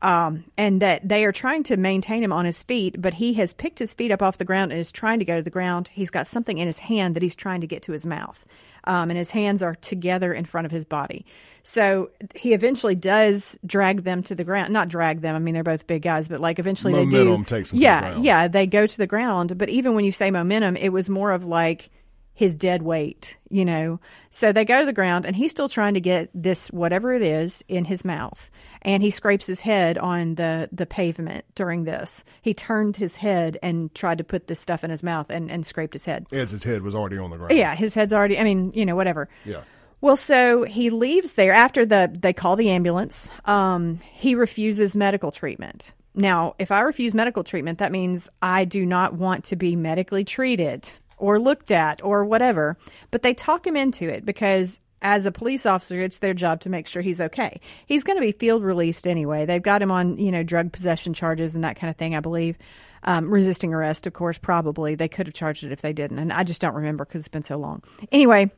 Um, 0.01 0.45
and 0.57 0.81
that 0.81 1.07
they 1.07 1.25
are 1.25 1.31
trying 1.31 1.61
to 1.63 1.77
maintain 1.77 2.23
him 2.23 2.31
on 2.31 2.45
his 2.45 2.63
feet, 2.63 2.99
but 2.99 3.13
he 3.13 3.33
has 3.33 3.53
picked 3.53 3.77
his 3.77 3.93
feet 3.93 4.11
up 4.11 4.23
off 4.23 4.39
the 4.39 4.45
ground 4.45 4.71
and 4.71 4.79
is 4.79 4.91
trying 4.91 5.19
to 5.19 5.25
go 5.25 5.35
to 5.35 5.43
the 5.43 5.51
ground. 5.51 5.89
He's 5.89 6.09
got 6.09 6.25
something 6.25 6.57
in 6.57 6.65
his 6.65 6.79
hand 6.79 7.15
that 7.15 7.21
he's 7.21 7.35
trying 7.35 7.61
to 7.61 7.67
get 7.67 7.83
to 7.83 7.91
his 7.91 8.05
mouth, 8.05 8.43
um, 8.85 9.11
and 9.11 9.17
his 9.17 9.29
hands 9.29 9.61
are 9.61 9.75
together 9.75 10.33
in 10.33 10.45
front 10.45 10.65
of 10.65 10.71
his 10.71 10.85
body. 10.85 11.23
So 11.63 12.09
he 12.35 12.53
eventually 12.53 12.95
does 12.95 13.57
drag 13.65 14.03
them 14.03 14.23
to 14.23 14.35
the 14.35 14.43
ground. 14.43 14.73
Not 14.73 14.89
drag 14.89 15.21
them. 15.21 15.35
I 15.35 15.39
mean, 15.39 15.53
they're 15.53 15.63
both 15.63 15.87
big 15.87 16.01
guys, 16.01 16.27
but 16.27 16.39
like 16.39 16.59
eventually 16.59 16.93
momentum 16.93 17.11
they 17.11 17.37
do. 17.37 17.43
takes 17.43 17.71
them 17.71 17.79
yeah, 17.79 18.13
the 18.13 18.21
yeah, 18.21 18.47
they 18.47 18.67
go 18.67 18.87
to 18.87 18.97
the 18.97 19.07
ground. 19.07 19.57
But 19.57 19.69
even 19.69 19.93
when 19.93 20.05
you 20.05 20.11
say 20.11 20.31
momentum, 20.31 20.75
it 20.75 20.89
was 20.89 21.09
more 21.09 21.31
of 21.31 21.45
like 21.45 21.89
his 22.33 22.55
dead 22.55 22.81
weight, 22.81 23.37
you 23.49 23.65
know. 23.65 23.99
So 24.29 24.51
they 24.51 24.65
go 24.65 24.79
to 24.79 24.85
the 24.85 24.93
ground, 24.93 25.25
and 25.25 25.35
he's 25.35 25.51
still 25.51 25.69
trying 25.69 25.93
to 25.93 26.01
get 26.01 26.29
this 26.33 26.69
whatever 26.69 27.13
it 27.13 27.21
is 27.21 27.63
in 27.67 27.85
his 27.85 28.03
mouth, 28.03 28.49
and 28.81 29.03
he 29.03 29.11
scrapes 29.11 29.45
his 29.45 29.61
head 29.61 29.97
on 29.97 30.35
the 30.35 30.69
the 30.71 30.85
pavement 30.85 31.45
during 31.55 31.83
this. 31.83 32.23
He 32.41 32.53
turned 32.53 32.97
his 32.97 33.17
head 33.17 33.57
and 33.61 33.93
tried 33.93 34.17
to 34.17 34.23
put 34.23 34.47
this 34.47 34.59
stuff 34.59 34.83
in 34.83 34.89
his 34.89 35.03
mouth, 35.03 35.29
and 35.29 35.51
and 35.51 35.65
scraped 35.65 35.93
his 35.93 36.05
head. 36.05 36.25
As 36.31 36.51
his 36.51 36.63
head 36.63 36.81
was 36.81 36.95
already 36.95 37.17
on 37.17 37.29
the 37.29 37.37
ground. 37.37 37.53
Yeah, 37.53 37.75
his 37.75 37.93
head's 37.93 38.13
already. 38.13 38.39
I 38.39 38.43
mean, 38.43 38.71
you 38.73 38.85
know, 38.85 38.95
whatever. 38.95 39.29
Yeah. 39.45 39.61
Well, 40.01 40.15
so 40.15 40.63
he 40.63 40.89
leaves 40.89 41.33
there 41.33 41.53
after 41.53 41.85
the 41.85 42.11
they 42.11 42.33
call 42.33 42.55
the 42.55 42.71
ambulance. 42.71 43.29
Um, 43.45 43.99
he 44.13 44.33
refuses 44.35 44.95
medical 44.95 45.31
treatment. 45.31 45.93
Now, 46.13 46.55
if 46.59 46.71
I 46.71 46.81
refuse 46.81 47.13
medical 47.13 47.43
treatment, 47.43 47.79
that 47.79 47.91
means 47.91 48.27
I 48.41 48.65
do 48.65 48.85
not 48.85 49.13
want 49.13 49.45
to 49.45 49.55
be 49.55 49.75
medically 49.75 50.25
treated 50.25 50.89
or 51.17 51.39
looked 51.39 51.71
at 51.71 52.03
or 52.03 52.25
whatever. 52.25 52.77
But 53.11 53.21
they 53.21 53.33
talk 53.33 53.65
him 53.65 53.77
into 53.77 54.09
it 54.09 54.25
because 54.25 54.79
as 55.03 55.25
a 55.25 55.31
police 55.31 55.65
officer, 55.65 56.01
it's 56.01 56.17
their 56.17 56.33
job 56.33 56.61
to 56.61 56.69
make 56.69 56.87
sure 56.87 57.01
he's 57.01 57.21
okay. 57.21 57.61
He's 57.85 58.03
going 58.03 58.17
to 58.17 58.25
be 58.25 58.31
field 58.31 58.63
released 58.63 59.07
anyway. 59.07 59.45
They've 59.45 59.61
got 59.61 59.81
him 59.81 59.91
on, 59.91 60.17
you 60.17 60.31
know, 60.31 60.43
drug 60.43 60.71
possession 60.71 61.13
charges 61.13 61.55
and 61.55 61.63
that 61.63 61.77
kind 61.77 61.89
of 61.89 61.95
thing, 61.95 62.15
I 62.15 62.19
believe. 62.19 62.57
Um, 63.03 63.31
resisting 63.31 63.73
arrest, 63.73 64.05
of 64.05 64.13
course, 64.13 64.37
probably. 64.37 64.93
They 64.95 65.07
could 65.07 65.25
have 65.27 65.33
charged 65.33 65.63
it 65.63 65.71
if 65.71 65.81
they 65.81 65.93
didn't. 65.93 66.19
And 66.19 66.31
I 66.31 66.43
just 66.43 66.61
don't 66.61 66.75
remember 66.75 67.05
because 67.05 67.21
it's 67.21 67.29
been 67.29 67.41
so 67.41 67.57
long. 67.57 67.81
Anyway, 68.11 68.51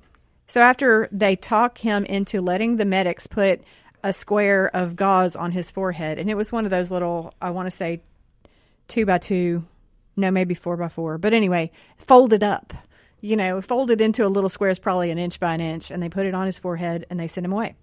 so 0.53 0.61
after 0.61 1.09
they 1.11 1.35
talk 1.35 1.79
him 1.79 2.05
into 2.05 2.39
letting 2.39 2.75
the 2.75 2.85
medics 2.85 3.25
put 3.25 3.63
a 4.03 4.13
square 4.13 4.69
of 4.75 4.95
gauze 4.95 5.35
on 5.35 5.51
his 5.51 5.71
forehead, 5.71 6.19
and 6.19 6.29
it 6.29 6.35
was 6.35 6.51
one 6.51 6.63
of 6.63 6.69
those 6.69 6.91
little, 6.91 7.33
I 7.41 7.49
want 7.49 7.65
to 7.65 7.71
say, 7.71 8.03
two 8.87 9.03
by 9.03 9.17
two, 9.17 9.65
no, 10.15 10.29
maybe 10.29 10.53
four 10.53 10.77
by 10.77 10.89
four, 10.89 11.17
but 11.17 11.33
anyway, 11.33 11.71
folded 11.97 12.43
up. 12.43 12.71
You 13.19 13.35
know, 13.35 13.61
folded 13.61 13.99
into 13.99 14.27
a 14.27 14.29
little 14.29 14.47
square 14.47 14.69
is 14.69 14.77
probably 14.77 15.09
an 15.09 15.17
inch 15.17 15.39
by 15.39 15.55
an 15.55 15.59
inch, 15.59 15.89
and 15.89 16.03
they 16.03 16.09
put 16.09 16.27
it 16.27 16.35
on 16.35 16.45
his 16.45 16.59
forehead 16.59 17.07
and 17.09 17.19
they 17.19 17.27
send 17.27 17.47
him 17.47 17.53
away. 17.53 17.75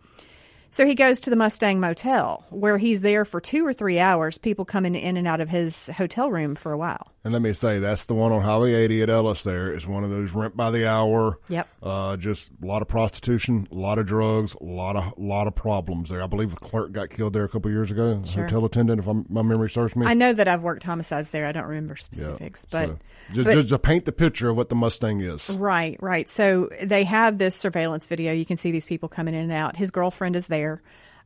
So 0.73 0.87
he 0.87 0.95
goes 0.95 1.21
to 1.23 1.31
the 1.31 1.37
Mustang 1.37 1.81
Motel, 1.81 2.45
where 2.51 2.79
he's 2.79 3.01
there 3.01 3.25
for 3.25 3.41
two 3.41 3.67
or 3.67 3.73
three 3.73 3.99
hours. 3.99 4.39
People 4.39 4.65
coming 4.65 4.95
in 4.95 5.17
and 5.17 5.27
out 5.27 5.41
of 5.41 5.49
his 5.49 5.89
hotel 5.97 6.31
room 6.31 6.55
for 6.55 6.71
a 6.73 6.79
while. 6.79 7.09
And 7.25 7.33
let 7.35 7.43
me 7.43 7.53
say, 7.53 7.81
that's 7.81 8.07
the 8.07 8.15
one 8.15 8.33
on 8.33 8.41
Highway 8.41 8.73
80 8.75 9.03
at 9.03 9.11
Ellis. 9.11 9.43
There 9.45 9.75
is 9.75 9.87
one 9.87 10.05
of 10.05 10.11
those 10.11 10.31
rent 10.31 10.57
by 10.57 10.71
the 10.71 10.89
hour. 10.89 11.39
Yep. 11.49 11.69
Uh, 11.83 12.17
just 12.17 12.51
a 12.63 12.67
lot 12.67 12.81
of 12.83 12.89
prostitution, 12.89 13.69
a 13.71 13.75
lot 13.75 13.99
of 13.99 14.07
drugs, 14.07 14.55
a 14.59 14.65
lot 14.65 14.97
of 14.97 15.13
lot 15.19 15.47
of 15.47 15.55
problems 15.55 16.09
there. 16.09 16.23
I 16.23 16.27
believe 16.29 16.53
a 16.53 16.57
clerk 16.57 16.93
got 16.93 17.11
killed 17.11 17.33
there 17.35 17.45
a 17.45 17.49
couple 17.49 17.71
years 17.71 17.91
ago. 17.91 18.23
Sure. 18.25 18.45
Hotel 18.45 18.65
attendant, 18.65 19.01
if 19.01 19.07
I'm, 19.07 19.27
my 19.29 19.43
memory 19.43 19.69
serves 19.69 19.95
me. 19.97 20.07
I 20.07 20.15
know 20.15 20.33
that 20.33 20.49
I've 20.49 20.63
worked 20.63 20.85
homicides 20.85 21.31
there. 21.31 21.47
I 21.47 21.53
don't 21.53 21.67
remember 21.67 21.97
specifics, 21.97 22.67
Yeah. 22.73 22.87
but 22.87 22.89
So, 22.89 23.35
just, 23.35 23.47
but- 23.49 23.55
just 23.55 23.69
to 23.71 23.79
paint 23.79 24.05
the 24.07 24.13
picture 24.13 24.49
of 24.49 24.57
what 24.57 24.69
the 24.71 24.77
Mustang 24.77 25.21
is. 25.21 25.51
Right, 25.51 25.99
right. 26.01 26.29
So 26.29 26.71
they 26.83 27.05
have 27.05 27.37
this 27.37 27.55
surveillance 27.55 28.07
video. 28.07 28.33
You 28.33 28.47
can 28.47 28.57
see 28.57 28.71
these 28.71 28.87
people 28.87 29.09
coming 29.11 29.35
in 29.35 29.41
and 29.43 29.53
out. 29.53 29.77
His 29.77 29.91
girlfriend 29.91 30.37
is 30.37 30.47
there. 30.47 30.60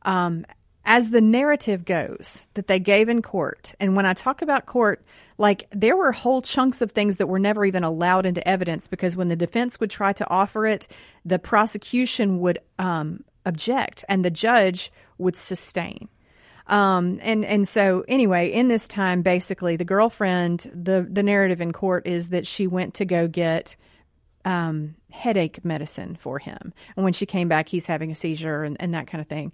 Um, 0.03 0.45
as 0.85 1.09
the 1.09 1.21
narrative 1.21 1.83
goes 1.83 2.45
that 2.53 2.67
they 2.67 2.79
gave 2.79 3.09
in 3.09 3.21
court, 3.21 3.73
and 3.79 3.95
when 3.95 4.05
I 4.05 4.13
talk 4.13 4.41
about 4.41 4.67
court, 4.67 5.03
like 5.37 5.67
there 5.71 5.97
were 5.97 6.11
whole 6.11 6.41
chunks 6.41 6.81
of 6.81 6.91
things 6.91 7.17
that 7.17 7.27
were 7.27 7.39
never 7.39 7.65
even 7.65 7.83
allowed 7.83 8.25
into 8.25 8.47
evidence 8.47 8.87
because 8.87 9.17
when 9.17 9.27
the 9.27 9.35
defense 9.35 9.79
would 9.79 9.89
try 9.89 10.13
to 10.13 10.29
offer 10.29 10.67
it, 10.67 10.87
the 11.25 11.39
prosecution 11.39 12.39
would 12.39 12.59
um, 12.77 13.23
object 13.45 14.05
and 14.07 14.23
the 14.23 14.29
judge 14.29 14.91
would 15.17 15.35
sustain. 15.35 16.07
Um, 16.67 17.19
and 17.21 17.45
and 17.45 17.67
so 17.67 18.03
anyway, 18.07 18.51
in 18.51 18.67
this 18.69 18.87
time, 18.87 19.21
basically, 19.21 19.75
the 19.75 19.85
girlfriend, 19.85 20.71
the 20.73 21.07
the 21.07 21.23
narrative 21.23 21.61
in 21.61 21.73
court 21.73 22.07
is 22.07 22.29
that 22.29 22.47
she 22.47 22.65
went 22.65 22.95
to 22.95 23.05
go 23.05 23.27
get 23.27 23.75
um, 24.45 24.95
headache 25.11 25.65
medicine 25.65 26.15
for 26.15 26.39
him, 26.39 26.73
and 26.95 27.03
when 27.03 27.13
she 27.13 27.25
came 27.25 27.47
back, 27.47 27.67
he's 27.67 27.87
having 27.87 28.11
a 28.11 28.15
seizure 28.15 28.63
and, 28.63 28.77
and 28.79 28.93
that 28.93 29.07
kind 29.07 29.21
of 29.21 29.27
thing. 29.27 29.51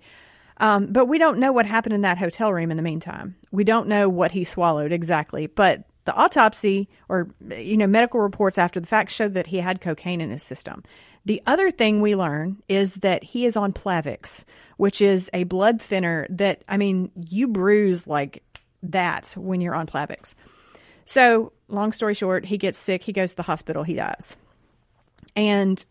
Um, 0.58 0.88
but 0.88 1.08
we 1.08 1.18
don't 1.18 1.40
know 1.40 1.52
what 1.52 1.66
happened 1.66 1.94
in 1.94 2.02
that 2.02 2.20
hotel 2.20 2.54
room 2.54 2.70
in 2.70 2.78
the 2.78 2.84
meantime. 2.84 3.36
We 3.52 3.64
don't 3.64 3.88
know 3.88 4.08
what 4.08 4.32
he 4.32 4.44
swallowed 4.44 4.92
exactly, 4.92 5.48
but 5.48 5.86
the 6.06 6.14
autopsy 6.14 6.90
or 7.10 7.30
you 7.58 7.78
know 7.78 7.88
medical 7.88 8.20
reports 8.20 8.58
after 8.58 8.80
the 8.80 8.88
fact 8.88 9.12
showed 9.12 9.34
that 9.36 9.48
he 9.48 9.58
had 9.58 9.82
cocaine 9.82 10.22
in 10.22 10.30
his 10.30 10.44
system. 10.44 10.84
The 11.26 11.42
other 11.46 11.70
thing 11.70 12.02
we 12.02 12.16
learn 12.16 12.62
is 12.68 12.96
that 12.96 13.24
he 13.24 13.46
is 13.46 13.56
on 13.56 13.74
Plavix, 13.74 14.46
which 14.78 15.02
is 15.02 15.30
a 15.34 15.44
blood 15.44 15.82
thinner 15.82 16.26
that 16.30 16.64
I 16.68 16.78
mean 16.78 17.12
you 17.16 17.48
bruise 17.48 18.08
like 18.08 18.44
that 18.84 19.34
when 19.38 19.62
you're 19.62 19.76
on 19.76 19.88
Plavix. 19.88 20.34
So, 21.06 21.52
long 21.68 21.92
story 21.92 22.14
short, 22.14 22.46
he 22.46 22.58
gets 22.58 22.80
sick, 22.80 23.04
he 23.04 23.12
goes 23.12 23.32
to 23.32 23.38
the 23.38 23.44
hospital, 23.44 23.84
he 23.84 23.96
dies. 23.96 24.36
And 25.36 25.84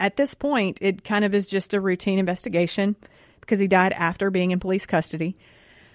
at 0.00 0.16
this 0.16 0.34
point, 0.34 0.78
it 0.80 1.04
kind 1.04 1.24
of 1.24 1.34
is 1.34 1.46
just 1.46 1.74
a 1.74 1.80
routine 1.80 2.18
investigation 2.18 2.96
because 3.40 3.58
he 3.58 3.66
died 3.66 3.92
after 3.92 4.30
being 4.30 4.50
in 4.50 4.60
police 4.60 4.86
custody. 4.86 5.36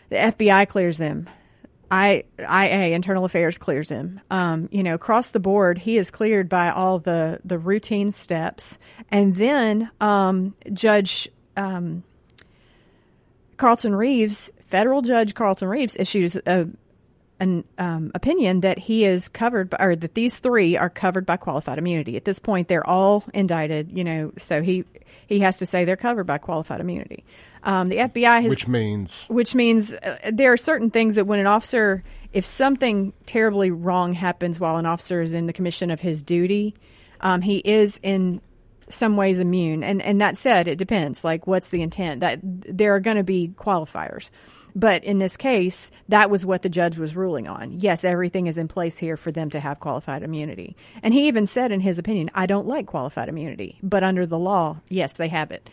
The 0.09 0.15
FBI 0.15 0.67
clears 0.67 0.99
him. 0.99 1.29
I, 1.91 2.23
IA, 2.39 2.93
Internal 2.93 3.25
Affairs, 3.25 3.57
clears 3.57 3.89
him. 3.89 4.21
Um, 4.29 4.69
you 4.71 4.83
know, 4.83 4.93
across 4.93 5.29
the 5.29 5.39
board, 5.39 5.79
he 5.79 5.97
is 5.97 6.11
cleared 6.11 6.47
by 6.47 6.69
all 6.69 6.99
the, 6.99 7.39
the 7.43 7.57
routine 7.57 8.11
steps. 8.11 8.77
And 9.09 9.35
then 9.35 9.89
um, 9.99 10.55
Judge 10.71 11.29
um, 11.57 12.03
Carlton 13.57 13.95
Reeves 13.95 14.51
federal 14.69 15.01
judge 15.01 15.33
Carlton 15.33 15.67
Reeves 15.67 15.95
issues 15.97 16.35
a, 16.35 16.67
an 17.39 17.63
um, 17.77 18.11
opinion 18.15 18.61
that 18.61 18.77
he 18.77 19.05
is 19.05 19.27
covered, 19.27 19.69
by, 19.69 19.77
or 19.79 19.95
that 19.95 20.13
these 20.13 20.39
three 20.39 20.77
are 20.77 20.89
covered 20.89 21.25
by 21.25 21.37
qualified 21.37 21.77
immunity. 21.77 22.15
At 22.17 22.25
this 22.25 22.39
point, 22.39 22.67
they're 22.67 22.87
all 22.87 23.23
indicted. 23.33 23.97
You 23.97 24.03
know, 24.03 24.31
so 24.37 24.61
he 24.61 24.85
he 25.27 25.39
has 25.39 25.57
to 25.57 25.65
say 25.65 25.85
they're 25.85 25.95
covered 25.97 26.25
by 26.25 26.37
qualified 26.37 26.81
immunity. 26.81 27.23
Um, 27.63 27.89
the 27.89 27.97
FBI 27.97 28.41
has, 28.43 28.49
which 28.49 28.67
means 28.67 29.25
which 29.27 29.55
means 29.55 29.93
uh, 29.93 30.17
there 30.31 30.53
are 30.53 30.57
certain 30.57 30.91
things 30.91 31.15
that 31.15 31.25
when 31.25 31.39
an 31.39 31.47
officer, 31.47 32.03
if 32.33 32.45
something 32.45 33.13
terribly 33.25 33.71
wrong 33.71 34.13
happens 34.13 34.59
while 34.59 34.77
an 34.77 34.85
officer 34.85 35.21
is 35.21 35.33
in 35.33 35.45
the 35.45 35.53
commission 35.53 35.91
of 35.91 35.99
his 35.99 36.23
duty, 36.23 36.75
um, 37.21 37.41
he 37.41 37.57
is 37.57 37.99
in 38.01 38.41
some 38.89 39.17
ways 39.17 39.39
immune. 39.39 39.83
And 39.83 40.01
and 40.01 40.21
that 40.21 40.37
said, 40.37 40.67
it 40.67 40.77
depends. 40.77 41.23
Like, 41.23 41.47
what's 41.47 41.69
the 41.69 41.81
intent? 41.81 42.21
That 42.21 42.39
there 42.41 42.95
are 42.95 42.99
going 42.99 43.17
to 43.17 43.23
be 43.23 43.49
qualifiers. 43.55 44.29
But 44.75 45.03
in 45.03 45.17
this 45.17 45.37
case, 45.37 45.91
that 46.09 46.29
was 46.29 46.45
what 46.45 46.61
the 46.61 46.69
judge 46.69 46.97
was 46.97 47.15
ruling 47.15 47.47
on. 47.47 47.79
Yes, 47.79 48.03
everything 48.03 48.47
is 48.47 48.57
in 48.57 48.67
place 48.67 48.97
here 48.97 49.17
for 49.17 49.31
them 49.31 49.49
to 49.51 49.59
have 49.59 49.79
qualified 49.79 50.23
immunity. 50.23 50.75
And 51.01 51.13
he 51.13 51.27
even 51.27 51.45
said 51.45 51.71
in 51.71 51.79
his 51.79 51.99
opinion, 51.99 52.29
I 52.33 52.45
don't 52.45 52.67
like 52.67 52.87
qualified 52.87 53.29
immunity, 53.29 53.77
but 53.81 54.03
under 54.03 54.25
the 54.25 54.39
law, 54.39 54.77
yes, 54.87 55.13
they 55.13 55.27
have 55.29 55.51
it. 55.51 55.69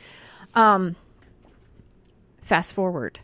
Um, 0.55 0.97
fast 2.43 2.73
forward. 2.73 3.21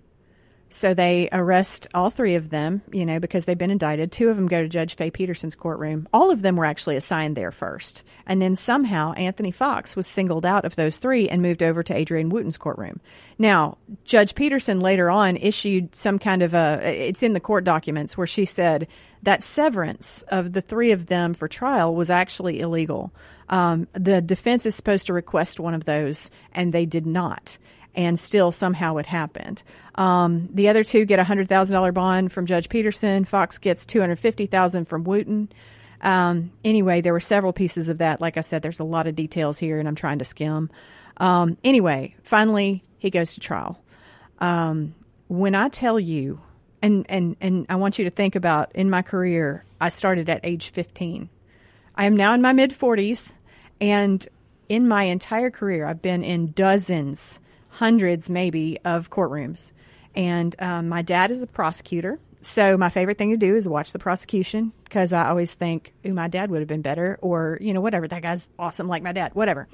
So 0.74 0.94
they 0.94 1.28
arrest 1.32 1.86
all 1.92 2.08
three 2.08 2.34
of 2.34 2.48
them, 2.48 2.80
you 2.90 3.04
know, 3.04 3.20
because 3.20 3.44
they've 3.44 3.58
been 3.58 3.70
indicted. 3.70 4.10
Two 4.10 4.30
of 4.30 4.36
them 4.36 4.48
go 4.48 4.62
to 4.62 4.68
Judge 4.68 4.94
Faye 4.94 5.10
Peterson's 5.10 5.54
courtroom. 5.54 6.08
All 6.14 6.30
of 6.30 6.40
them 6.40 6.56
were 6.56 6.64
actually 6.64 6.96
assigned 6.96 7.36
there 7.36 7.50
first. 7.50 8.02
And 8.26 8.40
then 8.40 8.56
somehow 8.56 9.12
Anthony 9.12 9.50
Fox 9.50 9.94
was 9.94 10.06
singled 10.06 10.46
out 10.46 10.64
of 10.64 10.74
those 10.74 10.96
three 10.96 11.28
and 11.28 11.42
moved 11.42 11.62
over 11.62 11.82
to 11.82 11.94
Adrienne 11.94 12.30
Wooten's 12.30 12.56
courtroom. 12.56 13.00
Now, 13.38 13.76
Judge 14.04 14.34
Peterson 14.34 14.80
later 14.80 15.10
on 15.10 15.36
issued 15.36 15.94
some 15.94 16.18
kind 16.18 16.42
of 16.42 16.54
a, 16.54 16.80
it's 16.82 17.22
in 17.22 17.34
the 17.34 17.40
court 17.40 17.64
documents 17.64 18.16
where 18.16 18.26
she 18.26 18.46
said 18.46 18.88
that 19.24 19.42
severance 19.42 20.22
of 20.28 20.54
the 20.54 20.62
three 20.62 20.92
of 20.92 21.04
them 21.04 21.34
for 21.34 21.48
trial 21.48 21.94
was 21.94 22.08
actually 22.08 22.60
illegal. 22.60 23.12
Um, 23.50 23.88
the 23.92 24.22
defense 24.22 24.64
is 24.64 24.74
supposed 24.74 25.08
to 25.08 25.12
request 25.12 25.60
one 25.60 25.74
of 25.74 25.84
those, 25.84 26.30
and 26.54 26.72
they 26.72 26.86
did 26.86 27.04
not 27.04 27.58
and 27.94 28.18
still 28.18 28.52
somehow 28.52 28.96
it 28.96 29.06
happened. 29.06 29.62
Um, 29.94 30.48
the 30.52 30.68
other 30.68 30.84
two 30.84 31.04
get 31.04 31.18
a 31.18 31.24
hundred 31.24 31.48
thousand 31.48 31.74
dollar 31.74 31.92
bond 31.92 32.32
from 32.32 32.46
Judge 32.46 32.68
Peterson. 32.68 33.24
Fox 33.24 33.58
gets 33.58 33.84
two 33.86 34.00
hundred 34.00 34.18
fifty 34.18 34.46
thousand 34.46 34.86
from 34.86 35.04
Wooten. 35.04 35.50
Um, 36.00 36.52
anyway, 36.64 37.00
there 37.00 37.12
were 37.12 37.20
several 37.20 37.52
pieces 37.52 37.88
of 37.88 37.98
that. 37.98 38.20
Like 38.20 38.36
I 38.36 38.40
said, 38.40 38.62
there's 38.62 38.80
a 38.80 38.84
lot 38.84 39.06
of 39.06 39.14
details 39.14 39.58
here, 39.58 39.78
and 39.78 39.86
I'm 39.86 39.94
trying 39.94 40.18
to 40.18 40.24
skim. 40.24 40.70
Um, 41.18 41.56
anyway, 41.62 42.16
finally, 42.22 42.82
he 42.98 43.10
goes 43.10 43.34
to 43.34 43.40
trial. 43.40 43.80
Um, 44.38 44.94
when 45.28 45.54
I 45.54 45.68
tell 45.68 46.00
you, 46.00 46.40
and, 46.82 47.06
and, 47.08 47.36
and 47.40 47.66
I 47.68 47.76
want 47.76 47.98
you 47.98 48.04
to 48.04 48.10
think 48.10 48.34
about 48.34 48.74
in 48.74 48.90
my 48.90 49.02
career, 49.02 49.64
I 49.80 49.88
started 49.88 50.28
at 50.28 50.40
age 50.42 50.70
15. 50.70 51.28
I 51.94 52.04
am 52.06 52.16
now 52.16 52.34
in 52.34 52.42
my 52.42 52.52
mid 52.52 52.72
40s, 52.72 53.34
and 53.80 54.26
in 54.68 54.88
my 54.88 55.04
entire 55.04 55.50
career, 55.50 55.86
I've 55.86 56.02
been 56.02 56.24
in 56.24 56.52
dozens 56.52 57.38
hundreds 57.72 58.28
maybe 58.28 58.78
of 58.84 59.10
courtrooms. 59.10 59.72
And 60.14 60.54
um, 60.60 60.88
my 60.88 61.02
dad 61.02 61.30
is 61.30 61.42
a 61.42 61.46
prosecutor. 61.46 62.18
So 62.42 62.76
my 62.76 62.90
favorite 62.90 63.18
thing 63.18 63.30
to 63.30 63.36
do 63.36 63.56
is 63.56 63.66
watch 63.66 63.92
the 63.92 63.98
prosecution 63.98 64.72
because 64.84 65.12
I 65.12 65.28
always 65.28 65.54
think, 65.54 65.94
"Ooh, 66.04 66.12
my 66.12 66.28
dad 66.28 66.50
would 66.50 66.60
have 66.60 66.68
been 66.68 66.82
better," 66.82 67.18
or 67.22 67.56
you 67.60 67.72
know, 67.72 67.80
whatever. 67.80 68.06
That 68.06 68.22
guy's 68.22 68.48
awesome, 68.58 68.88
like 68.88 69.02
my 69.02 69.12
dad, 69.12 69.34
whatever. 69.34 69.68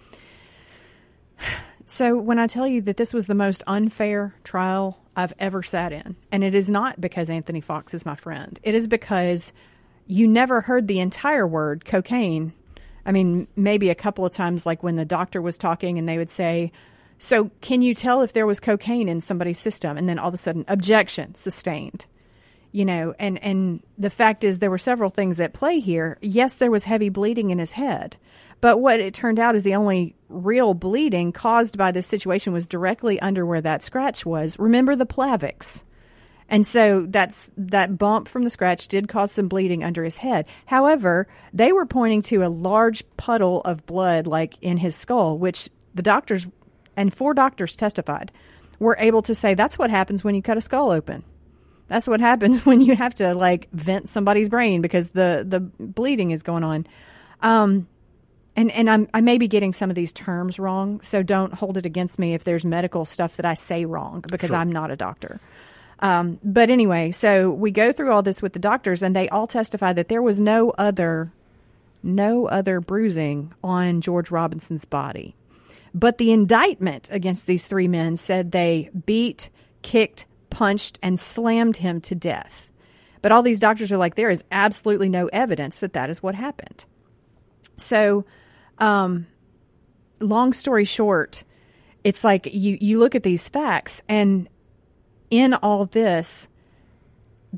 So 1.86 2.18
when 2.18 2.38
I 2.38 2.46
tell 2.46 2.68
you 2.68 2.82
that 2.82 2.99
this 2.99 3.14
was 3.14 3.26
the 3.26 3.34
most 3.34 3.62
unfair 3.66 4.34
trial 4.44 4.99
I've 5.16 5.32
ever 5.38 5.62
sat 5.62 5.90
in, 5.90 6.16
and 6.30 6.44
it 6.44 6.55
is 6.55 6.68
not 6.68 7.01
because 7.01 7.30
Anthony 7.30 7.62
Fox 7.62 7.94
is 7.94 8.05
my 8.05 8.14
friend, 8.14 8.61
it 8.62 8.74
is 8.74 8.86
because 8.86 9.55
you 10.07 10.28
never 10.28 10.61
heard 10.61 10.86
the 10.86 11.01
entire 11.01 11.46
word 11.46 11.86
cocaine. 11.86 12.53
I 13.07 13.12
mean, 13.12 13.49
maybe 13.57 13.88
a 13.88 13.94
couple 13.94 14.26
of 14.26 14.32
times, 14.32 14.66
like 14.66 14.82
when 14.82 14.96
the 14.96 15.07
doctor 15.07 15.40
was 15.40 15.57
talking 15.57 15.99
and 15.99 16.07
they 16.07 16.18
would 16.18 16.28
say, 16.28 16.72
so, 17.18 17.50
can 17.60 17.82
you 17.82 17.94
tell 17.94 18.22
if 18.22 18.32
there 18.32 18.46
was 18.46 18.60
cocaine 18.60 19.08
in 19.08 19.20
somebody's 19.20 19.58
system? 19.58 19.96
And 19.96 20.08
then 20.08 20.18
all 20.18 20.28
of 20.28 20.34
a 20.34 20.38
sudden, 20.38 20.64
objection 20.68 21.34
sustained. 21.34 22.06
You 22.70 22.84
know, 22.84 23.14
and, 23.18 23.42
and 23.42 23.82
the 23.96 24.10
fact 24.10 24.44
is, 24.44 24.58
there 24.58 24.70
were 24.70 24.78
several 24.78 25.10
things 25.10 25.40
at 25.40 25.54
play 25.54 25.80
here. 25.80 26.18
Yes, 26.20 26.54
there 26.54 26.70
was 26.70 26.84
heavy 26.84 27.08
bleeding 27.08 27.50
in 27.50 27.58
his 27.58 27.72
head, 27.72 28.16
but 28.60 28.78
what 28.78 29.00
it 29.00 29.14
turned 29.14 29.38
out 29.38 29.56
is 29.56 29.62
the 29.62 29.74
only 29.74 30.14
real 30.28 30.74
bleeding 30.74 31.32
caused 31.32 31.78
by 31.78 31.90
this 31.90 32.06
situation 32.06 32.52
was 32.52 32.66
directly 32.66 33.18
under 33.20 33.46
where 33.46 33.62
that 33.62 33.82
scratch 33.82 34.26
was. 34.26 34.58
Remember 34.58 34.94
the 34.94 35.06
Plavix. 35.06 35.82
And 36.50 36.66
so 36.66 37.06
that's 37.08 37.50
that 37.56 37.98
bump 37.98 38.28
from 38.28 38.44
the 38.44 38.50
scratch 38.50 38.88
did 38.88 39.08
cause 39.08 39.32
some 39.32 39.48
bleeding 39.48 39.84
under 39.84 40.02
his 40.02 40.16
head. 40.18 40.46
However, 40.66 41.26
they 41.52 41.72
were 41.72 41.86
pointing 41.86 42.22
to 42.22 42.42
a 42.42 42.48
large 42.48 43.04
puddle 43.16 43.60
of 43.62 43.86
blood 43.86 44.26
like 44.26 44.54
in 44.62 44.78
his 44.78 44.96
skull, 44.96 45.36
which 45.38 45.68
the 45.94 46.02
doctors 46.02 46.46
and 46.99 47.14
four 47.14 47.32
doctors 47.32 47.76
testified, 47.76 48.32
were 48.78 48.96
able 48.99 49.22
to 49.22 49.34
say 49.34 49.55
that's 49.55 49.78
what 49.78 49.90
happens 49.90 50.22
when 50.22 50.34
you 50.34 50.42
cut 50.42 50.59
a 50.59 50.61
skull 50.61 50.90
open. 50.90 51.24
That's 51.86 52.09
what 52.09 52.20
happens 52.30 52.66
when 52.66 52.80
you 52.80 52.96
have 52.96 53.14
to 53.16 53.34
like 53.34 53.68
vent 53.72 54.09
somebody's 54.09 54.49
brain 54.49 54.82
because 54.82 55.11
the 55.11 55.44
the 55.46 55.61
bleeding 55.61 56.32
is 56.32 56.42
going 56.42 56.64
on. 56.64 56.86
Um, 57.40 57.88
and 58.57 58.72
and 58.72 58.90
I'm, 58.90 59.09
I 59.14 59.20
may 59.20 59.38
be 59.38 59.46
getting 59.46 59.72
some 59.72 59.88
of 59.88 59.96
these 59.96 60.12
terms 60.12 60.59
wrong, 60.59 61.01
so 61.01 61.22
don't 61.22 61.55
hold 61.55 61.76
it 61.76 61.86
against 61.86 62.18
me 62.18 62.34
if 62.34 62.42
there's 62.44 62.64
medical 62.64 63.05
stuff 63.05 63.36
that 63.36 63.46
I 63.46 63.55
say 63.55 63.84
wrong 63.84 64.24
because 64.28 64.49
sure. 64.49 64.57
I'm 64.57 64.72
not 64.72 64.90
a 64.90 64.96
doctor. 64.96 65.40
Um, 66.01 66.38
but 66.44 66.70
anyway, 66.70 67.12
so 67.12 67.51
we 67.51 67.70
go 67.70 67.92
through 67.92 68.12
all 68.12 68.22
this 68.22 68.42
with 68.42 68.53
the 68.53 68.59
doctors, 68.59 69.03
and 69.03 69.14
they 69.14 69.28
all 69.28 69.46
testify 69.46 69.92
that 69.92 70.09
there 70.09 70.22
was 70.22 70.40
no 70.40 70.70
other 70.70 71.32
no 72.03 72.46
other 72.46 72.80
bruising 72.80 73.53
on 73.62 74.01
George 74.01 74.30
Robinson's 74.30 74.84
body. 74.84 75.34
But 75.95 76.18
the 76.18 76.32
indictment 76.32 77.09
against 77.11 77.47
these 77.47 77.66
three 77.66 77.89
men 77.89 78.16
said 78.16 78.53
they 78.53 78.91
beat, 79.07 79.51
kicked, 79.82 80.26
punched, 80.51 80.99
and 81.03 81.18
slammed 81.18 81.76
him 81.76 82.01
to 82.03 82.14
death. 82.14 82.70
But 83.22 83.32
all 83.32 83.43
these 83.43 83.59
doctors 83.59 83.91
are 83.91 83.97
like, 83.97 84.14
there 84.14 84.30
is 84.30 84.45
absolutely 84.51 85.09
no 85.09 85.26
evidence 85.28 85.80
that 85.80 85.93
that 85.95 86.11
is 86.11 86.22
what 86.22 86.34
happened. 86.34 86.84
So, 87.76 88.24
um, 88.78 89.26
long 90.20 90.53
story 90.53 90.84
short, 90.84 91.45
it's 92.05 92.24
like 92.24 92.47
you, 92.53 92.78
you 92.80 92.99
look 92.99 93.14
at 93.14 93.22
these 93.22 93.49
facts, 93.49 94.03
and 94.09 94.49
in 95.30 95.55
all 95.55 95.86
this, 95.86 96.49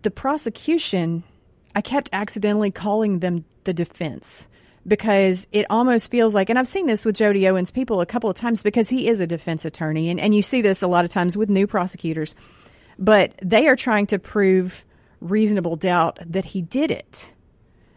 the 0.01 0.11
prosecution, 0.11 1.25
I 1.75 1.81
kept 1.81 2.09
accidentally 2.13 2.71
calling 2.71 3.19
them 3.21 3.45
the 3.65 3.75
defense 3.75 4.49
because 4.87 5.47
it 5.53 5.67
almost 5.71 6.11
feels 6.11 6.35
like, 6.35 6.51
and 6.51 6.59
I've 6.59 6.69
seen 6.69 6.87
this 6.87 7.05
with 7.05 7.17
Jody 7.17 7.47
Owens 7.49 7.71
people 7.71 8.01
a 8.01 8.07
couple 8.07 8.31
of 8.31 8.37
times 8.37 8.63
because 8.63 8.89
he 8.89 9.09
is 9.09 9.21
a 9.21 9.27
defense 9.27 9.65
attorney, 9.65 10.11
and, 10.11 10.19
and 10.19 10.35
you 10.35 10.43
see 10.43 10.63
this 10.63 10.83
a 10.83 10.87
lot 10.87 11.05
of 11.05 11.11
times 11.11 11.37
with 11.37 11.51
new 11.51 11.67
prosecutors, 11.67 12.35
but 12.99 13.33
they 13.43 13.69
are 13.69 13.77
trying 13.77 14.07
to 14.09 14.19
prove 14.19 14.85
reasonable 15.21 15.77
doubt 15.77 16.19
that 16.27 16.47
he 16.47 16.63
did 16.63 16.91
it. 16.91 17.33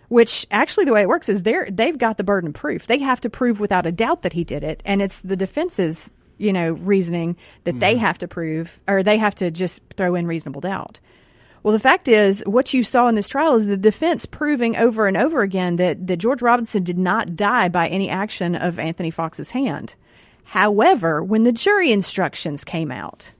Which 0.09 0.45
actually, 0.51 0.85
the 0.85 0.93
way 0.93 1.01
it 1.01 1.07
works 1.07 1.27
is 1.27 1.41
they're 1.41 1.67
they've 1.71 1.97
got 1.97 2.17
the 2.17 2.23
burden 2.23 2.49
of 2.49 2.53
proof. 2.53 2.85
They 2.85 2.99
have 2.99 3.21
to 3.21 3.29
prove 3.31 3.59
without 3.59 3.87
a 3.87 3.91
doubt 3.91 4.21
that 4.21 4.33
he 4.33 4.43
did 4.43 4.63
it, 4.63 4.83
and 4.85 5.01
it's 5.01 5.19
the 5.21 5.35
defense's 5.35 6.13
you 6.37 6.53
know 6.53 6.73
reasoning 6.73 7.35
that 7.63 7.75
mm. 7.75 7.79
they 7.79 7.97
have 7.97 8.19
to 8.19 8.27
prove, 8.27 8.79
or 8.87 9.01
they 9.01 9.17
have 9.17 9.33
to 9.35 9.49
just 9.49 9.81
throw 9.97 10.13
in 10.13 10.27
reasonable 10.27 10.61
doubt. 10.61 10.99
Well, 11.63 11.71
the 11.71 11.79
fact 11.79 12.09
is, 12.09 12.43
what 12.45 12.73
you 12.73 12.83
saw 12.83 13.07
in 13.07 13.15
this 13.15 13.29
trial 13.29 13.55
is 13.55 13.67
the 13.67 13.77
defense 13.77 14.25
proving 14.25 14.75
over 14.75 15.07
and 15.07 15.15
over 15.15 15.41
again 15.41 15.77
that, 15.77 16.05
that 16.07 16.17
George 16.17 16.41
Robinson 16.41 16.83
did 16.83 16.97
not 16.97 17.37
die 17.37 17.69
by 17.69 17.87
any 17.87 18.09
action 18.09 18.53
of 18.53 18.77
Anthony 18.77 19.09
Fox's 19.09 19.51
hand. 19.51 19.95
However, 20.43 21.23
when 21.23 21.43
the 21.43 21.53
jury 21.53 21.93
instructions 21.93 22.65
came 22.65 22.91
out, 22.91 23.31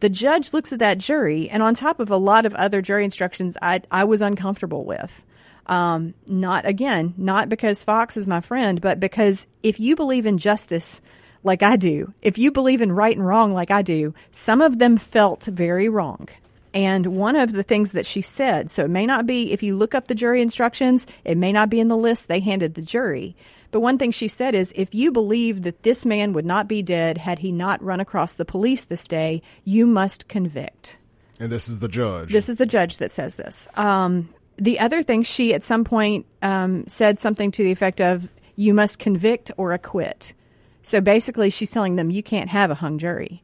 the 0.00 0.08
judge 0.08 0.54
looks 0.54 0.72
at 0.72 0.78
that 0.78 0.96
jury, 0.96 1.50
and 1.50 1.62
on 1.62 1.74
top 1.74 2.00
of 2.00 2.10
a 2.10 2.16
lot 2.16 2.46
of 2.46 2.54
other 2.54 2.80
jury 2.80 3.04
instructions 3.04 3.58
I, 3.60 3.82
I 3.90 4.04
was 4.04 4.22
uncomfortable 4.22 4.86
with. 4.86 5.22
Um, 5.66 6.14
not 6.26 6.66
again, 6.66 7.12
not 7.18 7.50
because 7.50 7.84
Fox 7.84 8.16
is 8.16 8.26
my 8.26 8.40
friend, 8.40 8.80
but 8.80 8.98
because 8.98 9.46
if 9.62 9.78
you 9.78 9.94
believe 9.94 10.24
in 10.24 10.38
justice 10.38 11.02
like 11.44 11.62
I 11.62 11.76
do, 11.76 12.14
if 12.22 12.38
you 12.38 12.50
believe 12.50 12.80
in 12.80 12.92
right 12.92 13.14
and 13.16 13.24
wrong 13.24 13.52
like 13.52 13.70
I 13.70 13.82
do, 13.82 14.14
some 14.32 14.60
of 14.62 14.78
them 14.78 14.96
felt 14.96 15.44
very 15.44 15.88
wrong. 15.88 16.28
And 16.74 17.06
one 17.08 17.36
of 17.36 17.52
the 17.52 17.62
things 17.62 17.92
that 17.92 18.06
she 18.06 18.22
said, 18.22 18.70
so 18.70 18.84
it 18.84 18.90
may 18.90 19.04
not 19.04 19.26
be, 19.26 19.52
if 19.52 19.62
you 19.62 19.76
look 19.76 19.94
up 19.94 20.06
the 20.06 20.14
jury 20.14 20.40
instructions, 20.40 21.06
it 21.24 21.36
may 21.36 21.52
not 21.52 21.68
be 21.68 21.80
in 21.80 21.88
the 21.88 21.96
list 21.96 22.28
they 22.28 22.40
handed 22.40 22.74
the 22.74 22.82
jury. 22.82 23.36
But 23.70 23.80
one 23.80 23.98
thing 23.98 24.10
she 24.10 24.28
said 24.28 24.54
is 24.54 24.72
if 24.74 24.94
you 24.94 25.12
believe 25.12 25.62
that 25.62 25.82
this 25.82 26.04
man 26.04 26.32
would 26.34 26.44
not 26.44 26.68
be 26.68 26.82
dead 26.82 27.18
had 27.18 27.40
he 27.40 27.52
not 27.52 27.82
run 27.82 28.00
across 28.00 28.34
the 28.34 28.44
police 28.44 28.84
this 28.84 29.04
day, 29.04 29.42
you 29.64 29.86
must 29.86 30.28
convict. 30.28 30.98
And 31.40 31.50
this 31.50 31.68
is 31.68 31.78
the 31.78 31.88
judge. 31.88 32.30
This 32.30 32.48
is 32.48 32.56
the 32.56 32.66
judge 32.66 32.98
that 32.98 33.10
says 33.10 33.34
this. 33.34 33.66
Um, 33.76 34.28
the 34.56 34.78
other 34.78 35.02
thing, 35.02 35.22
she 35.22 35.54
at 35.54 35.64
some 35.64 35.84
point 35.84 36.26
um, 36.42 36.86
said 36.86 37.18
something 37.18 37.50
to 37.52 37.64
the 37.64 37.72
effect 37.72 38.00
of, 38.00 38.28
you 38.56 38.74
must 38.74 38.98
convict 38.98 39.50
or 39.56 39.72
acquit. 39.72 40.34
So 40.82 41.00
basically, 41.00 41.48
she's 41.48 41.70
telling 41.70 41.96
them 41.96 42.10
you 42.10 42.22
can't 42.22 42.50
have 42.50 42.70
a 42.70 42.74
hung 42.74 42.98
jury. 42.98 43.42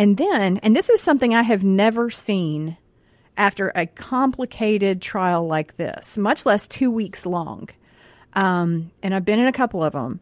And 0.00 0.16
then, 0.16 0.56
and 0.62 0.74
this 0.74 0.88
is 0.88 1.02
something 1.02 1.34
I 1.34 1.42
have 1.42 1.62
never 1.62 2.08
seen 2.08 2.78
after 3.36 3.70
a 3.74 3.84
complicated 3.84 5.02
trial 5.02 5.46
like 5.46 5.76
this, 5.76 6.16
much 6.16 6.46
less 6.46 6.66
two 6.66 6.90
weeks 6.90 7.26
long. 7.26 7.68
Um, 8.32 8.92
and 9.02 9.14
I've 9.14 9.26
been 9.26 9.40
in 9.40 9.46
a 9.46 9.52
couple 9.52 9.84
of 9.84 9.92
them. 9.92 10.20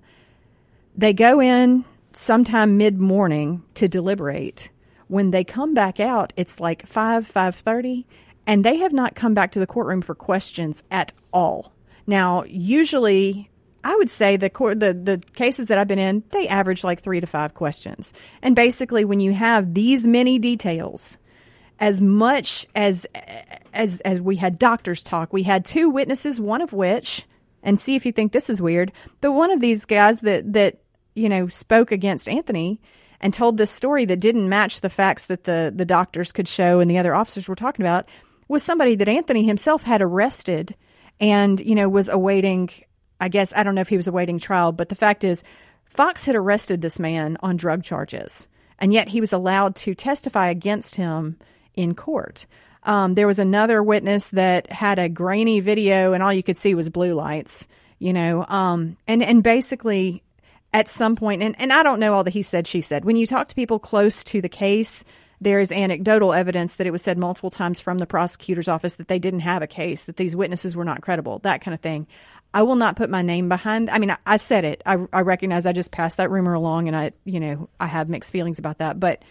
They 0.97 1.12
go 1.12 1.41
in 1.41 1.85
sometime 2.12 2.76
mid 2.76 2.99
morning 2.99 3.62
to 3.74 3.87
deliberate. 3.87 4.70
When 5.07 5.31
they 5.31 5.45
come 5.45 5.74
back 5.74 6.01
out, 6.01 6.33
it's 6.37 6.59
like 6.59 6.85
five 6.85 7.24
five 7.24 7.55
thirty, 7.55 8.05
and 8.49 8.64
they 8.64 8.79
have 8.79 8.93
not 8.93 9.14
come 9.14 9.33
back 9.33 9.53
to 9.53 9.61
the 9.61 9.66
courtroom 9.68 10.03
for 10.03 10.16
questions 10.16 10.83
at 10.91 11.12
all. 11.33 11.72
Now, 12.05 12.43
usually 12.49 13.49
I 13.89 13.97
would 13.97 14.11
say 14.11 14.36
the, 14.36 14.51
court, 14.51 14.80
the 14.80 14.93
the 14.93 15.16
cases 15.32 15.68
that 15.68 15.78
I've 15.78 15.89
been 15.89 15.99
in, 15.99 16.22
they 16.30 16.47
average 16.47 16.84
like 16.84 17.01
three 17.01 17.20
to 17.20 17.26
five 17.26 17.55
questions. 17.55 18.12
And 18.43 18.55
basically, 18.55 19.07
when 19.07 19.18
you 19.18 19.32
have 19.32 19.72
these 19.72 20.07
many 20.07 20.39
details, 20.39 21.16
as 21.78 21.99
much 22.03 22.66
as 22.74 23.07
as 23.72 24.03
as 24.03 24.20
we 24.20 24.36
had 24.36 24.59
doctors 24.59 25.03
talk, 25.03 25.32
we 25.32 25.43
had 25.43 25.64
two 25.64 25.89
witnesses, 25.89 26.39
one 26.39 26.61
of 26.61 26.74
which, 26.74 27.24
and 27.62 27.80
see 27.80 27.95
if 27.97 28.05
you 28.05 28.12
think 28.12 28.32
this 28.32 28.51
is 28.51 28.61
weird, 28.61 28.93
but 29.22 29.32
one 29.32 29.51
of 29.51 29.61
these 29.61 29.86
guys 29.86 30.18
that 30.18 30.53
that 30.53 30.80
you 31.14 31.30
know 31.30 31.49
spoke 31.49 31.91
against 31.91 32.28
Anthony 32.28 32.82
and 33.22 33.32
told 33.32 33.57
this 33.57 33.70
story 33.70 34.05
that 34.05 34.20
didn't 34.20 34.51
match 34.51 34.82
the 34.82 34.91
facts 34.91 35.24
that 35.26 35.45
the 35.45 35.72
the 35.74 35.86
doctors 35.86 36.30
could 36.30 36.47
show 36.47 36.80
and 36.80 36.91
the 36.91 36.99
other 36.99 37.14
officers 37.14 37.49
were 37.49 37.55
talking 37.55 37.86
about 37.86 38.07
was 38.49 38.62
somebody 38.62 38.97
that 38.97 39.09
Anthony 39.09 39.47
himself 39.47 39.84
had 39.84 40.03
arrested 40.03 40.74
and 41.18 41.59
you 41.59 41.74
know 41.74 41.89
was 41.89 42.11
awaiting 42.11 42.68
I 43.21 43.29
guess 43.29 43.53
I 43.55 43.62
don't 43.62 43.75
know 43.75 43.81
if 43.81 43.89
he 43.89 43.97
was 43.97 44.07
awaiting 44.07 44.39
trial, 44.39 44.73
but 44.73 44.89
the 44.89 44.95
fact 44.95 45.25
is, 45.25 45.43
Fox 45.87 46.25
had 46.25 46.37
arrested 46.37 46.81
this 46.81 46.99
man 46.99 47.37
on 47.41 47.57
drug 47.57 47.83
charges, 47.83 48.47
and 48.79 48.93
yet 48.93 49.09
he 49.09 49.21
was 49.21 49.33
allowed 49.33 49.75
to 49.77 49.95
testify 49.95 50.49
against 50.49 50.97
him 50.97 51.39
in 51.75 51.95
court. 51.95 52.47
Um, 52.85 53.14
there 53.14 53.27
was 53.27 53.39
another 53.39 53.83
witness 53.83 54.29
that 54.31 54.71
had 54.71 54.99
a 54.99 55.09
grainy 55.09 55.61
video, 55.61 56.12
and 56.12 56.23
all 56.23 56.33
you 56.33 56.43
could 56.43 56.59
see 56.59 56.75
was 56.75 56.89
blue 56.89 57.14
lights. 57.14 57.66
You 57.99 58.12
know, 58.12 58.47
um, 58.47 58.97
and 59.09 59.23
and 59.23 59.43
basically, 59.43 60.23
at 60.73 60.89
some 60.89 61.16
point, 61.16 61.43
and, 61.43 61.57
and 61.59 61.73
I 61.73 61.83
don't 61.83 61.99
know 61.99 62.14
all 62.14 62.25
the 62.25 62.31
he 62.31 62.43
said 62.43 62.66
she 62.66 62.81
said. 62.81 63.05
When 63.05 63.16
you 63.16 63.27
talk 63.27 63.49
to 63.49 63.55
people 63.55 63.81
close 63.81 64.23
to 64.25 64.41
the 64.41 64.49
case, 64.49 65.05
there 65.41 65.61
is 65.61 65.73
anecdotal 65.73 66.33
evidence 66.33 66.77
that 66.77 66.87
it 66.87 66.91
was 66.91 67.03
said 67.03 67.19
multiple 67.19 67.51
times 67.51 67.81
from 67.81 67.99
the 67.99 68.07
prosecutor's 68.07 68.69
office 68.69 68.95
that 68.97 69.09
they 69.09 69.19
didn't 69.19 69.41
have 69.41 69.62
a 69.62 69.66
case, 69.66 70.05
that 70.05 70.16
these 70.16 70.37
witnesses 70.37 70.77
were 70.77 70.85
not 70.85 71.01
credible, 71.01 71.41
that 71.41 71.61
kind 71.61 71.75
of 71.75 71.81
thing. 71.81 72.07
I 72.53 72.62
will 72.62 72.76
not 72.76 72.96
put 72.96 73.11
my 73.11 73.22
name 73.22 73.49
behind. 73.49 73.90
I 73.90 73.99
mean, 73.99 74.11
I, 74.11 74.18
I 74.24 74.36
said 74.38 74.64
it. 74.64 74.82
I, 74.86 74.96
I 75.12 75.20
recognize 75.20 75.66
I 75.66 75.72
just 75.72 75.92
passed 75.92 76.16
that 76.16 76.30
rumor 76.30 76.55
along, 76.55 76.88
and 76.88 76.96
I, 76.96 77.12
you 77.24 77.40
know, 77.40 77.68
I 77.78 77.86
have 77.86 78.09
mixed 78.09 78.32
feelings 78.32 78.59
about 78.59 78.78
that. 78.78 78.99
But 78.99 79.22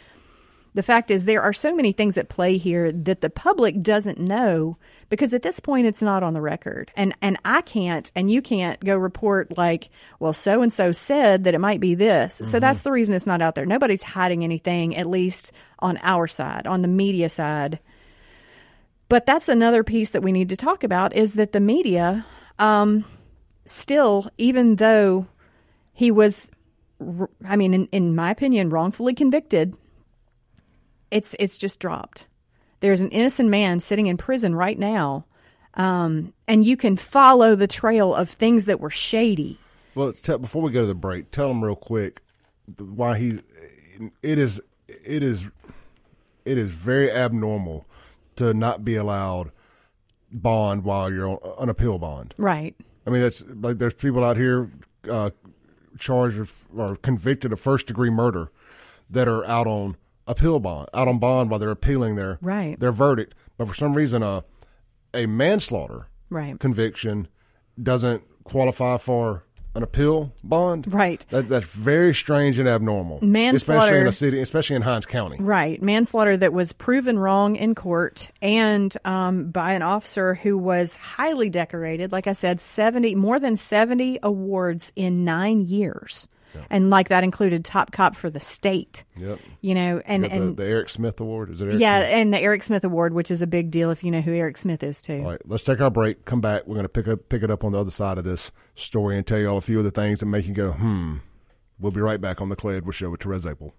the 0.75 0.83
fact 0.83 1.09
is, 1.09 1.25
there 1.25 1.41
are 1.41 1.53
so 1.53 1.75
many 1.75 1.91
things 1.91 2.17
at 2.19 2.29
play 2.29 2.57
here 2.57 2.91
that 2.91 3.21
the 3.21 3.31
public 3.31 3.81
doesn't 3.81 4.19
know 4.19 4.77
because 5.09 5.33
at 5.33 5.41
this 5.41 5.59
point 5.59 5.87
it's 5.87 6.01
not 6.01 6.21
on 6.21 6.33
the 6.33 6.41
record, 6.41 6.91
and 6.95 7.15
and 7.21 7.37
I 7.43 7.61
can't, 7.61 8.11
and 8.15 8.29
you 8.29 8.43
can't 8.43 8.83
go 8.83 8.95
report 8.95 9.57
like, 9.57 9.89
well, 10.19 10.33
so 10.33 10.61
and 10.61 10.71
so 10.71 10.91
said 10.91 11.45
that 11.45 11.55
it 11.55 11.59
might 11.59 11.79
be 11.79 11.95
this. 11.95 12.35
Mm-hmm. 12.35 12.45
So 12.45 12.59
that's 12.59 12.81
the 12.81 12.91
reason 12.91 13.15
it's 13.15 13.25
not 13.25 13.41
out 13.41 13.55
there. 13.55 13.65
Nobody's 13.65 14.03
hiding 14.03 14.43
anything, 14.43 14.95
at 14.95 15.07
least 15.07 15.51
on 15.79 15.97
our 16.03 16.27
side, 16.27 16.67
on 16.67 16.83
the 16.83 16.87
media 16.87 17.29
side. 17.29 17.79
But 19.09 19.25
that's 19.25 19.49
another 19.49 19.83
piece 19.83 20.11
that 20.11 20.21
we 20.21 20.31
need 20.31 20.49
to 20.49 20.57
talk 20.57 20.83
about 20.83 21.15
is 21.15 21.33
that 21.33 21.53
the 21.53 21.61
media 21.61 22.25
um, 22.59 23.05
still, 23.65 24.29
even 24.37 24.75
though 24.75 25.27
he 25.93 26.11
was, 26.11 26.51
I 27.45 27.55
mean, 27.55 27.73
in, 27.73 27.85
in 27.91 28.15
my 28.15 28.31
opinion, 28.31 28.69
wrongfully 28.69 29.13
convicted, 29.13 29.75
it's 31.11 31.35
it's 31.39 31.57
just 31.57 31.79
dropped. 31.79 32.27
There's 32.79 33.01
an 33.01 33.09
innocent 33.09 33.49
man 33.49 33.79
sitting 33.79 34.07
in 34.07 34.17
prison 34.17 34.53
right 34.53 34.77
now, 34.77 35.25
um, 35.73 36.33
and 36.47 36.65
you 36.65 36.77
can 36.77 36.97
follow 36.97 37.55
the 37.55 37.67
trail 37.67 38.13
of 38.13 38.29
things 38.29 38.65
that 38.65 38.79
were 38.79 38.89
shady. 38.89 39.59
Well, 39.95 40.13
tell, 40.13 40.37
before 40.37 40.61
we 40.61 40.71
go 40.71 40.81
to 40.81 40.87
the 40.87 40.95
break, 40.95 41.31
tell 41.31 41.49
him 41.49 41.63
real 41.63 41.75
quick 41.75 42.21
why 42.77 43.17
he. 43.17 43.39
It 44.21 44.37
is 44.37 44.61
it 44.87 45.23
is 45.23 45.47
it 46.45 46.57
is 46.57 46.71
very 46.71 47.11
abnormal 47.11 47.87
to 48.35 48.53
not 48.53 48.85
be 48.85 48.95
allowed 48.95 49.51
bond 50.31 50.83
while 50.83 51.11
you're 51.11 51.27
on, 51.27 51.37
on 51.57 51.69
appeal 51.69 51.97
bond. 51.97 52.33
Right. 52.37 52.75
I 53.05 53.09
mean, 53.09 53.21
that's 53.21 53.43
like 53.61 53.77
there's 53.77 53.93
people 53.93 54.23
out 54.23 54.37
here 54.37 54.71
uh, 55.09 55.31
charged 55.97 56.51
or 56.75 56.95
convicted 56.97 57.53
of 57.53 57.59
first 57.59 57.87
degree 57.87 58.09
murder 58.09 58.51
that 59.09 59.27
are 59.27 59.45
out 59.45 59.67
on 59.67 59.95
appeal 60.27 60.59
bond, 60.59 60.89
out 60.93 61.07
on 61.07 61.19
bond 61.19 61.49
while 61.49 61.59
they're 61.59 61.71
appealing 61.71 62.15
their 62.15 62.37
right. 62.41 62.79
their 62.79 62.91
verdict. 62.91 63.33
But 63.57 63.67
for 63.67 63.73
some 63.73 63.93
reason, 63.93 64.21
uh, 64.23 64.41
a 65.13 65.25
manslaughter 65.25 66.07
right. 66.29 66.59
conviction 66.59 67.27
doesn't 67.81 68.23
qualify 68.43 68.97
for 68.97 69.43
an 69.77 69.83
appeal 69.83 70.33
bond. 70.43 70.91
Right. 70.91 71.25
That, 71.29 71.47
that's 71.47 71.71
very 71.71 72.13
strange 72.13 72.57
and 72.59 72.67
abnormal. 72.67 73.19
Manslaughter. 73.21 73.79
Especially 73.79 73.99
in 74.01 74.07
a 74.07 74.11
city, 74.11 74.41
especially 74.41 74.75
in 74.75 74.81
Hinds 74.81 75.05
County. 75.05 75.37
Right. 75.39 75.81
Manslaughter 75.81 76.35
that 76.35 76.51
was 76.51 76.73
proven 76.73 77.19
wrong 77.19 77.55
in 77.55 77.75
court 77.75 78.31
and 78.41 78.95
um, 79.05 79.51
by 79.51 79.73
an 79.73 79.83
officer 79.83 80.33
who 80.33 80.57
was 80.57 80.95
highly 80.95 81.49
decorated. 81.49 82.11
Like 82.11 82.27
I 82.27 82.33
said, 82.33 82.59
70, 82.59 83.15
more 83.15 83.39
than 83.39 83.55
70 83.55 84.19
awards 84.23 84.91
in 84.95 85.23
nine 85.23 85.61
years. 85.61 86.27
And 86.69 86.89
like 86.89 87.09
that 87.09 87.23
included 87.23 87.65
top 87.65 87.91
cop 87.91 88.15
for 88.15 88.29
the 88.29 88.39
state. 88.39 89.03
Yep. 89.17 89.39
You 89.61 89.75
know, 89.75 90.01
and, 90.05 90.23
You 90.23 90.29
and 90.29 90.57
the, 90.57 90.63
the 90.63 90.69
Eric 90.69 90.89
Smith 90.89 91.19
Award. 91.19 91.49
Is 91.49 91.61
it 91.61 91.65
Eric 91.65 91.79
yeah, 91.79 91.99
Smith? 91.99 92.13
and 92.13 92.33
the 92.33 92.39
Eric 92.39 92.63
Smith 92.63 92.83
Award, 92.83 93.13
which 93.13 93.31
is 93.31 93.41
a 93.41 93.47
big 93.47 93.71
deal 93.71 93.91
if 93.91 94.03
you 94.03 94.11
know 94.11 94.21
who 94.21 94.33
Eric 94.33 94.57
Smith 94.57 94.83
is 94.83 95.01
too. 95.01 95.19
All 95.19 95.31
right, 95.31 95.41
let's 95.45 95.63
take 95.63 95.81
our 95.81 95.91
break. 95.91 96.25
Come 96.25 96.41
back. 96.41 96.67
We're 96.67 96.75
going 96.75 96.85
to 96.85 96.89
pick 96.89 97.07
up 97.07 97.29
pick 97.29 97.43
it 97.43 97.51
up 97.51 97.63
on 97.63 97.71
the 97.71 97.79
other 97.79 97.91
side 97.91 98.17
of 98.17 98.23
this 98.23 98.51
story 98.75 99.17
and 99.17 99.25
tell 99.25 99.39
you 99.39 99.47
all 99.47 99.57
a 99.57 99.61
few 99.61 99.79
of 99.79 99.85
the 99.85 99.91
things 99.91 100.19
that 100.19 100.25
make 100.25 100.47
you 100.47 100.53
go, 100.53 100.71
hmm. 100.71 101.17
We'll 101.79 101.91
be 101.91 102.01
right 102.01 102.19
back 102.19 102.41
on 102.41 102.49
the 102.49 102.55
Clay 102.55 102.77
Edwards 102.77 102.97
Show 102.97 103.11
with 103.11 103.21
Therese 103.21 103.45
Apel. 103.45 103.71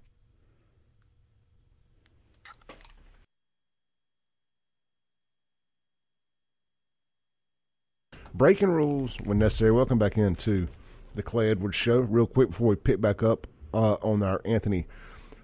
Breaking 8.33 8.69
rules 8.69 9.17
when 9.25 9.39
necessary. 9.39 9.73
Welcome 9.73 9.99
back 9.99 10.17
into 10.17 10.69
the 11.15 11.23
Clay 11.23 11.51
Edwards 11.51 11.77
Show. 11.77 12.01
Real 12.01 12.27
quick 12.27 12.51
before 12.51 12.69
we 12.69 12.77
pick 12.77 13.01
back 13.01 13.23
up 13.23 13.47
uh, 13.73 13.95
on 13.95 14.23
our 14.23 14.41
Anthony 14.45 14.87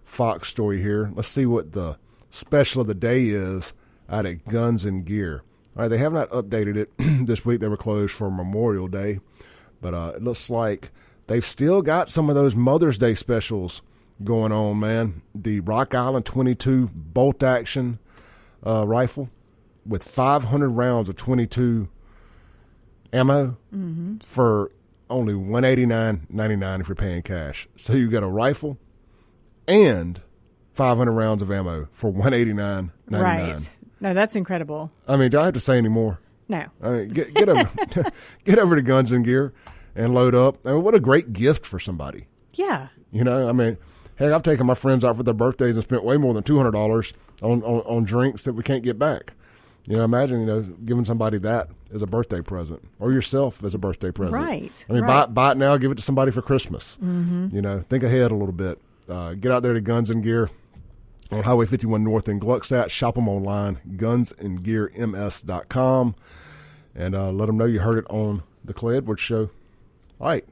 Fox 0.04 0.48
story 0.48 0.80
here, 0.80 1.10
let's 1.14 1.28
see 1.28 1.46
what 1.46 1.72
the 1.72 1.96
special 2.30 2.82
of 2.82 2.86
the 2.86 2.94
day 2.94 3.26
is 3.26 3.72
out 4.08 4.26
at 4.26 4.46
Guns 4.46 4.84
and 4.84 5.04
Gear. 5.04 5.42
All 5.76 5.82
right, 5.82 5.88
they 5.88 5.98
have 5.98 6.12
not 6.12 6.30
updated 6.30 6.76
it 6.76 6.90
this 7.26 7.44
week. 7.44 7.60
They 7.60 7.68
were 7.68 7.76
closed 7.76 8.14
for 8.14 8.30
Memorial 8.30 8.86
Day, 8.88 9.20
but 9.80 9.94
uh, 9.94 10.12
it 10.16 10.22
looks 10.22 10.48
like 10.48 10.90
they've 11.26 11.44
still 11.44 11.82
got 11.82 12.10
some 12.10 12.28
of 12.28 12.34
those 12.34 12.54
Mother's 12.54 12.98
Day 12.98 13.14
specials 13.14 13.82
going 14.22 14.52
on. 14.52 14.78
Man, 14.78 15.22
the 15.34 15.60
Rock 15.60 15.94
Island 15.94 16.26
22 16.26 16.90
bolt 16.94 17.42
action 17.42 17.98
uh, 18.64 18.86
rifle 18.86 19.30
with 19.86 20.04
500 20.04 20.68
rounds 20.68 21.08
of 21.08 21.16
22 21.16 21.88
ammo 23.12 23.56
for 24.22 24.70
only 25.10 25.34
189.99 25.34 26.80
if 26.80 26.88
you're 26.88 26.94
paying 26.94 27.22
cash. 27.22 27.68
So 27.76 27.92
you 27.94 28.08
got 28.08 28.22
a 28.22 28.28
rifle 28.28 28.78
and 29.68 30.20
500 30.72 31.12
rounds 31.12 31.42
of 31.42 31.50
ammo 31.50 31.88
for 31.92 32.12
189.99. 32.12 32.90
Right. 33.10 33.70
No, 34.00 34.12
that's 34.14 34.36
incredible. 34.36 34.90
I 35.08 35.16
mean, 35.16 35.30
do 35.30 35.38
I 35.38 35.46
have 35.46 35.54
to 35.54 35.60
say 35.60 35.78
any 35.78 35.88
more? 35.88 36.20
No. 36.48 36.66
I 36.82 36.90
mean, 36.90 37.08
get 37.08 37.32
get 37.32 37.48
over 37.48 37.70
get 38.44 38.58
over 38.58 38.76
to 38.76 38.82
Guns 38.82 39.12
and 39.12 39.24
Gear 39.24 39.54
and 39.94 40.14
load 40.14 40.34
up. 40.34 40.58
I 40.66 40.72
mean, 40.72 40.82
what 40.82 40.94
a 40.94 41.00
great 41.00 41.32
gift 41.32 41.64
for 41.66 41.78
somebody. 41.80 42.26
Yeah. 42.54 42.88
You 43.12 43.24
know, 43.24 43.48
I 43.48 43.52
mean, 43.52 43.78
heck, 44.16 44.32
I've 44.32 44.42
taken 44.42 44.66
my 44.66 44.74
friends 44.74 45.04
out 45.04 45.16
for 45.16 45.22
their 45.22 45.32
birthdays 45.32 45.76
and 45.76 45.82
spent 45.84 46.04
way 46.04 46.16
more 46.18 46.34
than 46.34 46.42
two 46.42 46.56
hundred 46.56 46.72
dollars 46.72 47.14
on, 47.42 47.62
on 47.62 47.80
on 47.80 48.04
drinks 48.04 48.44
that 48.44 48.52
we 48.52 48.62
can't 48.62 48.82
get 48.82 48.98
back. 48.98 49.32
You 49.86 49.96
know, 49.96 50.04
imagine 50.04 50.40
you 50.40 50.46
know 50.46 50.62
giving 50.62 51.04
somebody 51.04 51.36
that 51.38 51.68
as 51.92 52.00
a 52.00 52.06
birthday 52.06 52.40
present, 52.40 52.88
or 52.98 53.12
yourself 53.12 53.62
as 53.62 53.74
a 53.74 53.78
birthday 53.78 54.10
present. 54.10 54.36
Right, 54.36 54.86
I 54.88 54.92
mean, 54.92 55.02
right. 55.02 55.26
buy 55.26 55.32
buy 55.32 55.52
it 55.52 55.58
now, 55.58 55.76
give 55.76 55.90
it 55.90 55.96
to 55.96 56.02
somebody 56.02 56.30
for 56.30 56.40
Christmas. 56.40 56.96
Mm-hmm. 56.96 57.54
You 57.54 57.60
know, 57.60 57.84
think 57.88 58.02
ahead 58.02 58.32
a 58.32 58.34
little 58.34 58.52
bit. 58.52 58.80
Uh, 59.08 59.34
get 59.34 59.52
out 59.52 59.62
there 59.62 59.74
to 59.74 59.82
Guns 59.82 60.10
and 60.10 60.22
Gear 60.22 60.48
on 61.30 61.42
Highway 61.42 61.66
51 61.66 62.02
North 62.02 62.26
in 62.28 62.40
Gluckstadt. 62.40 62.88
Shop 62.88 63.16
them 63.16 63.28
online, 63.28 63.78
gunsandgearms.com, 63.96 66.14
and 66.94 67.14
uh, 67.14 67.30
let 67.30 67.44
them 67.46 67.58
know 67.58 67.66
you 67.66 67.80
heard 67.80 67.98
it 67.98 68.06
on 68.08 68.42
the 68.64 68.72
Clay 68.72 68.96
Edwards 68.96 69.20
Show. 69.20 69.50
All 70.18 70.28
right. 70.28 70.46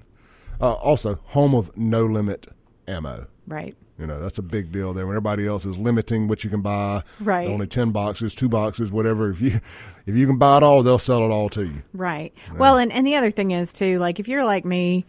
Uh, 0.61 0.75
also, 0.75 1.21
home 1.29 1.55
of 1.55 1.75
no 1.77 2.05
limit 2.05 2.49
ammo. 2.87 3.29
Right. 3.47 3.75
You 4.03 4.09
know, 4.09 4.19
that's 4.19 4.39
a 4.39 4.43
big 4.43 4.73
deal 4.73 4.93
there. 4.93 5.07
When 5.07 5.15
everybody 5.15 5.47
else 5.47 5.65
is 5.65 5.79
limiting 5.79 6.27
what 6.27 6.43
you 6.43 6.51
can 6.51 6.61
buy, 6.61 7.05
Right. 7.21 7.49
Only 7.49 7.69
ten 7.69 7.93
boxes, 7.93 8.35
two 8.35 8.49
boxes, 8.49 8.91
whatever. 8.91 9.31
If 9.31 9.41
you 9.41 9.61
if 10.07 10.17
you 10.17 10.27
can 10.27 10.39
buy 10.39 10.57
it 10.57 10.65
all, 10.65 10.83
they'll 10.83 10.99
sell 10.99 11.25
it 11.25 11.31
all 11.31 11.49
to 11.51 11.65
you. 11.65 11.83
Right. 11.93 12.35
Well, 12.59 12.79
and, 12.79 12.93
and 12.93 13.07
the 13.07 13.15
other 13.15 13.31
thing 13.31 13.53
is 13.53 13.73
too, 13.73 14.01
like 14.01 14.19
if 14.19 14.27
you're 14.27 14.45
like 14.45 14.65
me 14.65 15.07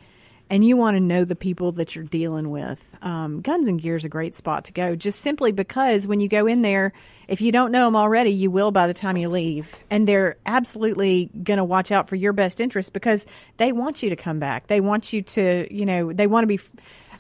and 0.48 0.64
you 0.64 0.78
want 0.78 0.96
to 0.96 1.02
know 1.02 1.26
the 1.26 1.36
people 1.36 1.72
that 1.72 1.96
you're 1.96 2.04
dealing 2.04 2.52
with, 2.52 2.96
um, 3.02 3.42
Guns 3.42 3.68
and 3.68 3.82
Gear 3.82 3.96
is 3.96 4.06
a 4.06 4.10
great 4.10 4.36
spot 4.36 4.66
to 4.66 4.74
go. 4.74 4.96
Just 4.96 5.22
simply 5.22 5.52
because 5.52 6.06
when 6.06 6.20
you 6.20 6.28
go 6.28 6.46
in 6.46 6.62
there, 6.62 6.94
if 7.28 7.42
you 7.42 7.52
don't 7.52 7.72
know 7.72 7.86
them 7.86 7.96
already, 7.96 8.30
you 8.30 8.52
will 8.52 8.70
by 8.72 8.86
the 8.86 8.94
time 8.94 9.18
you 9.18 9.30
leave, 9.30 9.76
and 9.90 10.08
they're 10.08 10.36
absolutely 10.46 11.32
going 11.44 11.58
to 11.58 11.64
watch 11.64 11.92
out 11.92 12.10
for 12.10 12.16
your 12.16 12.34
best 12.34 12.60
interest 12.60 12.94
because 12.94 13.26
they 13.58 13.72
want 13.72 14.04
you 14.04 14.12
to 14.12 14.16
come 14.16 14.38
back. 14.38 14.68
They 14.68 14.82
want 14.82 15.14
you 15.14 15.24
to, 15.24 15.68
you 15.74 15.88
know, 15.88 16.14
they 16.14 16.28
want 16.28 16.44
to 16.44 16.48
be. 16.48 16.60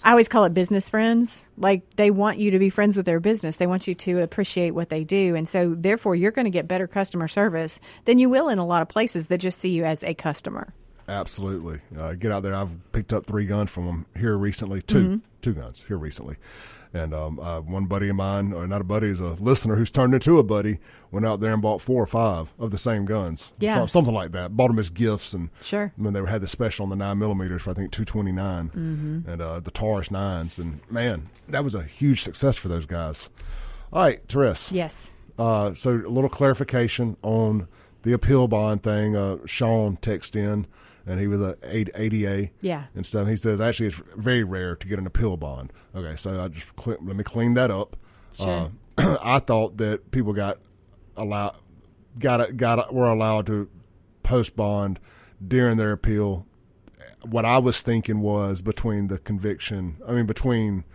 I 0.03 0.11
always 0.11 0.27
call 0.27 0.43
it 0.43 0.53
business 0.53 0.89
friends. 0.89 1.47
Like 1.57 1.89
they 1.95 2.11
want 2.11 2.37
you 2.37 2.51
to 2.51 2.59
be 2.59 2.69
friends 2.69 2.97
with 2.97 3.05
their 3.05 3.19
business. 3.21 3.55
They 3.57 3.67
want 3.67 3.87
you 3.87 3.95
to 3.95 4.21
appreciate 4.21 4.71
what 4.71 4.89
they 4.89 5.03
do. 5.03 5.35
And 5.35 5.47
so 5.47 5.73
therefore 5.77 6.13
you're 6.15 6.31
going 6.31 6.45
to 6.45 6.51
get 6.51 6.67
better 6.67 6.87
customer 6.87 7.27
service 7.29 7.79
than 8.05 8.19
you 8.19 8.29
will 8.29 8.49
in 8.49 8.59
a 8.59 8.65
lot 8.65 8.81
of 8.81 8.89
places 8.89 9.27
that 9.27 9.37
just 9.37 9.59
see 9.59 9.69
you 9.69 9.85
as 9.85 10.03
a 10.03 10.13
customer. 10.13 10.73
Absolutely. 11.07 11.79
Uh, 11.97 12.13
get 12.13 12.31
out 12.31 12.43
there. 12.43 12.53
I've 12.53 12.75
picked 12.91 13.13
up 13.13 13.25
three 13.25 13.45
guns 13.45 13.71
from 13.71 13.85
them 13.85 14.05
here 14.17 14.37
recently. 14.37 14.81
2 14.81 14.95
Mm-hmm. 14.97 15.15
two 15.41 15.53
guns 15.53 15.83
here 15.87 15.97
recently. 15.97 16.35
And 16.95 17.11
um, 17.11 17.39
uh, 17.39 17.59
one 17.61 17.85
buddy 17.87 18.07
of 18.09 18.15
mine, 18.15 18.53
or 18.53 18.67
not 18.67 18.81
a 18.81 18.83
buddy, 18.83 19.07
is 19.07 19.19
a 19.19 19.29
listener 19.33 19.75
who's 19.75 19.89
turned 19.89 20.13
into 20.13 20.37
a 20.37 20.43
buddy. 20.43 20.77
Went 21.09 21.25
out 21.25 21.39
there 21.39 21.51
and 21.51 21.59
bought 21.61 21.81
four 21.81 22.03
or 22.03 22.05
five 22.05 22.53
of 22.59 22.69
the 22.69 22.77
same 22.77 23.05
guns, 23.05 23.51
Yeah. 23.59 23.75
So- 23.77 23.85
something 23.87 24.13
like 24.13 24.31
that. 24.33 24.55
Bought 24.55 24.67
them 24.67 24.77
as 24.77 24.91
gifts, 24.91 25.33
and 25.33 25.49
Sure. 25.63 25.91
when 25.95 26.13
they 26.13 26.23
had 26.23 26.41
the 26.41 26.47
special 26.47 26.83
on 26.83 26.89
the 26.91 26.95
nine 26.95 27.17
millimeters 27.17 27.63
for 27.63 27.71
I 27.71 27.73
think 27.73 27.91
229 27.91 28.69
Mm-hmm. 28.69 29.29
and 29.29 29.41
uh, 29.41 29.59
the 29.59 29.71
Taurus 29.71 30.11
nines, 30.11 30.59
and 30.59 30.81
man, 30.89 31.29
that 31.47 31.63
was 31.63 31.73
a 31.73 31.81
huge 31.83 32.21
success 32.21 32.57
for 32.57 32.67
those 32.67 32.85
guys. 32.85 33.31
All 33.91 34.03
right, 34.03 34.21
Therese. 34.29 34.71
Yes. 34.71 35.09
Uh, 35.39 35.73
so 35.73 35.91
a 35.95 36.07
little 36.09 36.29
clarification 36.29 37.17
on 37.23 37.67
the 38.03 38.13
appeal 38.13 38.47
bond 38.47 38.83
thing. 38.83 39.15
Uh, 39.15 39.37
Sean 39.47 39.97
texted 39.97 40.35
in, 40.35 40.67
and 41.05 41.19
he 41.19 41.27
was 41.27 41.41
a 41.41 41.57
ADA. 41.63 42.49
Yeah. 42.61 42.85
And 42.95 43.05
stuff. 43.05 43.27
He 43.27 43.35
says 43.35 43.59
actually 43.59 43.87
it's 43.87 44.01
very 44.15 44.43
rare 44.43 44.75
to 44.75 44.87
get 44.87 44.99
an 44.99 45.07
appeal 45.07 45.37
bond. 45.37 45.71
Okay, 45.95 46.15
so 46.15 46.41
I 46.41 46.47
just 46.47 46.75
cle 46.75 46.97
let 47.01 47.15
me 47.15 47.23
clean 47.23 47.53
that 47.55 47.71
up. 47.71 47.97
Sure. 48.33 48.71
Uh, 48.97 49.17
I 49.23 49.39
thought 49.39 49.77
that 49.77 50.11
people 50.11 50.33
got 50.33 50.59
allowed 51.17 51.55
got 52.19 52.55
got 52.57 52.93
were 52.93 53.09
allowed 53.09 53.47
to 53.47 53.69
post 54.23 54.55
bond 54.55 54.99
during 55.45 55.77
their 55.77 55.91
appeal. 55.91 56.45
What 57.23 57.45
I 57.45 57.57
was 57.57 57.81
thinking 57.81 58.21
was 58.21 58.61
between 58.61 59.07
the 59.07 59.17
conviction. 59.17 59.97
I 60.07 60.13
mean 60.13 60.25
between 60.25 60.85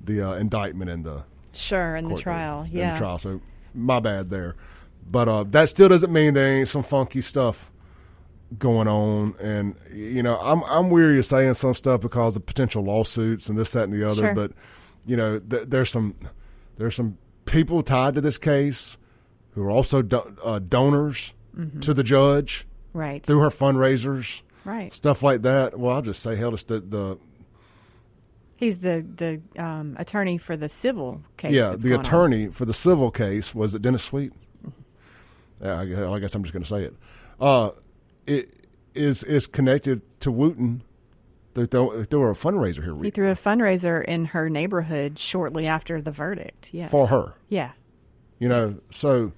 the 0.00 0.22
uh, 0.22 0.32
indictment 0.34 0.90
and 0.90 1.04
the 1.04 1.24
Sure. 1.54 1.96
In 1.96 2.08
the 2.08 2.16
trial. 2.16 2.64
date, 2.64 2.72
Yeah. 2.72 2.92
The 2.92 2.98
trial. 2.98 3.18
So 3.18 3.40
my 3.74 4.00
bad 4.00 4.30
there. 4.30 4.54
But 5.10 5.28
uh, 5.28 5.44
that 5.44 5.70
still 5.70 5.88
doesn't 5.88 6.12
mean 6.12 6.34
there 6.34 6.46
ain't 6.46 6.68
some 6.68 6.82
funky 6.82 7.22
stuff 7.22 7.72
going 8.56 8.88
on. 8.88 9.34
And 9.40 9.74
you 9.92 10.22
know, 10.22 10.38
I'm 10.38 10.62
I'm 10.64 10.90
weary 10.90 11.18
of 11.18 11.26
saying 11.26 11.54
some 11.54 11.74
stuff 11.74 12.00
because 12.00 12.36
of 12.36 12.46
potential 12.46 12.82
lawsuits 12.84 13.48
and 13.48 13.58
this, 13.58 13.72
that, 13.72 13.84
and 13.84 13.92
the 13.92 14.04
other. 14.08 14.14
Sure. 14.26 14.34
But 14.34 14.52
you 15.06 15.16
know, 15.16 15.38
th- 15.38 15.64
there's 15.68 15.90
some 15.90 16.14
there's 16.76 16.94
some 16.94 17.18
people 17.44 17.82
tied 17.82 18.14
to 18.14 18.20
this 18.20 18.38
case 18.38 18.96
who 19.52 19.62
are 19.64 19.70
also 19.70 20.02
do- 20.02 20.36
uh, 20.44 20.58
donors 20.60 21.34
Mm-hmm. 21.56 21.80
to 21.80 21.92
the 21.94 22.04
judge 22.04 22.68
Right. 22.92 23.20
through 23.20 23.40
her 23.40 23.48
fundraisers, 23.48 24.42
Right. 24.64 24.92
stuff 24.92 25.24
like 25.24 25.42
that. 25.42 25.76
Well, 25.76 25.96
I'll 25.96 26.02
just 26.02 26.22
say 26.22 26.36
hell, 26.36 26.54
it's 26.54 26.62
the, 26.64 26.78
the 26.78 27.18
He's 28.54 28.78
the 28.78 29.04
the 29.16 29.40
um, 29.60 29.96
attorney 29.98 30.38
for 30.38 30.56
the 30.56 30.68
civil 30.68 31.20
case. 31.36 31.52
yeah, 31.52 31.70
the 31.76 31.78
going 31.88 31.94
on. 31.94 32.00
attorney 32.00 32.46
for 32.48 32.64
the 32.64 32.74
civil 32.74 33.10
case 33.10 33.54
was 33.56 33.74
it 33.74 33.82
Dennis 33.82 34.04
Sweet? 34.04 34.32
Yeah, 35.62 35.80
I 35.80 35.84
guess, 35.86 35.98
I 35.98 36.18
guess 36.20 36.34
I'm 36.36 36.42
just 36.44 36.52
going 36.52 36.62
to 36.62 36.68
say 36.68 36.82
it. 36.84 36.94
Uh, 37.40 37.70
it 38.28 38.66
is 38.94 39.24
is 39.24 39.46
connected 39.46 40.02
to 40.20 40.30
Wooten. 40.30 40.82
They, 41.54 41.64
they 41.64 41.78
were 41.78 42.30
a 42.30 42.34
fundraiser 42.34 42.84
here 42.84 42.96
He 43.02 43.10
threw 43.10 43.30
a 43.30 43.34
fundraiser 43.34 44.04
in 44.04 44.26
her 44.26 44.48
neighborhood 44.48 45.18
shortly 45.18 45.66
after 45.66 46.00
the 46.00 46.12
verdict. 46.12 46.68
Yes. 46.72 46.90
for 46.90 47.08
her. 47.08 47.34
Yeah. 47.48 47.72
You 48.38 48.48
know, 48.48 48.76
so 48.92 49.32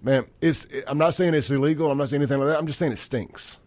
man, 0.00 0.24
it's. 0.40 0.66
I'm 0.86 0.96
not 0.96 1.14
saying 1.14 1.34
it's 1.34 1.50
illegal. 1.50 1.90
I'm 1.90 1.98
not 1.98 2.08
saying 2.08 2.22
anything 2.22 2.38
like 2.38 2.48
that. 2.48 2.58
I'm 2.58 2.66
just 2.66 2.78
saying 2.78 2.92
it 2.92 2.98
stinks. 2.98 3.58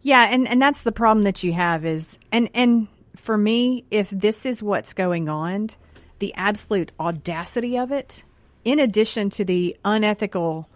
Yeah, 0.00 0.28
and, 0.30 0.48
and 0.48 0.60
that's 0.62 0.82
the 0.82 0.92
problem 0.92 1.24
that 1.24 1.44
you 1.44 1.52
have 1.52 1.84
is 1.84 2.18
and 2.32 2.50
and 2.54 2.88
for 3.14 3.36
me, 3.36 3.84
if 3.90 4.10
this 4.10 4.46
is 4.46 4.62
what's 4.62 4.94
going 4.94 5.28
on, 5.28 5.70
the 6.18 6.34
absolute 6.34 6.90
audacity 6.98 7.78
of 7.78 7.92
it, 7.92 8.24
in 8.64 8.78
addition 8.78 9.30
to 9.30 9.44
the 9.44 9.76
unethical 9.84 10.68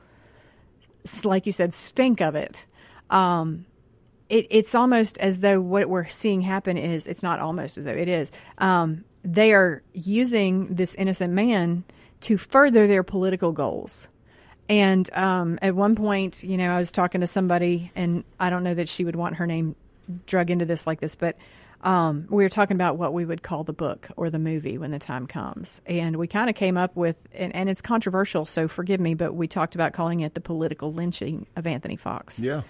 like 1.24 1.46
you 1.46 1.52
said, 1.52 1.74
stink 1.74 2.20
of 2.20 2.34
it, 2.34 2.66
um, 3.12 3.66
it, 4.28 4.46
it's 4.50 4.74
almost 4.74 5.18
as 5.18 5.40
though 5.40 5.60
what 5.60 5.88
we're 5.88 6.08
seeing 6.08 6.40
happen 6.40 6.78
is 6.78 7.06
it's 7.06 7.22
not 7.22 7.38
almost 7.38 7.78
as 7.78 7.84
though 7.84 7.92
it 7.92 8.08
is. 8.08 8.32
Um, 8.58 9.04
they 9.22 9.52
are 9.52 9.82
using 9.92 10.74
this 10.74 10.94
innocent 10.94 11.32
man 11.32 11.84
to 12.22 12.36
further 12.36 12.86
their 12.86 13.02
political 13.02 13.52
goals. 13.52 14.08
And 14.68 15.12
um, 15.12 15.58
at 15.60 15.74
one 15.74 15.94
point, 15.94 16.42
you 16.42 16.56
know, 16.56 16.72
I 16.72 16.78
was 16.78 16.90
talking 16.90 17.20
to 17.20 17.26
somebody, 17.26 17.92
and 17.94 18.24
I 18.40 18.48
don't 18.48 18.64
know 18.64 18.74
that 18.74 18.88
she 18.88 19.04
would 19.04 19.16
want 19.16 19.36
her 19.36 19.46
name 19.46 19.76
drug 20.26 20.50
into 20.50 20.64
this 20.64 20.86
like 20.86 21.00
this, 21.00 21.14
but 21.14 21.36
um, 21.82 22.26
we 22.30 22.42
were 22.42 22.48
talking 22.48 22.76
about 22.76 22.96
what 22.96 23.12
we 23.12 23.24
would 23.24 23.42
call 23.42 23.64
the 23.64 23.72
book 23.72 24.08
or 24.16 24.30
the 24.30 24.38
movie 24.38 24.78
when 24.78 24.92
the 24.92 24.98
time 24.98 25.26
comes. 25.26 25.82
And 25.84 26.16
we 26.16 26.26
kind 26.26 26.48
of 26.48 26.56
came 26.56 26.76
up 26.76 26.96
with, 26.96 27.26
and, 27.34 27.54
and 27.54 27.68
it's 27.68 27.82
controversial, 27.82 28.46
so 28.46 28.66
forgive 28.68 29.00
me, 29.00 29.14
but 29.14 29.34
we 29.34 29.46
talked 29.46 29.74
about 29.74 29.92
calling 29.92 30.20
it 30.20 30.34
the 30.34 30.40
political 30.40 30.92
lynching 30.92 31.46
of 31.56 31.66
Anthony 31.66 31.96
Fox 31.96 32.38
Yeah. 32.38 32.62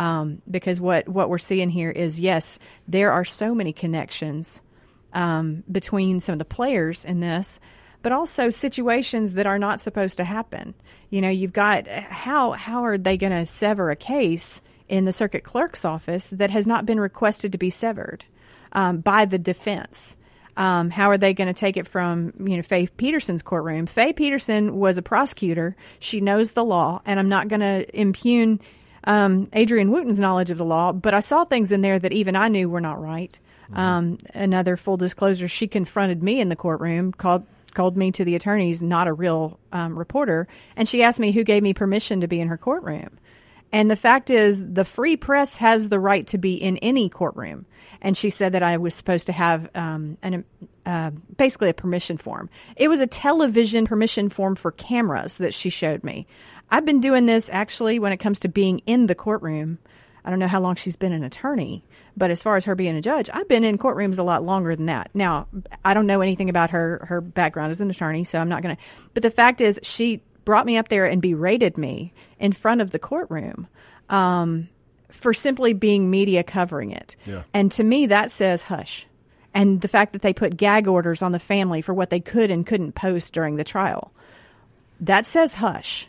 Um, 0.00 0.40
because 0.50 0.80
what 0.80 1.06
what 1.06 1.28
we're 1.28 1.36
seeing 1.36 1.68
here 1.68 1.90
is 1.90 2.18
yes, 2.18 2.58
there 2.88 3.12
are 3.12 3.24
so 3.24 3.54
many 3.54 3.74
connections 3.74 4.62
um, 5.12 5.62
between 5.70 6.20
some 6.20 6.32
of 6.32 6.38
the 6.38 6.46
players 6.46 7.04
in 7.04 7.20
this, 7.20 7.60
but 8.00 8.10
also 8.10 8.48
situations 8.48 9.34
that 9.34 9.46
are 9.46 9.58
not 9.58 9.82
supposed 9.82 10.16
to 10.16 10.24
happen. 10.24 10.72
You 11.10 11.20
know, 11.20 11.28
you've 11.28 11.52
got 11.52 11.86
how 11.86 12.52
how 12.52 12.84
are 12.84 12.96
they 12.96 13.18
going 13.18 13.32
to 13.32 13.44
sever 13.44 13.90
a 13.90 13.96
case 13.96 14.62
in 14.88 15.04
the 15.04 15.12
circuit 15.12 15.44
clerk's 15.44 15.84
office 15.84 16.30
that 16.30 16.50
has 16.50 16.66
not 16.66 16.86
been 16.86 16.98
requested 16.98 17.52
to 17.52 17.58
be 17.58 17.68
severed 17.68 18.24
um, 18.72 19.00
by 19.00 19.26
the 19.26 19.38
defense? 19.38 20.16
Um, 20.56 20.88
how 20.88 21.10
are 21.10 21.18
they 21.18 21.34
going 21.34 21.48
to 21.52 21.58
take 21.58 21.76
it 21.76 21.86
from 21.86 22.32
you 22.40 22.56
know 22.56 22.62
Faye 22.62 22.86
Peterson's 22.86 23.42
courtroom? 23.42 23.84
Faye 23.84 24.14
Peterson 24.14 24.76
was 24.76 24.96
a 24.96 25.02
prosecutor; 25.02 25.76
she 25.98 26.22
knows 26.22 26.52
the 26.52 26.64
law, 26.64 27.02
and 27.04 27.20
I'm 27.20 27.28
not 27.28 27.48
going 27.48 27.60
to 27.60 28.00
impugn 28.00 28.60
um, 29.04 29.48
Adrienne 29.54 29.90
Wooten's 29.90 30.20
knowledge 30.20 30.50
of 30.50 30.58
the 30.58 30.64
law, 30.64 30.92
but 30.92 31.14
I 31.14 31.20
saw 31.20 31.44
things 31.44 31.72
in 31.72 31.80
there 31.80 31.98
that 31.98 32.12
even 32.12 32.36
I 32.36 32.48
knew 32.48 32.68
were 32.68 32.80
not 32.80 33.00
right. 33.00 33.38
Um, 33.72 34.18
another 34.34 34.76
full 34.76 34.96
disclosure: 34.96 35.46
she 35.46 35.68
confronted 35.68 36.22
me 36.22 36.40
in 36.40 36.48
the 36.48 36.56
courtroom, 36.56 37.12
called 37.12 37.46
called 37.72 37.96
me 37.96 38.10
to 38.12 38.24
the 38.24 38.34
attorneys, 38.34 38.82
not 38.82 39.06
a 39.06 39.12
real 39.12 39.58
um, 39.70 39.96
reporter, 39.96 40.48
and 40.76 40.88
she 40.88 41.04
asked 41.04 41.20
me 41.20 41.30
who 41.30 41.44
gave 41.44 41.62
me 41.62 41.72
permission 41.72 42.22
to 42.22 42.28
be 42.28 42.40
in 42.40 42.48
her 42.48 42.58
courtroom. 42.58 43.18
And 43.72 43.90
the 43.90 43.96
fact 43.96 44.30
is, 44.30 44.64
the 44.72 44.84
free 44.84 45.16
press 45.16 45.56
has 45.56 45.88
the 45.88 46.00
right 46.00 46.26
to 46.28 46.38
be 46.38 46.54
in 46.54 46.78
any 46.78 47.08
courtroom. 47.08 47.66
And 48.02 48.16
she 48.16 48.30
said 48.30 48.52
that 48.52 48.62
I 48.62 48.78
was 48.78 48.94
supposed 48.94 49.26
to 49.26 49.32
have 49.32 49.70
um, 49.74 50.16
an, 50.22 50.44
uh, 50.86 51.10
basically 51.36 51.68
a 51.68 51.74
permission 51.74 52.16
form. 52.16 52.48
It 52.76 52.88
was 52.88 53.00
a 53.00 53.06
television 53.06 53.84
permission 53.84 54.28
form 54.28 54.56
for 54.56 54.72
cameras 54.72 55.36
that 55.38 55.54
she 55.54 55.70
showed 55.70 56.02
me. 56.02 56.26
I've 56.70 56.84
been 56.84 57.00
doing 57.00 57.26
this 57.26 57.50
actually 57.52 57.98
when 57.98 58.12
it 58.12 58.18
comes 58.18 58.40
to 58.40 58.48
being 58.48 58.80
in 58.86 59.06
the 59.06 59.14
courtroom. 59.14 59.78
I 60.24 60.30
don't 60.30 60.38
know 60.38 60.48
how 60.48 60.60
long 60.60 60.76
she's 60.76 60.96
been 60.96 61.12
an 61.12 61.24
attorney, 61.24 61.82
but 62.16 62.30
as 62.30 62.42
far 62.42 62.56
as 62.56 62.66
her 62.66 62.74
being 62.74 62.96
a 62.96 63.00
judge, 63.00 63.30
I've 63.32 63.48
been 63.48 63.64
in 63.64 63.78
courtrooms 63.78 64.18
a 64.18 64.22
lot 64.22 64.44
longer 64.44 64.76
than 64.76 64.86
that. 64.86 65.10
Now, 65.14 65.48
I 65.84 65.94
don't 65.94 66.06
know 66.06 66.20
anything 66.20 66.50
about 66.50 66.70
her 66.70 67.06
her 67.08 67.20
background 67.20 67.70
as 67.70 67.80
an 67.80 67.90
attorney, 67.90 68.24
so 68.24 68.38
I'm 68.38 68.48
not 68.48 68.62
going 68.62 68.76
to. 68.76 68.82
But 69.14 69.22
the 69.22 69.30
fact 69.30 69.60
is, 69.60 69.80
she 69.82 70.22
brought 70.44 70.66
me 70.66 70.76
up 70.76 70.88
there 70.88 71.06
and 71.06 71.22
berated 71.22 71.78
me 71.78 72.12
in 72.38 72.52
front 72.52 72.80
of 72.80 72.92
the 72.92 72.98
courtroom 72.98 73.66
um, 74.08 74.68
for 75.08 75.32
simply 75.32 75.72
being 75.72 76.10
media 76.10 76.42
covering 76.42 76.90
it. 76.90 77.16
Yeah. 77.24 77.42
And 77.54 77.72
to 77.72 77.84
me, 77.84 78.06
that 78.06 78.30
says 78.30 78.62
hush. 78.62 79.06
And 79.54 79.80
the 79.80 79.88
fact 79.88 80.12
that 80.12 80.22
they 80.22 80.32
put 80.32 80.56
gag 80.56 80.86
orders 80.86 81.22
on 81.22 81.32
the 81.32 81.38
family 81.38 81.82
for 81.82 81.94
what 81.94 82.10
they 82.10 82.20
could 82.20 82.50
and 82.50 82.66
couldn't 82.66 82.92
post 82.92 83.32
during 83.32 83.56
the 83.56 83.64
trial, 83.64 84.12
that 85.00 85.26
says 85.26 85.54
hush. 85.54 86.08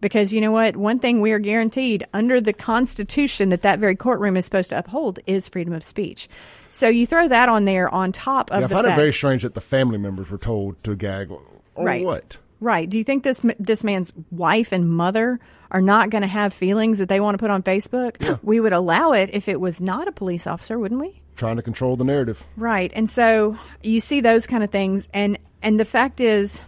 Because 0.00 0.32
you 0.32 0.40
know 0.40 0.50
what? 0.52 0.76
One 0.76 0.98
thing 0.98 1.20
we 1.20 1.32
are 1.32 1.38
guaranteed 1.38 2.06
under 2.14 2.40
the 2.40 2.52
Constitution 2.52 3.50
that 3.50 3.62
that 3.62 3.78
very 3.78 3.96
courtroom 3.96 4.36
is 4.36 4.44
supposed 4.44 4.70
to 4.70 4.78
uphold 4.78 5.18
is 5.26 5.46
freedom 5.48 5.72
of 5.74 5.84
speech. 5.84 6.28
So 6.72 6.88
you 6.88 7.06
throw 7.06 7.28
that 7.28 7.48
on 7.48 7.64
there 7.64 7.88
on 7.92 8.12
top 8.12 8.50
of 8.50 8.60
Yeah, 8.60 8.64
I 8.64 8.68
the 8.68 8.74
find 8.74 8.86
fact, 8.86 8.98
it 8.98 9.00
very 9.00 9.12
strange 9.12 9.42
that 9.42 9.54
the 9.54 9.60
family 9.60 9.98
members 9.98 10.30
were 10.30 10.38
told 10.38 10.82
to 10.84 10.94
gag 10.96 11.30
or 11.30 11.42
Right. 11.76 12.04
what. 12.04 12.36
Right. 12.60 12.88
Do 12.88 12.98
you 12.98 13.04
think 13.04 13.24
this 13.24 13.42
this 13.58 13.82
man's 13.84 14.12
wife 14.30 14.70
and 14.72 14.90
mother 14.90 15.40
are 15.70 15.80
not 15.80 16.10
going 16.10 16.22
to 16.22 16.28
have 16.28 16.52
feelings 16.52 16.98
that 16.98 17.08
they 17.08 17.18
want 17.20 17.34
to 17.34 17.38
put 17.38 17.50
on 17.50 17.62
Facebook? 17.62 18.38
We 18.42 18.60
would 18.60 18.72
allow 18.72 19.12
it 19.12 19.30
if 19.32 19.48
it 19.48 19.60
was 19.60 19.80
not 19.80 20.08
a 20.08 20.12
police 20.12 20.46
officer, 20.46 20.78
wouldn't 20.78 21.00
we? 21.00 21.20
Trying 21.36 21.56
to 21.56 21.62
control 21.62 21.96
the 21.96 22.04
narrative. 22.04 22.46
Right. 22.56 22.90
And 22.94 23.08
so 23.08 23.56
you 23.82 24.00
see 24.00 24.20
those 24.20 24.46
kind 24.46 24.62
of 24.62 24.70
things 24.70 25.08
and 25.14 25.38
and 25.62 25.78
the 25.80 25.84
fact 25.86 26.20
is 26.20 26.60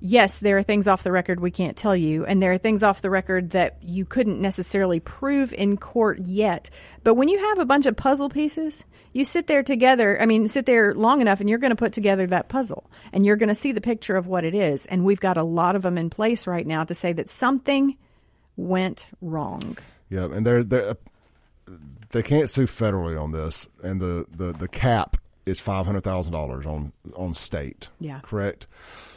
yes, 0.00 0.38
there 0.40 0.58
are 0.58 0.62
things 0.62 0.86
off 0.88 1.02
the 1.02 1.12
record 1.12 1.40
we 1.40 1.50
can't 1.50 1.76
tell 1.76 1.96
you 1.96 2.24
and 2.24 2.42
there 2.42 2.52
are 2.52 2.58
things 2.58 2.82
off 2.82 3.02
the 3.02 3.10
record 3.10 3.50
that 3.50 3.78
you 3.82 4.04
couldn't 4.04 4.40
necessarily 4.40 5.00
prove 5.00 5.52
in 5.52 5.76
court 5.76 6.20
yet. 6.20 6.70
But 7.04 7.14
when 7.14 7.28
you 7.28 7.38
have 7.38 7.58
a 7.58 7.66
bunch 7.66 7.86
of 7.86 7.96
puzzle 7.96 8.28
pieces, 8.28 8.84
You 9.12 9.24
sit 9.24 9.46
there 9.46 9.62
together. 9.62 10.20
I 10.20 10.26
mean, 10.26 10.48
sit 10.48 10.66
there 10.66 10.94
long 10.94 11.20
enough, 11.20 11.40
and 11.40 11.48
you're 11.48 11.58
going 11.58 11.70
to 11.70 11.76
put 11.76 11.92
together 11.92 12.26
that 12.28 12.48
puzzle, 12.48 12.90
and 13.12 13.24
you're 13.24 13.36
going 13.36 13.48
to 13.48 13.54
see 13.54 13.72
the 13.72 13.80
picture 13.80 14.16
of 14.16 14.26
what 14.26 14.44
it 14.44 14.54
is. 14.54 14.86
And 14.86 15.04
we've 15.04 15.20
got 15.20 15.36
a 15.36 15.42
lot 15.42 15.76
of 15.76 15.82
them 15.82 15.96
in 15.98 16.10
place 16.10 16.46
right 16.46 16.66
now 16.66 16.84
to 16.84 16.94
say 16.94 17.12
that 17.14 17.30
something 17.30 17.96
went 18.56 19.06
wrong. 19.20 19.78
Yeah, 20.10 20.26
and 20.26 20.46
they're 20.46 20.62
they 20.62 20.92
they 22.10 22.22
can't 22.22 22.50
sue 22.50 22.66
federally 22.66 23.20
on 23.20 23.32
this, 23.32 23.68
and 23.82 24.00
the 24.00 24.26
the 24.30 24.52
the 24.52 24.68
cap 24.68 25.16
is 25.46 25.58
five 25.58 25.86
hundred 25.86 26.04
thousand 26.04 26.32
dollars 26.32 26.66
on 26.66 26.92
on 27.16 27.34
state. 27.34 27.88
Yeah, 27.98 28.20
correct. 28.20 28.66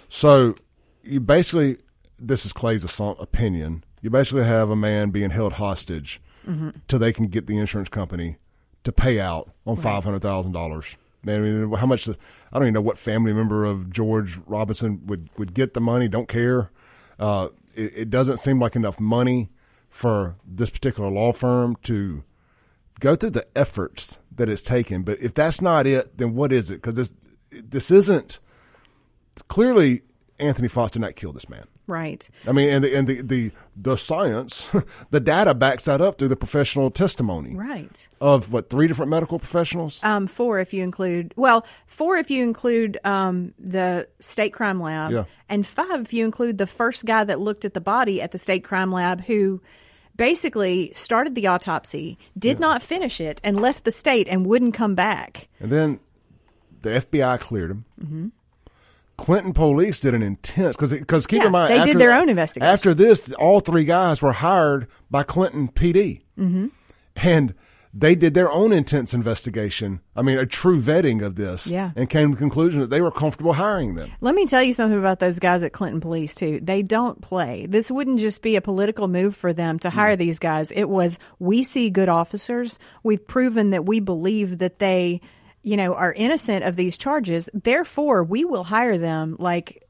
So 0.10 0.56
you 1.04 1.20
basically, 1.20 1.78
this 2.18 2.46
is 2.46 2.54
Clay's 2.54 2.84
opinion. 3.00 3.84
You 4.02 4.10
basically 4.10 4.44
have 4.44 4.70
a 4.70 4.76
man 4.76 5.12
being 5.12 5.30
held 5.30 5.54
hostage 5.54 6.22
mm-hmm. 6.48 6.72
till 6.88 7.00
they 7.00 7.14
can 7.14 7.28
get 7.28 7.48
the 7.48 7.58
insurance 7.58 7.90
company 7.90 8.38
to 8.84 8.92
pay 8.92 9.20
out 9.20 9.52
on 9.66 9.76
right. 9.76 9.84
five 9.84 10.04
hundred 10.04 10.22
thousand 10.22 10.54
dollars. 10.54 10.96
I 11.24 11.38
mean, 11.38 11.72
how 11.74 11.86
much? 11.86 12.10
I 12.10 12.14
don't 12.54 12.64
even 12.64 12.74
know 12.74 12.82
what 12.82 12.98
family 12.98 13.32
member 13.32 13.64
of 13.64 13.92
George 13.92 14.40
Robinson 14.48 15.06
would 15.06 15.30
would 15.38 15.54
get 15.54 15.74
the 15.74 15.82
money. 15.82 16.08
Don't 16.08 16.28
care. 16.28 16.72
Uh, 17.20 17.50
it, 17.76 17.94
it 17.96 18.10
doesn't 18.10 18.38
seem 18.38 18.60
like 18.60 18.76
enough 18.76 19.00
money 19.00 19.52
for 19.90 20.36
this 20.46 20.70
particular 20.70 21.10
law 21.10 21.32
firm 21.32 21.76
to 21.84 22.24
go 23.00 23.16
through 23.16 23.32
the 23.32 23.46
efforts 23.56 24.20
that 24.36 24.50
it's 24.50 24.64
taken. 24.64 25.04
But 25.04 25.20
if 25.20 25.34
that's 25.34 25.62
not 25.62 25.86
it, 25.86 26.18
then 26.18 26.34
what 26.34 26.52
is 26.52 26.72
it? 26.72 26.76
Because 26.76 26.96
this 26.96 27.14
this 27.52 27.92
isn't 27.92 28.40
clearly 29.48 30.02
Anthony 30.42 30.68
Fox 30.68 30.92
did 30.92 31.00
not 31.00 31.16
kill 31.16 31.32
this 31.32 31.48
man. 31.50 31.66
Right. 31.88 32.28
I 32.48 32.52
mean, 32.52 32.70
and 32.70 32.84
the 32.84 32.96
and 32.96 33.08
the 33.08 33.22
the, 33.22 33.52
the 33.76 33.96
science, 33.98 34.70
the 35.12 35.20
data 35.20 35.54
backs 35.54 35.86
that 35.86 36.02
up 36.02 36.18
through 36.18 36.30
the 36.30 36.36
professional 36.36 36.90
testimony. 36.90 37.56
Right. 37.56 38.08
Of 38.20 38.52
what 38.52 38.70
three 38.70 38.88
different 38.88 39.10
medical 39.10 39.40
professionals? 39.40 40.00
Um, 40.04 40.28
four 40.28 40.60
if 40.60 40.74
you 40.74 40.84
include 40.84 41.34
well, 41.36 41.66
four 41.88 42.18
if 42.18 42.32
you 42.32 42.44
include 42.44 42.98
um 43.04 43.54
the 43.60 44.08
state 44.20 44.54
crime 44.54 44.82
lab, 44.82 45.12
yeah. 45.12 45.26
and 45.50 45.66
five 45.66 46.02
if 46.02 46.14
you 46.14 46.26
include 46.26 46.58
the 46.58 46.68
first 46.68 47.06
guy 47.06 47.24
that 47.24 47.40
looked 47.40 47.66
at 47.66 47.74
the 47.74 47.82
body 47.82 48.22
at 48.22 48.32
the 48.32 48.38
state 48.38 48.64
crime 48.64 48.92
lab 48.92 49.22
who 49.22 49.62
basically 50.16 50.92
started 50.94 51.36
the 51.36 51.48
autopsy, 51.48 52.18
did 52.38 52.58
yeah. 52.58 52.62
not 52.62 52.82
finish 52.82 53.20
it, 53.20 53.42
and 53.44 53.60
left 53.60 53.86
the 53.86 53.92
state 53.92 54.28
and 54.30 54.46
wouldn't 54.46 54.74
come 54.74 54.96
back. 54.96 55.48
And 55.60 55.72
then 55.72 56.00
the 56.82 56.90
FBI 56.90 57.40
cleared 57.40 57.72
him. 57.72 57.86
Mm-hmm. 58.00 58.28
Clinton 59.22 59.54
police 59.54 60.00
did 60.00 60.16
an 60.16 60.24
intense 60.24 60.76
because 60.76 60.92
because 60.92 61.28
keep 61.28 61.42
yeah, 61.42 61.46
in 61.46 61.52
mind 61.52 61.72
they 61.72 61.86
did 61.86 62.00
their 62.00 62.20
own 62.20 62.28
investigation. 62.28 62.74
After 62.74 62.96
this, 62.96 63.32
all 63.34 63.60
three 63.60 63.86
guys 63.86 64.20
were 64.20 64.32
hired 64.32 64.88
by 65.12 65.22
Clinton 65.22 65.68
PD, 65.68 66.24
mm-hmm. 66.36 66.70
and 67.18 67.54
they 67.94 68.16
did 68.16 68.34
their 68.34 68.52
own 68.52 68.74
intense 68.74 69.14
investigation. 69.14 70.00
I 70.16 70.24
mean, 70.24 70.40
a 70.40 70.48
true 70.48 70.82
vetting 70.82 71.24
of 71.24 71.36
this, 71.36 71.68
yeah. 71.68 71.92
and 71.96 72.10
came 72.10 72.32
to 72.32 72.36
the 72.36 72.40
conclusion 72.40 72.82
that 72.82 72.90
they 72.90 73.00
were 73.00 73.12
comfortable 73.12 73.54
hiring 73.54 73.94
them. 73.94 74.12
Let 74.22 74.34
me 74.34 74.48
tell 74.48 74.64
you 74.64 74.74
something 74.74 74.98
about 74.98 75.20
those 75.20 75.38
guys 75.38 75.62
at 75.62 75.72
Clinton 75.72 76.02
Police 76.02 76.34
too. 76.34 76.60
They 76.60 76.82
don't 76.82 77.22
play. 77.22 77.68
This 77.70 77.92
wouldn't 77.92 78.20
just 78.20 78.42
be 78.42 78.56
a 78.56 78.62
political 78.62 79.08
move 79.08 79.36
for 79.36 79.54
them 79.54 79.78
to 79.80 79.92
hire 79.92 80.16
mm. 80.16 80.20
these 80.20 80.40
guys. 80.40 80.72
It 80.72 80.90
was 80.90 81.20
we 81.38 81.62
see 81.62 81.92
good 81.92 82.10
officers. 82.10 82.80
We've 83.04 83.26
proven 83.26 83.70
that 83.70 83.86
we 83.86 84.00
believe 84.00 84.58
that 84.58 84.80
they 84.80 85.22
you 85.64 85.78
know, 85.78 85.94
are 85.94 86.14
innocent 86.14 86.64
of 86.64 86.76
these 86.76 86.98
charges. 86.98 87.50
Therefore, 87.54 88.24
we 88.24 88.46
will 88.46 88.64
hire 88.64 88.98
them 88.98 89.36
like 89.40 89.84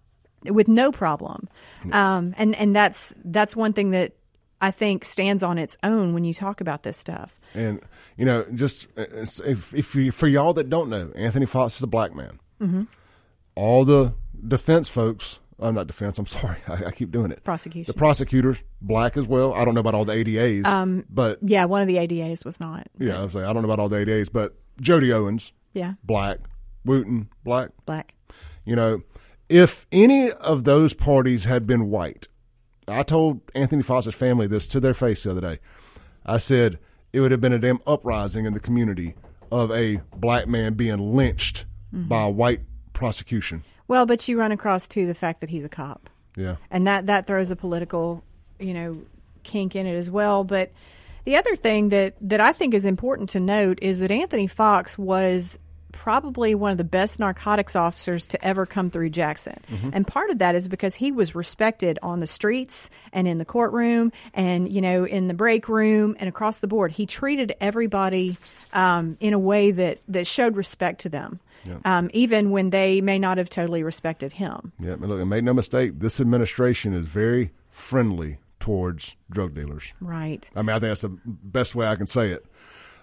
with 0.44 0.68
no 0.68 0.92
problem. 0.92 1.48
Um, 1.92 2.34
and 2.38 2.56
and 2.56 2.76
that's 2.76 3.14
that's 3.24 3.56
one 3.56 3.74
thing 3.74 3.92
that 3.92 4.14
I 4.62 4.72
think 4.72 5.06
stands 5.06 5.44
on 5.44 5.58
its 5.58 5.78
own 5.84 6.14
when 6.14 6.24
you 6.24 6.34
talk 6.34 6.62
about 6.62 6.84
this 6.84 6.98
stuff. 6.98 7.34
And 7.54 7.82
you 8.18 8.26
know, 8.26 8.46
just 8.54 8.88
if, 8.96 9.74
if 9.74 9.96
you, 9.96 10.12
for 10.12 10.28
y'all 10.28 10.54
that 10.54 10.70
don't 10.70 10.90
know, 10.90 11.12
Anthony 11.16 11.46
Fox 11.46 11.76
is 11.78 11.84
a 11.84 11.88
black 11.88 12.16
man. 12.16 12.40
Mm-hmm. 12.62 12.84
All 13.56 13.84
the 13.84 14.14
defense 14.48 14.88
folks. 14.88 15.40
I'm 15.60 15.76
not 15.76 15.88
defense. 15.88 16.18
I'm 16.18 16.26
sorry. 16.28 16.58
I, 16.68 16.86
I, 16.86 16.92
keep 16.92 17.12
doing 17.12 17.32
it. 17.32 17.44
Prosecution. 17.44 17.92
The 17.92 17.98
prosecutors, 17.98 18.64
black 18.82 19.16
as 19.16 19.28
well. 19.28 19.54
I 19.54 19.64
don't 19.64 19.76
know 19.76 19.80
about 19.80 19.94
all 19.94 20.06
the 20.06 20.14
ADAs. 20.14 20.66
Um, 20.66 21.06
but 21.10 21.40
yeah, 21.42 21.66
one 21.66 21.82
of 21.82 21.88
the 21.88 21.98
ADAs 21.98 22.46
was 22.46 22.60
not. 22.60 22.88
Yeah, 22.98 23.20
I 23.20 23.24
was 23.24 23.36
like, 23.36 23.46
I 23.46 23.54
don't 23.54 23.62
know 23.62 23.68
about 23.68 23.80
all 23.80 23.90
the 23.90 23.98
ADAs, 23.98 24.32
but 24.32 24.56
Jody 24.80 25.12
Owens, 25.14 25.52
yeah. 25.74 25.94
Black. 26.04 26.40
Wooten, 26.86 27.30
black. 27.44 27.70
Black. 27.86 28.16
You 28.66 28.76
know, 28.76 29.02
if 29.50 29.86
any 29.92 30.32
of 30.32 30.64
those 30.64 30.94
parties 30.94 31.46
had 31.46 31.68
been 31.68 31.90
white, 31.90 32.28
I 32.88 33.04
told 33.04 33.42
Anthony 33.54 33.84
Fox's 33.84 34.16
family 34.16 34.48
this 34.48 34.68
to 34.70 34.80
their 34.80 34.94
face 34.94 35.24
the 35.24 35.32
other 35.32 35.42
day. 35.42 35.60
I 36.26 36.38
said 36.38 36.80
it 37.14 37.20
would 37.20 37.32
have 37.32 37.42
been 37.42 37.54
a 37.54 37.60
damn 37.60 37.80
uprising 37.86 38.46
in 38.46 38.54
the 38.54 38.60
community 38.60 39.16
of 39.52 39.72
a 39.72 40.02
black 40.16 40.48
man 40.48 40.74
being 40.74 41.16
lynched 41.16 41.66
mm-hmm. 41.94 42.08
by 42.08 42.24
a 42.24 42.30
white 42.30 42.62
prosecution. 42.94 43.64
Well, 43.88 44.06
but 44.06 44.28
you 44.28 44.40
run 44.40 44.52
across 44.52 44.88
too 44.88 45.06
the 45.06 45.16
fact 45.16 45.42
that 45.42 45.50
he's 45.50 45.66
a 45.66 45.70
cop. 45.70 46.10
Yeah. 46.38 46.56
And 46.70 46.88
that 46.88 47.08
that 47.08 47.28
throws 47.28 47.52
a 47.52 47.56
political, 47.56 48.24
you 48.60 48.74
know, 48.74 49.02
kink 49.44 49.76
in 49.76 49.86
it 49.86 49.96
as 49.96 50.10
well, 50.10 50.44
but 50.44 50.72
the 51.26 51.36
other 51.36 51.56
thing 51.56 51.90
that, 51.90 52.16
that 52.22 52.42
I 52.42 52.52
think 52.52 52.74
is 52.74 52.86
important 52.86 53.30
to 53.30 53.40
note 53.40 53.80
is 53.82 54.00
that 54.00 54.12
Anthony 54.12 54.48
Fox 54.48 54.98
was 54.98 55.58
probably 55.92 56.56
one 56.56 56.72
of 56.72 56.78
the 56.78 56.84
best 56.84 57.20
narcotics 57.20 57.76
officers 57.76 58.28
to 58.28 58.44
ever 58.44 58.66
come 58.66 58.90
through 58.90 59.10
Jackson. 59.10 59.60
Mm-hmm. 59.70 59.90
And 59.94 60.08
part 60.08 60.30
of 60.30 60.40
that 60.40 60.56
is 60.56 60.68
because 60.68 60.96
he 60.96 61.12
was 61.12 61.36
respected 61.36 62.00
on 62.02 62.20
the 62.20 62.28
streets 62.28 62.90
and 63.14 63.28
in 63.28 63.38
the 63.38 63.46
courtroom 63.46 64.12
and, 64.34 64.72
you 64.72 64.82
know, 64.82 65.06
in 65.06 65.28
the 65.28 65.34
break 65.34 65.68
room 65.68 66.16
and 66.20 66.30
across 66.30 66.60
the 66.60 66.68
board. 66.68 66.92
He 66.92 67.06
treated 67.06 67.56
everybody 67.60 68.38
um, 68.74 69.18
in 69.20 69.34
a 69.34 69.40
way 69.40 69.72
that, 69.72 70.00
that 70.08 70.28
showed 70.28 70.56
respect 70.56 71.02
to 71.02 71.10
them. 71.10 71.40
Um, 71.86 72.10
even 72.12 72.50
when 72.50 72.72
they 72.72 73.02
may 73.02 73.20
not 73.20 73.38
have 73.38 73.48
totally 73.48 73.84
respected 73.84 74.34
him. 74.34 74.72
Yeah, 74.80 74.96
look, 74.98 75.24
make 75.28 75.44
no 75.44 75.54
mistake, 75.54 76.00
this 76.00 76.20
administration 76.20 76.96
is 76.96 77.06
very 77.06 77.52
friendly 77.70 78.40
towards 78.62 79.16
drug 79.30 79.54
dealers. 79.54 79.94
Right. 80.00 80.50
I 80.56 80.62
mean, 80.62 80.70
I 80.70 80.80
think 80.80 80.92
that's 80.92 81.02
the 81.02 81.18
best 81.26 81.76
way 81.76 81.88
I 81.88 81.96
can 81.96 82.08
say 82.08 82.30
it. 82.30 82.46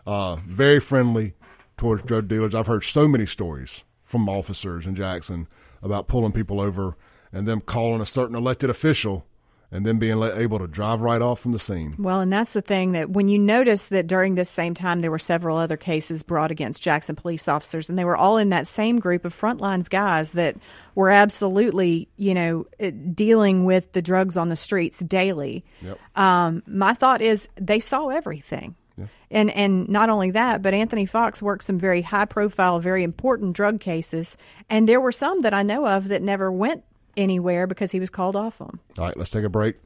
Uh, 0.07 0.37
very 0.47 0.81
friendly 0.81 1.35
towards 1.77 2.03
drug 2.03 2.29
dealers. 2.29 2.55
I've 2.55 2.67
heard 2.67 2.85
so 2.85 3.07
many 3.07 3.27
stories 3.27 3.85
from 4.03 4.29
officers 4.29 4.87
in 4.87 4.95
Jackson 4.95 5.47
about 5.83 6.09
pulling 6.09 6.33
people 6.33 6.61
over 6.61 6.97
and 7.31 7.47
them 7.47 7.61
calling 7.61 8.01
a 8.01 8.07
certain 8.07 8.35
elected 8.35 8.71
official 8.71 9.27
and 9.71 9.85
then 9.85 9.99
being 9.99 10.23
able 10.23 10.59
to 10.59 10.67
drive 10.67 11.03
right 11.03 11.21
off 11.21 11.41
from 11.41 11.53
the 11.53 11.59
scene. 11.59 11.95
Well, 11.99 12.21
and 12.21 12.33
that's 12.33 12.55
the 12.55 12.63
thing 12.63 12.93
that 12.93 13.11
when 13.11 13.29
you 13.29 13.39
notice 13.39 13.89
that 13.89 14.07
during 14.07 14.35
this 14.35 14.49
same 14.49 14.75
time 14.75 15.01
there 15.01 15.11
were 15.11 15.19
several 15.19 15.59
other 15.59 15.77
cases 15.77 16.23
brought 16.23 16.51
against 16.51 16.83
Jackson 16.83 17.17
police 17.17 17.49
officers, 17.49 17.91
and 17.91 17.99
they 17.99 18.05
were 18.05 18.17
all 18.17 18.39
in 18.39 18.49
that 18.49 18.67
same 18.67 18.99
group 18.99 19.25
of 19.25 19.39
frontlines 19.39 19.91
guys 19.91 20.33
that 20.33 20.57
were 20.95 21.11
absolutely, 21.11 22.09
you 22.17 22.35
know, 22.35 22.65
eh, 22.81 22.91
dealing 23.15 23.65
with 23.65 23.93
the 23.93 24.03
drugs 24.03 24.37
on 24.37 24.49
the 24.49 24.57
streets 24.57 25.01
daily. 25.01 25.65
Yep. 25.83 25.99
Um, 26.17 26.63
my 26.67 26.95
thought 26.95 27.21
is 27.21 27.49
they 27.57 27.79
saw 27.79 28.09
everything. 28.09 28.75
Yeah. 28.97 29.07
And 29.31 29.51
and 29.51 29.89
not 29.89 30.09
only 30.09 30.31
that, 30.33 30.63
but 30.63 30.73
Anthony 30.73 31.05
Fox 31.05 31.43
worked 31.43 31.65
some 31.65 31.79
very 31.79 32.03
high 32.03 32.25
profile, 32.25 32.81
very 32.81 33.03
important 33.03 33.55
drug 33.55 33.81
cases, 33.81 34.39
and 34.71 34.89
there 34.89 35.01
were 35.01 35.13
some 35.13 35.43
that 35.43 35.53
I 35.53 35.63
know 35.63 35.87
of 35.87 36.09
that 36.09 36.23
never 36.23 36.51
went 36.51 36.85
anywhere 37.19 37.67
because 37.67 37.93
he 37.93 38.01
was 38.01 38.09
called 38.09 38.37
off 38.37 38.59
them. 38.59 38.81
All 38.97 39.05
right, 39.05 39.17
let's 39.17 39.31
take 39.31 39.45
a 39.45 39.51
break. 39.51 39.77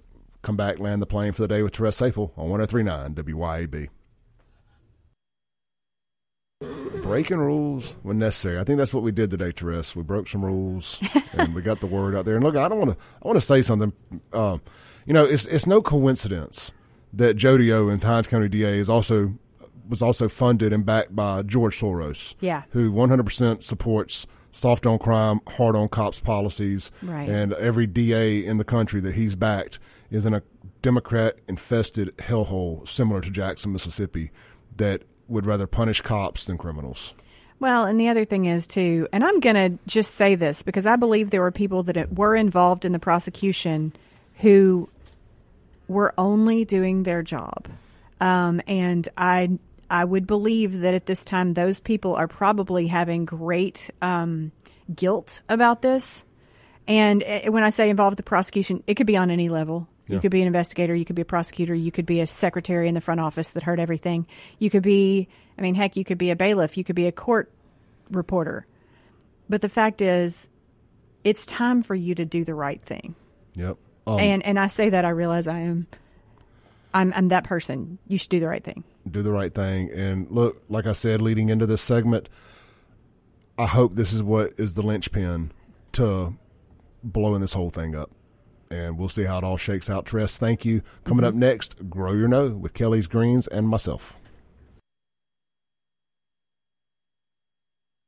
Come 0.43 0.57
back, 0.57 0.79
land 0.79 1.01
the 1.01 1.07
plane 1.07 1.33
for 1.33 1.43
the 1.43 1.49
day 1.49 1.63
with 1.63 1.75
Therese 1.75 2.01
Apel 2.01 2.31
on 2.37 2.51
1039 2.51 3.15
WYAB. 3.15 3.89
Breaking 7.03 7.39
rules 7.39 7.95
when 8.03 8.19
necessary. 8.19 8.59
I 8.59 8.65
think 8.65 8.79
that's 8.79 8.95
what 8.95 9.03
we 9.03 9.11
did 9.11 9.31
today, 9.31 9.51
Therese. 9.51 9.97
We 9.97 10.03
broke 10.03 10.29
some 10.29 10.45
rules 10.45 11.01
and 11.33 11.55
we 11.55 11.63
got 11.63 11.81
the 11.81 11.87
word 11.87 12.15
out 12.15 12.25
there. 12.25 12.37
And 12.37 12.45
look, 12.45 12.57
I 12.57 12.69
don't 12.69 12.79
want 12.79 12.93
to. 12.93 12.97
I 13.23 13.27
want 13.27 13.37
to 13.37 13.45
say 13.45 13.63
something. 13.63 13.93
Um, 14.33 14.63
you 15.07 15.13
know, 15.13 15.25
it's 15.25 15.47
it's 15.47 15.67
no 15.67 15.83
coincidence 15.83 16.71
that 17.13 17.35
Jody 17.35 17.73
Owens, 17.73 18.05
Hinds 18.05 18.29
County 18.29 18.49
DA, 18.49 18.79
is 18.79 18.89
also 18.89 19.35
was 19.89 20.01
also 20.03 20.29
funded 20.29 20.73
and 20.73 20.87
backed 20.87 21.15
by 21.15 21.43
George 21.43 21.79
Soros. 21.79 22.35
Yeah, 22.41 22.63
who 22.71 22.93
100 22.93 23.25
percent 23.25 23.65
supports 23.65 24.27
soft 24.53 24.87
on 24.87 24.99
crime, 24.99 25.41
hard 25.49 25.75
on 25.75 25.89
cops 25.89 26.21
policies. 26.21 26.93
Right. 27.03 27.29
And 27.29 27.53
every 27.55 27.87
DA 27.87 28.45
in 28.45 28.59
the 28.59 28.65
country 28.65 29.01
that 29.01 29.15
he's 29.15 29.35
backed 29.35 29.79
is 30.11 30.27
in 30.27 30.35
a 30.35 30.43
Democrat 30.83 31.39
infested 31.49 32.17
hellhole 32.19 32.87
similar 32.87 33.21
to 33.21 33.31
Jackson, 33.31 33.73
Mississippi, 33.73 34.31
that 34.77 35.03
would 35.29 35.47
rather 35.47 35.67
punish 35.67 36.01
cops 36.01 36.47
than 36.47 36.59
criminals. 36.59 37.15
Well, 37.61 37.85
and 37.85 37.99
the 37.99 38.09
other 38.09 38.25
thing 38.25 38.47
is 38.47 38.67
too, 38.67 39.07
and 39.13 39.23
I'm 39.23 39.39
going 39.39 39.55
to 39.55 39.79
just 39.87 40.17
say 40.17 40.35
this 40.35 40.65
because 40.65 40.85
I 40.85 40.97
believe 40.97 41.31
there 41.31 41.43
were 41.43 41.53
people 41.53 41.85
that 41.85 42.13
were 42.13 42.35
involved 42.35 42.85
in 42.85 42.91
the 42.91 42.99
prosecution 42.99 43.93
who 44.39 44.89
were 45.87 46.13
only 46.19 46.65
doing 46.65 47.05
their 47.05 47.23
job, 47.23 47.69
um, 48.21 48.61
and 48.67 49.09
I 49.17 49.51
I 49.93 50.05
would 50.05 50.27
believe 50.27 50.81
that 50.81 50.95
at 50.95 51.05
this 51.05 51.23
time, 51.23 51.53
those 51.53 51.79
people 51.79 52.15
are 52.15 52.27
probably 52.27 52.87
having 52.87 53.27
great 53.27 53.91
um, 54.01 54.51
guilt 54.93 55.43
about 55.51 55.83
this. 55.83 56.25
And 56.89 57.23
eh, 57.23 57.51
when 57.51 57.63
I 57.63 57.69
say 57.69 57.91
involved 57.91 58.13
with 58.13 58.25
the 58.25 58.29
prosecution, 58.29 58.83
it 58.87 58.95
could 58.95 59.07
be 59.07 59.19
on 59.19 59.31
any 59.31 59.51
level. 59.51 59.87
You 60.09 60.21
could 60.21 60.31
be 60.31 60.43
an 60.43 60.47
investigator. 60.47 60.95
You 60.95 61.07
could 61.07 61.17
be 61.17 61.23
a 61.23 61.27
prosecutor. 61.27 61.75
You 61.75 61.91
could 61.91 62.05
be 62.05 62.21
a 62.21 62.27
secretary 62.27 62.87
in 62.87 62.93
the 62.93 63.01
front 63.01 63.21
office 63.21 63.53
that 63.53 63.63
heard 63.63 63.81
everything. 63.81 64.27
You 64.59 64.69
could 64.69 64.83
be, 64.83 65.29
I 65.59 65.63
mean, 65.63 65.75
heck, 65.75 65.97
you 65.97 66.05
could 66.05 66.19
be 66.19 66.31
a 66.31 66.37
bailiff. 66.37 66.77
You 66.77 66.85
could 66.85 66.97
be 66.97 67.07
a 67.07 67.13
court 67.13 67.51
reporter. 68.11 68.67
But 69.49 69.63
the 69.63 69.71
fact 69.71 70.03
is, 70.03 70.51
it's 71.25 71.47
time 71.47 71.83
for 71.83 71.95
you 71.95 72.15
to 72.15 72.27
do 72.27 72.45
the 72.45 72.55
right 72.55 72.83
thing. 72.83 73.15
Yep. 73.55 73.79
Um, 74.07 74.19
and 74.19 74.45
and 74.45 74.59
I 74.59 74.67
say 74.67 74.91
that 74.91 75.05
I 75.05 75.11
realize 75.11 75.47
I 75.47 75.61
am, 75.61 75.87
I'm 76.93 77.13
I'm 77.15 77.29
that 77.29 77.45
person. 77.45 77.99
You 78.07 78.19
should 78.19 78.31
do 78.31 78.41
the 78.41 78.49
right 78.49 78.63
thing. 78.63 78.85
Do 79.11 79.23
the 79.23 79.33
right 79.33 79.55
thing. 79.55 79.91
And 79.91 80.31
look, 80.31 80.63
like 80.69 80.87
I 80.87 80.93
said, 80.93 81.21
leading 81.21 81.49
into 81.49 81.67
this 81.67 81.83
segment, 81.83 82.29
I 83.59 83.67
hope 83.67 83.95
this 83.95 84.13
is 84.13 84.23
what 84.23 84.53
is 84.59 84.75
the 84.75 84.83
linchpin 84.83 85.53
to 85.93 86.37
blowing 87.03 87.41
this 87.41 87.53
whole 87.53 87.71
thing 87.71 87.95
up 87.95 88.11
and 88.73 88.99
we'll 88.99 89.09
see 89.09 89.25
how 89.25 89.39
it 89.39 89.45
all 89.45 89.57
shakes 89.59 89.91
out. 89.91 90.07
Tress, 90.07 90.39
thank 90.39 90.65
you. 90.65 90.83
Coming 91.05 91.25
mm-hmm. 91.25 91.29
up 91.29 91.35
next, 91.35 91.91
Grow 91.91 92.13
Your 92.13 92.29
Know 92.29 92.49
with 92.49 92.75
Kelly's 92.75 93.07
Greens 93.07 93.47
and 93.47 93.69
myself. 93.69 94.19